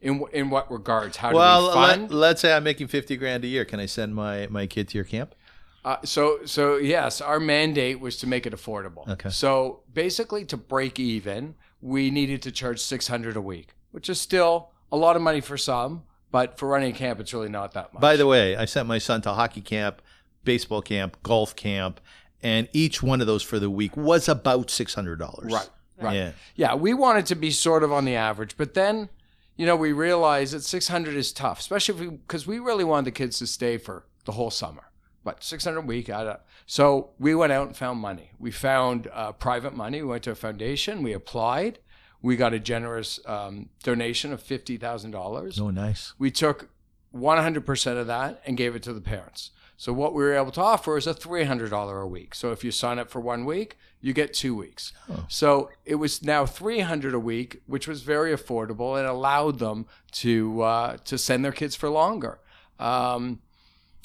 in 0.01 0.23
in 0.31 0.49
what 0.49 0.71
regards? 0.71 1.17
How 1.17 1.33
well, 1.33 1.61
do 1.61 1.67
we 1.67 1.73
fund? 1.73 2.01
let, 2.03 2.11
let's 2.11 2.41
say 2.41 2.53
I'm 2.53 2.63
making 2.63 2.87
50 2.87 3.17
grand 3.17 3.43
a 3.43 3.47
year. 3.47 3.65
Can 3.65 3.79
I 3.79 3.85
send 3.85 4.15
my, 4.15 4.47
my 4.47 4.65
kid 4.65 4.87
to 4.89 4.97
your 4.97 5.05
camp? 5.05 5.35
Uh, 5.83 5.97
so 6.05 6.39
so 6.45 6.77
yes, 6.77 7.19
our 7.19 7.39
mandate 7.39 7.99
was 7.99 8.17
to 8.17 8.27
make 8.27 8.45
it 8.45 8.53
affordable. 8.53 9.07
Okay. 9.09 9.29
So 9.29 9.81
basically, 9.93 10.45
to 10.45 10.57
break 10.57 10.99
even, 10.99 11.55
we 11.81 12.09
needed 12.11 12.41
to 12.43 12.51
charge 12.51 12.79
six 12.79 13.09
hundred 13.09 13.35
a 13.35 13.41
week, 13.41 13.73
which 13.91 14.09
is 14.09 14.21
still 14.21 14.69
a 14.89 14.95
lot 14.95 15.17
of 15.17 15.21
money 15.21 15.41
for 15.41 15.57
some, 15.57 16.03
but 16.33 16.57
for 16.57 16.67
running 16.67 16.93
camp, 16.93 17.19
it's 17.19 17.31
really 17.31 17.47
not 17.47 17.73
that 17.75 17.93
much. 17.93 18.01
By 18.01 18.15
the 18.17 18.25
way, 18.25 18.57
I 18.57 18.65
sent 18.65 18.87
my 18.87 18.97
son 18.97 19.21
to 19.21 19.33
hockey 19.33 19.61
camp, 19.61 20.01
baseball 20.43 20.81
camp, 20.81 21.15
golf 21.21 21.55
camp, 21.55 22.01
and 22.41 22.67
each 22.73 23.03
one 23.03 23.21
of 23.21 23.27
those 23.27 23.43
for 23.43 23.59
the 23.59 23.69
week 23.69 23.95
was 23.95 24.27
about 24.27 24.67
$600. 24.67 25.19
right, 25.51 25.69
right, 26.01 26.13
Yeah. 26.15 26.31
yeah, 26.55 26.73
we 26.73 26.93
wanted 26.95 27.27
to 27.27 27.35
be 27.35 27.51
sort 27.51 27.83
of 27.83 27.93
on 27.93 28.03
the 28.05 28.15
average, 28.15 28.57
but 28.57 28.73
then, 28.73 29.09
you 29.55 29.67
know, 29.67 29.75
we 29.75 29.93
realized 29.93 30.53
that 30.55 30.63
six 30.63 30.87
hundred 30.87 31.13
is 31.15 31.31
tough, 31.31 31.59
especially 31.59 31.93
if 31.95 32.01
we 32.01 32.07
because 32.17 32.47
we 32.47 32.57
really 32.57 32.83
wanted 32.83 33.05
the 33.05 33.11
kids 33.11 33.37
to 33.37 33.45
stay 33.47 33.77
for 33.77 34.07
the 34.25 34.31
whole 34.31 34.49
summer. 34.49 34.85
But 35.23 35.43
six 35.43 35.63
hundred 35.65 35.79
a 35.79 35.85
week, 35.85 36.09
I 36.09 36.23
don't. 36.23 36.39
So 36.65 37.11
we 37.19 37.35
went 37.35 37.53
out 37.53 37.67
and 37.67 37.77
found 37.77 37.99
money. 37.99 38.31
We 38.39 38.49
found 38.49 39.07
uh, 39.13 39.33
private 39.33 39.75
money. 39.75 40.01
We 40.01 40.07
went 40.09 40.23
to 40.23 40.31
a 40.31 40.35
foundation. 40.35 41.03
We 41.03 41.13
applied. 41.13 41.77
We 42.23 42.35
got 42.35 42.53
a 42.53 42.59
generous 42.59 43.19
um, 43.27 43.69
donation 43.83 44.33
of 44.33 44.41
fifty 44.41 44.77
thousand 44.77 45.11
dollars. 45.11 45.59
Oh, 45.59 45.69
nice. 45.69 46.13
We 46.17 46.31
took 46.31 46.69
one 47.11 47.37
hundred 47.37 47.65
percent 47.65 47.99
of 47.99 48.07
that 48.07 48.41
and 48.45 48.57
gave 48.57 48.75
it 48.75 48.81
to 48.83 48.93
the 48.93 49.01
parents. 49.01 49.51
So 49.75 49.91
what 49.91 50.13
we 50.13 50.23
were 50.23 50.33
able 50.33 50.51
to 50.51 50.61
offer 50.61 50.97
is 50.97 51.05
a 51.05 51.13
three 51.13 51.43
hundred 51.43 51.69
dollar 51.69 51.99
a 51.99 52.07
week. 52.07 52.33
So 52.33 52.51
if 52.51 52.63
you 52.63 52.71
sign 52.71 52.97
up 52.97 53.09
for 53.09 53.19
one 53.19 53.43
week, 53.43 53.77
you 53.99 54.13
get 54.13 54.33
two 54.33 54.55
weeks. 54.55 54.93
Oh. 55.09 55.25
So 55.27 55.69
it 55.85 55.95
was 55.95 56.23
now 56.23 56.45
three 56.45 56.79
hundred 56.79 57.13
a 57.13 57.19
week, 57.19 57.61
which 57.67 57.87
was 57.87 58.01
very 58.03 58.31
affordable 58.33 58.97
and 58.97 59.05
allowed 59.07 59.59
them 59.59 59.85
to 60.13 60.61
uh, 60.61 60.97
to 61.05 61.17
send 61.17 61.43
their 61.43 61.51
kids 61.51 61.75
for 61.75 61.89
longer. 61.89 62.39
Um, 62.79 63.41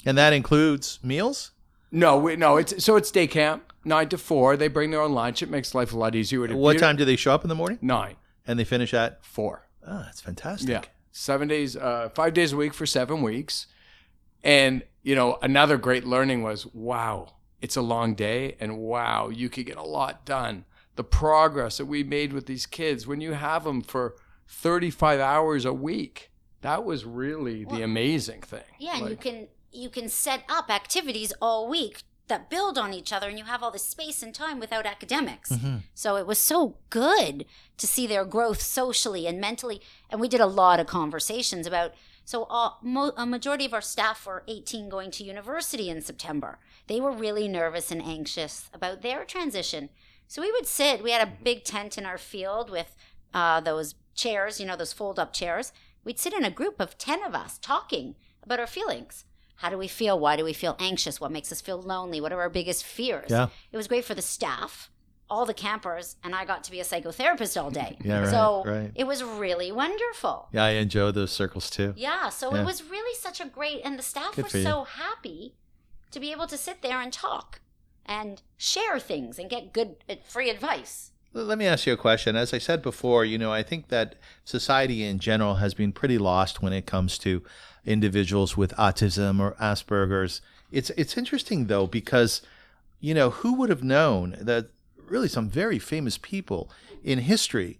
And 0.05 0.17
that 0.17 0.33
includes 0.33 0.99
meals? 1.03 1.51
no, 1.91 2.17
we, 2.17 2.35
no, 2.35 2.57
it's 2.57 2.83
so 2.83 2.97
it's 2.97 3.11
day 3.11 3.27
camp 3.27 3.68
nine 3.85 4.09
to 4.09 4.17
four. 4.17 4.57
They 4.57 4.67
bring 4.67 4.91
their 4.91 5.01
own 5.01 5.13
lunch. 5.13 5.41
It 5.41 5.49
makes 5.49 5.73
life 5.73 5.93
a 5.93 5.97
lot 5.97 6.15
easier. 6.15 6.45
It- 6.45 6.53
What 6.55 6.73
you- 6.75 6.79
time 6.79 6.95
do 6.95 7.05
they 7.05 7.15
show 7.15 7.33
up 7.33 7.43
in 7.43 7.49
the 7.49 7.55
morning? 7.55 7.79
Nine, 7.81 8.15
And 8.47 8.57
they 8.59 8.63
finish 8.65 8.93
at? 8.93 9.23
four. 9.25 9.67
Oh, 9.87 9.99
that's 10.05 10.21
fantastic. 10.21 10.69
Yeah, 10.69 10.81
seven 11.11 11.47
days, 11.47 11.75
uh, 11.75 12.09
five 12.13 12.33
days 12.33 12.51
a 12.53 12.57
week 12.57 12.73
for 12.73 12.85
seven 12.85 13.21
weeks. 13.21 13.67
And 14.43 14.83
you 15.01 15.15
know, 15.15 15.37
another 15.41 15.77
great 15.77 16.05
learning 16.05 16.43
was, 16.43 16.65
wow, 16.73 17.33
it's 17.61 17.77
a 17.77 17.81
long 17.81 18.15
day, 18.15 18.55
and 18.59 18.77
wow, 18.77 19.29
you 19.29 19.49
could 19.49 19.65
get 19.65 19.77
a 19.77 19.81
lot 19.83 20.25
done. 20.25 20.65
The 20.95 21.03
progress 21.05 21.77
that 21.77 21.85
we 21.85 22.03
made 22.03 22.33
with 22.33 22.45
these 22.45 22.65
kids 22.65 23.07
when 23.07 23.21
you 23.21 23.31
have 23.33 23.63
them 23.63 23.81
for 23.81 24.15
thirty-five 24.47 25.19
hours 25.21 25.63
a 25.63 25.73
week, 25.73 26.31
that 26.61 26.83
was 26.83 27.05
really 27.05 27.63
the 27.63 27.81
amazing 27.81 28.41
thing. 28.41 28.63
Yeah, 28.77 28.93
and 28.97 29.03
you 29.03 29.09
Like, 29.11 29.21
can 29.21 29.47
you 29.71 29.89
can 29.89 30.09
set 30.09 30.43
up 30.49 30.69
activities 30.69 31.31
all 31.41 31.69
week 31.69 32.01
that 32.29 32.49
build 32.49 32.77
on 32.77 32.93
each 32.93 33.11
other, 33.11 33.27
and 33.29 33.37
you 33.37 33.45
have 33.45 33.61
all 33.61 33.71
this 33.71 33.83
space 33.85 34.23
and 34.23 34.33
time 34.33 34.59
without 34.59 34.85
academics. 34.85 35.49
Mhm. 35.51 35.83
So 35.93 36.15
it 36.15 36.25
was 36.25 36.39
so 36.39 36.77
good 36.89 37.45
to 37.77 37.85
see 37.87 38.07
their 38.07 38.25
growth 38.25 38.61
socially 38.61 39.27
and 39.27 39.39
mentally, 39.41 39.81
and 40.09 40.21
we 40.21 40.27
did 40.29 40.39
a 40.41 40.45
lot 40.45 40.79
of 40.79 40.87
conversations 40.87 41.67
about. 41.67 41.93
So 42.25 42.43
uh, 42.43 42.73
mo- 42.81 43.13
a 43.17 43.25
majority 43.25 43.65
of 43.65 43.73
our 43.73 43.81
staff 43.81 44.25
were 44.25 44.43
18 44.47 44.87
going 44.89 45.11
to 45.11 45.23
university 45.23 45.89
in 45.89 46.01
September. 46.01 46.59
They 46.87 47.01
were 47.01 47.11
really 47.11 47.47
nervous 47.47 47.91
and 47.91 48.01
anxious 48.01 48.69
about 48.73 49.01
their 49.01 49.25
transition. 49.25 49.89
So 50.27 50.41
we 50.41 50.51
would 50.51 50.67
sit. 50.67 51.01
We 51.03 51.11
had 51.11 51.27
a 51.27 51.31
big 51.43 51.63
tent 51.63 51.97
in 51.97 52.05
our 52.05 52.19
field 52.19 52.69
with 52.69 52.95
uh, 53.33 53.61
those 53.61 53.95
chairs, 54.13 54.59
you 54.59 54.65
know, 54.67 54.75
those 54.75 54.93
fold-up 54.93 55.33
chairs. 55.33 55.71
We'd 56.03 56.19
sit 56.19 56.33
in 56.33 56.43
a 56.45 56.51
group 56.51 56.79
of 56.79 56.97
10 56.99 57.23
of 57.23 57.33
us 57.33 57.57
talking 57.59 58.15
about 58.43 58.59
our 58.59 58.67
feelings. 58.67 59.25
How 59.59 59.69
do 59.69 59.77
we 59.77 59.89
feel? 59.89 60.17
Why 60.17 60.37
do 60.37 60.45
we 60.45 60.53
feel 60.53 60.77
anxious? 60.79 61.19
What 61.19 61.31
makes 61.33 61.51
us 61.51 61.59
feel 61.59 61.81
lonely? 61.81 62.21
What 62.21 62.31
are 62.31 62.39
our 62.39 62.49
biggest 62.49 62.85
fears? 62.85 63.29
Yeah. 63.29 63.49
It 63.73 63.77
was 63.77 63.89
great 63.89 64.05
for 64.05 64.13
the 64.15 64.21
staff, 64.21 64.89
all 65.29 65.45
the 65.45 65.53
campers, 65.53 66.15
and 66.23 66.33
I 66.33 66.45
got 66.45 66.63
to 66.63 66.71
be 66.71 66.79
a 66.79 66.83
psychotherapist 66.85 67.61
all 67.61 67.69
day. 67.69 67.97
Yeah, 68.03 68.21
right, 68.21 68.29
so 68.29 68.63
right. 68.65 68.91
it 68.95 69.05
was 69.05 69.21
really 69.21 69.73
wonderful. 69.73 70.47
Yeah, 70.53 70.63
I 70.63 70.69
enjoy 70.71 71.11
those 71.11 71.31
circles 71.31 71.69
too. 71.69 71.93
Yeah, 71.97 72.29
so 72.29 72.55
Yeah. 72.55 72.61
it 72.61 72.65
was 72.65 72.83
really 72.83 73.13
such 73.19 73.41
a 73.41 73.45
great, 73.45 73.81
and 73.83 73.99
the 73.99 74.03
staff 74.03 74.35
Good 74.35 74.45
were 74.45 74.49
so 74.49 74.85
happy 74.85 75.55
to 76.11 76.21
be 76.21 76.31
able 76.31 76.47
to 76.47 76.57
sit 76.57 76.81
there 76.81 77.01
and 77.01 77.11
talk 77.11 77.59
and 78.05 78.41
share 78.57 78.97
things 78.97 79.37
and 79.37 79.49
get 79.49 79.73
good, 79.73 79.97
uh, 80.09 80.15
free 80.25 80.49
advice. 80.49 81.11
Let 81.33 81.59
me 81.59 81.67
ask 81.67 81.85
you 81.85 81.93
a 81.93 81.97
question. 81.97 82.35
As 82.35 82.53
I 82.53 82.57
said 82.57 82.81
before, 82.81 83.23
you 83.23 83.37
know, 83.37 83.51
I 83.51 83.61
think 83.61 83.89
that 83.89 84.15
society 84.45 85.03
in 85.03 85.19
general 85.19 85.55
has 85.55 85.73
been 85.75 85.91
pretty 85.91 86.17
lost 86.17 86.61
when 86.63 86.73
it 86.73 86.87
comes 86.87 87.19
to 87.19 87.43
individuals 87.85 88.55
with 88.57 88.75
autism 88.75 89.39
or 89.39 89.53
Asperger's. 89.53 90.41
It's 90.71 90.89
it's 90.91 91.17
interesting 91.17 91.65
though 91.65 91.87
because 91.87 92.41
you 92.99 93.13
know, 93.13 93.29
who 93.29 93.53
would 93.53 93.69
have 93.69 93.83
known 93.83 94.35
that 94.39 94.69
really 94.97 95.27
some 95.27 95.49
very 95.49 95.79
famous 95.79 96.17
people 96.17 96.69
in 97.03 97.19
history 97.19 97.79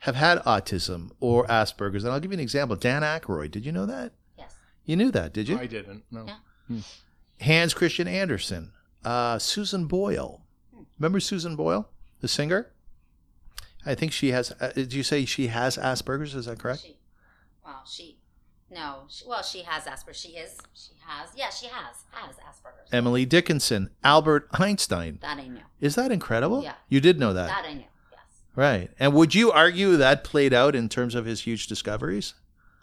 have 0.00 0.16
had 0.16 0.38
autism 0.40 1.10
or 1.20 1.46
Asperger's? 1.46 2.04
And 2.04 2.12
I'll 2.12 2.20
give 2.20 2.32
you 2.32 2.36
an 2.36 2.40
example. 2.40 2.76
Dan 2.76 3.02
Aykroyd, 3.02 3.50
did 3.50 3.64
you 3.64 3.72
know 3.72 3.86
that? 3.86 4.12
Yes. 4.36 4.54
You 4.84 4.96
knew 4.96 5.10
that, 5.12 5.32
did 5.32 5.48
you? 5.48 5.58
I 5.58 5.66
didn't. 5.66 6.04
No. 6.10 6.26
Yeah. 6.68 6.80
Hans 7.40 7.74
Christian 7.74 8.08
Andersen, 8.08 8.72
uh, 9.04 9.38
Susan 9.38 9.86
Boyle. 9.86 10.42
Remember 10.98 11.20
Susan 11.20 11.54
Boyle, 11.54 11.88
the 12.20 12.28
singer? 12.28 12.70
I 13.84 13.94
think 13.94 14.12
she 14.12 14.32
has. 14.32 14.52
Uh, 14.60 14.72
did 14.74 14.92
you 14.92 15.02
say 15.02 15.24
she 15.24 15.46
has 15.48 15.76
Asperger's? 15.76 16.34
Is 16.34 16.46
that 16.46 16.58
correct? 16.58 16.82
She, 16.82 16.98
well, 17.64 17.84
she, 17.86 18.15
no, 18.70 19.04
she, 19.08 19.24
well, 19.26 19.42
she 19.42 19.62
has 19.62 19.84
Asperger's. 19.84 20.16
She 20.16 20.28
is, 20.30 20.58
she 20.74 20.92
has, 21.06 21.28
yeah, 21.36 21.50
she 21.50 21.66
has, 21.66 21.96
has 22.10 22.34
Asperger's. 22.36 22.88
Emily 22.92 23.24
Dickinson, 23.24 23.90
Albert 24.02 24.48
Einstein. 24.54 25.18
that 25.22 25.38
I 25.38 25.46
knew. 25.48 25.60
Is 25.80 25.94
that 25.94 26.10
incredible? 26.10 26.62
Yeah. 26.62 26.74
You 26.88 27.00
did 27.00 27.18
know 27.20 27.32
that. 27.32 27.46
That 27.48 27.64
I 27.68 27.74
knew. 27.74 27.84
Yes. 28.10 28.20
Right. 28.56 28.90
And 28.98 29.12
would 29.14 29.34
you 29.34 29.52
argue 29.52 29.96
that 29.96 30.24
played 30.24 30.52
out 30.52 30.74
in 30.74 30.88
terms 30.88 31.14
of 31.14 31.24
his 31.26 31.42
huge 31.42 31.66
discoveries? 31.68 32.34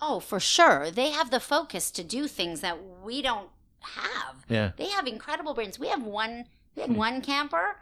Oh, 0.02 0.20
for 0.20 0.40
sure. 0.40 0.90
They 0.92 1.12
have 1.12 1.32
the 1.32 1.40
focus 1.40 1.90
to 1.92 2.04
do 2.04 2.28
things 2.28 2.62
that 2.62 2.78
we 3.04 3.22
don't 3.22 3.50
have. 3.82 4.46
Yeah. 4.50 4.72
They 4.78 4.88
have 4.90 5.08
incredible 5.08 5.54
brains. 5.54 5.80
We 5.80 5.88
have 5.88 6.04
one. 6.04 6.46
We 6.76 6.84
Hmm. 6.84 6.90
had 6.90 6.98
one 6.98 7.22
camper. 7.22 7.78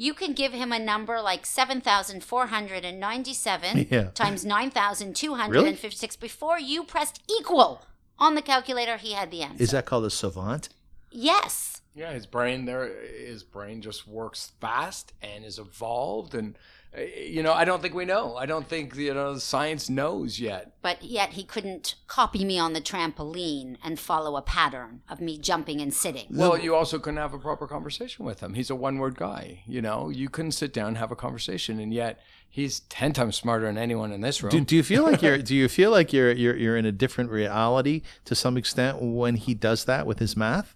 You 0.00 0.14
can 0.14 0.32
give 0.32 0.52
him 0.52 0.70
a 0.72 0.78
number 0.78 1.20
like 1.20 1.44
seven 1.44 1.80
thousand 1.80 2.22
four 2.22 2.46
hundred 2.46 2.84
and 2.84 3.00
ninety-seven 3.00 3.88
Yeah. 3.90 4.10
times 4.14 4.44
nine 4.44 4.70
thousand 4.70 5.16
two 5.16 5.34
hundred 5.34 5.64
and 5.66 5.76
fifty-six. 5.78 6.14
Before 6.16 6.58
you 6.58 6.84
pressed 6.84 7.20
equal 7.28 7.84
on 8.18 8.36
the 8.36 8.42
calculator, 8.42 8.96
he 8.96 9.12
had 9.12 9.30
the 9.32 9.42
answer. 9.42 9.62
Is 9.62 9.72
that 9.72 9.86
called 9.86 10.04
a 10.04 10.10
savant? 10.10 10.68
yes? 11.10 11.74
Yeah, 11.94 12.12
his 12.12 12.26
brain 12.26 12.64
there, 12.64 12.88
his 13.26 13.42
brain 13.42 13.82
just 13.82 14.06
works 14.06 14.52
fast 14.60 15.12
and 15.20 15.44
is 15.44 15.58
evolved, 15.58 16.32
and 16.32 16.56
Uh, 16.96 17.02
you 17.02 17.42
know, 17.42 17.52
I 17.52 17.64
don't 17.64 17.82
think 17.82 17.94
we 17.94 18.04
know. 18.04 18.36
I 18.36 18.46
don't 18.46 18.66
think 18.66 18.94
you 18.96 19.12
know 19.12 19.36
science 19.36 19.90
knows 19.90 20.40
yet. 20.40 20.72
But 20.80 21.02
yet 21.02 21.30
he 21.30 21.44
couldn't 21.44 21.96
copy 22.06 22.44
me 22.44 22.58
on 22.58 22.72
the 22.72 22.80
trampoline 22.80 23.76
and 23.84 23.98
follow 23.98 24.36
a 24.36 24.42
pattern 24.42 25.02
of 25.08 25.20
me 25.20 25.38
jumping 25.38 25.80
and 25.80 25.92
sitting. 25.92 26.26
Well, 26.30 26.58
you 26.58 26.74
also 26.74 26.98
couldn't 26.98 27.18
have 27.18 27.34
a 27.34 27.38
proper 27.38 27.66
conversation 27.66 28.24
with 28.24 28.40
him. 28.40 28.54
He's 28.54 28.70
a 28.70 28.74
one-word 28.74 29.16
guy. 29.16 29.62
You 29.66 29.82
know, 29.82 30.08
you 30.08 30.28
couldn't 30.28 30.52
sit 30.52 30.72
down 30.72 30.88
and 30.88 30.98
have 30.98 31.12
a 31.12 31.16
conversation, 31.16 31.78
and 31.78 31.92
yet 31.92 32.20
he's 32.48 32.80
ten 32.80 33.12
times 33.12 33.36
smarter 33.36 33.66
than 33.66 33.76
anyone 33.76 34.12
in 34.12 34.22
this 34.22 34.42
room. 34.42 34.50
Do, 34.50 34.60
do 34.60 34.76
you 34.76 34.82
feel 34.82 35.02
like 35.02 35.20
you're 35.22 35.38
do 35.38 35.54
you 35.54 35.68
feel 35.68 35.90
like 35.90 36.12
you're 36.12 36.32
you're 36.32 36.56
you're 36.56 36.76
in 36.76 36.86
a 36.86 36.92
different 36.92 37.30
reality 37.30 38.02
to 38.24 38.34
some 38.34 38.56
extent 38.56 39.02
when 39.02 39.36
he 39.36 39.54
does 39.54 39.84
that 39.84 40.06
with 40.06 40.18
his 40.20 40.36
math? 40.36 40.74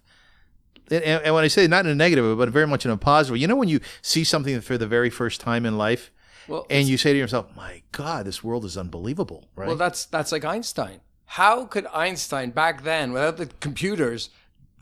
And, 0.91 1.03
and 1.03 1.23
and 1.23 1.33
when 1.35 1.43
I 1.43 1.47
say 1.47 1.67
not 1.67 1.85
in 1.85 1.91
a 1.91 1.95
negative, 1.95 2.37
but 2.37 2.49
very 2.49 2.67
much 2.67 2.85
in 2.85 2.91
a 2.91 2.97
positive, 2.97 3.37
you 3.37 3.47
know, 3.47 3.55
when 3.55 3.69
you 3.69 3.79
see 4.01 4.23
something 4.23 4.59
for 4.61 4.77
the 4.77 4.87
very 4.87 5.09
first 5.09 5.41
time 5.41 5.65
in 5.65 5.77
life, 5.77 6.11
well, 6.47 6.65
and 6.69 6.87
you 6.87 6.97
say 6.97 7.13
to 7.13 7.19
yourself, 7.19 7.47
"My 7.55 7.83
God, 7.91 8.25
this 8.25 8.43
world 8.43 8.65
is 8.65 8.77
unbelievable!" 8.77 9.47
Right? 9.55 9.67
Well, 9.67 9.77
that's 9.77 10.05
that's 10.05 10.31
like 10.31 10.43
Einstein. 10.45 10.99
How 11.25 11.65
could 11.65 11.87
Einstein 11.93 12.51
back 12.51 12.83
then, 12.83 13.13
without 13.13 13.37
the 13.37 13.47
computers, 13.59 14.29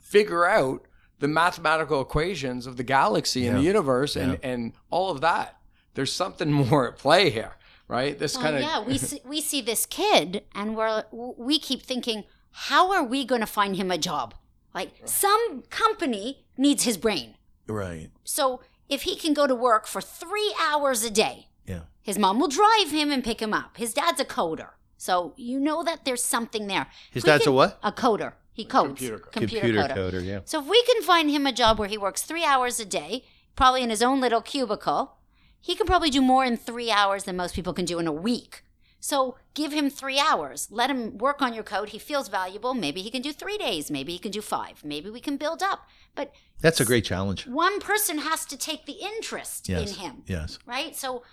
figure 0.00 0.44
out 0.46 0.84
the 1.20 1.28
mathematical 1.28 2.00
equations 2.00 2.66
of 2.66 2.76
the 2.76 2.82
galaxy 2.82 3.46
and 3.46 3.56
the 3.58 3.62
universe 3.62 4.16
and, 4.16 4.32
Yeah. 4.32 4.38
and 4.50 4.72
all 4.90 5.10
of 5.10 5.20
that? 5.20 5.58
There's 5.94 6.12
something 6.12 6.50
more 6.68 6.88
at 6.88 6.98
play 6.98 7.30
here, 7.30 7.52
right? 7.86 8.18
This 8.18 8.34
Well, 8.34 8.44
kind 8.44 8.56
of 8.56 8.62
Oh, 8.64 8.66
yeah, 8.66 8.80
we 8.84 8.98
see, 9.08 9.20
we 9.24 9.40
see 9.40 9.60
this 9.62 9.86
kid, 9.86 10.42
and 10.54 10.76
we're 10.76 11.04
we 11.12 11.58
keep 11.58 11.82
thinking, 11.82 12.24
how 12.50 12.92
are 12.92 13.04
we 13.04 13.24
going 13.24 13.40
to 13.40 13.46
find 13.46 13.76
him 13.76 13.90
a 13.90 13.98
job? 13.98 14.34
Like 14.74 14.92
some 15.04 15.62
company 15.70 16.44
needs 16.56 16.84
his 16.84 16.96
brain. 16.96 17.34
right. 17.66 18.10
So 18.24 18.60
if 18.88 19.02
he 19.02 19.16
can 19.16 19.34
go 19.34 19.46
to 19.46 19.54
work 19.54 19.86
for 19.86 20.00
three 20.00 20.54
hours 20.60 21.04
a 21.04 21.10
day, 21.10 21.48
Yeah. 21.66 21.82
his 22.02 22.18
mom 22.18 22.38
will 22.40 22.48
drive 22.48 22.90
him 22.90 23.10
and 23.10 23.22
pick 23.24 23.40
him 23.40 23.52
up. 23.54 23.76
His 23.76 23.94
dad's 23.94 24.20
a 24.20 24.24
coder, 24.24 24.70
so 24.96 25.32
you 25.36 25.58
know 25.60 25.82
that 25.82 26.04
there's 26.04 26.22
something 26.24 26.66
there. 26.66 26.86
His 27.10 27.22
If 27.22 27.26
we 27.26 27.30
dad's 27.32 27.46
a 27.46 27.52
what? 27.52 27.78
A 27.82 27.92
coder. 27.92 28.32
He 28.52 28.64
codes. 28.66 28.88
computer 28.88 29.18
coder. 29.18 29.32
Computer 29.32 29.78
coder. 29.88 30.24
Yeah. 30.24 30.40
So 30.44 30.60
if 30.60 30.66
we 30.66 30.82
can 30.84 31.02
find 31.02 31.30
him 31.30 31.46
a 31.46 31.52
job 31.52 31.78
where 31.78 31.88
he 31.88 31.96
works 31.96 32.22
three 32.22 32.44
hours 32.44 32.78
a 32.80 32.84
day, 32.84 33.24
probably 33.56 33.82
in 33.82 33.88
his 33.90 34.02
own 34.02 34.20
little 34.20 34.42
cubicle, 34.42 35.16
he 35.60 35.74
can 35.74 35.86
probably 35.86 36.10
do 36.10 36.20
more 36.20 36.44
in 36.44 36.56
three 36.56 36.90
hours 36.90 37.24
than 37.24 37.36
most 37.36 37.54
people 37.54 37.72
can 37.72 37.84
do 37.86 37.98
in 37.98 38.06
a 38.06 38.12
week. 38.12 38.62
So 39.04 39.36
give 39.54 39.72
him 39.72 39.90
three 39.90 40.20
hours. 40.20 40.68
Let 40.70 40.88
him 40.88 41.18
work 41.18 41.42
on 41.42 41.52
your 41.54 41.64
code. 41.64 41.88
He 41.88 41.98
feels 41.98 42.28
valuable. 42.28 42.72
Maybe 42.72 43.02
he 43.02 43.10
can 43.10 43.20
do 43.20 43.32
three 43.32 43.58
days. 43.58 43.90
Maybe 43.90 44.12
he 44.12 44.18
can 44.20 44.30
do 44.30 44.40
five. 44.40 44.84
Maybe 44.84 45.10
we 45.10 45.18
can 45.20 45.36
build 45.36 45.60
up. 45.60 45.88
But 46.14 46.32
That's 46.60 46.80
a 46.80 46.84
great 46.84 47.04
challenge. 47.04 47.48
one 47.48 47.80
person 47.80 48.18
has 48.18 48.46
to 48.46 48.56
take 48.56 48.86
the 48.86 48.92
interest 49.02 49.68
Yes. 49.68 49.90
in 49.90 49.96
him 49.98 50.22
Yes. 50.28 50.60
right? 50.66 50.94
So 50.94 51.24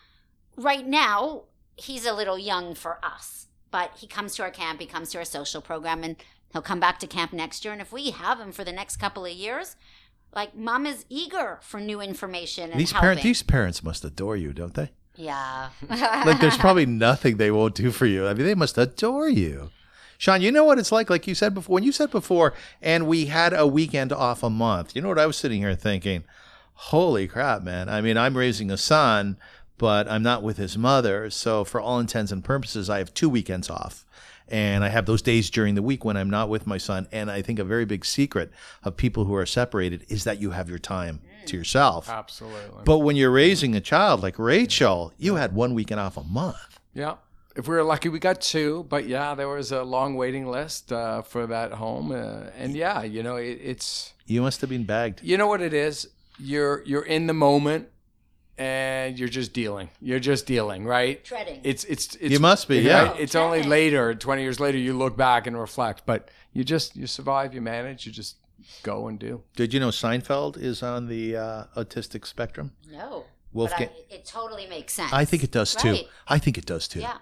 right 0.58 0.86
now 0.88 1.44
he's 1.76 2.08
a 2.08 2.14
little 2.14 2.40
young 2.40 2.74
for 2.74 2.98
us, 3.06 3.46
but 3.70 3.92
he 4.00 4.08
comes 4.08 4.36
to 4.38 4.42
our 4.44 4.50
camp, 4.52 4.80
he 4.80 4.88
comes 4.88 5.12
to 5.12 5.20
our 5.20 5.26
social 5.26 5.62
program, 5.62 6.04
and 6.04 6.16
he'll 6.52 6.64
come 6.64 6.80
back 6.80 6.98
to 7.02 7.08
camp 7.08 7.34
next 7.34 7.64
year. 7.64 7.72
And 7.72 7.84
if 7.84 7.92
we 7.92 8.10
have 8.10 8.40
him 8.40 8.52
for 8.52 8.64
the 8.64 8.72
next 8.72 8.96
couple 8.98 9.26
of 9.28 9.32
years, 9.32 9.76
like 10.34 10.56
mom 10.58 10.88
is 10.88 11.06
eager 11.08 11.60
for 11.62 11.80
new 11.80 12.02
information 12.02 12.72
and 12.72 12.80
These 12.80 12.94
helping. 12.94 13.06
parents, 13.06 13.24
these 13.24 13.44
parents 13.44 13.84
must 13.84 14.04
adore 14.04 14.36
you, 14.36 14.54
don't 14.54 14.74
they? 14.74 14.90
Yeah, 15.20 15.72
Like, 15.90 16.40
there's 16.40 16.58
probably 16.58 16.86
nothing 16.86 17.36
they 17.36 17.52
won't 17.52 17.76
do 17.76 17.92
for 17.92 18.06
you. 18.06 18.26
I 18.26 18.34
mean, 18.34 18.46
they 18.46 18.56
must 18.56 18.78
adore 18.78 19.28
you. 19.28 19.70
Shawn, 20.18 20.42
you 20.42 20.50
know 20.50 20.64
what 20.64 20.80
it's 20.80 20.94
like? 20.94 21.10
Like 21.10 21.28
you 21.28 21.36
said 21.36 21.54
before, 21.54 21.74
when 21.74 21.84
you 21.84 21.92
said 21.92 22.10
before, 22.10 22.54
and 22.82 23.06
we 23.06 23.26
had 23.26 23.52
a 23.52 23.68
weekend 23.68 24.14
off 24.14 24.44
a 24.44 24.50
month, 24.50 24.96
you 24.96 25.02
know 25.02 25.10
what 25.10 25.20
I 25.20 25.26
was 25.26 25.36
sitting 25.36 25.60
here 25.60 25.76
thinking? 25.76 26.24
Holy 26.74 27.28
crap, 27.28 27.64
man. 27.64 27.90
I 27.90 28.00
mean, 28.00 28.18
I'm 28.18 28.38
raising 28.38 28.72
a 28.72 28.78
son, 28.78 29.36
but 29.78 30.10
I'm 30.10 30.24
not 30.24 30.42
with 30.42 30.56
his 30.56 30.78
mother. 30.78 31.30
So, 31.30 31.66
for 31.66 31.82
all 31.82 32.00
intents 32.00 32.32
and 32.32 32.42
purposes, 32.42 32.90
I 32.90 33.00
have 33.00 33.14
two 33.14 33.28
weekends 33.28 33.70
off. 33.70 34.06
And 34.48 34.86
I 34.86 34.88
have 34.88 35.06
those 35.06 35.22
days 35.22 35.50
during 35.50 35.76
the 35.76 35.82
week 35.82 36.06
when 36.06 36.16
I'm 36.16 36.30
not 36.30 36.48
with 36.48 36.66
my 36.66 36.78
son. 36.78 37.08
And 37.12 37.30
I 37.30 37.42
think 37.42 37.60
a 37.60 37.66
very 37.66 37.86
big 37.86 38.06
secret 38.06 38.52
of 38.84 38.96
people 38.96 39.26
who 39.26 39.36
are 39.36 39.46
separated 39.46 40.06
is 40.08 40.24
that 40.24 40.40
you 40.40 40.52
have 40.52 40.70
your 40.70 40.80
time 40.80 41.20
to 41.46 41.58
yourself. 41.58 42.10
absolutely. 42.10 42.82
But 42.86 43.00
when 43.00 43.16
you're 43.16 43.32
raising 43.32 43.76
a 43.76 43.82
child 43.82 44.22
like 44.24 44.38
Rachel, 44.40 45.14
you 45.18 45.36
had 45.36 45.54
one 45.54 45.74
weekend 45.74 46.00
off 46.00 46.18
a 46.18 46.24
month. 46.24 46.80
yeah. 46.94 47.16
If 47.56 47.68
we 47.68 47.76
were 47.76 47.84
lucky, 47.84 48.08
we 48.10 48.20
got 48.20 48.40
two. 48.40 48.86
But 48.88 49.08
yeah, 49.08 49.36
there 49.36 49.48
was 49.50 49.72
a 49.74 49.84
long 49.84 50.16
waiting 50.16 50.48
list 50.48 50.94
uh, 50.94 51.24
for 51.24 51.48
that 51.48 51.74
home. 51.74 52.12
Uh, 52.12 52.52
and 52.58 52.74
yeah, 52.76 53.02
you 53.04 53.22
know, 53.24 53.36
it, 53.36 53.60
it's 53.62 54.14
You 54.28 54.42
must 54.42 54.62
have 54.62 54.70
been 54.70 54.86
bagged. 54.86 55.22
you 55.24 55.36
know 55.38 55.48
what 55.48 55.62
it 55.62 55.74
is 55.74 56.08
you're 56.40 56.82
you're 56.86 57.04
in 57.04 57.28
the 57.28 57.34
moment 57.34 57.90
and 58.58 59.18
you're 59.20 59.28
just 59.30 59.52
dealing 59.54 59.90
you're 60.02 60.20
just 60.20 60.46
dealing 60.46 60.86
right 60.86 61.24
Treading. 61.26 61.60
it's 61.64 61.84
it's, 61.86 62.16
it's 62.16 62.32
You 62.32 62.40
must 62.40 62.68
be, 62.68 62.80
yeah. 62.80 63.14
it's 63.18 63.36
only 63.36 63.64
later 63.64 64.14
20 64.14 64.42
years 64.42 64.60
later 64.60 64.78
you 64.78 64.94
look 64.98 65.18
back 65.18 65.48
and 65.48 65.60
reflect 65.60 66.04
but 66.06 66.30
you 66.54 66.64
just 66.64 66.96
you 66.96 67.08
survive 67.08 67.54
you 67.54 67.62
manage 67.62 68.06
you 68.06 68.12
just 68.12 68.38
go 68.84 69.08
and 69.08 69.20
do 69.20 69.44
Did 69.56 69.74
you 69.74 69.80
know 69.80 69.90
Seinfeld 69.90 70.58
is 70.58 70.82
on 70.84 71.08
the 71.08 71.36
uh, 71.36 71.64
autistic 71.76 72.26
spectrum? 72.26 72.72
no, 72.92 73.26
Wolfgang- 73.54 73.90
but 73.90 74.06
I, 74.12 74.16
it 74.16 74.26
totally 74.26 74.68
makes 74.68 74.94
sense. 74.94 75.12
I 75.14 75.26
think 75.26 75.44
it 75.44 75.52
does 75.52 75.76
too. 75.76 75.92
Right. 75.92 76.08
I 76.28 76.38
think 76.40 76.58
it 76.58 76.66
does 76.66 76.88
too. 76.88 77.00
Yeah. 77.00 77.18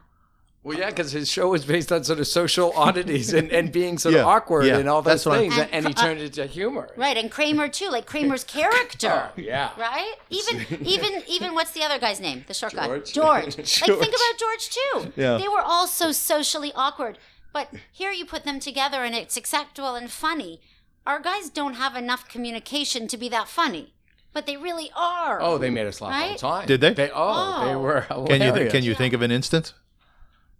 well 0.63 0.77
yeah 0.77 0.89
because 0.89 1.11
his 1.13 1.29
show 1.29 1.47
was 1.49 1.63
based 1.63 1.91
on 1.91 2.03
sort 2.03 2.19
of 2.19 2.27
social 2.27 2.73
oddities 2.75 3.31
and, 3.33 3.49
and 3.51 3.71
being 3.71 3.97
sort 3.97 4.13
Yeah, 4.15 4.21
of 4.21 4.27
awkward 4.27 4.65
yeah, 4.65 4.77
and 4.79 4.89
all 4.89 5.01
those 5.01 5.23
that's 5.23 5.25
what 5.25 5.39
things 5.39 5.57
and, 5.57 5.69
And- 5.71 5.87
he 5.87 5.93
turned 5.93 6.19
it 6.19 6.25
into 6.37 6.45
humor 6.45 6.89
Right, 6.97 7.15
and 7.15 7.31
Kramer 7.31 7.69
too, 7.69 7.89
like 7.89 8.05
Kramer's 8.05 8.43
character. 8.43 9.29
yeah 9.37 9.69
Right? 9.79 10.15
Even 10.29 10.55
even 10.95 11.23
even 11.27 11.53
what's 11.53 11.71
the 11.71 11.83
other 11.83 11.99
guy's 11.99 12.19
name? 12.19 12.43
The 12.47 12.53
short 12.53 12.73
George. 12.73 13.13
guy. 13.15 13.21
George. 13.21 13.55
George. 13.55 13.81
Like 13.89 13.99
think 14.03 14.15
about 14.19 14.35
George 14.43 14.69
too. 14.77 15.13
Yeah. 15.15 15.37
They 15.37 15.47
were 15.47 15.61
all 15.63 15.87
so 15.87 16.11
socially 16.11 16.71
awkward. 16.75 17.17
But 17.53 17.69
here 17.91 18.11
you 18.11 18.25
put 18.25 18.43
them 18.43 18.59
together 18.59 19.03
and 19.05 19.15
it's 19.15 19.37
acceptable 19.37 19.95
and 19.95 20.11
funny. 20.11 20.59
Our 21.07 21.19
guys 21.19 21.49
don't 21.49 21.75
have 21.75 21.95
enough 21.95 22.27
communication 22.27 23.07
to 23.07 23.17
be 23.17 23.29
that 23.29 23.47
funny. 23.47 23.93
But 24.33 24.45
they 24.45 24.57
really 24.57 24.91
are. 24.95 25.41
oh 25.41 25.57
they 25.57 25.71
made 25.71 25.87
us 25.87 25.99
laugh 26.01 26.13
all 26.21 26.31
the 26.33 26.37
time 26.37 26.67
Did 26.67 26.81
they? 26.81 26.93
they 26.93 27.09
oh, 27.13 27.65
they 27.65 27.73
Oh. 27.73 27.79
were 27.79 28.01
Can 28.01 28.41
you 28.41 28.47
hilarious. 28.47 28.71
can 28.73 28.83
you 28.83 28.93
think 28.93 29.13
of 29.15 29.21
an 29.23 29.31
instance? 29.31 29.73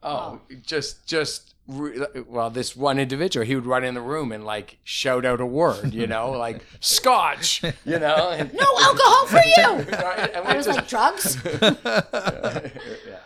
Oh, 0.02 0.42
just 0.64 1.06
just 1.06 1.54
re- 1.68 2.00
well, 2.28 2.50
this 2.50 2.76
one 2.76 2.98
individual, 2.98 3.46
he 3.46 3.54
would 3.56 3.66
run 3.68 3.84
in 3.84 3.94
the 3.94 4.02
room 4.02 4.32
and 4.32 4.44
like 4.46 4.80
shout 4.84 5.26
out 5.26 5.42
a 5.42 5.46
word, 5.46 5.94
you 5.94 6.08
know, 6.08 6.32
like 6.46 6.64
Scotch, 6.80 7.62
you 7.86 8.00
know. 8.00 8.30
And, 8.32 8.52
no 8.64 8.70
alcohol 8.88 9.26
for 9.28 9.42
you. 9.58 9.86
Right? 10.08 10.32
And 10.34 10.46
we 10.46 10.52
I 10.54 10.56
was 10.58 10.66
just- 10.66 10.78
like 10.80 10.88
drugs. 10.88 11.38
yeah. 11.44 13.20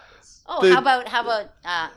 Oh, 0.47 0.61
The- 0.61 0.73
how 0.73 0.81
about 0.81 1.07
how 1.07 1.21
about 1.21 1.45
uh, 1.63 1.89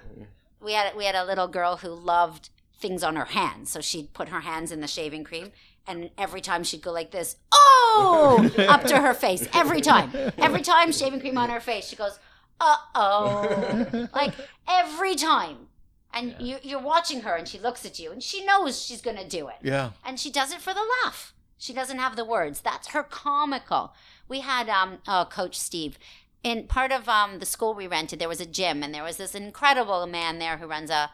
we 0.60 0.74
had 0.74 0.94
we 0.96 1.04
had 1.06 1.14
a 1.16 1.24
little 1.24 1.48
girl 1.48 1.76
who 1.78 1.88
loved 1.88 2.50
things 2.84 3.02
on 3.02 3.16
her 3.16 3.24
hands, 3.24 3.70
so 3.70 3.80
she'd 3.80 4.12
put 4.12 4.28
her 4.28 4.40
hands 4.40 4.70
in 4.70 4.80
the 4.82 4.86
shaving 4.86 5.24
cream, 5.24 5.52
and 5.86 6.10
every 6.18 6.42
time 6.42 6.62
she'd 6.62 6.82
go 6.82 6.92
like 6.92 7.12
this, 7.12 7.36
oh, 7.50 8.50
up 8.68 8.84
to 8.84 9.00
her 9.00 9.14
face 9.14 9.48
every 9.54 9.80
time. 9.80 10.10
Every 10.36 10.60
time 10.60 10.92
shaving 10.92 11.20
cream 11.20 11.38
on 11.38 11.48
her 11.48 11.60
face, 11.60 11.86
she 11.86 11.96
goes, 11.96 12.18
uh 12.60 12.76
oh, 12.94 14.08
like 14.14 14.34
every 14.68 15.14
time. 15.14 15.68
And 16.12 16.36
you, 16.38 16.58
you're 16.62 16.78
watching 16.94 17.22
her, 17.22 17.34
and 17.34 17.48
she 17.48 17.58
looks 17.58 17.86
at 17.86 17.98
you, 17.98 18.12
and 18.12 18.22
she 18.22 18.44
knows 18.44 18.84
she's 18.84 19.00
gonna 19.00 19.26
do 19.26 19.48
it 19.48 19.56
Yeah. 19.62 19.92
and 20.04 20.20
she 20.20 20.30
does 20.30 20.52
it 20.52 20.60
for 20.60 20.74
the 20.74 20.84
laugh. 21.04 21.32
She 21.56 21.72
doesn't 21.72 21.98
have 21.98 22.16
the 22.16 22.24
words. 22.26 22.60
That's 22.60 22.88
her 22.88 23.02
comical. 23.02 23.94
We 24.28 24.40
had 24.40 24.68
um, 24.68 24.98
oh, 25.08 25.26
Coach 25.30 25.58
Steve. 25.58 25.98
In 26.42 26.66
part 26.66 26.92
of 26.92 27.08
um, 27.08 27.38
the 27.38 27.46
school 27.46 27.72
we 27.72 27.86
rented, 27.86 28.18
there 28.18 28.28
was 28.28 28.40
a 28.42 28.46
gym, 28.58 28.82
and 28.82 28.92
there 28.94 29.02
was 29.02 29.16
this 29.16 29.34
incredible 29.34 30.06
man 30.06 30.38
there 30.38 30.58
who 30.58 30.66
runs 30.66 30.90
a 30.90 31.10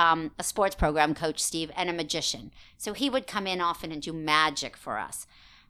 um, 0.00 0.30
a 0.38 0.42
sports 0.42 0.74
program, 0.74 1.14
Coach 1.14 1.40
Steve, 1.40 1.70
and 1.76 1.88
a 1.90 1.92
magician. 1.92 2.52
So 2.78 2.92
he 2.92 3.08
would 3.10 3.26
come 3.26 3.46
in 3.46 3.60
often 3.60 3.92
and 3.92 4.00
do 4.02 4.12
magic 4.12 4.76
for 4.76 4.98
us. 4.98 5.26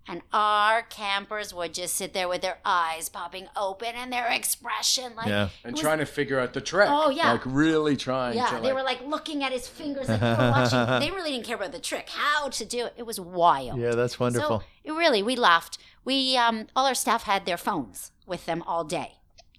And 0.09 0.23
our 0.33 0.83
campers 0.83 1.53
would 1.55 1.75
just 1.75 1.95
sit 1.95 2.15
there 2.15 2.27
with 2.27 2.41
their 2.41 2.59
eyes 2.65 3.09
popping 3.09 3.47
open 3.57 3.91
and 3.95 4.11
their 4.13 4.29
expression 4.29 5.13
like 5.15 5.29
Yeah. 5.29 5.49
and 5.63 5.73
was- 5.73 5.81
trying 5.81 5.99
to 5.99 6.07
figure 6.07 6.41
out 6.41 6.53
the 6.55 6.61
trick. 6.61 6.89
Oh, 6.91 7.11
yeah. 7.11 7.33
like 7.33 7.43
really 7.45 7.97
trying. 7.97 8.37
yeah, 8.37 8.47
to, 8.47 8.55
they 8.57 8.61
like, 8.73 8.75
were 8.75 8.83
like 8.83 9.07
looking 9.07 9.45
at 9.45 9.53
his 9.53 9.69
fingers, 9.69 10.09
like 10.09 10.21
they 10.27 10.27
were 10.31 10.51
watching. 10.57 11.01
They 11.01 11.11
really 11.15 11.31
didn't 11.33 11.47
care 11.47 11.57
about 11.57 11.73
the 11.73 11.79
trick, 11.81 12.09
how 12.09 12.49
to 12.49 12.65
do 12.65 12.87
it. 12.87 12.95
It 12.97 13.05
was 13.07 13.21
wild. 13.21 13.79
Yeah, 13.79 13.95
that's 13.95 14.19
wonderful. 14.19 14.61
So 14.61 14.65
it 14.85 14.93
really, 14.93 15.23
we 15.23 15.37
laughed. 15.37 15.79
We 16.05 16.37
um, 16.37 16.67
all 16.75 16.87
our 16.87 16.95
staff 16.95 17.25
had 17.25 17.45
their 17.45 17.59
phones 17.59 18.11
with 18.27 18.47
them 18.47 18.63
all 18.67 18.85
day, 18.85 19.11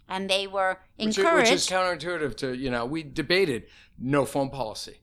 and 0.10 0.28
they 0.30 0.48
were 0.48 0.80
which, 0.98 1.10
is- 1.10 1.18
encouraged. 1.20 1.52
which 1.52 1.56
is 1.62 1.68
counterintuitive 1.70 2.36
to 2.38 2.58
you 2.58 2.72
know 2.72 2.84
we 2.86 3.04
debated 3.04 3.62
no 4.02 4.26
phone 4.26 4.50
policy, 4.50 5.02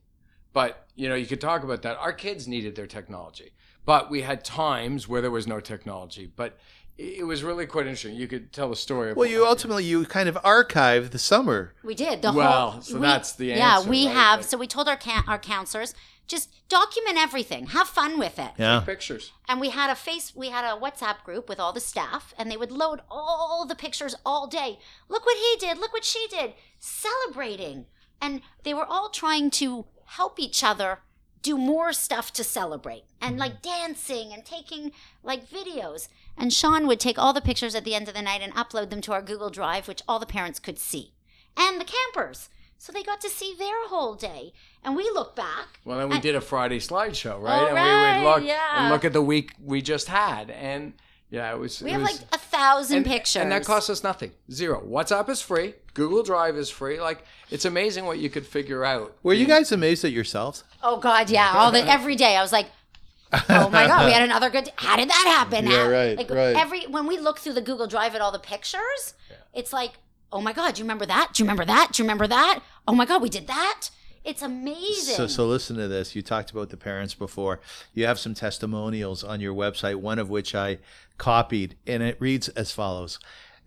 but 0.53 0.87
you 0.95 1.07
know 1.09 1.15
you 1.15 1.25
could 1.25 1.41
talk 1.41 1.63
about 1.63 1.81
that. 1.83 1.97
Our 1.97 2.13
kids 2.13 2.47
needed 2.47 2.75
their 2.75 2.87
technology, 2.87 3.53
but 3.85 4.09
we 4.09 4.21
had 4.21 4.43
times 4.43 5.07
where 5.07 5.21
there 5.21 5.31
was 5.31 5.47
no 5.47 5.59
technology. 5.59 6.25
But 6.35 6.57
it 6.97 7.25
was 7.25 7.43
really 7.43 7.65
quite 7.65 7.85
interesting. 7.87 8.15
You 8.15 8.27
could 8.27 8.51
tell 8.51 8.69
the 8.69 8.75
story. 8.75 9.11
Of 9.11 9.17
Well, 9.17 9.29
you 9.29 9.45
ultimately 9.45 9.85
you 9.85 10.03
kind 10.05 10.27
of 10.27 10.35
archived 10.43 11.11
the 11.11 11.19
summer. 11.19 11.73
We 11.83 11.95
did 11.95 12.21
the 12.21 12.33
Well, 12.33 12.71
whole. 12.71 12.81
so 12.81 12.95
we- 12.95 13.01
that's 13.01 13.31
the 13.33 13.53
answer, 13.53 13.85
Yeah, 13.85 13.89
we 13.89 14.05
right? 14.07 14.15
have. 14.15 14.39
Like- 14.41 14.49
so 14.49 14.57
we 14.57 14.67
told 14.67 14.89
our 14.89 14.97
can- 14.97 15.23
our 15.27 15.39
counselors 15.39 15.93
just 16.27 16.49
document 16.69 17.17
everything. 17.17 17.67
Have 17.67 17.87
fun 17.87 18.19
with 18.19 18.37
it. 18.37 18.51
Yeah. 18.57 18.81
pictures. 18.85 19.31
And 19.47 19.59
we 19.61 19.69
had 19.69 19.89
a 19.89 19.95
face. 19.95 20.35
We 20.35 20.49
had 20.49 20.63
a 20.65 20.77
WhatsApp 20.77 21.23
group 21.23 21.49
with 21.49 21.59
all 21.59 21.71
the 21.73 21.79
staff, 21.79 22.33
and 22.37 22.51
they 22.51 22.57
would 22.57 22.71
load 22.71 22.99
all 23.09 23.65
the 23.65 23.73
pictures 23.75 24.13
all 24.25 24.45
day. 24.45 24.77
Look 25.07 25.25
what 25.25 25.37
he 25.37 25.55
did. 25.65 25.79
Look 25.79 25.91
what 25.93 26.03
she 26.05 26.27
did. 26.29 26.53
Celebrating, 26.79 27.85
and 28.21 28.41
they 28.63 28.73
were 28.73 28.85
all 28.85 29.09
trying 29.09 29.49
to 29.51 29.85
help 30.05 30.39
each 30.39 30.63
other 30.63 30.99
do 31.41 31.57
more 31.57 31.93
stuff 31.93 32.33
to 32.33 32.43
celebrate 32.43 33.03
and 33.21 33.37
like 33.37 33.61
mm-hmm. 33.61 33.87
dancing 33.87 34.33
and 34.33 34.45
taking 34.45 34.91
like 35.23 35.49
videos. 35.49 36.09
And 36.37 36.53
Shawn 36.53 36.87
would 36.87 36.99
take 36.99 37.17
all 37.17 37.33
the 37.33 37.41
pictures 37.41 37.75
at 37.75 37.83
the 37.85 37.95
end 37.95 38.07
of 38.07 38.13
the 38.13 38.21
night 38.21 38.41
and 38.41 38.53
upload 38.55 38.89
them 38.89 39.01
to 39.01 39.13
our 39.13 39.21
Google 39.21 39.49
Drive, 39.49 39.87
which 39.87 40.01
all 40.07 40.19
the 40.19 40.25
parents 40.25 40.59
could 40.59 40.79
see, 40.79 41.13
and 41.57 41.79
the 41.79 41.85
campers. 41.85 42.49
So 42.77 42.93
they 42.93 43.03
got 43.03 43.19
to 43.21 43.29
see 43.29 43.53
their 43.57 43.87
whole 43.89 44.15
day. 44.15 44.53
And 44.83 44.95
we 44.95 45.03
look 45.03 45.35
back. 45.35 45.79
Well, 45.83 45.97
then 45.97 46.07
we 46.07 46.15
And- 46.15 46.23
did 46.23 46.35
a 46.35 46.41
Friday 46.41 46.79
slideshow, 46.79 47.41
right? 47.41 47.67
And 47.67 47.73
we 47.73 47.79
right, 47.79 48.23
would 48.23 48.29
look 48.29 48.47
yeah. 48.47 48.81
and 48.81 48.89
look 48.89 49.03
at 49.03 49.11
the 49.11 49.21
week 49.21 49.51
we 49.61 49.81
just 49.81 50.07
had, 50.07 50.49
and 50.49 50.93
yeah, 51.29 51.53
it 51.53 51.59
was. 51.59 51.81
We 51.81 51.89
it 51.89 51.93
have 51.93 52.01
was, 52.01 52.21
like 52.21 52.21
a 52.31 52.37
thousand 52.37 52.97
and, 52.97 53.05
pictures. 53.05 53.41
and 53.41 53.51
that 53.51 53.65
costs 53.65 53.89
us 53.89 54.01
nothing, 54.01 54.31
zero. 54.49 54.81
WhatsApp 54.81 55.27
is 55.29 55.41
free. 55.41 55.75
Google 55.99 56.23
Drive 56.23 56.55
is 56.55 56.69
free. 56.69 56.99
Like 57.01 57.23
it's 57.51 57.65
amazing 57.65 58.05
what 58.05 58.19
you 58.19 58.29
could 58.29 58.45
figure 58.47 58.85
out. 58.85 59.15
Were 59.21 59.33
you 59.33 59.45
guys 59.45 59.71
amazed 59.71 60.05
at 60.05 60.11
yourselves? 60.13 60.63
Oh 60.81 60.97
God, 60.97 61.29
yeah. 61.29 61.51
All 61.53 61.71
the 61.71 61.85
every 61.85 62.15
day, 62.15 62.37
I 62.37 62.41
was 62.41 62.53
like, 62.53 62.67
oh 63.33 63.69
my 63.69 63.85
God, 63.85 64.05
we 64.05 64.11
had 64.13 64.23
another 64.29 64.49
good. 64.49 64.71
How 64.77 64.95
did 64.95 65.09
that 65.09 65.25
happen? 65.37 65.67
Yeah, 65.67 65.83
How- 65.83 65.89
right, 65.89 66.17
Like 66.17 66.29
right. 66.29 66.55
every 66.55 66.87
when 66.87 67.05
we 67.05 67.17
look 67.19 67.39
through 67.39 67.53
the 67.53 67.61
Google 67.61 67.85
Drive 67.87 68.15
at 68.15 68.21
all 68.21 68.31
the 68.31 68.39
pictures, 68.39 69.13
it's 69.53 69.73
like, 69.73 69.91
oh 70.31 70.39
my 70.41 70.53
God, 70.53 70.75
do 70.75 70.79
you 70.79 70.85
remember 70.85 71.05
that? 71.05 71.31
Do 71.33 71.43
you 71.43 71.45
remember 71.45 71.65
that? 71.65 71.89
Do 71.91 72.01
you 72.01 72.05
remember 72.05 72.27
that? 72.27 72.61
Oh 72.87 72.95
my 72.95 73.05
God, 73.05 73.21
we 73.21 73.29
did 73.29 73.47
that. 73.47 73.89
It's 74.23 74.41
amazing. 74.41 75.15
So, 75.15 75.27
so 75.27 75.47
listen 75.47 75.75
to 75.77 75.87
this. 75.87 76.15
You 76.15 76.21
talked 76.21 76.51
about 76.51 76.69
the 76.69 76.77
parents 76.77 77.13
before. 77.13 77.59
You 77.93 78.05
have 78.05 78.19
some 78.19 78.33
testimonials 78.33 79.23
on 79.23 79.39
your 79.39 79.53
website, 79.53 79.95
one 79.95 80.19
of 80.19 80.29
which 80.29 80.53
I 80.53 80.77
copied, 81.17 81.75
and 81.87 82.03
it 82.03 82.17
reads 82.19 82.47
as 82.49 82.71
follows. 82.71 83.17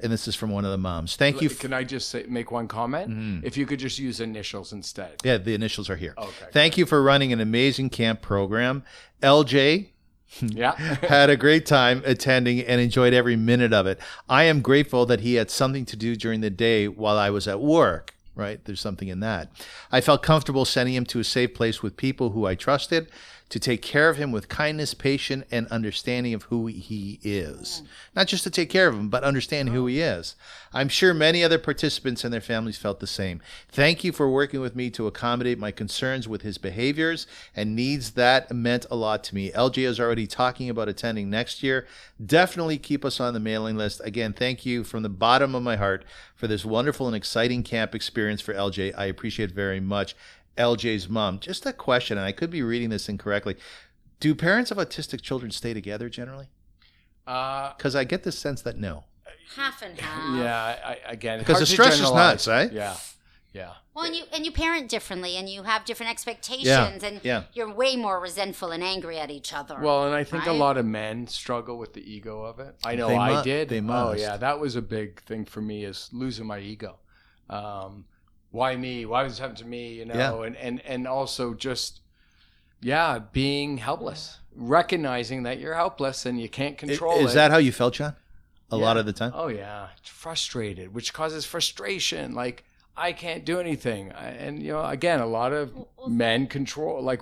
And 0.02 0.12
this 0.12 0.26
is 0.26 0.34
from 0.34 0.50
one 0.50 0.64
of 0.64 0.70
the 0.70 0.78
moms. 0.78 1.16
Thank 1.16 1.40
you. 1.40 1.48
f- 1.50 1.58
Can 1.60 1.72
I 1.72 1.84
just 1.84 2.08
say, 2.08 2.24
make 2.28 2.50
one 2.50 2.66
comment? 2.68 3.10
Mm-hmm. 3.10 3.46
If 3.46 3.56
you 3.56 3.66
could 3.66 3.78
just 3.78 3.98
use 3.98 4.20
initials 4.20 4.72
instead. 4.72 5.16
yeah, 5.24 5.38
the 5.38 5.54
initials 5.54 5.88
are 5.88 5.96
here. 5.96 6.14
Okay. 6.18 6.46
Thank 6.52 6.76
you 6.76 6.86
for 6.86 7.02
running 7.02 7.32
an 7.32 7.40
amazing 7.40 7.90
camp 7.90 8.20
program. 8.22 8.82
LJ 9.22 9.88
Yeah. 10.40 10.72
had 11.08 11.28
a 11.30 11.36
great 11.36 11.66
time 11.66 12.02
attending 12.06 12.60
and 12.60 12.80
enjoyed 12.80 13.12
every 13.12 13.36
minute 13.36 13.72
of 13.72 13.86
it. 13.86 14.00
I 14.28 14.44
am 14.44 14.60
grateful 14.62 15.04
that 15.06 15.20
he 15.20 15.34
had 15.34 15.50
something 15.50 15.84
to 15.86 15.96
do 15.96 16.16
during 16.16 16.40
the 16.40 16.50
day 16.50 16.88
while 16.88 17.18
I 17.18 17.30
was 17.30 17.46
at 17.46 17.60
work. 17.60 18.14
Right? 18.34 18.64
There's 18.64 18.80
something 18.80 19.08
in 19.08 19.20
that. 19.20 19.52
I 19.92 20.00
felt 20.00 20.22
comfortable 20.22 20.64
sending 20.64 20.94
him 20.94 21.04
to 21.06 21.20
a 21.20 21.24
safe 21.24 21.52
place 21.54 21.82
with 21.82 21.98
people 21.98 22.30
who 22.30 22.46
I 22.46 22.54
trusted 22.54 23.10
to 23.52 23.60
take 23.60 23.82
care 23.82 24.08
of 24.08 24.16
him 24.16 24.32
with 24.32 24.48
kindness, 24.48 24.94
patience, 24.94 25.44
and 25.50 25.66
understanding 25.66 26.32
of 26.32 26.44
who 26.44 26.68
he 26.68 27.20
is. 27.22 27.82
Mm. 27.84 27.88
Not 28.16 28.26
just 28.26 28.44
to 28.44 28.50
take 28.50 28.70
care 28.70 28.88
of 28.88 28.94
him, 28.94 29.10
but 29.10 29.24
understand 29.24 29.68
who 29.68 29.86
he 29.86 30.00
is. 30.00 30.36
I'm 30.72 30.88
sure 30.88 31.12
many 31.12 31.44
other 31.44 31.58
participants 31.58 32.24
and 32.24 32.32
their 32.32 32.40
families 32.40 32.78
felt 32.78 33.00
the 33.00 33.06
same. 33.06 33.42
Thank 33.68 34.04
you 34.04 34.10
for 34.10 34.30
working 34.30 34.62
with 34.62 34.74
me 34.74 34.88
to 34.92 35.06
accommodate 35.06 35.58
my 35.58 35.70
concerns 35.70 36.26
with 36.26 36.40
his 36.40 36.56
behaviors 36.56 37.26
and 37.54 37.76
needs. 37.76 38.12
That 38.12 38.50
meant 38.50 38.86
a 38.90 38.96
lot 38.96 39.22
to 39.24 39.34
me. 39.34 39.50
LJ 39.50 39.84
is 39.86 40.00
already 40.00 40.26
talking 40.26 40.70
about 40.70 40.88
attending 40.88 41.28
next 41.28 41.62
year. 41.62 41.86
Definitely 42.24 42.78
keep 42.78 43.04
us 43.04 43.20
on 43.20 43.34
the 43.34 43.40
mailing 43.40 43.76
list. 43.76 44.00
Again, 44.02 44.32
thank 44.32 44.64
you 44.64 44.82
from 44.82 45.02
the 45.02 45.10
bottom 45.10 45.54
of 45.54 45.62
my 45.62 45.76
heart 45.76 46.06
for 46.34 46.46
this 46.46 46.64
wonderful 46.64 47.06
and 47.06 47.14
exciting 47.14 47.62
camp 47.62 47.94
experience 47.94 48.40
for 48.40 48.54
LJ. 48.54 48.94
I 48.96 49.04
appreciate 49.04 49.50
it 49.50 49.54
very 49.54 49.78
much. 49.78 50.16
LJ's 50.56 51.08
mom. 51.08 51.38
Just 51.40 51.64
a 51.66 51.72
question, 51.72 52.18
and 52.18 52.26
I 52.26 52.32
could 52.32 52.50
be 52.50 52.62
reading 52.62 52.90
this 52.90 53.08
incorrectly. 53.08 53.56
Do 54.20 54.34
parents 54.34 54.70
of 54.70 54.76
autistic 54.78 55.20
children 55.22 55.50
stay 55.50 55.74
together 55.74 56.08
generally? 56.08 56.46
Uh, 57.26 57.72
Because 57.76 57.94
I 57.96 58.04
get 58.04 58.22
the 58.22 58.32
sense 58.32 58.62
that 58.62 58.76
no. 58.78 59.04
half 59.56 59.82
and 59.82 59.98
half. 59.98 60.38
yeah. 60.38 60.78
I, 60.84 60.98
again, 61.10 61.38
Because 61.38 61.60
the 61.60 61.66
stress 61.66 61.94
is 62.00 62.10
nuts, 62.12 62.46
right? 62.46 62.72
Yeah. 62.72 62.96
Yeah. 63.52 63.72
Well, 63.94 64.06
and 64.06 64.16
you 64.16 64.24
and 64.32 64.46
you 64.46 64.50
parent 64.52 64.88
differently, 64.88 65.36
and 65.36 65.46
you 65.46 65.64
have 65.64 65.84
different 65.84 66.10
expectations, 66.10 66.66
Yeah, 66.66 66.86
and 67.04 67.20
yeah. 67.22 67.42
you're 67.52 67.70
way 67.70 67.96
more 67.96 68.18
resentful 68.18 68.70
and 68.70 68.82
angry 68.82 69.18
at 69.18 69.30
each 69.30 69.52
other. 69.52 69.78
Well, 69.78 70.06
and 70.06 70.14
I 70.14 70.24
think 70.24 70.46
a 70.46 70.52
lot 70.52 70.78
of 70.78 70.86
men 70.86 71.26
struggle 71.26 71.76
with 71.76 71.92
the 71.92 72.00
ego 72.00 72.44
of 72.44 72.60
it. 72.60 72.74
I 72.82 72.94
know 72.94 73.08
They 73.08 73.16
I 73.18 73.36
mu- 73.36 73.42
did. 73.42 73.68
they 73.68 73.82
must. 73.82 73.94
Oh 74.06 74.08
must. 74.12 74.20
yeah, 74.20 74.38
that 74.38 74.58
was 74.58 74.74
a 74.76 74.80
big 74.80 75.20
thing 75.24 75.44
for 75.44 75.60
me 75.60 75.84
is 75.84 76.08
losing 76.12 76.46
my 76.46 76.60
ego. 76.60 76.98
Um, 77.50 78.06
why 78.52 78.76
me? 78.76 79.04
Why 79.04 79.24
was 79.24 79.32
this 79.32 79.38
happening 79.40 79.56
to 79.64 79.66
me? 79.66 79.94
You 79.94 80.04
know, 80.04 80.14
Yeah. 80.42 80.46
and 80.46 80.56
and 80.56 80.80
and 80.86 81.08
also 81.08 81.52
just 81.54 82.00
yeah, 82.80 83.18
being 83.32 83.78
helpless, 83.78 84.38
recognizing 84.54 85.42
that 85.44 85.58
you're 85.58 85.74
helpless 85.74 86.24
and 86.26 86.40
you 86.40 86.48
can't 86.48 86.76
control 86.78 87.18
Is 87.26 87.32
it. 87.32 87.34
that 87.34 87.50
how 87.50 87.58
you 87.58 87.72
felt, 87.72 87.94
John? 87.94 88.14
A 88.70 88.76
lot 88.76 88.96
of 88.96 89.04
the 89.06 89.12
time? 89.12 89.32
Oh 89.34 89.48
yeah, 89.48 89.88
frustrated, 90.02 90.94
which 90.94 91.12
causes 91.12 91.44
frustration. 91.44 92.34
Like 92.34 92.64
I 92.96 93.12
can't 93.12 93.44
do 93.44 93.58
anything, 93.60 94.12
I- 94.12 94.28
and 94.28 94.62
you 94.62 94.72
know, 94.72 94.84
again, 94.84 95.20
a 95.20 95.26
lot 95.26 95.52
of 95.52 95.72
men 96.08 96.46
control, 96.46 97.02
like 97.02 97.20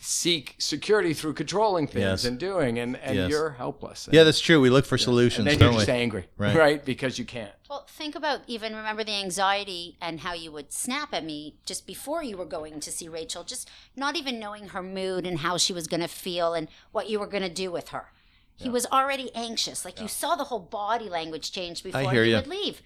seek 0.00 0.54
security 0.58 1.14
through 1.14 1.32
controlling 1.34 1.86
things 1.86 2.02
Yes. 2.02 2.24
and 2.24 2.38
doing, 2.38 2.78
and 2.78 2.96
and 2.96 3.16
Yes. 3.16 3.30
you're 3.30 3.50
helpless. 3.50 4.08
Yeah, 4.12 4.24
that's 4.24 4.40
true. 4.40 4.60
We 4.60 4.70
look 4.70 4.84
for 4.86 4.94
and 4.96 5.02
solutions, 5.02 5.44
then 5.46 5.58
don't 5.58 5.68
you're 5.72 5.78
we? 5.78 5.86
just 5.86 5.88
angry, 5.88 6.26
Right. 6.36 6.56
right. 6.64 6.84
Because 6.84 7.18
you 7.18 7.24
can't. 7.24 7.52
Well, 7.70 7.86
think 7.88 8.14
about 8.14 8.40
even 8.46 8.74
remember 8.76 9.02
the 9.04 9.12
anxiety 9.14 9.96
and 10.00 10.20
how 10.20 10.32
you 10.34 10.52
would 10.52 10.72
snap 10.72 11.12
at 11.14 11.24
me 11.24 11.56
just 11.66 11.86
before 11.86 12.22
you 12.22 12.36
were 12.36 12.44
going 12.44 12.80
to 12.80 12.90
see 12.92 13.08
Rachel, 13.08 13.44
just 13.44 13.68
not 13.96 14.16
even 14.16 14.38
knowing 14.38 14.68
her 14.68 14.82
mood 14.82 15.26
and 15.26 15.38
how 15.40 15.56
she 15.58 15.72
was 15.72 15.86
going 15.86 16.02
to 16.02 16.08
feel 16.08 16.54
and 16.54 16.68
what 16.92 17.08
you 17.08 17.18
were 17.18 17.26
going 17.26 17.42
to 17.42 17.48
do 17.48 17.70
with 17.72 17.88
her. 17.88 18.12
He 18.56 18.68
was 18.70 18.86
already 18.86 19.34
anxious. 19.34 19.84
Like 19.84 20.00
you 20.00 20.06
saw 20.06 20.36
the 20.36 20.44
whole 20.44 20.60
body 20.60 21.08
language 21.08 21.50
change 21.50 21.82
before 21.82 22.12
hear 22.12 22.24
he 22.24 22.30
ya. 22.30 22.38
would 22.38 22.46
leave. 22.46 22.82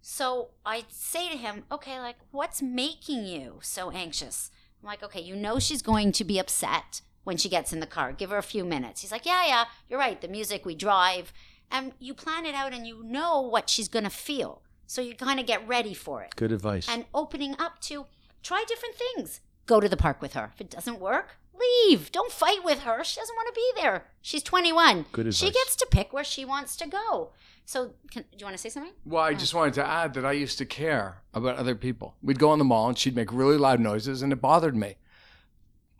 So 0.00 0.50
I'd 0.64 0.92
say 0.92 1.28
to 1.28 1.36
him, 1.36 1.64
okay, 1.72 1.98
like, 1.98 2.16
what's 2.30 2.62
making 2.62 3.26
you 3.26 3.58
so 3.62 3.90
anxious? 3.90 4.50
I'm 4.86 4.92
like, 4.92 5.02
okay, 5.02 5.20
you 5.20 5.34
know 5.34 5.58
she's 5.58 5.82
going 5.82 6.12
to 6.12 6.22
be 6.22 6.38
upset 6.38 7.00
when 7.24 7.36
she 7.36 7.48
gets 7.48 7.72
in 7.72 7.80
the 7.80 7.88
car. 7.88 8.12
Give 8.12 8.30
her 8.30 8.38
a 8.38 8.42
few 8.42 8.64
minutes. 8.64 9.00
He's 9.00 9.10
like, 9.10 9.26
yeah, 9.26 9.44
yeah, 9.44 9.64
you're 9.88 9.98
right. 9.98 10.20
The 10.20 10.28
music, 10.28 10.64
we 10.64 10.76
drive. 10.76 11.32
And 11.72 11.90
you 11.98 12.14
plan 12.14 12.46
it 12.46 12.54
out 12.54 12.72
and 12.72 12.86
you 12.86 13.02
know 13.02 13.40
what 13.40 13.68
she's 13.68 13.88
going 13.88 14.04
to 14.04 14.10
feel. 14.10 14.62
So 14.86 15.02
you 15.02 15.16
kind 15.16 15.40
of 15.40 15.46
get 15.46 15.66
ready 15.66 15.92
for 15.92 16.22
it. 16.22 16.36
Good 16.36 16.52
advice. 16.52 16.88
And 16.88 17.04
opening 17.12 17.56
up 17.58 17.80
to 17.80 18.06
try 18.44 18.64
different 18.68 18.94
things. 18.94 19.40
Go 19.66 19.80
to 19.80 19.88
the 19.88 19.96
park 19.96 20.22
with 20.22 20.34
her. 20.34 20.52
If 20.54 20.60
it 20.60 20.70
doesn't 20.70 21.00
work, 21.00 21.38
leave. 21.58 22.12
Don't 22.12 22.30
fight 22.30 22.62
with 22.64 22.82
her. 22.82 23.02
She 23.02 23.18
doesn't 23.18 23.34
want 23.34 23.48
to 23.48 23.54
be 23.54 23.82
there. 23.82 24.04
She's 24.22 24.44
21. 24.44 25.06
Good 25.10 25.26
advice. 25.26 25.36
She 25.36 25.50
gets 25.50 25.74
to 25.74 25.88
pick 25.90 26.12
where 26.12 26.22
she 26.22 26.44
wants 26.44 26.76
to 26.76 26.86
go. 26.86 27.32
So, 27.66 27.94
can, 28.10 28.22
do 28.22 28.38
you 28.38 28.46
want 28.46 28.56
to 28.56 28.62
say 28.62 28.68
something? 28.68 28.92
Well, 29.04 29.22
I 29.22 29.34
just 29.34 29.52
wanted 29.52 29.74
to 29.74 29.86
add 29.86 30.14
that 30.14 30.24
I 30.24 30.32
used 30.32 30.56
to 30.58 30.64
care 30.64 31.22
about 31.34 31.56
other 31.56 31.74
people. 31.74 32.14
We'd 32.22 32.38
go 32.38 32.52
in 32.52 32.58
the 32.60 32.64
mall 32.64 32.88
and 32.88 32.96
she'd 32.96 33.16
make 33.16 33.32
really 33.32 33.58
loud 33.58 33.80
noises, 33.80 34.22
and 34.22 34.32
it 34.32 34.40
bothered 34.40 34.76
me. 34.76 34.96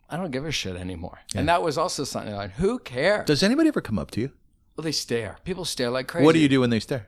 I 0.09 0.15
don't 0.15 0.31
give 0.31 0.45
a 0.45 0.51
shit 0.51 0.77
anymore. 0.77 1.19
And 1.35 1.49
that 1.49 1.61
was 1.61 1.77
also 1.77 2.05
something 2.05 2.33
like, 2.33 2.51
who 2.51 2.79
cares? 2.79 3.25
Does 3.25 3.43
anybody 3.43 3.67
ever 3.67 3.81
come 3.81 3.99
up 3.99 4.11
to 4.11 4.21
you? 4.21 4.31
well, 4.77 4.83
they 4.83 4.91
stare. 4.91 5.37
People 5.43 5.65
stare 5.65 5.89
like 5.89 6.07
crazy. 6.07 6.23
What 6.23 6.33
do 6.33 6.39
you 6.39 6.47
do 6.47 6.61
when 6.61 6.69
they 6.69 6.79
stare? 6.79 7.07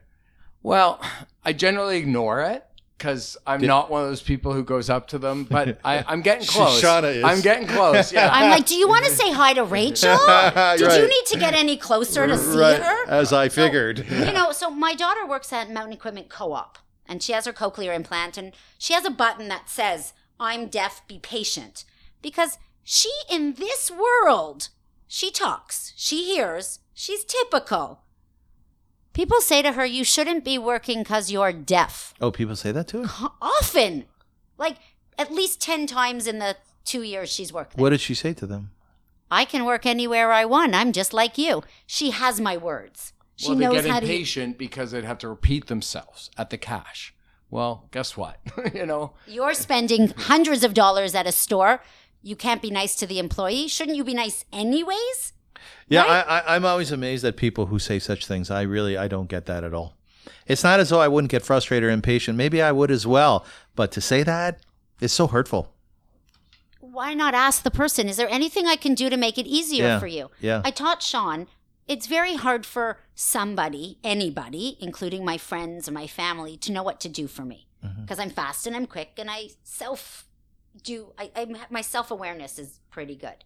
Well, 0.62 1.00
I 1.44 1.52
generally 1.52 1.96
ignore 1.98 2.42
it 2.42 2.66
because 3.00 3.38
I'm 3.46 3.62
not 3.62 3.90
one 3.90 4.02
of 4.02 4.08
those 4.10 4.20
people 4.20 4.52
who 4.52 4.62
goes 4.62 4.90
up 4.90 5.08
to 5.08 5.18
them. 5.18 5.44
But 5.44 5.80
I, 5.84 6.04
I'm 6.06 6.20
getting 6.20 6.46
close. 6.46 6.82
Shawna 6.82 7.14
is. 7.16 7.24
I'm 7.24 7.40
getting 7.40 7.66
close. 7.66 8.12
Yeah. 8.12 8.28
I'm 8.30 8.50
like, 8.50 8.66
do 8.66 8.74
you 8.74 8.86
want 8.86 9.06
to 9.06 9.10
say 9.10 9.32
hi 9.32 9.54
to 9.54 9.64
Rachel? 9.64 10.10
Did 10.18 10.26
Right. 10.26 10.78
you 11.00 11.08
need 11.08 11.26
to 11.28 11.38
get 11.38 11.54
any 11.54 11.78
closer 11.78 12.26
to 12.26 12.36
see 12.36 12.58
right, 12.58 12.80
her? 12.82 13.08
as 13.08 13.32
I 13.32 13.48
figured. 13.48 14.06
you 14.10 14.32
know, 14.32 14.52
so 14.52 14.68
my 14.70 14.94
daughter 14.94 15.26
works 15.26 15.50
at 15.52 15.70
Mountain 15.70 15.94
Equipment 15.94 16.28
Co-op, 16.28 16.78
and 17.06 17.22
she 17.22 17.32
has 17.32 17.46
her 17.46 17.52
cochlear 17.54 17.94
implant, 17.96 18.36
and 18.36 18.52
she 18.78 18.92
has 18.92 19.06
a 19.06 19.10
button 19.10 19.48
that 19.48 19.70
says, 19.70 20.12
"I'm 20.38 20.66
deaf, 20.68 21.00
be 21.08 21.18
patient," 21.18 21.84
because 22.20 22.58
she 22.84 23.10
in 23.30 23.54
this 23.54 23.90
world, 23.90 24.68
she 25.08 25.30
talks, 25.30 25.94
she 25.96 26.24
hears, 26.34 26.80
she's 26.92 27.24
typical. 27.24 28.02
People 29.20 29.42
say 29.42 29.60
to 29.60 29.72
her, 29.72 29.84
"You 29.84 30.02
shouldn't 30.02 30.44
be 30.46 30.56
working 30.56 31.00
because 31.00 31.30
you're 31.30 31.52
deaf." 31.52 32.14
oh, 32.22 32.30
people 32.30 32.56
say 32.56 32.72
that 32.72 32.88
to 32.88 33.04
her. 33.04 33.28
Often, 33.42 34.06
like 34.56 34.78
at 35.18 35.30
least 35.30 35.60
ten 35.60 35.86
times 35.86 36.26
in 36.26 36.38
the 36.38 36.56
two 36.86 37.02
years 37.02 37.30
she's 37.30 37.52
worked 37.52 37.76
there. 37.76 37.82
What 37.82 37.90
did 37.90 38.00
she 38.00 38.14
say 38.14 38.32
to 38.32 38.46
them? 38.46 38.70
I 39.30 39.44
can 39.44 39.66
work 39.66 39.84
anywhere 39.84 40.32
I 40.32 40.46
want. 40.46 40.74
I'm 40.74 40.90
just 40.90 41.12
like 41.12 41.36
you. 41.36 41.62
She 41.86 42.12
has 42.12 42.40
my 42.40 42.56
words. 42.56 43.12
She 43.36 43.48
well, 43.48 43.58
they 43.58 43.64
knows 43.66 43.82
get 43.82 43.90
how 43.90 44.00
to. 44.00 44.06
impatient 44.06 44.56
because 44.56 44.92
they'd 44.92 45.04
have 45.04 45.18
to 45.18 45.28
repeat 45.28 45.66
themselves 45.66 46.30
at 46.38 46.48
the 46.48 46.56
cash. 46.56 47.12
Well, 47.50 47.88
guess 47.90 48.16
what? 48.16 48.38
you 48.74 48.86
know, 48.86 49.12
You're 49.26 49.52
spending 49.52 50.14
hundreds 50.16 50.64
of 50.64 50.72
dollars 50.72 51.14
at 51.14 51.26
a 51.26 51.32
store. 51.32 51.82
You 52.22 52.36
can't 52.36 52.62
be 52.62 52.70
nice 52.70 52.96
to 52.96 53.06
the 53.06 53.18
employee. 53.18 53.68
Shouldn't 53.68 53.98
you 53.98 54.04
be 54.04 54.14
nice 54.14 54.46
anyways? 54.50 55.34
Yeah, 55.88 56.02
Right? 56.02 56.26
I, 56.26 56.38
I, 56.38 56.56
I'm 56.56 56.64
always 56.64 56.92
amazed 56.92 57.24
at 57.24 57.36
people 57.36 57.66
who 57.66 57.78
say 57.78 57.98
such 57.98 58.26
things. 58.26 58.50
I 58.50 58.62
really, 58.62 58.96
I 58.96 59.08
don't 59.08 59.28
get 59.28 59.46
that 59.46 59.64
at 59.64 59.74
all. 59.74 59.96
It's 60.46 60.64
not 60.64 60.80
as 60.80 60.88
though 60.88 61.00
I 61.00 61.08
wouldn't 61.08 61.30
get 61.30 61.42
frustrated 61.42 61.88
or 61.88 61.92
impatient. 61.92 62.36
Maybe 62.36 62.60
I 62.60 62.72
would 62.72 62.90
as 62.90 63.06
well. 63.06 63.44
But 63.76 63.92
to 63.92 64.00
say 64.00 64.22
that 64.22 64.60
is 65.00 65.12
so 65.12 65.26
hurtful. 65.26 65.72
Why 66.80 67.14
not 67.14 67.34
ask 67.34 67.62
the 67.62 67.70
person, 67.70 68.08
is 68.08 68.16
there 68.16 68.28
anything 68.28 68.66
I 68.66 68.76
can 68.76 68.94
do 68.94 69.08
to 69.08 69.16
make 69.16 69.38
it 69.38 69.46
easier 69.46 69.84
Yeah. 69.84 69.98
for 70.00 70.06
you? 70.06 70.30
Yeah. 70.40 70.60
I 70.64 70.70
taught 70.70 71.02
Shawn 71.02 71.46
it's 71.90 72.06
very 72.06 72.36
hard 72.36 72.64
for 72.64 73.00
somebody, 73.16 73.98
anybody, 74.04 74.78
including 74.80 75.24
my 75.24 75.36
friends 75.36 75.88
or 75.88 75.92
my 75.92 76.06
family, 76.06 76.56
to 76.58 76.70
know 76.70 76.84
what 76.84 77.00
to 77.00 77.08
do 77.08 77.26
for 77.26 77.44
me 77.44 77.66
mm-hmm. 77.84 78.02
because 78.02 78.20
I'm 78.20 78.30
fast 78.30 78.64
and 78.68 78.76
I'm 78.76 78.86
quick 78.86 79.14
and 79.18 79.28
I 79.28 79.48
self 79.64 80.24
do. 80.84 81.12
I, 81.18 81.32
I 81.34 81.46
my 81.68 81.80
self 81.80 82.12
awareness 82.12 82.60
is 82.60 82.78
pretty 82.92 83.16
good. 83.16 83.44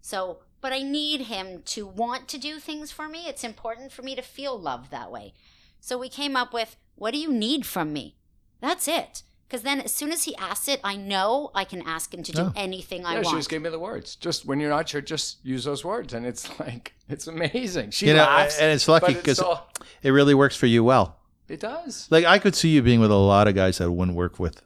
So, 0.00 0.38
but 0.60 0.72
I 0.72 0.82
need 0.82 1.22
him 1.22 1.62
to 1.66 1.86
want 1.86 2.28
to 2.28 2.38
do 2.38 2.58
things 2.58 2.90
for 2.92 3.08
me. 3.08 3.24
It's 3.26 3.44
important 3.44 3.92
for 3.92 4.02
me 4.02 4.14
to 4.16 4.22
feel 4.22 4.58
loved 4.58 4.90
that 4.90 5.10
way. 5.12 5.32
So 5.80 5.96
we 5.98 6.08
came 6.08 6.36
up 6.36 6.52
with, 6.52 6.76
what 6.96 7.12
do 7.12 7.18
you 7.18 7.32
need 7.32 7.66
from 7.66 7.92
me? 7.92 8.16
That's 8.60 8.88
it. 8.88 9.22
Because 9.48 9.62
then, 9.62 9.80
as 9.80 9.92
soon 9.92 10.10
as 10.10 10.24
he 10.24 10.34
asks 10.36 10.66
it, 10.66 10.80
I 10.82 10.96
know 10.96 11.52
I 11.54 11.62
can 11.64 11.80
ask 11.82 12.12
him 12.12 12.24
to 12.24 12.32
do 12.32 12.42
Oh. 12.46 12.52
anything 12.56 13.06
I 13.06 13.14
want. 13.14 13.26
yeah, 13.26 13.30
she 13.30 13.36
just 13.36 13.48
gave 13.48 13.62
me 13.62 13.70
the 13.70 13.78
words. 13.78 14.16
Just 14.16 14.44
when 14.44 14.58
you're 14.58 14.70
not 14.70 14.88
sure, 14.88 15.00
just 15.00 15.38
use 15.44 15.62
those 15.62 15.84
words, 15.84 16.14
and 16.14 16.26
it's 16.26 16.48
like 16.60 16.94
it's 17.08 17.28
amazing. 17.28 17.92
She 17.92 18.08
You 18.08 18.14
know, 18.14 18.22
laughs, 18.24 18.58
and 18.58 18.72
it's 18.72 18.88
lucky 18.88 19.14
because 19.14 19.38
all- 19.38 19.70
It 20.02 20.10
really 20.10 20.34
works 20.34 20.56
for 20.56 20.66
you 20.66 20.82
well. 20.82 21.18
it 21.48 21.60
does. 21.60 22.08
Like 22.10 22.24
I 22.24 22.40
could 22.40 22.56
see 22.56 22.70
you 22.70 22.82
being 22.82 22.98
with 22.98 23.12
a 23.12 23.14
lot 23.14 23.46
of 23.46 23.54
guys 23.54 23.78
that 23.78 23.88
wouldn't 23.92 24.16
work 24.16 24.40
with. 24.40 24.62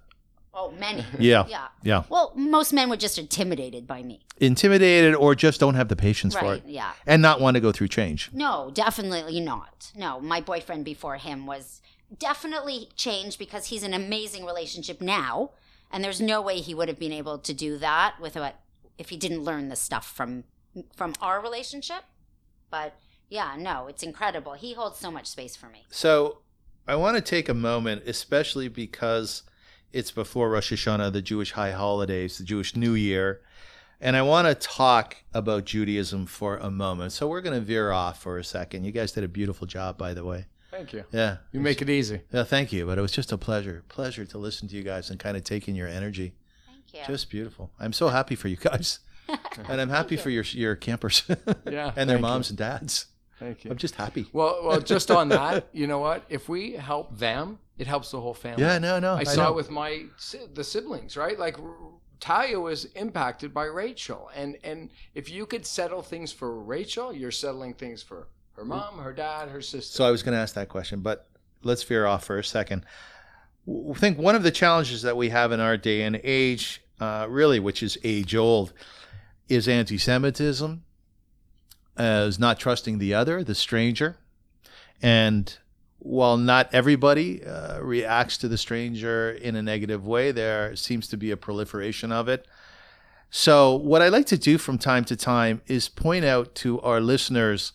Oh, 0.54 0.70
many. 0.72 1.04
Yeah. 1.18 1.46
Yeah. 1.48 1.68
Yeah. 1.82 2.02
Well, 2.08 2.32
most 2.34 2.72
men 2.72 2.88
were 2.90 2.96
just 2.96 3.18
intimidated 3.18 3.86
by 3.86 4.02
me. 4.02 4.20
Intimidated 4.38 5.14
or 5.14 5.34
just 5.34 5.60
don't 5.60 5.74
have 5.74 5.88
the 5.88 5.96
patience 5.96 6.34
for 6.34 6.44
Right. 6.44 6.64
it 6.64 6.70
Yeah. 6.70 6.92
and 7.06 7.20
not 7.22 7.40
want 7.40 7.54
to 7.56 7.60
go 7.60 7.72
through 7.72 7.88
change. 7.88 8.30
No, 8.32 8.70
definitely 8.72 9.40
not. 9.40 9.92
No, 9.96 10.20
my 10.20 10.40
boyfriend 10.40 10.84
before 10.84 11.16
him 11.16 11.46
was 11.46 11.80
definitely 12.18 12.88
changed 12.96 13.38
because 13.38 13.66
he's 13.66 13.82
in 13.82 13.94
an 13.94 14.02
amazing 14.02 14.44
relationship 14.44 15.00
now, 15.00 15.50
and 15.92 16.02
there's 16.02 16.20
no 16.20 16.40
way 16.42 16.58
he 16.60 16.74
would 16.74 16.88
have 16.88 16.98
been 16.98 17.12
able 17.12 17.38
to 17.38 17.54
do 17.54 17.78
that 17.78 18.14
without 18.20 18.54
if 18.98 19.08
he 19.10 19.16
didn't 19.16 19.42
learn 19.44 19.68
the 19.68 19.76
stuff 19.76 20.06
from 20.10 20.44
from 20.94 21.14
our 21.20 21.40
relationship. 21.40 22.02
But 22.70 22.94
yeah, 23.28 23.54
no, 23.58 23.86
it's 23.88 24.02
incredible. 24.02 24.52
He 24.54 24.74
holds 24.74 24.98
so 24.98 25.10
much 25.10 25.26
space 25.26 25.56
for 25.56 25.66
me. 25.68 25.84
So 25.90 26.38
I 26.86 26.96
want 26.96 27.16
to 27.16 27.20
take 27.22 27.48
a 27.48 27.54
moment, 27.54 28.02
especially 28.06 28.68
because 28.68 29.42
it's 29.92 30.10
before 30.10 30.50
Rosh 30.50 30.72
Hashanah, 30.72 31.12
the 31.12 31.22
Jewish 31.22 31.52
high 31.52 31.72
holidays, 31.72 32.38
the 32.38 32.44
Jewish 32.44 32.76
New 32.76 32.94
Year. 32.94 33.40
And 34.00 34.16
I 34.16 34.22
want 34.22 34.48
to 34.48 34.54
talk 34.54 35.16
about 35.34 35.66
Judaism 35.66 36.24
for 36.26 36.56
a 36.56 36.70
moment. 36.70 37.12
So 37.12 37.28
we're 37.28 37.42
going 37.42 37.58
to 37.58 37.64
veer 37.64 37.90
off 37.92 38.22
for 38.22 38.38
a 38.38 38.44
second. 38.44 38.84
You 38.84 38.92
guys 38.92 39.12
did 39.12 39.24
a 39.24 39.28
beautiful 39.28 39.66
job, 39.66 39.98
by 39.98 40.14
the 40.14 40.24
way. 40.24 40.46
Thank 40.70 40.92
you. 40.92 41.04
Yeah. 41.12 41.38
You 41.52 41.60
make 41.60 41.82
it 41.82 41.90
easy. 41.90 42.20
Yeah, 42.32 42.44
thank 42.44 42.72
you. 42.72 42.86
But 42.86 42.96
it 42.96 43.02
was 43.02 43.12
just 43.12 43.32
a 43.32 43.36
pleasure, 43.36 43.82
pleasure 43.88 44.24
to 44.24 44.38
listen 44.38 44.68
to 44.68 44.76
you 44.76 44.82
guys 44.82 45.10
and 45.10 45.18
kind 45.18 45.36
of 45.36 45.44
take 45.44 45.68
in 45.68 45.74
your 45.74 45.88
energy. 45.88 46.32
Thank 46.92 47.08
you. 47.08 47.12
Just 47.14 47.28
beautiful. 47.28 47.70
I'm 47.78 47.92
so 47.92 48.08
happy 48.08 48.36
for 48.36 48.48
you 48.48 48.56
guys. 48.56 49.00
and 49.68 49.80
I'm 49.80 49.90
happy 49.90 50.16
for 50.16 50.30
your 50.30 50.42
your 50.44 50.74
campers 50.76 51.22
Yeah, 51.28 51.92
and 51.94 52.08
their 52.08 52.16
thank 52.16 52.18
you. 52.18 52.18
moms 52.18 52.50
and 52.50 52.58
dads. 52.58 53.06
Thank 53.38 53.64
you. 53.64 53.70
I'm 53.70 53.76
just 53.76 53.94
happy. 53.94 54.26
Well, 54.32 54.60
well, 54.64 54.80
just 54.80 55.10
on 55.10 55.28
that, 55.30 55.68
you 55.72 55.86
know 55.86 55.98
what? 55.98 56.24
If 56.28 56.48
we 56.48 56.72
help 56.72 57.16
them, 57.18 57.58
it 57.80 57.86
helps 57.86 58.10
the 58.10 58.20
whole 58.20 58.34
family. 58.34 58.62
Yeah, 58.62 58.78
no, 58.78 59.00
no. 59.00 59.14
I 59.14 59.24
saw 59.24 59.44
know. 59.44 59.50
it 59.52 59.56
with 59.56 59.70
my 59.70 60.04
the 60.52 60.62
siblings, 60.62 61.16
right? 61.16 61.38
Like 61.38 61.56
Talia 62.20 62.60
was 62.60 62.84
impacted 62.84 63.54
by 63.54 63.64
Rachel, 63.64 64.30
and 64.36 64.58
and 64.62 64.90
if 65.14 65.30
you 65.30 65.46
could 65.46 65.64
settle 65.64 66.02
things 66.02 66.30
for 66.30 66.60
Rachel, 66.60 67.10
you're 67.10 67.30
settling 67.30 67.72
things 67.72 68.02
for 68.02 68.28
her 68.52 68.66
mom, 68.66 68.98
her 68.98 69.14
dad, 69.14 69.48
her 69.48 69.62
sister. 69.62 69.96
So 69.96 70.04
I 70.04 70.10
was 70.10 70.22
going 70.22 70.34
to 70.34 70.38
ask 70.38 70.54
that 70.56 70.68
question, 70.68 71.00
but 71.00 71.30
let's 71.62 71.82
veer 71.82 72.04
off 72.04 72.24
for 72.24 72.38
a 72.38 72.44
second. 72.44 72.84
I 73.66 73.94
think 73.94 74.18
one 74.18 74.34
of 74.34 74.42
the 74.42 74.50
challenges 74.50 75.00
that 75.00 75.16
we 75.16 75.30
have 75.30 75.50
in 75.50 75.60
our 75.60 75.78
day 75.78 76.02
and 76.02 76.20
age, 76.22 76.82
uh, 77.00 77.26
really, 77.30 77.60
which 77.60 77.82
is 77.82 77.96
age 78.04 78.36
old, 78.36 78.74
is 79.48 79.66
anti 79.68 79.96
Semitism, 79.96 80.84
as 81.96 82.38
not 82.38 82.60
trusting 82.60 82.98
the 82.98 83.14
other, 83.14 83.42
the 83.42 83.54
stranger. 83.54 84.18
And 85.00 85.56
while 86.00 86.36
not 86.36 86.68
everybody 86.72 87.44
uh, 87.44 87.78
reacts 87.80 88.36
to 88.38 88.48
the 88.48 88.58
stranger 88.58 89.30
in 89.30 89.54
a 89.54 89.62
negative 89.62 90.06
way, 90.06 90.32
there 90.32 90.74
seems 90.74 91.06
to 91.08 91.16
be 91.16 91.30
a 91.30 91.36
proliferation 91.36 92.10
of 92.10 92.28
it. 92.28 92.46
So, 93.30 93.76
what 93.76 94.02
I 94.02 94.08
like 94.08 94.26
to 94.26 94.38
do 94.38 94.58
from 94.58 94.76
time 94.76 95.04
to 95.04 95.14
time 95.14 95.62
is 95.66 95.88
point 95.88 96.24
out 96.24 96.54
to 96.56 96.80
our 96.80 97.00
listeners 97.00 97.72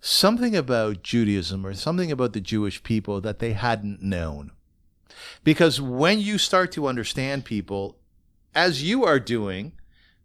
something 0.00 0.56
about 0.56 1.02
Judaism 1.02 1.64
or 1.64 1.74
something 1.74 2.10
about 2.10 2.32
the 2.32 2.40
Jewish 2.40 2.82
people 2.82 3.20
that 3.20 3.38
they 3.38 3.52
hadn't 3.52 4.02
known. 4.02 4.50
Because 5.44 5.80
when 5.80 6.18
you 6.18 6.38
start 6.38 6.72
to 6.72 6.88
understand 6.88 7.44
people, 7.44 7.98
as 8.54 8.82
you 8.82 9.04
are 9.04 9.20
doing 9.20 9.72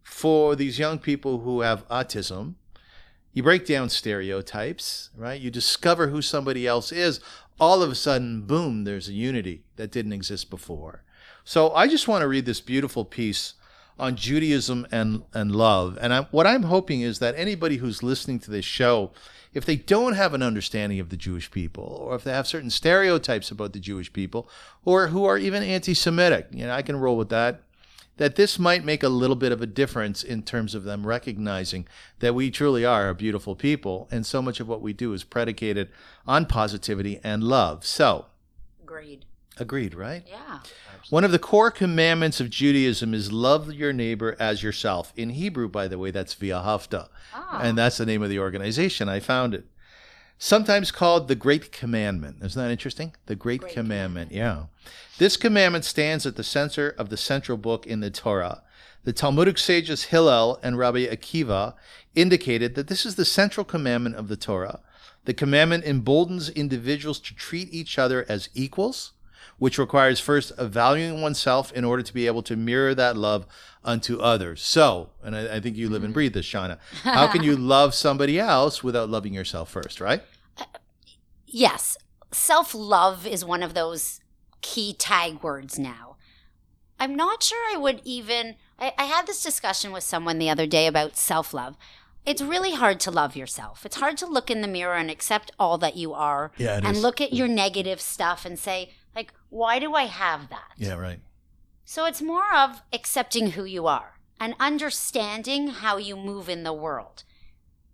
for 0.02 0.56
these 0.56 0.78
young 0.78 0.98
people 0.98 1.40
who 1.40 1.60
have 1.60 1.86
autism, 1.88 2.54
you 3.32 3.42
break 3.42 3.66
down 3.66 3.88
stereotypes, 3.88 5.10
right? 5.16 5.40
You 5.40 5.50
discover 5.50 6.08
who 6.08 6.20
somebody 6.20 6.66
else 6.66 6.92
is. 6.92 7.20
All 7.60 7.82
of 7.82 7.90
a 7.90 7.94
sudden, 7.94 8.42
boom, 8.42 8.84
there's 8.84 9.08
a 9.08 9.12
unity 9.12 9.62
that 9.76 9.92
didn't 9.92 10.12
exist 10.12 10.50
before. 10.50 11.02
So 11.44 11.72
I 11.72 11.88
just 11.88 12.08
want 12.08 12.22
to 12.22 12.28
read 12.28 12.46
this 12.46 12.60
beautiful 12.60 13.04
piece 13.04 13.54
on 13.98 14.16
Judaism 14.16 14.86
and, 14.90 15.22
and 15.32 15.54
love. 15.54 15.98
And 16.00 16.12
I, 16.12 16.22
what 16.30 16.46
I'm 16.46 16.64
hoping 16.64 17.02
is 17.02 17.18
that 17.18 17.34
anybody 17.36 17.76
who's 17.76 18.02
listening 18.02 18.38
to 18.40 18.50
this 18.50 18.64
show, 18.64 19.12
if 19.52 19.64
they 19.64 19.76
don't 19.76 20.14
have 20.14 20.34
an 20.34 20.42
understanding 20.42 20.98
of 20.98 21.10
the 21.10 21.16
Jewish 21.16 21.50
people, 21.50 21.84
or 21.84 22.14
if 22.14 22.24
they 22.24 22.32
have 22.32 22.46
certain 22.46 22.70
stereotypes 22.70 23.50
about 23.50 23.72
the 23.72 23.80
Jewish 23.80 24.12
people, 24.12 24.48
or 24.84 25.08
who 25.08 25.24
are 25.24 25.38
even 25.38 25.62
anti 25.62 25.94
Semitic, 25.94 26.48
you 26.50 26.66
know, 26.66 26.72
I 26.72 26.82
can 26.82 26.96
roll 26.96 27.16
with 27.16 27.28
that, 27.28 27.62
that 28.18 28.36
this 28.36 28.58
might 28.58 28.84
make 28.84 29.02
a 29.02 29.08
little 29.08 29.36
bit 29.36 29.52
of 29.52 29.62
a 29.62 29.66
difference 29.66 30.22
in 30.22 30.42
terms 30.42 30.74
of 30.74 30.84
them 30.84 31.06
recognizing 31.06 31.86
that 32.20 32.34
we 32.34 32.50
truly 32.50 32.84
are 32.84 33.08
a 33.08 33.14
beautiful 33.14 33.56
people, 33.56 34.08
and 34.10 34.26
so 34.26 34.42
much 34.42 34.60
of 34.60 34.68
what 34.68 34.80
we 34.82 34.92
do 34.92 35.12
is 35.12 35.24
predicated 35.24 35.88
on 36.26 36.46
positivity 36.46 37.20
and 37.24 37.42
love. 37.42 37.84
So, 37.86 38.26
Agreed. 38.82 39.24
agreed, 39.58 39.94
right? 39.94 40.24
Yeah. 40.26 40.60
One 41.10 41.24
of 41.24 41.32
the 41.32 41.38
core 41.38 41.70
commandments 41.70 42.40
of 42.40 42.48
Judaism 42.48 43.12
is 43.12 43.32
love 43.32 43.72
your 43.72 43.92
neighbor 43.92 44.36
as 44.38 44.62
yourself. 44.62 45.12
In 45.16 45.30
Hebrew, 45.30 45.68
by 45.68 45.88
the 45.88 45.98
way, 45.98 46.10
that's 46.10 46.34
Ve'ahavta. 46.34 47.08
Ah. 47.34 47.60
And 47.62 47.76
that's 47.76 47.96
the 47.98 48.06
name 48.06 48.22
of 48.22 48.30
the 48.30 48.38
organization. 48.38 49.08
I 49.08 49.18
found 49.20 49.52
it. 49.54 49.66
Sometimes 50.44 50.90
called 50.90 51.28
the 51.28 51.36
Great 51.36 51.70
Commandment. 51.70 52.38
Isn't 52.42 52.60
that 52.60 52.72
interesting? 52.72 53.14
The 53.26 53.36
Great, 53.36 53.60
Great 53.60 53.74
Commandment, 53.74 54.32
yeah. 54.32 54.64
This 55.18 55.36
commandment 55.36 55.84
stands 55.84 56.26
at 56.26 56.34
the 56.34 56.42
center 56.42 56.88
of 56.98 57.10
the 57.10 57.16
central 57.16 57.56
book 57.56 57.86
in 57.86 58.00
the 58.00 58.10
Torah. 58.10 58.64
The 59.04 59.12
Talmudic 59.12 59.56
sages 59.56 60.06
Hillel 60.06 60.58
and 60.60 60.76
Rabbi 60.76 61.06
Akiva 61.06 61.74
indicated 62.16 62.74
that 62.74 62.88
this 62.88 63.06
is 63.06 63.14
the 63.14 63.24
central 63.24 63.64
commandment 63.64 64.16
of 64.16 64.26
the 64.26 64.36
Torah. 64.36 64.80
The 65.26 65.32
commandment 65.32 65.84
emboldens 65.84 66.48
individuals 66.48 67.20
to 67.20 67.36
treat 67.36 67.72
each 67.72 67.96
other 67.96 68.26
as 68.28 68.48
equals, 68.52 69.12
which 69.58 69.78
requires 69.78 70.18
first 70.18 70.50
valuing 70.58 71.22
oneself 71.22 71.72
in 71.72 71.84
order 71.84 72.02
to 72.02 72.12
be 72.12 72.26
able 72.26 72.42
to 72.42 72.56
mirror 72.56 72.96
that 72.96 73.16
love 73.16 73.46
unto 73.84 74.18
others. 74.18 74.60
So, 74.60 75.10
and 75.22 75.36
I, 75.36 75.56
I 75.56 75.60
think 75.60 75.76
you 75.76 75.88
live 75.88 76.02
and 76.02 76.08
mm-hmm. 76.08 76.14
breathe 76.14 76.34
this, 76.34 76.46
Shawna. 76.46 76.78
How 77.04 77.28
can 77.28 77.44
you 77.44 77.56
love 77.74 77.94
somebody 77.94 78.40
else 78.40 78.82
without 78.82 79.08
loving 79.08 79.34
yourself 79.34 79.70
first, 79.70 80.00
right? 80.00 80.22
Yes, 81.52 81.98
self 82.32 82.74
love 82.74 83.26
is 83.26 83.44
one 83.44 83.62
of 83.62 83.74
those 83.74 84.20
key 84.62 84.94
tag 84.94 85.42
words 85.42 85.78
now. 85.78 86.16
I'm 86.98 87.14
not 87.14 87.42
sure 87.42 87.62
I 87.72 87.76
would 87.76 88.00
even. 88.04 88.56
I, 88.78 88.92
I 88.96 89.04
had 89.04 89.26
this 89.26 89.42
discussion 89.42 89.92
with 89.92 90.02
someone 90.02 90.38
the 90.38 90.50
other 90.50 90.66
day 90.66 90.86
about 90.86 91.16
self 91.16 91.52
love. 91.52 91.76
It's 92.24 92.40
really 92.40 92.72
hard 92.74 93.00
to 93.00 93.10
love 93.10 93.36
yourself. 93.36 93.84
It's 93.84 93.96
hard 93.96 94.16
to 94.18 94.26
look 94.26 94.50
in 94.50 94.62
the 94.62 94.68
mirror 94.68 94.94
and 94.94 95.10
accept 95.10 95.50
all 95.58 95.76
that 95.78 95.96
you 95.96 96.14
are 96.14 96.52
Yeah, 96.56 96.76
and 96.82 96.96
is. 96.96 97.02
look 97.02 97.20
at 97.20 97.32
your 97.32 97.48
negative 97.48 98.00
stuff 98.00 98.46
and 98.46 98.56
say, 98.58 98.92
like, 99.14 99.32
why 99.50 99.78
do 99.80 99.94
I 99.94 100.04
have 100.04 100.48
that? 100.50 100.72
Yeah, 100.76 100.94
right. 100.94 101.18
So 101.84 102.06
it's 102.06 102.22
more 102.22 102.54
of 102.54 102.80
accepting 102.92 103.50
who 103.50 103.64
you 103.64 103.88
are 103.88 104.20
and 104.38 104.54
understanding 104.60 105.68
how 105.68 105.96
you 105.96 106.16
move 106.16 106.48
in 106.48 106.62
the 106.62 106.72
world. 106.72 107.24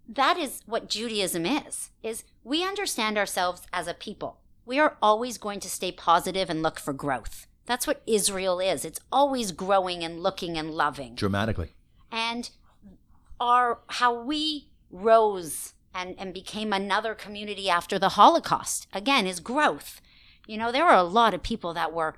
That 0.08 0.38
is 0.38 0.62
what 0.66 0.88
Judaism 0.88 1.44
is. 1.44 1.90
Is 2.02 2.24
we 2.42 2.64
understand 2.64 3.18
ourselves 3.18 3.62
as 3.72 3.86
a 3.86 3.94
people. 3.94 4.40
We 4.64 4.78
are 4.78 4.96
always 5.02 5.38
going 5.38 5.60
to 5.60 5.68
stay 5.68 5.92
positive 5.92 6.48
and 6.48 6.62
look 6.62 6.78
for 6.78 6.92
growth. 6.92 7.46
That's 7.66 7.86
what 7.86 8.02
Israel 8.06 8.60
is. 8.60 8.84
It's 8.84 9.00
always 9.12 9.52
growing 9.52 10.02
and 10.02 10.22
looking 10.22 10.56
and 10.56 10.70
loving. 10.70 11.14
Dramatically. 11.14 11.72
And 12.10 12.50
our 13.38 13.80
how 13.88 14.22
we 14.22 14.70
rose 14.90 15.74
and, 15.94 16.14
and 16.18 16.32
became 16.32 16.72
another 16.72 17.14
community 17.14 17.68
after 17.68 17.98
the 17.98 18.10
Holocaust, 18.10 18.86
again, 18.92 19.26
is 19.26 19.40
growth. 19.40 20.00
You 20.46 20.56
know, 20.56 20.72
there 20.72 20.84
were 20.84 20.92
a 20.92 21.02
lot 21.02 21.34
of 21.34 21.42
people 21.42 21.74
that 21.74 21.92
were 21.92 22.16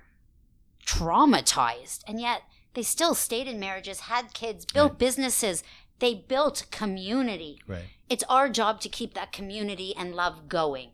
traumatized, 0.87 2.03
and 2.07 2.21
yet 2.21 2.43
they 2.75 2.83
still 2.83 3.15
stayed 3.15 3.49
in 3.49 3.59
marriages, 3.59 4.01
had 4.01 4.33
kids, 4.33 4.65
built 4.65 4.99
businesses, 4.99 5.65
they 6.01 6.15
built 6.15 6.67
community. 6.71 7.61
Right. 7.67 7.85
It's 8.09 8.25
our 8.29 8.49
job 8.49 8.81
to 8.81 8.89
keep 8.89 9.15
that 9.15 9.33
community 9.33 9.95
and 9.97 10.15
love 10.15 10.49
going. 10.49 10.91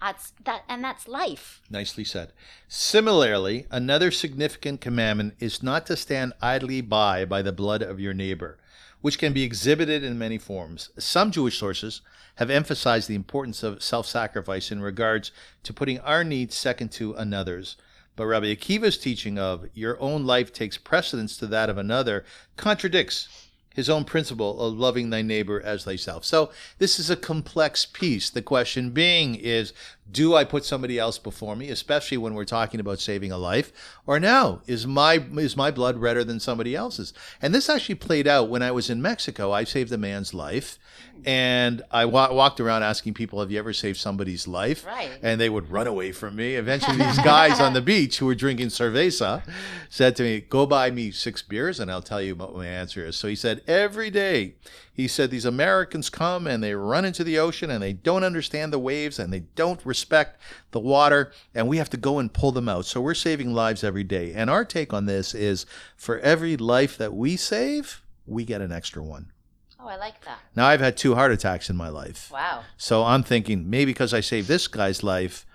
That's 0.00 0.32
that 0.44 0.62
and 0.68 0.84
that's 0.84 1.08
life. 1.08 1.60
Nicely 1.70 2.04
said. 2.04 2.32
Similarly, 2.68 3.66
another 3.70 4.10
significant 4.10 4.80
commandment 4.80 5.34
is 5.40 5.62
not 5.62 5.86
to 5.86 5.96
stand 5.96 6.34
idly 6.40 6.80
by 6.80 7.24
by 7.24 7.42
the 7.42 7.52
blood 7.52 7.82
of 7.82 7.98
your 7.98 8.14
neighbor, 8.14 8.58
which 9.00 9.18
can 9.18 9.32
be 9.32 9.42
exhibited 9.42 10.04
in 10.04 10.18
many 10.18 10.38
forms. 10.38 10.90
Some 10.98 11.32
Jewish 11.32 11.58
sources 11.58 12.00
have 12.36 12.50
emphasized 12.50 13.08
the 13.08 13.16
importance 13.16 13.64
of 13.64 13.82
self-sacrifice 13.82 14.70
in 14.70 14.80
regards 14.80 15.32
to 15.64 15.72
putting 15.72 15.98
our 16.00 16.22
needs 16.22 16.54
second 16.54 16.92
to 16.92 17.14
another's. 17.14 17.76
But 18.14 18.26
Rabbi 18.26 18.54
Akiva's 18.54 18.98
teaching 18.98 19.38
of 19.38 19.68
your 19.74 20.00
own 20.00 20.24
life 20.24 20.52
takes 20.52 20.78
precedence 20.78 21.36
to 21.38 21.46
that 21.48 21.70
of 21.70 21.78
another 21.78 22.24
contradicts 22.56 23.47
his 23.78 23.88
own 23.88 24.02
principle 24.02 24.60
of 24.60 24.76
loving 24.76 25.10
thy 25.10 25.22
neighbor 25.22 25.62
as 25.64 25.84
thyself. 25.84 26.24
So 26.24 26.50
this 26.78 26.98
is 26.98 27.10
a 27.10 27.16
complex 27.16 27.86
piece. 27.86 28.28
The 28.28 28.42
question 28.42 28.90
being 28.90 29.36
is, 29.36 29.72
do 30.10 30.34
I 30.34 30.44
put 30.44 30.64
somebody 30.64 30.98
else 30.98 31.18
before 31.18 31.54
me, 31.54 31.68
especially 31.68 32.16
when 32.16 32.34
we're 32.34 32.44
talking 32.44 32.80
about 32.80 32.98
saving 32.98 33.30
a 33.30 33.38
life, 33.38 33.72
or 34.06 34.18
no? 34.18 34.62
Is 34.66 34.86
my 34.86 35.24
is 35.36 35.56
my 35.56 35.70
blood 35.70 35.98
redder 35.98 36.24
than 36.24 36.40
somebody 36.40 36.74
else's? 36.74 37.12
And 37.42 37.54
this 37.54 37.68
actually 37.68 37.96
played 37.96 38.26
out 38.26 38.48
when 38.48 38.62
I 38.62 38.70
was 38.70 38.88
in 38.90 39.02
Mexico. 39.02 39.52
I 39.52 39.64
saved 39.64 39.92
a 39.92 39.98
man's 39.98 40.32
life, 40.32 40.78
and 41.24 41.82
I 41.90 42.06
wa- 42.06 42.32
walked 42.32 42.60
around 42.60 42.82
asking 42.84 43.14
people, 43.14 43.40
"Have 43.40 43.50
you 43.50 43.58
ever 43.58 43.72
saved 43.72 43.98
somebody's 43.98 44.48
life?" 44.48 44.86
Right. 44.86 45.10
And 45.22 45.40
they 45.40 45.50
would 45.50 45.70
run 45.70 45.86
away 45.86 46.12
from 46.12 46.36
me. 46.36 46.54
Eventually, 46.54 46.96
these 46.96 47.18
guys 47.18 47.60
on 47.60 47.74
the 47.74 47.82
beach 47.92 48.18
who 48.18 48.26
were 48.26 48.34
drinking 48.34 48.68
cerveza 48.68 49.42
said 49.90 50.16
to 50.16 50.22
me, 50.22 50.40
"Go 50.40 50.64
buy 50.64 50.90
me 50.90 51.10
six 51.10 51.42
beers, 51.42 51.80
and 51.80 51.90
I'll 51.90 52.02
tell 52.02 52.22
you 52.22 52.34
what 52.34 52.54
my 52.54 52.66
answer 52.66 53.04
is." 53.04 53.16
So 53.16 53.28
he 53.28 53.36
said, 53.36 53.62
every 53.66 54.10
day, 54.10 54.54
he 54.98 55.06
said, 55.06 55.30
these 55.30 55.44
Americans 55.44 56.10
come 56.10 56.48
and 56.48 56.60
they 56.60 56.74
run 56.74 57.04
into 57.04 57.22
the 57.22 57.38
ocean 57.38 57.70
and 57.70 57.80
they 57.80 57.92
don't 57.92 58.24
understand 58.24 58.72
the 58.72 58.80
waves 58.80 59.20
and 59.20 59.32
they 59.32 59.44
don't 59.54 59.80
respect 59.86 60.40
the 60.72 60.80
water, 60.80 61.30
and 61.54 61.68
we 61.68 61.76
have 61.76 61.88
to 61.90 61.96
go 61.96 62.18
and 62.18 62.32
pull 62.32 62.50
them 62.50 62.68
out. 62.68 62.84
So 62.84 63.00
we're 63.00 63.14
saving 63.14 63.54
lives 63.54 63.84
every 63.84 64.02
day. 64.02 64.32
And 64.34 64.50
our 64.50 64.64
take 64.64 64.92
on 64.92 65.06
this 65.06 65.36
is, 65.36 65.66
for 65.96 66.18
every 66.18 66.56
life 66.56 66.98
that 66.98 67.14
we 67.14 67.36
save, 67.36 68.02
we 68.26 68.44
get 68.44 68.60
an 68.60 68.72
extra 68.72 69.00
one. 69.00 69.30
Oh, 69.78 69.86
I 69.86 69.94
like 69.94 70.20
that. 70.24 70.40
Now 70.56 70.66
I've 70.66 70.80
had 70.80 70.96
two 70.96 71.14
heart 71.14 71.30
attacks 71.30 71.70
in 71.70 71.76
my 71.76 71.90
life. 71.90 72.28
Wow. 72.32 72.64
So 72.76 73.04
I'm 73.04 73.22
thinking 73.22 73.70
maybe 73.70 73.92
because 73.92 74.12
I 74.12 74.18
saved 74.18 74.48
this 74.48 74.66
guy's 74.66 75.04
life, 75.04 75.46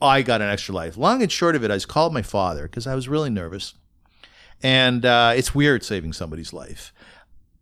I 0.00 0.22
got 0.22 0.40
an 0.40 0.50
extra 0.50 0.72
life. 0.72 0.96
Long 0.96 1.20
and 1.20 1.32
short 1.32 1.56
of 1.56 1.64
it, 1.64 1.72
I 1.72 1.74
just 1.74 1.88
called 1.88 2.14
my 2.14 2.22
father 2.22 2.62
because 2.68 2.86
I 2.86 2.94
was 2.94 3.08
really 3.08 3.30
nervous. 3.30 3.74
And 4.62 5.04
uh, 5.04 5.32
it's 5.34 5.52
weird 5.52 5.82
saving 5.82 6.12
somebody's 6.12 6.52
life. 6.52 6.92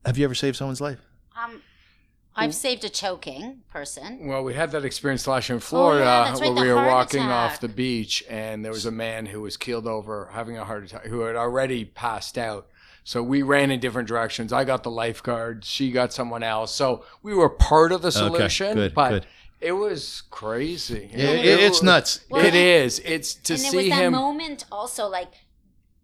Have 0.04 0.18
you 0.18 0.26
ever 0.26 0.34
saved 0.34 0.58
someone's 0.58 0.82
life? 0.82 0.98
Um 1.40 1.62
I've 2.34 2.54
saved 2.54 2.82
a 2.82 2.88
choking 2.88 3.60
person. 3.70 4.26
Well, 4.26 4.42
we 4.42 4.54
had 4.54 4.70
that 4.72 4.86
experience 4.86 5.26
last 5.26 5.50
year 5.50 5.56
in 5.56 5.60
Florida 5.60 6.02
Oh, 6.04 6.24
that's 6.24 6.40
right, 6.40 6.54
where 6.54 6.64
we 6.64 6.70
were 6.72 6.86
walking 6.86 7.20
attack. 7.20 7.52
off 7.52 7.60
the 7.60 7.68
beach 7.68 8.24
and 8.28 8.64
there 8.64 8.72
was 8.72 8.86
a 8.86 8.90
man 8.90 9.26
who 9.26 9.42
was 9.42 9.58
keeled 9.58 9.86
over 9.86 10.30
having 10.32 10.56
a 10.56 10.64
heart 10.64 10.84
attack 10.84 11.04
who 11.04 11.20
had 11.20 11.36
already 11.36 11.84
passed 11.84 12.38
out. 12.38 12.68
So 13.04 13.22
we 13.22 13.42
ran 13.42 13.70
in 13.70 13.80
different 13.80 14.08
directions. 14.08 14.50
I 14.50 14.64
got 14.64 14.82
the 14.82 14.90
lifeguard, 14.90 15.62
she 15.66 15.90
got 15.90 16.14
someone 16.14 16.42
else. 16.42 16.74
So 16.74 17.04
we 17.22 17.34
were 17.34 17.50
part 17.50 17.92
of 17.92 18.00
the 18.00 18.12
solution, 18.12 18.74
good, 18.76 18.94
but 18.94 19.10
good. 19.10 19.26
it 19.60 19.72
was 19.72 20.22
crazy. 20.30 21.10
It- 21.12 21.20
it- 21.44 21.60
it's 21.60 21.82
nuts. 21.82 22.20
Well, 22.30 22.42
it 22.42 22.54
and- 22.54 23.00
It's 23.04 23.34
to 23.34 23.52
and 23.54 23.62
there 23.62 23.72
was 23.72 23.84
see 23.84 23.90
that 23.90 24.04
him. 24.04 24.12
moment 24.12 24.64
also 24.72 25.06
like 25.06 25.32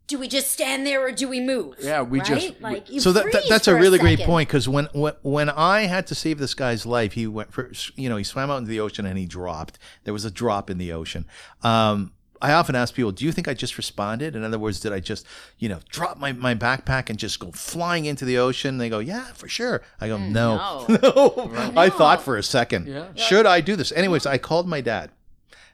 do 0.09 0.19
we 0.19 0.27
just 0.27 0.51
stand 0.51 0.87
there 0.87 1.01
or 1.05 1.13
do 1.13 1.29
we 1.29 1.39
move? 1.41 1.77
Yeah, 1.81 2.01
we 2.03 2.19
right? 2.19 2.27
just- 2.27 2.61
like 2.61 2.91
you 2.91 2.99
so 3.01 3.13
that, 3.13 3.25
that 3.25 3.33
freeze 3.33 3.49
that's 3.49 3.69
a 3.69 3.73
for 3.73 3.77
really 3.79 3.99
great 3.99 4.21
point 4.21 4.49
because 4.49 4.69
when, 4.69 4.87
when 4.95 5.13
when 5.23 5.51
I 5.51 5.83
had 5.83 6.07
to 6.09 6.15
save 6.15 6.39
this 6.39 6.55
guy's 6.55 6.85
life, 6.85 7.13
he 7.13 7.27
went 7.27 7.53
for 7.53 7.71
you 7.95 8.09
know 8.09 8.17
he 8.17 8.25
swam 8.25 8.51
out 8.51 8.57
into 8.57 8.71
the 8.71 8.81
ocean 8.81 9.07
and 9.07 9.17
he 9.19 9.27
dropped. 9.27 9.79
There 10.05 10.15
was 10.15 10.25
a 10.25 10.31
drop 10.31 10.71
in 10.71 10.79
the 10.79 10.93
ocean. 10.93 11.27
Um, 11.63 12.13
I 12.41 12.53
often 12.53 12.75
ask 12.77 12.95
people, 12.95 13.11
"Do 13.13 13.25
you 13.25 13.33
think 13.33 13.49
I 13.49 13.55
just 13.55 13.77
responded?" 13.77 14.35
In 14.37 14.45
other 14.45 14.59
words, 14.59 14.81
did 14.81 14.93
I 14.93 15.01
just 15.01 15.27
you 15.59 15.69
know 15.69 15.81
drop 15.91 16.19
my, 16.19 16.33
my 16.33 16.55
backpack 16.55 17.11
and 17.11 17.19
just 17.19 17.39
go 17.41 17.51
flying 17.53 18.05
into 18.07 18.25
the 18.25 18.39
ocean? 18.39 18.79
They 18.79 18.89
go, 18.89 19.01
"Yeah, 19.01 19.25
for 19.35 19.49
sure." 19.49 19.83
I 20.01 20.09
go, 20.09 20.17
"No, 20.19 20.87
no. 20.89 20.97
no." 21.03 21.73
I 21.77 21.91
thought 21.91 22.23
for 22.23 22.37
a 22.37 22.43
second, 22.43 22.87
Yeah. 22.87 23.09
should 23.17 23.45
I 23.45 23.61
do 23.61 23.77
this? 23.77 23.93
Anyways, 23.93 24.25
I 24.25 24.39
called 24.39 24.69
my 24.69 24.81
dad. 24.81 25.11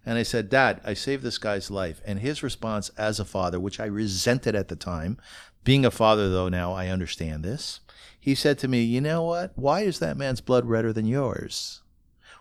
And 0.07 0.19
I 0.19 0.23
said, 0.23 0.51
Dad, 0.51 0.81
I 0.85 0.95
saved 0.95 1.23
this 1.23 1.39
guy's 1.39 1.71
life. 1.71 2.01
And 2.05 2.19
his 2.19 2.43
response 2.43 2.91
as 2.99 3.19
a 3.19 3.25
father, 3.25 3.59
which 3.59 3.81
I 3.81 3.87
resented 3.87 4.55
at 4.55 4.69
the 4.69 4.77
time, 4.77 5.19
being 5.65 5.85
a 5.85 5.91
father 5.91 6.29
though 6.29 6.49
now, 6.49 6.73
I 6.73 6.89
understand 6.89 7.43
this. 7.43 7.81
He 8.21 8.35
said 8.35 8.59
to 8.59 8.69
me, 8.69 8.83
You 8.83 9.01
know 9.01 9.23
what? 9.23 9.53
Why 9.55 9.81
is 9.81 9.99
that 9.99 10.17
man's 10.17 10.41
blood 10.41 10.67
redder 10.67 10.93
than 10.93 11.07
yours? 11.07 11.83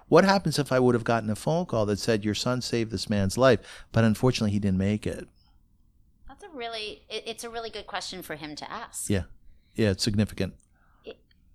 What 0.09 0.25
happens 0.25 0.59
if 0.59 0.71
I 0.71 0.79
would 0.79 0.95
have 0.95 1.05
gotten 1.05 1.29
a 1.29 1.35
phone 1.35 1.65
call 1.65 1.85
that 1.85 1.99
said, 1.99 2.25
Your 2.25 2.35
son 2.35 2.61
saved 2.61 2.91
this 2.91 3.09
man's 3.09 3.37
life, 3.37 3.85
but 3.91 4.03
unfortunately 4.03 4.51
he 4.51 4.59
didn't 4.59 4.77
make 4.77 5.07
it? 5.07 5.27
That's 6.27 6.43
a 6.43 6.49
really 6.49 7.03
it, 7.09 7.23
it's 7.25 7.43
a 7.43 7.49
really 7.49 7.69
good 7.69 7.87
question 7.87 8.21
for 8.21 8.35
him 8.35 8.55
to 8.55 8.69
ask. 8.69 9.09
Yeah. 9.09 9.23
Yeah, 9.75 9.91
it's 9.91 10.03
significant. 10.03 10.53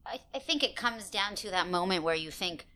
I, 0.08 0.20
I 0.34 0.38
think 0.38 0.62
it 0.62 0.74
comes 0.74 1.10
down 1.10 1.34
to 1.36 1.50
that 1.50 1.68
moment 1.68 2.02
where 2.02 2.14
you 2.14 2.30
think, 2.30 2.66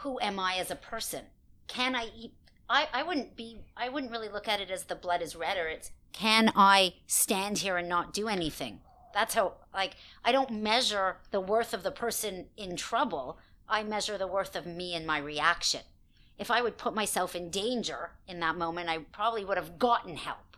who 0.00 0.18
am 0.20 0.38
I 0.38 0.56
as 0.56 0.70
a 0.70 0.76
person? 0.76 1.24
Can 1.66 1.94
I 1.94 2.08
eat? 2.16 2.32
I, 2.68 2.88
I 2.92 3.02
wouldn't 3.02 3.36
be, 3.36 3.58
I 3.76 3.88
wouldn't 3.88 4.12
really 4.12 4.28
look 4.28 4.48
at 4.48 4.60
it 4.60 4.70
as 4.70 4.84
the 4.84 4.94
blood 4.94 5.22
is 5.22 5.36
red 5.36 5.56
or 5.56 5.68
It's, 5.68 5.90
can 6.12 6.52
I 6.56 6.94
stand 7.06 7.58
here 7.58 7.76
and 7.76 7.88
not 7.88 8.12
do 8.12 8.28
anything? 8.28 8.80
That's 9.12 9.34
how, 9.34 9.54
like, 9.72 9.96
I 10.24 10.32
don't 10.32 10.62
measure 10.62 11.18
the 11.30 11.40
worth 11.40 11.72
of 11.72 11.82
the 11.82 11.90
person 11.90 12.46
in 12.56 12.76
trouble. 12.76 13.38
I 13.68 13.82
measure 13.82 14.18
the 14.18 14.26
worth 14.26 14.56
of 14.56 14.66
me 14.66 14.94
and 14.94 15.06
my 15.06 15.18
reaction. 15.18 15.80
If 16.38 16.50
I 16.50 16.60
would 16.60 16.76
put 16.76 16.94
myself 16.94 17.34
in 17.34 17.50
danger 17.50 18.10
in 18.28 18.40
that 18.40 18.56
moment, 18.56 18.88
I 18.88 18.98
probably 18.98 19.44
would 19.44 19.56
have 19.56 19.78
gotten 19.78 20.16
help. 20.16 20.56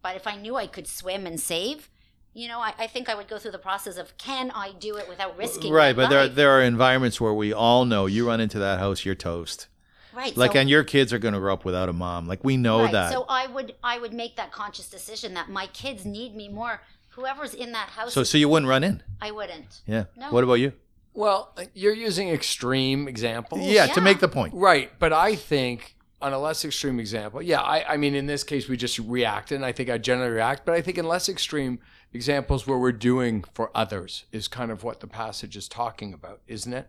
But 0.00 0.16
if 0.16 0.26
I 0.26 0.36
knew 0.36 0.56
I 0.56 0.66
could 0.66 0.86
swim 0.86 1.26
and 1.26 1.40
save, 1.40 1.88
you 2.34 2.48
know, 2.48 2.60
I, 2.60 2.72
I 2.78 2.86
think 2.86 3.08
I 3.08 3.14
would 3.14 3.28
go 3.28 3.38
through 3.38 3.50
the 3.50 3.58
process 3.58 3.96
of 3.96 4.16
can 4.16 4.50
I 4.52 4.72
do 4.72 4.96
it 4.96 5.08
without 5.08 5.36
risking 5.36 5.72
Right, 5.72 5.94
but 5.94 6.08
there 6.08 6.22
life? 6.24 6.34
there 6.34 6.50
are 6.50 6.62
environments 6.62 7.20
where 7.20 7.34
we 7.34 7.52
all 7.52 7.84
know 7.84 8.06
you 8.06 8.28
run 8.28 8.40
into 8.40 8.58
that 8.58 8.78
house, 8.78 9.04
you're 9.04 9.14
toast. 9.14 9.68
Right 10.14 10.36
Like 10.36 10.52
so, 10.52 10.58
and 10.58 10.70
your 10.70 10.84
kids 10.84 11.12
are 11.12 11.18
gonna 11.18 11.38
grow 11.38 11.52
up 11.52 11.64
without 11.64 11.88
a 11.88 11.92
mom. 11.92 12.26
Like 12.26 12.44
we 12.44 12.56
know 12.56 12.82
right, 12.82 12.92
that. 12.92 13.12
so 13.12 13.24
I 13.28 13.46
would 13.46 13.74
I 13.82 13.98
would 13.98 14.12
make 14.12 14.36
that 14.36 14.52
conscious 14.52 14.88
decision 14.88 15.34
that 15.34 15.48
my 15.48 15.66
kids 15.68 16.04
need 16.04 16.34
me 16.34 16.48
more. 16.48 16.80
Whoever's 17.10 17.52
in 17.52 17.72
that 17.72 17.88
house, 17.90 18.14
so 18.14 18.22
so 18.22 18.38
you 18.38 18.48
wouldn't 18.48 18.68
run 18.68 18.84
in. 18.84 19.02
I 19.20 19.30
wouldn't. 19.30 19.82
Yeah. 19.86 20.04
No. 20.16 20.30
What 20.30 20.44
about 20.44 20.54
you? 20.54 20.72
Well, 21.14 21.52
uh, 21.58 21.64
you're 21.74 21.94
using 21.94 22.30
extreme 22.30 23.06
examples. 23.06 23.62
Yeah, 23.62 23.86
to 23.88 24.00
make 24.00 24.20
the 24.20 24.28
point. 24.28 24.54
Right, 24.54 24.90
but 24.98 25.12
I 25.12 25.36
think 25.36 25.96
on 26.22 26.32
a 26.32 26.38
less 26.38 26.64
extreme 26.64 26.98
example, 26.98 27.42
yeah, 27.42 27.60
I, 27.60 27.94
I 27.94 27.96
mean, 27.96 28.14
in 28.14 28.26
this 28.26 28.44
case, 28.44 28.68
we 28.68 28.76
just 28.76 28.98
reacted, 28.98 29.56
and 29.56 29.64
I 29.64 29.72
think 29.72 29.90
I 29.90 29.98
generally 29.98 30.32
react, 30.32 30.64
but 30.64 30.74
I 30.74 30.80
think 30.80 30.96
in 30.96 31.06
less 31.06 31.28
extreme 31.28 31.80
examples 32.12 32.66
where 32.66 32.78
we're 32.78 32.92
doing 32.92 33.44
for 33.54 33.70
others 33.74 34.24
is 34.32 34.48
kind 34.48 34.70
of 34.70 34.84
what 34.84 35.00
the 35.00 35.06
passage 35.06 35.56
is 35.56 35.68
talking 35.68 36.14
about, 36.14 36.40
isn't 36.46 36.72
it? 36.72 36.88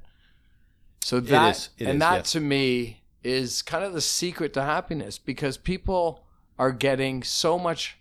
So 1.02 1.20
that, 1.20 1.58
is, 1.58 1.70
it 1.78 1.86
and 1.86 1.95
is, 1.95 2.00
that 2.00 2.16
yes. 2.16 2.32
to 2.32 2.40
me 2.40 3.02
is 3.24 3.62
kind 3.62 3.84
of 3.84 3.94
the 3.94 4.02
secret 4.02 4.54
to 4.54 4.62
happiness 4.62 5.18
because 5.18 5.58
people 5.58 6.24
are 6.58 6.72
getting 6.72 7.24
so 7.24 7.58
much. 7.58 7.98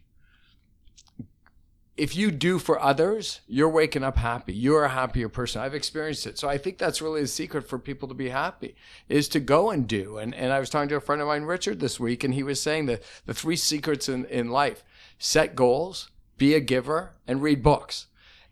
If 1.97 2.17
you 2.17 2.31
do 2.31 2.59
for 2.59 2.81
others, 2.81 3.41
you're 3.47 3.69
waking 3.69 4.03
up 4.03 4.17
happy. 4.17 4.55
You're 4.55 4.85
a 4.85 4.89
happier 4.89 5.29
person. 5.29 5.61
I've 5.61 5.75
experienced 5.75 6.27
it. 6.27 6.39
So 6.39 6.49
I 6.49 6.59
think 6.59 6.79
that's 6.79 7.03
really 7.03 7.21
the 7.21 7.29
secret 7.29 7.69
for 7.69 7.79
people 7.79 8.09
to 8.09 8.15
be 8.15 8.31
happy 8.31 8.75
is 9.09 9.29
to 9.29 9.41
go 9.41 9.71
and 9.71 9.87
do. 9.87 10.17
And 10.19 10.35
and 10.35 10.53
I 10.53 10.59
was 10.59 10.71
talking 10.71 10.89
to 10.89 10.97
a 10.97 11.01
friend 11.01 11.21
of 11.21 11.29
mine, 11.29 11.43
Richard, 11.43 11.81
this 11.81 12.01
week, 12.01 12.25
and 12.25 12.35
he 12.35 12.43
was 12.43 12.63
saying 12.63 12.87
that 12.87 13.03
the 13.27 13.35
three 13.35 13.57
secrets 13.57 14.09
in, 14.09 14.25
in 14.27 14.51
life 14.51 14.85
set 15.19 15.55
goals, 15.55 16.11
be 16.39 16.55
a 16.55 16.61
giver, 16.61 17.13
and 17.27 17.43
read 17.43 17.63
books. 17.63 18.07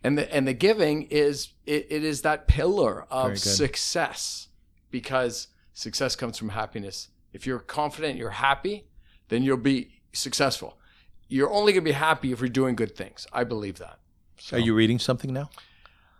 And 0.05 0.17
the 0.17 0.33
and 0.33 0.47
the 0.47 0.55
giving 0.55 1.03
is 1.05 1.49
it, 1.67 1.87
it 1.91 2.05
is 2.05 2.23
that 2.23 2.47
pillar 2.47 3.07
of 3.11 3.39
success 3.39 4.49
because 4.91 5.49
success 5.81 6.15
comes 6.17 6.37
from 6.39 6.51
happiness. 6.51 7.09
If 7.33 7.47
you're 7.47 7.59
confident, 7.61 8.19
you're 8.19 8.31
happy, 8.49 8.85
then 9.29 9.43
you'll 9.43 9.57
be 9.57 10.01
successful. 10.13 10.77
You're 11.29 11.51
only 11.51 11.73
going 11.73 11.85
to 11.85 11.91
be 11.91 11.93
happy 12.09 12.33
if 12.33 12.41
you're 12.41 12.49
doing 12.49 12.75
good 12.77 12.95
things. 12.97 13.27
I 13.33 13.45
believe 13.45 13.79
that. 13.79 13.99
So, 14.39 14.57
Are 14.57 14.61
you 14.61 14.75
reading 14.75 14.99
something 14.99 15.33
now? 15.33 15.49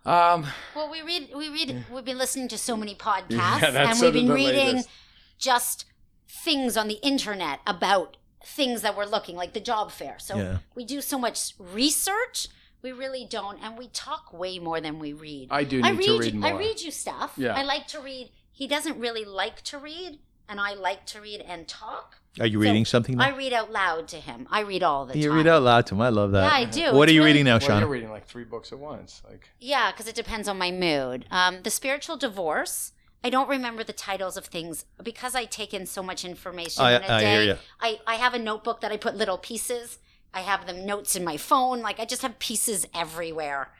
Um, 0.05 0.47
Well, 0.75 0.89
we 0.89 1.01
read 1.03 1.29
we 1.35 1.49
read 1.49 1.85
we've 1.93 2.05
been 2.05 2.17
listening 2.17 2.47
to 2.49 2.57
so 2.57 2.75
many 2.75 2.95
podcasts 2.95 3.61
Yeah, 3.61 3.89
and 3.91 3.99
we've 4.01 4.13
been 4.13 4.31
reading 4.31 4.75
latest. 4.77 4.89
just 5.37 5.85
things 6.27 6.75
on 6.77 6.87
the 6.87 6.99
internet 7.03 7.59
about 7.67 8.17
things 8.43 8.81
that 8.81 8.97
we're 8.97 9.05
looking 9.05 9.35
like 9.35 9.53
the 9.53 9.59
job 9.59 9.91
fair. 9.91 10.15
So 10.17 10.37
Yeah. 10.37 10.57
we 10.73 10.85
do 10.85 11.01
so 11.01 11.19
much 11.19 11.53
research, 11.59 12.47
we 12.81 12.91
really 12.91 13.25
don't 13.29 13.61
and 13.63 13.77
we 13.77 13.87
talk 13.89 14.33
way 14.33 14.57
more 14.57 14.81
than 14.81 14.97
we 14.97 15.13
read. 15.13 15.49
I 15.51 15.63
do 15.65 15.81
I 15.83 15.91
read, 15.91 16.05
to 16.07 16.19
read 16.19 16.33
you, 16.33 16.39
more. 16.39 16.49
I 16.49 16.53
read 16.57 16.81
you 16.81 16.89
stuff. 16.91 17.33
Yeah. 17.37 17.55
I 17.59 17.63
like 17.63 17.85
to 17.93 17.99
read. 17.99 18.31
He 18.61 18.67
doesn't 18.67 18.99
really 18.99 19.25
like 19.25 19.63
to 19.63 19.79
read, 19.79 20.19
and 20.47 20.59
I 20.59 20.75
like 20.75 21.07
to 21.07 21.19
read 21.19 21.41
and 21.41 21.67
talk. 21.67 22.17
Are 22.39 22.45
you 22.45 22.59
So, 22.59 22.61
reading 22.61 22.85
something 22.85 23.17
now? 23.17 23.23
I 23.25 23.35
read 23.35 23.53
out 23.53 23.71
loud 23.71 24.07
to 24.09 24.17
him. 24.17 24.47
I 24.51 24.59
read 24.59 24.83
all 24.83 25.07
the 25.07 25.17
you 25.17 25.23
time. 25.29 25.31
You 25.31 25.37
read 25.37 25.47
out 25.47 25.63
loud 25.63 25.87
to 25.87 25.95
him. 25.95 26.01
I 26.01 26.09
love 26.09 26.29
that. 26.33 26.43
Yeah, 26.43 26.57
I 26.59 26.65
do. 26.65 26.95
What 26.95 27.09
It's 27.09 27.13
are 27.13 27.15
you 27.15 27.21
really- 27.21 27.31
reading 27.31 27.45
now, 27.45 27.57
Well, 27.59 27.79
you're 27.79 27.89
reading 27.89 28.11
like 28.11 28.27
three 28.27 28.43
books 28.43 28.71
at 28.71 28.77
once. 28.77 29.23
Like 29.27 29.49
Yeah, 29.59 29.91
because 29.91 30.07
it 30.07 30.13
depends 30.13 30.47
on 30.47 30.59
my 30.59 30.69
mood. 30.69 31.25
Um, 31.31 31.63
the 31.63 31.71
spiritual 31.71 32.17
divorce. 32.17 32.91
I 33.23 33.31
don't 33.31 33.49
remember 33.49 33.83
the 33.83 33.93
titles 33.93 34.37
of 34.37 34.45
things 34.45 34.85
because 35.01 35.33
I 35.33 35.45
take 35.45 35.73
in 35.73 35.87
so 35.87 36.03
much 36.03 36.23
information 36.23 36.83
I- 36.85 36.97
in 36.97 37.03
a 37.03 37.13
I 37.13 37.19
day. 37.19 37.31
hear 37.33 37.43
ya. 37.53 37.55
I, 37.79 37.99
I 38.05 38.15
have 38.17 38.35
a 38.35 38.39
notebook 38.39 38.81
that 38.81 38.91
I 38.91 38.97
put 38.97 39.15
little 39.17 39.39
pieces. 39.39 39.97
I 40.35 40.41
have 40.41 40.67
them 40.67 40.85
notes 40.85 41.15
in 41.15 41.23
my 41.23 41.37
phone. 41.37 41.81
Like 41.81 41.99
I 41.99 42.05
just 42.05 42.21
have 42.21 42.37
pieces 42.37 42.85
everywhere. 42.93 43.71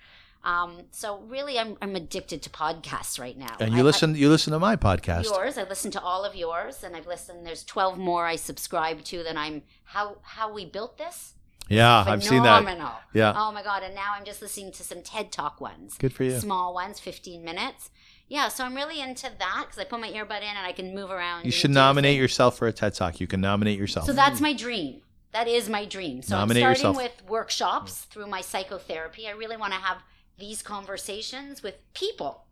Um, 0.43 0.83
so 0.91 1.19
really, 1.27 1.59
I'm 1.59 1.77
I'm 1.81 1.95
addicted 1.95 2.41
to 2.43 2.49
podcasts 2.49 3.19
right 3.19 3.37
now. 3.37 3.55
And 3.59 3.73
you 3.73 3.79
I- 3.79 3.83
listen. 3.83 4.15
You 4.15 4.29
listen 4.29 4.53
to 4.53 4.59
my 4.59 4.75
podcast. 4.75 5.25
yours. 5.25 5.57
I 5.57 5.63
listen 5.63 5.91
to 5.91 6.01
all 6.01 6.25
of 6.25 6.35
yours, 6.35 6.83
and 6.83 6.95
I've 6.95 7.07
listened. 7.07 7.45
There's 7.45 7.63
12 7.63 7.97
more 7.97 8.25
I 8.25 8.35
subscribe 8.35 9.03
to. 9.05 9.23
That 9.23 9.37
I'm 9.37 9.63
how 9.83 10.17
how 10.23 10.51
we 10.53 10.65
built 10.65 10.97
this. 10.97 11.33
Yeah, 11.69 12.03
I've 12.05 12.23
seen 12.23 12.43
that. 12.43 13.01
Yeah. 13.13 13.33
Oh 13.35 13.51
my 13.51 13.63
god! 13.63 13.83
And 13.83 13.95
now 13.95 14.13
I'm 14.17 14.25
just 14.25 14.41
listening 14.41 14.71
to 14.73 14.83
some 14.83 15.01
TED 15.01 15.31
Talk 15.31 15.61
ones. 15.61 15.97
Good 15.97 16.13
for 16.13 16.23
you. 16.23 16.37
Small 16.37 16.73
ones, 16.73 16.99
15 16.99 17.43
minutes. 17.43 17.91
Yeah, 18.27 18.47
so 18.47 18.63
I'm 18.63 18.75
really 18.75 19.01
into 19.01 19.29
that 19.39 19.65
because 19.65 19.77
I 19.77 19.83
put 19.83 19.99
my 19.99 20.09
earbud 20.09 20.37
in 20.37 20.55
and 20.55 20.65
I 20.65 20.71
can 20.71 20.95
move 20.95 21.11
around. 21.11 21.45
You 21.45 21.51
should 21.51 21.71
nominate 21.71 22.11
things. 22.11 22.21
yourself 22.21 22.57
for 22.57 22.67
a 22.67 22.71
TED 22.71 22.93
Talk. 22.93 23.19
You 23.19 23.27
can 23.27 23.41
nominate 23.41 23.77
yourself. 23.77 24.05
So 24.05 24.13
that's 24.13 24.39
my 24.39 24.53
dream. 24.53 25.01
That 25.33 25.47
is 25.47 25.69
my 25.69 25.85
dream. 25.85 26.21
So 26.21 26.35
Nominate 26.35 26.63
I'm 26.63 26.75
starting 26.75 27.01
yourself. 27.01 27.21
with 27.21 27.29
workshops 27.29 28.03
through 28.09 28.27
my 28.27 28.41
psychotherapy. 28.41 29.27
I 29.27 29.31
really 29.31 29.57
want 29.57 29.73
to 29.73 29.79
have 29.79 29.97
these 30.41 30.61
conversations 30.61 31.63
with 31.63 31.75
people. 31.93 32.43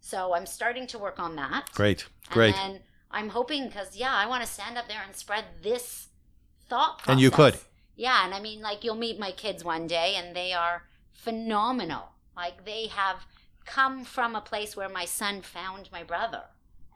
So 0.00 0.34
I'm 0.34 0.46
starting 0.46 0.86
to 0.88 0.98
work 0.98 1.18
on 1.18 1.34
that. 1.36 1.70
Great. 1.74 2.06
Great. 2.30 2.54
And 2.54 2.80
I'm 3.10 3.30
hoping 3.30 3.66
because 3.66 3.96
yeah, 3.96 4.14
I 4.14 4.26
want 4.26 4.44
to 4.44 4.48
stand 4.48 4.78
up 4.78 4.86
there 4.86 5.02
and 5.04 5.16
spread 5.16 5.44
this 5.62 6.08
thought 6.68 6.98
process. 6.98 7.12
And 7.12 7.20
you 7.20 7.30
could. 7.30 7.56
Yeah, 7.96 8.24
and 8.24 8.32
I 8.34 8.40
mean, 8.40 8.60
like 8.60 8.84
you'll 8.84 8.94
meet 8.94 9.18
my 9.18 9.32
kids 9.32 9.64
one 9.64 9.86
day, 9.88 10.14
and 10.16 10.36
they 10.36 10.52
are 10.52 10.84
phenomenal. 11.12 12.10
Like 12.36 12.64
they 12.64 12.86
have 12.86 13.26
come 13.64 14.04
from 14.04 14.36
a 14.36 14.40
place 14.40 14.76
where 14.76 14.88
my 14.88 15.04
son 15.04 15.42
found 15.42 15.88
my 15.90 16.04
brother, 16.04 16.42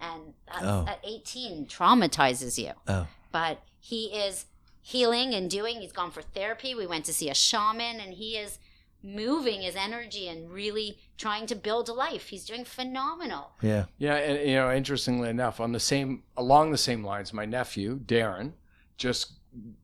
and 0.01 0.35
Oh. 0.61 0.85
at 0.87 1.01
18 1.03 1.67
traumatizes 1.67 2.57
you. 2.59 2.73
Oh. 2.87 3.09
But 3.33 3.63
he 3.81 4.07
is 4.07 4.47
healing 4.83 5.35
and 5.35 5.51
doing. 5.51 5.81
He's 5.81 5.93
gone 5.93 6.11
for 6.13 6.23
therapy. 6.23 6.75
We 6.75 6.87
went 6.87 7.05
to 7.07 7.13
see 7.15 7.29
a 7.31 7.35
shaman, 7.35 7.99
and 8.01 8.15
he 8.15 8.37
is 8.37 8.59
moving 9.03 9.63
his 9.63 9.75
energy 9.77 10.29
and 10.29 10.51
really 10.51 10.99
trying 11.19 11.47
to 11.47 11.55
build 11.55 11.89
a 11.89 11.93
life. 11.93 12.29
He's 12.29 12.45
doing 12.45 12.65
phenomenal. 12.65 13.53
Yeah. 13.61 13.87
Yeah, 13.99 14.15
and 14.17 14.49
you 14.49 14.55
know, 14.57 14.73
interestingly 14.73 15.29
enough, 15.29 15.61
on 15.61 15.73
the 15.73 15.81
same 15.81 16.23
along 16.37 16.71
the 16.73 16.79
same 16.79 17.05
lines, 17.05 17.33
my 17.33 17.45
nephew 17.45 17.99
Darren 17.99 18.53
just 18.97 19.33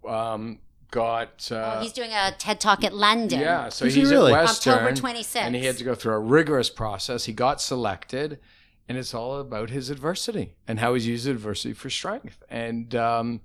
um, 0.07 0.61
got. 0.91 1.49
Uh, 1.51 1.77
oh, 1.79 1.83
he's 1.83 1.93
doing 1.93 2.11
a 2.13 2.33
TED 2.39 2.61
Talk 2.61 2.85
at 2.85 2.95
London. 2.95 3.41
yeah, 3.41 3.69
so 3.69 3.85
Is 3.87 3.95
he 3.95 4.01
he's 4.01 4.11
really? 4.11 4.33
at 4.33 4.43
Western, 4.45 4.75
October 4.75 4.93
26th. 4.93 5.37
and 5.37 5.55
he 5.55 5.65
had 5.65 5.77
to 5.79 5.85
go 5.85 5.95
through 5.95 6.15
a 6.15 6.19
rigorous 6.21 6.71
process. 6.71 7.25
He 7.25 7.33
got 7.33 7.61
selected, 7.61 8.39
and 8.89 8.97
it's 8.97 9.15
all 9.15 9.41
about 9.41 9.71
his 9.71 9.91
adversity 9.91 10.55
and 10.67 10.79
how 10.81 10.95
he's 10.95 11.07
used 11.07 11.27
adversity 11.27 11.75
for 11.75 11.91
strength. 11.91 12.43
And 12.49 12.95
um, 12.95 13.41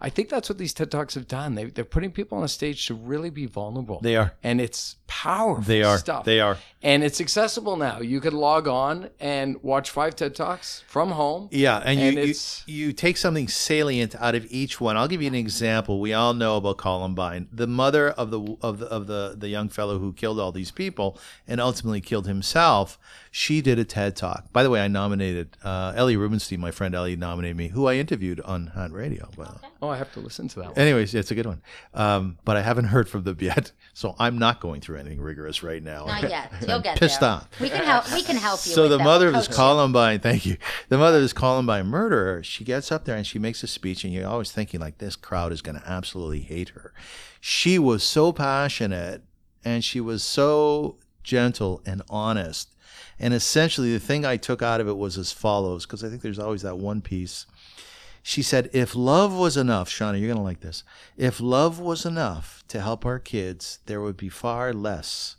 I 0.00 0.10
think 0.10 0.28
that's 0.28 0.48
what 0.48 0.58
these 0.58 0.72
TED 0.72 0.90
Talks 0.90 1.14
have 1.14 1.28
done. 1.28 1.54
They, 1.54 1.64
they're 1.66 1.84
putting 1.84 2.10
people 2.12 2.38
on 2.38 2.44
a 2.44 2.48
stage 2.48 2.86
to 2.86 2.94
really 2.94 3.30
be 3.30 3.46
vulnerable. 3.46 4.00
They 4.00 4.16
are. 4.16 4.34
and 4.42 4.60
it's 4.60 4.96
powerful. 5.08 5.64
They 5.64 5.82
are. 5.82 5.98
stuff. 5.98 6.24
They 6.24 6.38
are. 6.40 6.56
and 6.80 7.02
it's 7.02 7.20
accessible 7.20 7.76
now. 7.76 7.98
You 8.00 8.20
could 8.20 8.32
log 8.34 8.68
on 8.68 9.10
and 9.18 9.60
watch 9.64 9.90
five 9.90 10.14
TED 10.14 10.36
Talks 10.36 10.84
from 10.86 11.10
home. 11.10 11.48
Yeah, 11.50 11.78
and, 11.78 11.98
And 11.98 12.00
you, 12.16 12.22
you 12.22 12.28
it's- 12.30 12.62
you 12.66 12.92
take 12.92 13.16
something 13.16 13.48
salient 13.48 14.14
out 14.14 14.36
of 14.36 14.46
each 14.50 14.80
one. 14.80 14.96
I'll 14.96 15.08
give 15.08 15.20
you 15.20 15.26
an 15.28 15.34
example. 15.34 15.98
We 16.00 16.12
all 16.14 16.34
know 16.34 16.56
about 16.58 16.76
Columbine, 16.78 17.48
the 17.52 17.66
mother 17.66 18.10
of 18.10 18.30
the 18.30 18.56
of 18.62 18.78
the 18.78 18.86
of 18.86 19.06
the 19.08 19.34
the 19.36 19.48
young 19.48 19.68
fellow 19.68 19.98
who 19.98 20.12
killed 20.12 20.38
all 20.38 20.52
these 20.52 20.70
people 20.70 21.18
and 21.48 21.60
ultimately 21.60 22.00
killed 22.00 22.26
himself. 22.28 22.96
She 23.30 23.60
did 23.60 23.78
a 23.78 23.84
TED 23.84 24.14
talk. 24.16 24.52
By 24.52 24.62
the 24.62 24.70
way, 24.70 24.80
I 24.80 24.88
nominated 24.88 25.56
uh, 25.64 25.92
Ellie 25.96 26.16
Rubenstein. 26.16 26.60
My 26.60 26.70
friend 26.70 26.94
Ellie 26.94 27.14
nominated 27.16 27.56
me, 27.56 27.68
who 27.68 27.86
I 27.86 27.94
interviewed 27.94 28.40
on 28.40 28.68
Hat 28.68 28.92
Radio. 28.92 29.28
Well, 29.36 29.60
Oh, 29.82 29.88
I 29.88 29.96
have 29.96 30.12
to 30.14 30.20
listen 30.20 30.48
to 30.48 30.60
that 30.60 30.68
one. 30.70 30.78
anyways, 30.78 31.14
it's 31.14 31.30
a 31.30 31.34
good 31.34 31.46
one. 31.46 31.62
Um, 31.94 32.38
but 32.44 32.56
I 32.56 32.62
haven't 32.62 32.86
heard 32.86 33.08
from 33.08 33.22
them 33.24 33.36
yet, 33.40 33.72
so 33.94 34.14
I'm 34.18 34.38
not 34.38 34.60
going 34.60 34.80
through 34.80 34.97
anything 34.98 35.20
rigorous 35.20 35.62
right 35.62 35.82
now. 35.82 36.06
Not 36.06 36.22
yet. 36.22 36.52
You'll 36.68 36.80
get 36.80 36.98
pissed 36.98 37.20
there. 37.20 37.30
off. 37.30 37.48
We 37.60 37.70
can 37.70 37.84
help. 37.84 38.12
We 38.12 38.22
can 38.22 38.36
help 38.36 38.64
you. 38.66 38.72
So 38.72 38.88
the 38.88 38.98
mother 38.98 39.28
of 39.28 39.34
this. 39.34 39.48
Columbine, 39.48 40.20
thank 40.20 40.44
you. 40.44 40.56
The 40.88 40.98
mother 40.98 41.16
of 41.16 41.22
this 41.22 41.32
Columbine 41.32 41.86
murderer, 41.86 42.42
she 42.42 42.64
gets 42.64 42.92
up 42.92 43.04
there 43.04 43.16
and 43.16 43.26
she 43.26 43.38
makes 43.38 43.62
a 43.62 43.66
speech, 43.66 44.04
and 44.04 44.12
you're 44.12 44.28
always 44.28 44.52
thinking 44.52 44.80
like 44.80 44.98
this 44.98 45.16
crowd 45.16 45.52
is 45.52 45.62
going 45.62 45.80
to 45.80 45.88
absolutely 45.88 46.40
hate 46.40 46.70
her. 46.70 46.92
She 47.40 47.78
was 47.78 48.02
so 48.02 48.32
passionate, 48.32 49.22
and 49.64 49.84
she 49.84 50.00
was 50.00 50.22
so 50.22 50.96
gentle 51.22 51.82
and 51.86 52.02
honest. 52.08 52.74
And 53.18 53.34
essentially, 53.34 53.92
the 53.92 54.00
thing 54.00 54.24
I 54.24 54.36
took 54.36 54.62
out 54.62 54.80
of 54.80 54.88
it 54.88 54.96
was 54.96 55.18
as 55.18 55.32
follows, 55.32 55.86
because 55.86 56.04
I 56.04 56.08
think 56.08 56.22
there's 56.22 56.38
always 56.38 56.62
that 56.62 56.78
one 56.78 57.00
piece. 57.00 57.46
She 58.28 58.42
said, 58.42 58.68
if 58.74 58.94
love 58.94 59.32
was 59.32 59.56
enough, 59.56 59.88
Shawna, 59.88 60.20
you're 60.20 60.28
going 60.28 60.36
to 60.36 60.42
like 60.42 60.60
this. 60.60 60.84
If 61.16 61.40
love 61.40 61.80
was 61.80 62.04
enough 62.04 62.62
to 62.68 62.82
help 62.82 63.06
our 63.06 63.18
kids, 63.18 63.78
there 63.86 64.02
would 64.02 64.18
be 64.18 64.28
far 64.28 64.74
less 64.74 65.36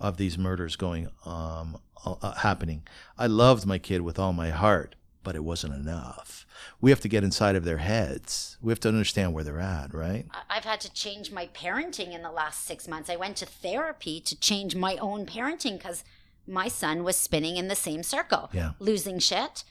of 0.00 0.16
these 0.16 0.36
murders 0.36 0.74
going 0.74 1.10
um, 1.24 1.78
uh, 2.04 2.16
uh, 2.20 2.34
happening. 2.34 2.82
I 3.16 3.28
loved 3.28 3.66
my 3.66 3.78
kid 3.78 4.00
with 4.00 4.18
all 4.18 4.32
my 4.32 4.50
heart, 4.50 4.96
but 5.22 5.36
it 5.36 5.44
wasn't 5.44 5.74
enough. 5.74 6.44
We 6.80 6.90
have 6.90 6.98
to 7.02 7.08
get 7.08 7.22
inside 7.22 7.54
of 7.54 7.64
their 7.64 7.78
heads. 7.78 8.58
We 8.60 8.72
have 8.72 8.80
to 8.80 8.88
understand 8.88 9.32
where 9.32 9.44
they're 9.44 9.60
at, 9.60 9.94
right? 9.94 10.26
I've 10.50 10.64
had 10.64 10.80
to 10.80 10.92
change 10.92 11.30
my 11.30 11.46
parenting 11.54 12.12
in 12.12 12.22
the 12.22 12.32
last 12.32 12.66
six 12.66 12.88
months. 12.88 13.08
I 13.08 13.14
went 13.14 13.36
to 13.36 13.46
therapy 13.46 14.20
to 14.22 14.40
change 14.40 14.74
my 14.74 14.96
own 14.96 15.24
parenting 15.24 15.78
because 15.78 16.02
my 16.48 16.66
son 16.66 17.04
was 17.04 17.14
spinning 17.14 17.56
in 17.58 17.68
the 17.68 17.76
same 17.76 18.02
circle. 18.02 18.50
Yeah. 18.52 18.72
Losing 18.80 19.20
shit, 19.20 19.62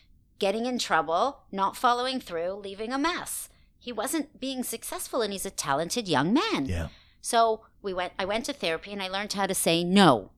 getting 0.44 0.66
in 0.66 0.78
trouble, 0.78 1.44
not 1.54 1.78
following 1.78 2.20
through, 2.20 2.52
leaving 2.56 2.92
a 2.92 2.98
mess. 2.98 3.48
He 3.80 3.94
wasn't 3.94 4.42
being 4.42 4.62
successful 4.62 5.22
and 5.22 5.32
he's 5.32 5.46
a 5.46 5.50
talented 5.50 6.06
young 6.06 6.34
man. 6.34 6.66
Yeah. 6.66 6.90
So 7.22 7.62
we 7.82 7.94
went 7.94 8.12
I 8.20 8.26
went 8.26 8.44
to 8.48 8.54
therapy 8.54 8.92
and 8.92 9.02
I 9.02 9.08
learned 9.08 9.32
how 9.32 9.46
to 9.46 9.56
say 9.56 9.86
no. 9.86 10.32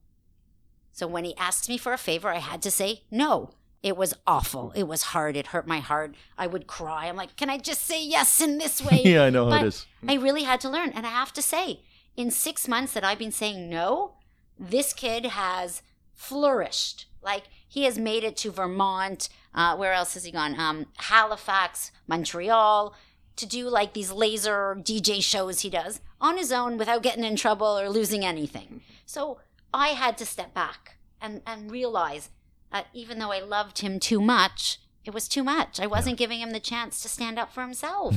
So 0.92 1.08
when 1.08 1.24
he 1.24 1.36
asked 1.36 1.68
me 1.68 1.76
for 1.76 1.92
a 1.92 1.98
favor, 1.98 2.28
I 2.28 2.38
had 2.38 2.62
to 2.62 2.70
say 2.70 3.02
no. 3.10 3.50
It 3.82 3.96
was 3.96 4.14
awful. 4.28 4.72
It 4.76 4.86
was 4.86 5.10
hard. 5.14 5.36
It 5.36 5.48
hurt 5.48 5.66
my 5.66 5.80
heart. 5.80 6.14
I 6.38 6.46
would 6.46 6.68
cry. 6.68 7.06
I'm 7.06 7.16
like, 7.16 7.34
can 7.34 7.50
I 7.50 7.58
just 7.58 7.84
say 7.84 8.00
yes 8.06 8.40
in 8.40 8.58
this 8.58 8.80
way? 8.80 9.02
Yeah, 9.04 9.24
I 9.24 9.30
know 9.30 9.50
how 9.50 9.56
it 9.56 9.66
is. 9.66 9.86
I 10.06 10.14
really 10.14 10.44
had 10.44 10.60
to 10.60 10.70
learn. 10.70 10.90
And 10.90 11.04
I 11.04 11.10
have 11.10 11.32
to 11.32 11.42
say, 11.42 11.80
in 12.16 12.30
six 12.30 12.68
months 12.68 12.92
that 12.92 13.02
I've 13.02 13.18
been 13.18 13.32
saying 13.32 13.68
no, 13.68 14.14
this 14.56 14.92
kid 14.92 15.26
has 15.26 15.82
flourished. 16.14 17.06
Like 17.22 17.44
he 17.66 17.84
has 17.84 17.98
made 17.98 18.22
it 18.22 18.36
to 18.38 18.50
Vermont. 18.52 19.28
Uh, 19.56 19.74
where 19.74 19.94
else 19.94 20.14
has 20.14 20.24
he 20.24 20.30
gone? 20.30 20.58
Um, 20.60 20.86
Halifax, 20.98 21.90
Montreal, 22.06 22.94
to 23.36 23.46
do 23.46 23.68
like 23.68 23.94
these 23.94 24.12
laser 24.12 24.76
DJ 24.78 25.22
shows 25.22 25.60
he 25.60 25.70
does 25.70 26.00
on 26.20 26.36
his 26.36 26.52
own 26.52 26.76
without 26.76 27.02
getting 27.02 27.24
in 27.24 27.36
trouble 27.36 27.78
or 27.78 27.88
losing 27.88 28.24
anything. 28.24 28.82
So 29.06 29.38
I 29.72 29.88
had 29.88 30.18
to 30.18 30.26
step 30.26 30.54
back 30.54 30.98
and, 31.20 31.42
and 31.46 31.70
realize 31.70 32.30
that 32.70 32.86
even 32.92 33.18
though 33.18 33.32
I 33.32 33.40
loved 33.40 33.78
him 33.78 33.98
too 33.98 34.20
much, 34.20 34.78
it 35.04 35.14
was 35.14 35.28
too 35.28 35.44
much. 35.44 35.80
I 35.80 35.86
wasn't 35.86 36.18
giving 36.18 36.40
him 36.40 36.50
the 36.50 36.60
chance 36.60 37.00
to 37.00 37.08
stand 37.08 37.38
up 37.38 37.52
for 37.52 37.62
himself. 37.62 38.16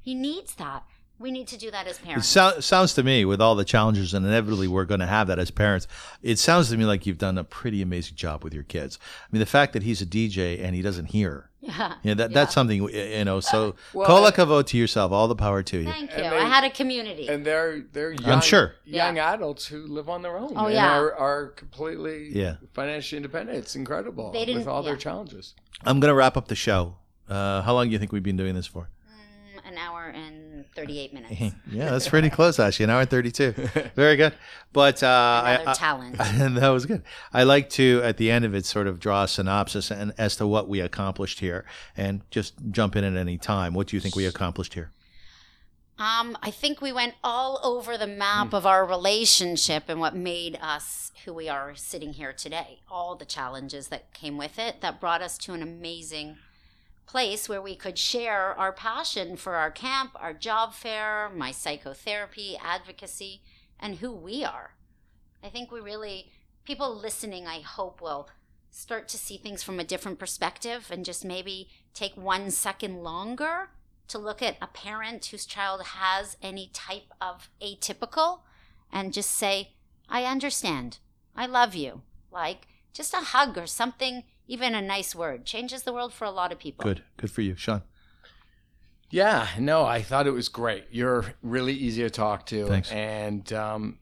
He 0.00 0.14
needs 0.14 0.54
that. 0.54 0.84
We 1.20 1.30
need 1.32 1.48
to 1.48 1.56
do 1.58 1.70
that 1.72 1.86
as 1.88 1.98
It 1.98 2.04
parents. 2.04 2.28
so- 2.28 2.60
sounds 2.60 2.94
to 2.94 3.02
me, 3.02 3.24
with 3.24 3.40
all 3.40 3.54
the 3.56 3.64
challenges, 3.64 4.14
and 4.14 4.24
inevitably 4.24 4.68
we're 4.68 4.84
going 4.84 5.00
to 5.00 5.06
have 5.06 5.26
that 5.26 5.38
as 5.38 5.50
parents, 5.50 5.88
it 6.22 6.38
sounds 6.38 6.68
to 6.70 6.76
me 6.76 6.84
like 6.84 7.06
you've 7.06 7.18
done 7.18 7.36
a 7.38 7.44
pretty 7.44 7.82
amazing 7.82 8.14
job 8.16 8.44
with 8.44 8.54
your 8.54 8.62
kids. 8.62 8.98
I 9.02 9.26
mean, 9.32 9.40
the 9.40 9.46
fact 9.46 9.72
that 9.72 9.82
he's 9.82 10.00
a 10.00 10.06
DJ 10.06 10.62
and 10.62 10.76
he 10.76 10.82
doesn't 10.82 11.06
hear, 11.06 11.50
yeah. 11.60 11.94
you 12.04 12.10
know, 12.10 12.14
that, 12.14 12.32
that's 12.32 12.54
something, 12.54 12.88
you 12.88 13.24
know, 13.24 13.40
so 13.40 13.74
Well, 13.92 14.06
kol 14.06 14.30
hakavod 14.30 14.66
to 14.68 14.78
yourself, 14.78 15.10
all 15.10 15.26
the 15.26 15.34
power 15.34 15.62
to 15.64 15.78
you. 15.78 15.84
Thank 15.86 16.12
you. 16.12 16.18
And 16.22 16.34
I 16.36 16.44
had 16.48 16.62
a 16.62 16.70
community. 16.70 17.26
And 17.26 17.44
they're 17.44 17.80
they're 17.92 18.12
young, 18.12 18.40
sure. 18.40 18.74
young 18.84 19.16
Yeah. 19.16 19.32
adults 19.34 19.66
who 19.66 19.86
live 19.88 20.08
on 20.08 20.22
their 20.22 20.36
own. 20.38 20.52
Oh, 20.54 20.66
and 20.66 20.74
yeah. 20.74 20.96
are, 20.98 21.12
are 21.16 21.46
completely 21.48 22.30
Yeah. 22.32 22.56
financially 22.74 23.16
independent. 23.16 23.58
It's 23.58 23.74
incredible 23.74 24.30
They 24.30 24.44
didn't- 24.44 24.60
with 24.60 24.68
all 24.68 24.84
their 24.84 24.96
challenges. 24.96 25.54
I'm 25.84 25.98
going 25.98 26.10
to 26.10 26.14
wrap 26.14 26.36
up 26.36 26.46
the 26.46 26.54
show. 26.54 26.96
Uh, 27.28 27.60
how 27.62 27.74
long 27.74 27.86
do 27.86 27.92
you 27.92 27.98
think 27.98 28.12
we've 28.12 28.22
been 28.22 28.36
doing 28.36 28.54
this 28.54 28.66
for? 28.66 28.88
Mm, 29.10 29.72
an 29.72 29.78
hour 29.78 30.06
and 30.08 30.47
38 30.78 31.14
minutes. 31.14 31.56
yeah, 31.70 31.90
that's 31.90 32.08
pretty 32.08 32.30
close, 32.30 32.58
actually. 32.58 32.84
An 32.84 32.90
hour 32.90 33.00
and 33.00 33.10
32. 33.10 33.52
Very 33.94 34.16
good. 34.16 34.34
But 34.72 35.02
uh, 35.02 35.06
I, 35.44 35.62
I- 35.66 35.74
talent. 35.74 36.16
and 36.20 36.56
that 36.58 36.68
was 36.68 36.86
good. 36.86 37.02
I 37.32 37.42
like 37.44 37.70
to, 37.70 38.00
at 38.04 38.16
the 38.16 38.30
end 38.30 38.44
of 38.44 38.54
it, 38.54 38.64
sort 38.66 38.86
of 38.86 39.00
draw 39.00 39.24
a 39.24 39.28
synopsis 39.28 39.90
and 39.90 40.12
as 40.18 40.36
to 40.36 40.46
what 40.46 40.68
we 40.68 40.80
accomplished 40.80 41.40
here, 41.40 41.64
and 41.96 42.22
just 42.30 42.54
jump 42.70 42.96
in 42.96 43.04
at 43.04 43.16
any 43.16 43.38
time. 43.38 43.74
What 43.74 43.88
do 43.88 43.96
you 43.96 44.00
think 44.00 44.16
we 44.16 44.26
accomplished 44.26 44.74
here? 44.74 44.92
Um, 45.98 46.38
I 46.42 46.52
think 46.52 46.80
we 46.80 46.92
went 46.92 47.14
all 47.24 47.58
over 47.64 47.98
the 47.98 48.06
map 48.06 48.52
of 48.52 48.64
our 48.64 48.86
relationship 48.86 49.84
and 49.88 49.98
what 49.98 50.14
made 50.14 50.56
us 50.62 51.10
who 51.24 51.34
we 51.34 51.48
are 51.48 51.74
sitting 51.74 52.12
here 52.12 52.32
today. 52.32 52.78
All 52.88 53.16
the 53.16 53.24
challenges 53.24 53.88
that 53.88 54.12
came 54.14 54.38
with 54.38 54.60
it 54.60 54.80
that 54.80 55.00
brought 55.00 55.22
us 55.22 55.36
to 55.38 55.54
an 55.54 55.62
amazing 55.62 56.36
place 57.08 57.48
where 57.48 57.62
we 57.62 57.74
could 57.74 57.98
share 57.98 58.54
our 58.58 58.72
passion 58.72 59.36
for 59.36 59.54
our 59.54 59.70
camp, 59.70 60.10
our 60.16 60.34
job 60.34 60.74
fair, 60.74 61.30
my 61.34 61.50
psychotherapy, 61.50 62.56
advocacy, 62.62 63.40
and 63.80 63.96
who 63.96 64.12
we 64.12 64.44
are. 64.44 64.74
I 65.42 65.48
think 65.48 65.72
we 65.72 65.80
really, 65.80 66.30
people 66.64 66.94
listening, 66.94 67.46
I 67.46 67.60
hope, 67.60 68.02
will 68.02 68.28
start 68.70 69.08
to 69.08 69.16
see 69.16 69.38
things 69.38 69.62
from 69.62 69.80
a 69.80 69.84
different 69.84 70.18
perspective 70.18 70.88
and 70.90 71.04
just 71.04 71.24
maybe 71.24 71.70
take 71.94 72.14
one 72.14 72.50
second 72.50 73.02
longer 73.02 73.70
to 74.08 74.18
look 74.18 74.42
at 74.42 74.58
a 74.60 74.66
parent 74.66 75.24
whose 75.26 75.46
child 75.46 75.82
has 75.82 76.36
any 76.42 76.70
type 76.74 77.12
of 77.20 77.48
atypical 77.62 78.40
and 78.92 79.14
just 79.14 79.30
say, 79.30 79.72
I 80.10 80.24
understand. 80.24 80.98
I 81.34 81.46
love 81.46 81.74
you. 81.74 82.02
Like 82.30 82.68
just 82.92 83.14
a 83.14 83.18
hug 83.18 83.56
or 83.56 83.66
something, 83.66 84.24
even 84.48 84.74
a 84.74 84.82
nice 84.82 85.14
word, 85.14 85.44
changes 85.44 85.84
the 85.84 85.92
world 85.92 86.12
for 86.12 86.24
a 86.24 86.30
lot 86.30 86.50
of 86.50 86.58
people. 86.58 86.82
Good. 86.84 87.02
Good 87.16 87.30
for 87.30 87.42
you, 87.42 87.54
Shawn. 87.54 87.82
Yeah, 89.10 89.48
no, 89.58 89.84
I 89.84 90.02
thought 90.02 90.26
it 90.26 90.32
was 90.32 90.48
great. 90.48 90.84
You're 90.90 91.24
really 91.42 91.72
easy 91.72 92.02
to 92.02 92.10
talk 92.10 92.44
to, 92.46 92.66
Thanks. 92.66 92.90
and 92.92 93.50
um, 93.54 93.98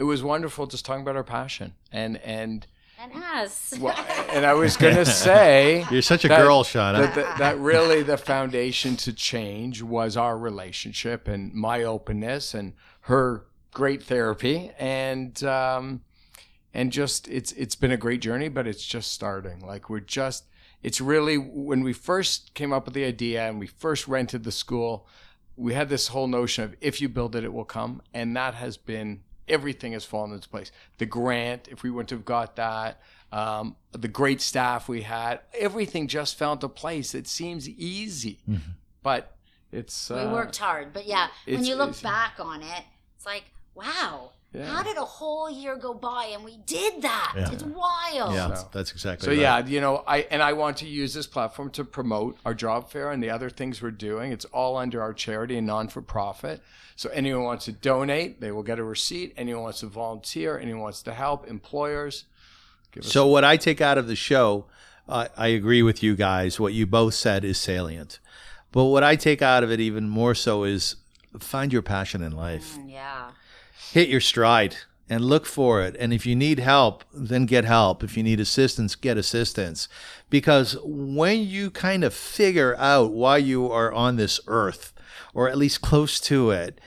it 0.00 0.04
was 0.04 0.22
wonderful 0.22 0.66
just 0.66 0.84
talking 0.84 1.02
about 1.02 1.14
our 1.16 1.22
passion. 1.22 1.74
And 1.92 2.16
and 2.18 2.66
And 2.98 3.12
us. 3.22 3.72
well, 3.78 3.94
and 4.30 4.44
I 4.44 4.54
was 4.54 4.76
gonna 4.76 5.04
say 5.26 5.84
You're 5.92 6.02
such 6.02 6.24
a 6.24 6.28
That- 6.28 6.38
girl, 6.42 6.64
Shawn. 6.64 6.94
that, 7.00 7.14
that, 7.14 7.38
that 7.38 7.58
really 7.58 8.02
the 8.02 8.16
foundation 8.16 8.96
to 8.98 9.12
change 9.12 9.80
was 9.80 10.16
our 10.16 10.36
relationship 10.36 11.28
and 11.28 11.52
my 11.54 11.84
openness 11.84 12.52
and 12.54 12.72
her 13.02 13.44
great 13.72 14.02
therapy 14.02 14.72
and 14.76 15.42
um, 15.44 16.00
and 16.74 16.92
just 16.92 17.28
it's 17.28 17.52
it's 17.52 17.74
been 17.74 17.92
a 17.92 17.96
great 17.96 18.20
journey, 18.20 18.48
but 18.48 18.66
it's 18.66 18.84
just 18.84 19.12
starting. 19.12 19.60
Like 19.60 19.90
we're 19.90 20.00
just 20.00 20.44
it's 20.82 21.00
really 21.00 21.36
when 21.36 21.82
we 21.82 21.92
first 21.92 22.54
came 22.54 22.72
up 22.72 22.86
with 22.86 22.94
the 22.94 23.04
idea 23.04 23.46
and 23.48 23.58
we 23.58 23.66
first 23.66 24.08
rented 24.08 24.44
the 24.44 24.52
school, 24.52 25.06
we 25.56 25.74
had 25.74 25.88
this 25.88 26.08
whole 26.08 26.26
notion 26.26 26.64
of 26.64 26.74
if 26.80 27.00
you 27.00 27.08
build 27.08 27.36
it, 27.36 27.44
it 27.44 27.52
will 27.52 27.64
come, 27.64 28.02
and 28.12 28.36
that 28.36 28.54
has 28.54 28.76
been 28.76 29.22
everything 29.48 29.92
has 29.92 30.04
fallen 30.04 30.32
into 30.32 30.48
place. 30.48 30.72
The 30.98 31.06
grant, 31.06 31.68
if 31.68 31.82
we 31.82 31.90
wouldn't 31.90 32.10
have 32.10 32.24
got 32.24 32.56
that, 32.56 33.00
um, 33.32 33.76
the 33.92 34.08
great 34.08 34.40
staff 34.40 34.88
we 34.88 35.02
had, 35.02 35.40
everything 35.58 36.06
just 36.08 36.38
fell 36.38 36.52
into 36.52 36.68
place. 36.68 37.14
It 37.14 37.26
seems 37.26 37.68
easy, 37.68 38.38
but 39.02 39.36
it's 39.70 40.10
we 40.10 40.16
uh, 40.16 40.32
worked 40.32 40.56
hard. 40.56 40.92
But 40.92 41.06
yeah, 41.06 41.28
when 41.46 41.64
you 41.64 41.74
look 41.74 41.90
it's- 41.90 42.02
back 42.02 42.34
on 42.38 42.62
it, 42.62 42.84
it's 43.16 43.26
like, 43.26 43.44
wow, 43.74 44.32
Yeah. 44.54 44.66
how 44.66 44.82
did 44.82 44.98
a 44.98 45.04
whole 45.04 45.50
year 45.50 45.76
go 45.76 45.94
by 45.94 46.30
and 46.34 46.44
we 46.44 46.58
did 46.66 47.00
that? 47.02 47.32
Yeah. 47.36 47.50
It's 47.52 47.62
wild. 47.62 48.34
yeah, 48.34 48.52
So- 48.54 48.68
that's 48.72 48.92
exactly 48.92 49.24
So 49.24 49.30
right. 49.30 49.40
yeah, 49.40 49.66
you 49.66 49.80
know, 49.80 50.04
I 50.06 50.18
and 50.30 50.42
I 50.42 50.52
want 50.52 50.76
to 50.78 50.86
use 50.86 51.14
this 51.14 51.26
platform 51.26 51.70
to 51.70 51.84
promote 51.84 52.36
our 52.44 52.52
job 52.52 52.90
fair 52.90 53.10
and 53.10 53.22
the 53.22 53.30
other 53.30 53.48
things 53.48 53.80
we're 53.80 53.90
doing. 53.90 54.30
It's 54.30 54.44
all 54.46 54.76
under 54.76 55.00
our 55.00 55.14
charity 55.14 55.56
and 55.56 55.66
non 55.66 55.88
for 55.88 56.02
profit. 56.02 56.60
So 56.96 57.08
anyone 57.10 57.44
wants 57.44 57.64
to 57.64 57.72
donate, 57.72 58.40
they 58.42 58.52
will 58.52 58.62
get 58.62 58.78
a 58.78 58.84
receipt. 58.84 59.32
Anyone 59.38 59.62
wants 59.62 59.80
to 59.80 59.86
volunteer, 59.86 60.58
anyone 60.58 60.82
wants 60.82 61.02
to 61.04 61.14
help, 61.14 61.46
employers. 61.48 62.24
Give 62.92 63.04
us 63.04 63.10
So 63.10 63.26
what 63.26 63.44
I 63.44 63.56
take 63.56 63.80
out 63.80 63.96
of 63.96 64.06
the 64.06 64.14
show, 64.16 64.66
uh, 65.08 65.28
I 65.36 65.48
agree 65.48 65.82
with 65.82 66.02
you 66.02 66.14
guys. 66.14 66.60
What 66.60 66.74
you 66.74 66.86
both 66.86 67.14
said 67.14 67.42
is 67.44 67.56
salient, 67.58 68.18
but 68.70 68.84
what 68.84 69.02
I 69.02 69.16
take 69.16 69.40
out 69.40 69.64
of 69.64 69.70
it 69.70 69.80
even 69.80 70.10
more 70.10 70.34
so 70.34 70.64
is 70.64 70.96
find 71.40 71.72
your 71.72 71.80
passion 71.80 72.22
in 72.22 72.32
life. 72.32 72.76
Mm, 72.76 72.90
Yeah. 72.92 73.30
Hit 73.92 74.08
your 74.08 74.20
stride 74.20 74.76
and 75.08 75.24
look 75.24 75.44
for 75.44 75.82
it. 75.82 75.96
And 75.98 76.12
if 76.12 76.24
you 76.24 76.34
need 76.34 76.58
help, 76.58 77.04
then 77.12 77.46
get 77.46 77.64
help. 77.64 78.02
If 78.02 78.16
you 78.16 78.22
need 78.22 78.40
assistance, 78.40 78.94
get 78.94 79.18
assistance. 79.18 79.88
Because 80.30 80.76
when 80.82 81.40
you 81.40 81.70
kind 81.70 82.02
of 82.04 82.14
figure 82.14 82.74
out 82.78 83.12
why 83.12 83.36
you 83.36 83.70
are 83.70 83.92
on 83.92 84.16
this 84.16 84.40
earth, 84.46 84.94
or 85.34 85.48
at 85.48 85.58
least 85.58 85.82
close 85.82 86.18
to 86.20 86.50
it, 86.50 86.80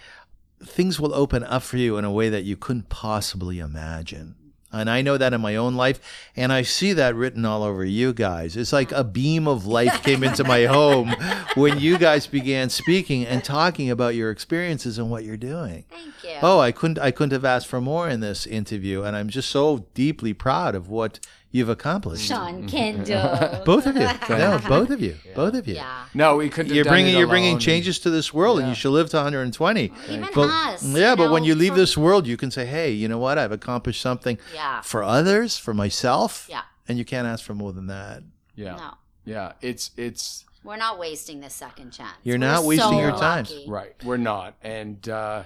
things 0.64 1.00
will 1.00 1.14
open 1.14 1.44
up 1.44 1.64
for 1.64 1.78
you 1.78 1.98
in 1.98 2.06
a 2.06 2.12
way 2.12 2.30
that 2.30 2.44
you 2.44 2.58
couldn't 2.58 2.90
possibly 2.90 3.60
imagine. 3.60 4.36
And 4.76 4.90
I 4.90 5.02
know 5.02 5.18
that 5.18 5.34
in 5.34 5.42
my 5.42 5.56
own 5.56 5.76
life, 5.76 6.00
and 6.36 6.52
I 6.52 6.62
see 6.62 6.94
that 6.94 7.16
written 7.16 7.46
all 7.46 7.64
over 7.64 7.84
you 7.84 8.14
guys. 8.14 8.56
It's 8.58 8.74
like 8.74 8.92
a 8.92 9.04
beam 9.04 9.48
of 9.48 9.66
light 9.66 10.04
came 10.04 10.24
into 10.24 10.44
my 10.44 10.66
home 10.66 11.16
when 11.56 11.80
you 11.80 11.98
guys 11.98 12.28
began 12.28 12.70
speaking 12.70 13.26
and 13.26 13.44
talking 13.44 13.90
about 13.90 14.16
your 14.16 14.32
experiences 14.32 14.98
and 14.98 15.10
what 15.10 15.24
you're 15.24 15.38
doing. 15.38 15.86
Thank 15.90 16.24
you. 16.24 16.40
Oh, 16.42 16.60
I 16.60 16.72
couldn't 16.72 17.00
I 17.00 17.12
couldn't 17.12 17.34
have 17.34 17.46
asked 17.46 17.68
for 17.68 17.82
more 17.82 18.10
in 18.10 18.20
this 18.20 18.46
interview 18.46 19.04
and 19.04 19.16
I'm 19.16 19.30
just 19.30 19.50
so 19.50 19.86
deeply 19.94 20.34
proud 20.34 20.76
of 20.76 20.90
what 20.90 21.20
you've 21.56 21.70
accomplished. 21.70 22.26
Shawn 22.28 22.68
Kendal. 22.68 23.64
Both 23.66 23.86
of 23.86 23.96
you. 23.96 24.02
no, 24.30 24.60
both 24.68 24.90
of 24.90 25.00
you. 25.02 25.16
Both 25.34 25.54
of 25.56 25.68
you. 25.68 25.76
yeah. 25.76 26.06
No, 26.14 26.36
we 26.36 26.50
couldn't. 26.50 26.68
have 26.70 26.76
You're 26.76 26.84
done 26.84 26.94
bringing 26.94 27.16
it 27.16 27.18
you're 27.20 27.28
bringing 27.28 27.58
changes 27.60 28.00
to 28.00 28.10
this 28.10 28.34
world 28.34 28.60
and 28.60 28.68
you 28.68 28.76
shall 28.76 28.92
live 28.92 29.10
to 29.12 29.18
120. 29.18 29.92
Even 30.10 30.28
But, 30.34 30.50
us. 30.50 30.84
yeah, 30.84 31.16
but 31.16 31.32
when 31.32 31.44
you 31.46 31.56
leave 31.56 31.72
for- 31.74 31.80
this 31.80 31.96
world, 31.98 32.28
you 32.28 32.36
can 32.38 32.52
say, 32.52 32.66
"Hey, 32.66 32.92
you 32.92 33.08
know 33.08 33.18
what? 33.20 33.38
I've 33.38 33.52
accomplished 33.54 34.02
something 34.02 34.38
Yeah. 34.54 34.82
for 34.82 35.02
others, 35.04 35.58
for 35.58 35.74
myself." 35.74 36.48
Yeah. 36.50 36.62
And 36.88 36.98
you 36.98 37.06
can't 37.06 37.26
ask 37.28 37.44
for 37.44 37.54
more 37.54 37.72
than 37.74 37.88
that. 37.88 38.24
Yeah, 38.56 38.76
No. 38.76 38.92
yeah. 39.26 39.54
It's 39.62 39.92
it's 39.98 40.44
We're 40.64 40.78
not 40.78 41.00
wasting 41.00 41.40
the 41.42 41.50
second 41.50 41.92
chance. 41.92 42.18
You're 42.24 42.36
We're 42.36 42.48
not 42.48 42.64
wasting 42.66 42.90
so 42.90 43.00
your 43.00 43.12
time. 43.12 43.46
right. 43.68 43.94
We're 44.04 44.18
not, 44.18 44.56
and 44.62 45.08
uh, 45.08 45.44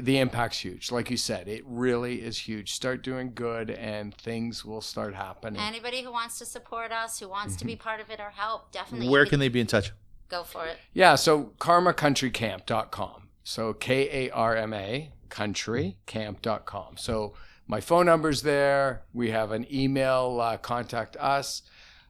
the 0.00 0.18
impact's 0.18 0.58
huge. 0.58 0.90
Like 0.90 1.10
you 1.10 1.16
said, 1.16 1.48
it 1.48 1.62
really 1.66 2.22
is 2.22 2.38
huge. 2.38 2.72
Start 2.72 3.02
doing 3.02 3.32
good, 3.34 3.70
and 3.70 4.14
things 4.14 4.64
will 4.64 4.80
start 4.80 5.14
happening. 5.14 5.60
Anybody 5.60 6.02
who 6.02 6.12
wants 6.12 6.38
to 6.38 6.44
support 6.44 6.92
us, 6.92 7.20
who 7.20 7.28
wants 7.28 7.56
to 7.56 7.64
be 7.64 7.76
part 7.76 8.00
of 8.00 8.10
it 8.10 8.20
or 8.20 8.30
help, 8.30 8.72
definitely. 8.72 9.08
Where 9.08 9.26
can 9.26 9.40
they 9.40 9.48
be 9.48 9.60
in 9.60 9.66
touch? 9.66 9.92
go 10.28 10.42
for 10.42 10.66
it? 10.66 10.76
Yeah, 10.92 11.14
so 11.14 11.52
karmacountrycamp.com. 11.58 13.28
So 13.44 13.72
K 13.74 14.26
A 14.26 14.30
R 14.32 14.56
M 14.56 14.72
A 14.74 15.12
countrycamp.com. 15.28 16.96
So 16.96 17.34
my 17.66 17.80
phone 17.80 18.06
number's 18.06 18.42
there. 18.42 19.02
We 19.12 19.30
have 19.30 19.52
an 19.52 19.66
email, 19.72 20.40
uh, 20.40 20.56
contact 20.56 21.16
us. 21.16 21.62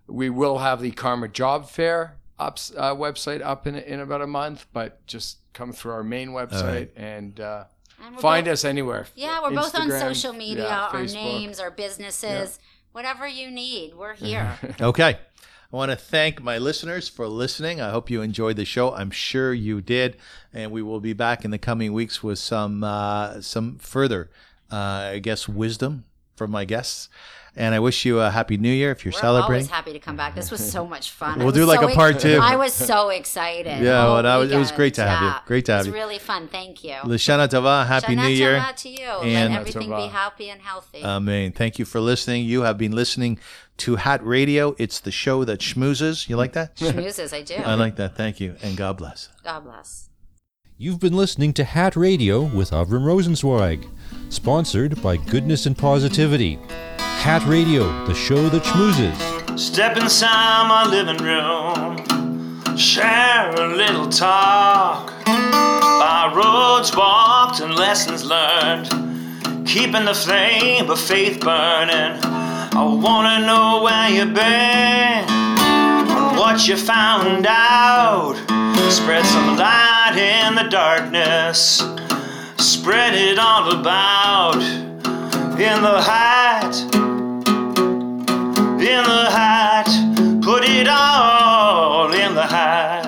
We 0.07 0.31
will 0.31 0.59
have 0.59 0.81
the 0.81 0.93
Karma 0.93 1.29
Job 1.29 1.69
Fair 1.69 2.17
ups, 2.39 2.73
uh, 2.77 2.95
website 2.95 3.43
up 3.43 3.67
in, 3.67 3.75
in 3.75 4.01
about 4.01 4.23
a 4.23 4.27
month, 4.27 4.67
but 4.73 5.05
just 5.07 5.39
come 5.53 5.73
through 5.73 5.93
our 5.93 6.05
main 6.05 6.31
website 6.31 6.91
and 6.97 7.41
uh, 7.41 7.65
And 7.65 7.67
we're 7.67 7.76
find 8.19 8.47
both- 8.47 8.53
us 8.53 8.65
anywhere. 8.65 9.07
Yeah, 9.15 9.43
we're 9.43 9.51
both 9.55 9.74
on 9.74 9.91
social 9.91 10.33
media, 10.33 10.65
yeah, 10.65 10.89
our 10.93 11.05
names, 11.05 11.61
our 11.61 11.70
businesses, 11.70 12.59
whatever 12.93 13.27
you 13.27 13.51
need, 13.51 13.95
we're 13.95 14.15
here. 14.15 14.59
Okay. 14.81 15.19
I 15.73 15.77
want 15.77 15.91
to 15.91 15.97
thank 15.97 16.41
my 16.41 16.59
listeners 16.59 17.09
for 17.09 17.27
listening. 17.27 17.81
I 17.81 17.91
hope 17.91 18.09
you 18.09 18.23
enjoyed 18.23 18.55
the 18.57 18.65
show. 18.65 18.95
I'm 18.95 19.11
sure 19.11 19.53
you 19.53 19.81
did, 19.81 20.16
and 20.55 20.70
we 20.70 20.81
will 20.81 21.01
be 21.01 21.12
back 21.12 21.45
in 21.45 21.51
the 21.51 21.59
coming 21.59 21.93
weeks 21.93 22.23
with 22.23 22.39
some 22.39 22.85
uh, 22.85 23.41
some 23.41 23.78
further, 23.78 24.31
uh, 24.70 25.11
I 25.15 25.19
guess, 25.19 25.49
wisdom 25.49 26.05
from 26.37 26.53
my 26.53 26.65
guests. 26.65 27.09
And 27.59 27.74
I 27.74 27.78
wish 27.81 28.05
you 28.05 28.20
a 28.20 28.31
happy 28.31 28.59
New 28.59 28.70
Year 28.70 28.91
if 28.91 29.05
you're 29.05 29.12
We're 29.12 29.20
celebrating. 29.20 29.53
always 29.55 29.70
happy 29.70 29.93
to 29.95 29.99
come 29.99 30.15
back. 30.15 30.35
This 30.35 30.51
was 30.51 30.61
so 30.70 30.87
much 30.87 31.11
fun. 31.11 31.39
We'll 31.39 31.53
do 31.53 31.65
like 31.65 31.81
so 31.81 31.89
a 31.89 31.95
part 31.95 32.20
two. 32.20 32.39
I 32.41 32.57
was 32.57 32.74
so 32.74 33.09
excited. 33.09 33.83
Yeah, 33.83 34.05
all 34.05 34.15
well, 34.15 34.23
that 34.24 34.37
was- 34.37 34.53
it 34.53 34.59
was 34.59 34.73
great 34.73 34.93
to 34.95 35.03
have 35.07 35.23
you. 35.23 35.33
Great 35.47 35.65
to 35.66 35.73
have 35.73 35.81
It 35.81 35.87
you. 35.87 35.93
was 35.93 36.01
really 36.03 36.19
fun. 36.19 36.49
Thank 36.49 36.85
you. 36.85 36.97
L'shana 37.05 37.49
Tova, 37.49 37.87
happy 37.87 38.15
Shana 38.15 38.24
New 38.24 38.28
Year. 38.28 38.66
To 38.77 38.89
you. 38.91 39.09
And- 39.09 39.53
Let 39.55 39.61
everything 39.61 39.89
be 39.89 40.07
happy 40.09 40.51
and 40.51 40.61
healthy. 40.61 41.03
Amen. 41.03 41.53
Thank 41.53 41.78
you 41.78 41.87
for 41.87 41.99
listening. 41.99 42.45
You 42.45 42.62
have 42.62 42.77
been 42.77 42.93
listening 42.93 43.39
to 43.78 43.97
Hat 43.97 44.20
Radio. 44.23 44.74
It's 44.78 45.01
the 45.01 45.11
show 45.11 45.45
that 45.45 45.61
schmoozes. 45.61 46.28
You 46.28 46.37
like 46.37 46.53
that? 46.53 46.77
Schmoozes, 46.77 47.33
I 47.33 47.41
do. 47.41 47.55
I 47.55 47.73
like 47.74 47.97
that. 47.97 48.16
Thank 48.16 48.39
you. 48.39 48.57
And 48.62 48.77
God 48.77 48.99
bless. 48.99 49.31
God 49.43 49.65
bless. 49.65 50.11
You've 50.77 51.01
been 51.01 51.15
listening 51.16 51.55
to 51.55 51.65
Hat 51.65 51.97
Radio 51.97 52.43
with 52.43 52.70
Avram 52.70 53.05
Rosenzweig, 53.07 53.89
sponsored 54.28 55.01
by 55.03 55.16
Goodness 55.16 55.65
and 55.65 55.77
Positivity. 55.77 56.59
Hat 57.17 57.45
Radio, 57.47 57.85
the 58.07 58.15
show 58.15 58.49
that 58.51 58.63
schmoozes. 58.63 59.59
Step 59.59 59.97
inside 59.97 60.69
my 60.69 60.85
living 60.85 61.17
room, 61.17 61.97
share 62.77 63.51
a 63.51 63.75
little 63.75 64.09
talk. 64.09 65.13
By 65.25 66.33
roads 66.33 66.95
walked 66.95 67.61
and 67.61 67.75
lessons 67.75 68.25
learned, 68.25 68.89
keeping 69.67 70.05
the 70.05 70.15
flame 70.15 70.89
of 70.89 71.01
faith 71.01 71.41
burning. 71.41 72.21
I 72.23 72.85
wanna 72.85 73.45
know 73.45 73.83
where 73.83 74.09
you've 74.09 74.35
been, 74.35 75.27
what 76.39 76.69
you 76.69 76.77
found 76.77 77.47
out. 77.49 78.37
Spread 78.91 79.25
some 79.27 79.57
light 79.57 80.17
in 80.17 80.55
the 80.55 80.69
darkness, 80.71 81.83
spread 82.57 83.15
it 83.15 83.39
all 83.39 83.73
about 83.73 84.63
in 85.59 85.83
the 85.83 86.01
height 86.03 87.06
in 88.87 89.03
the 89.03 89.31
hat. 89.31 89.89
Put 90.43 90.63
it 90.65 90.87
all 90.87 92.13
in 92.13 92.35
the 92.35 92.47
hat. 92.47 93.06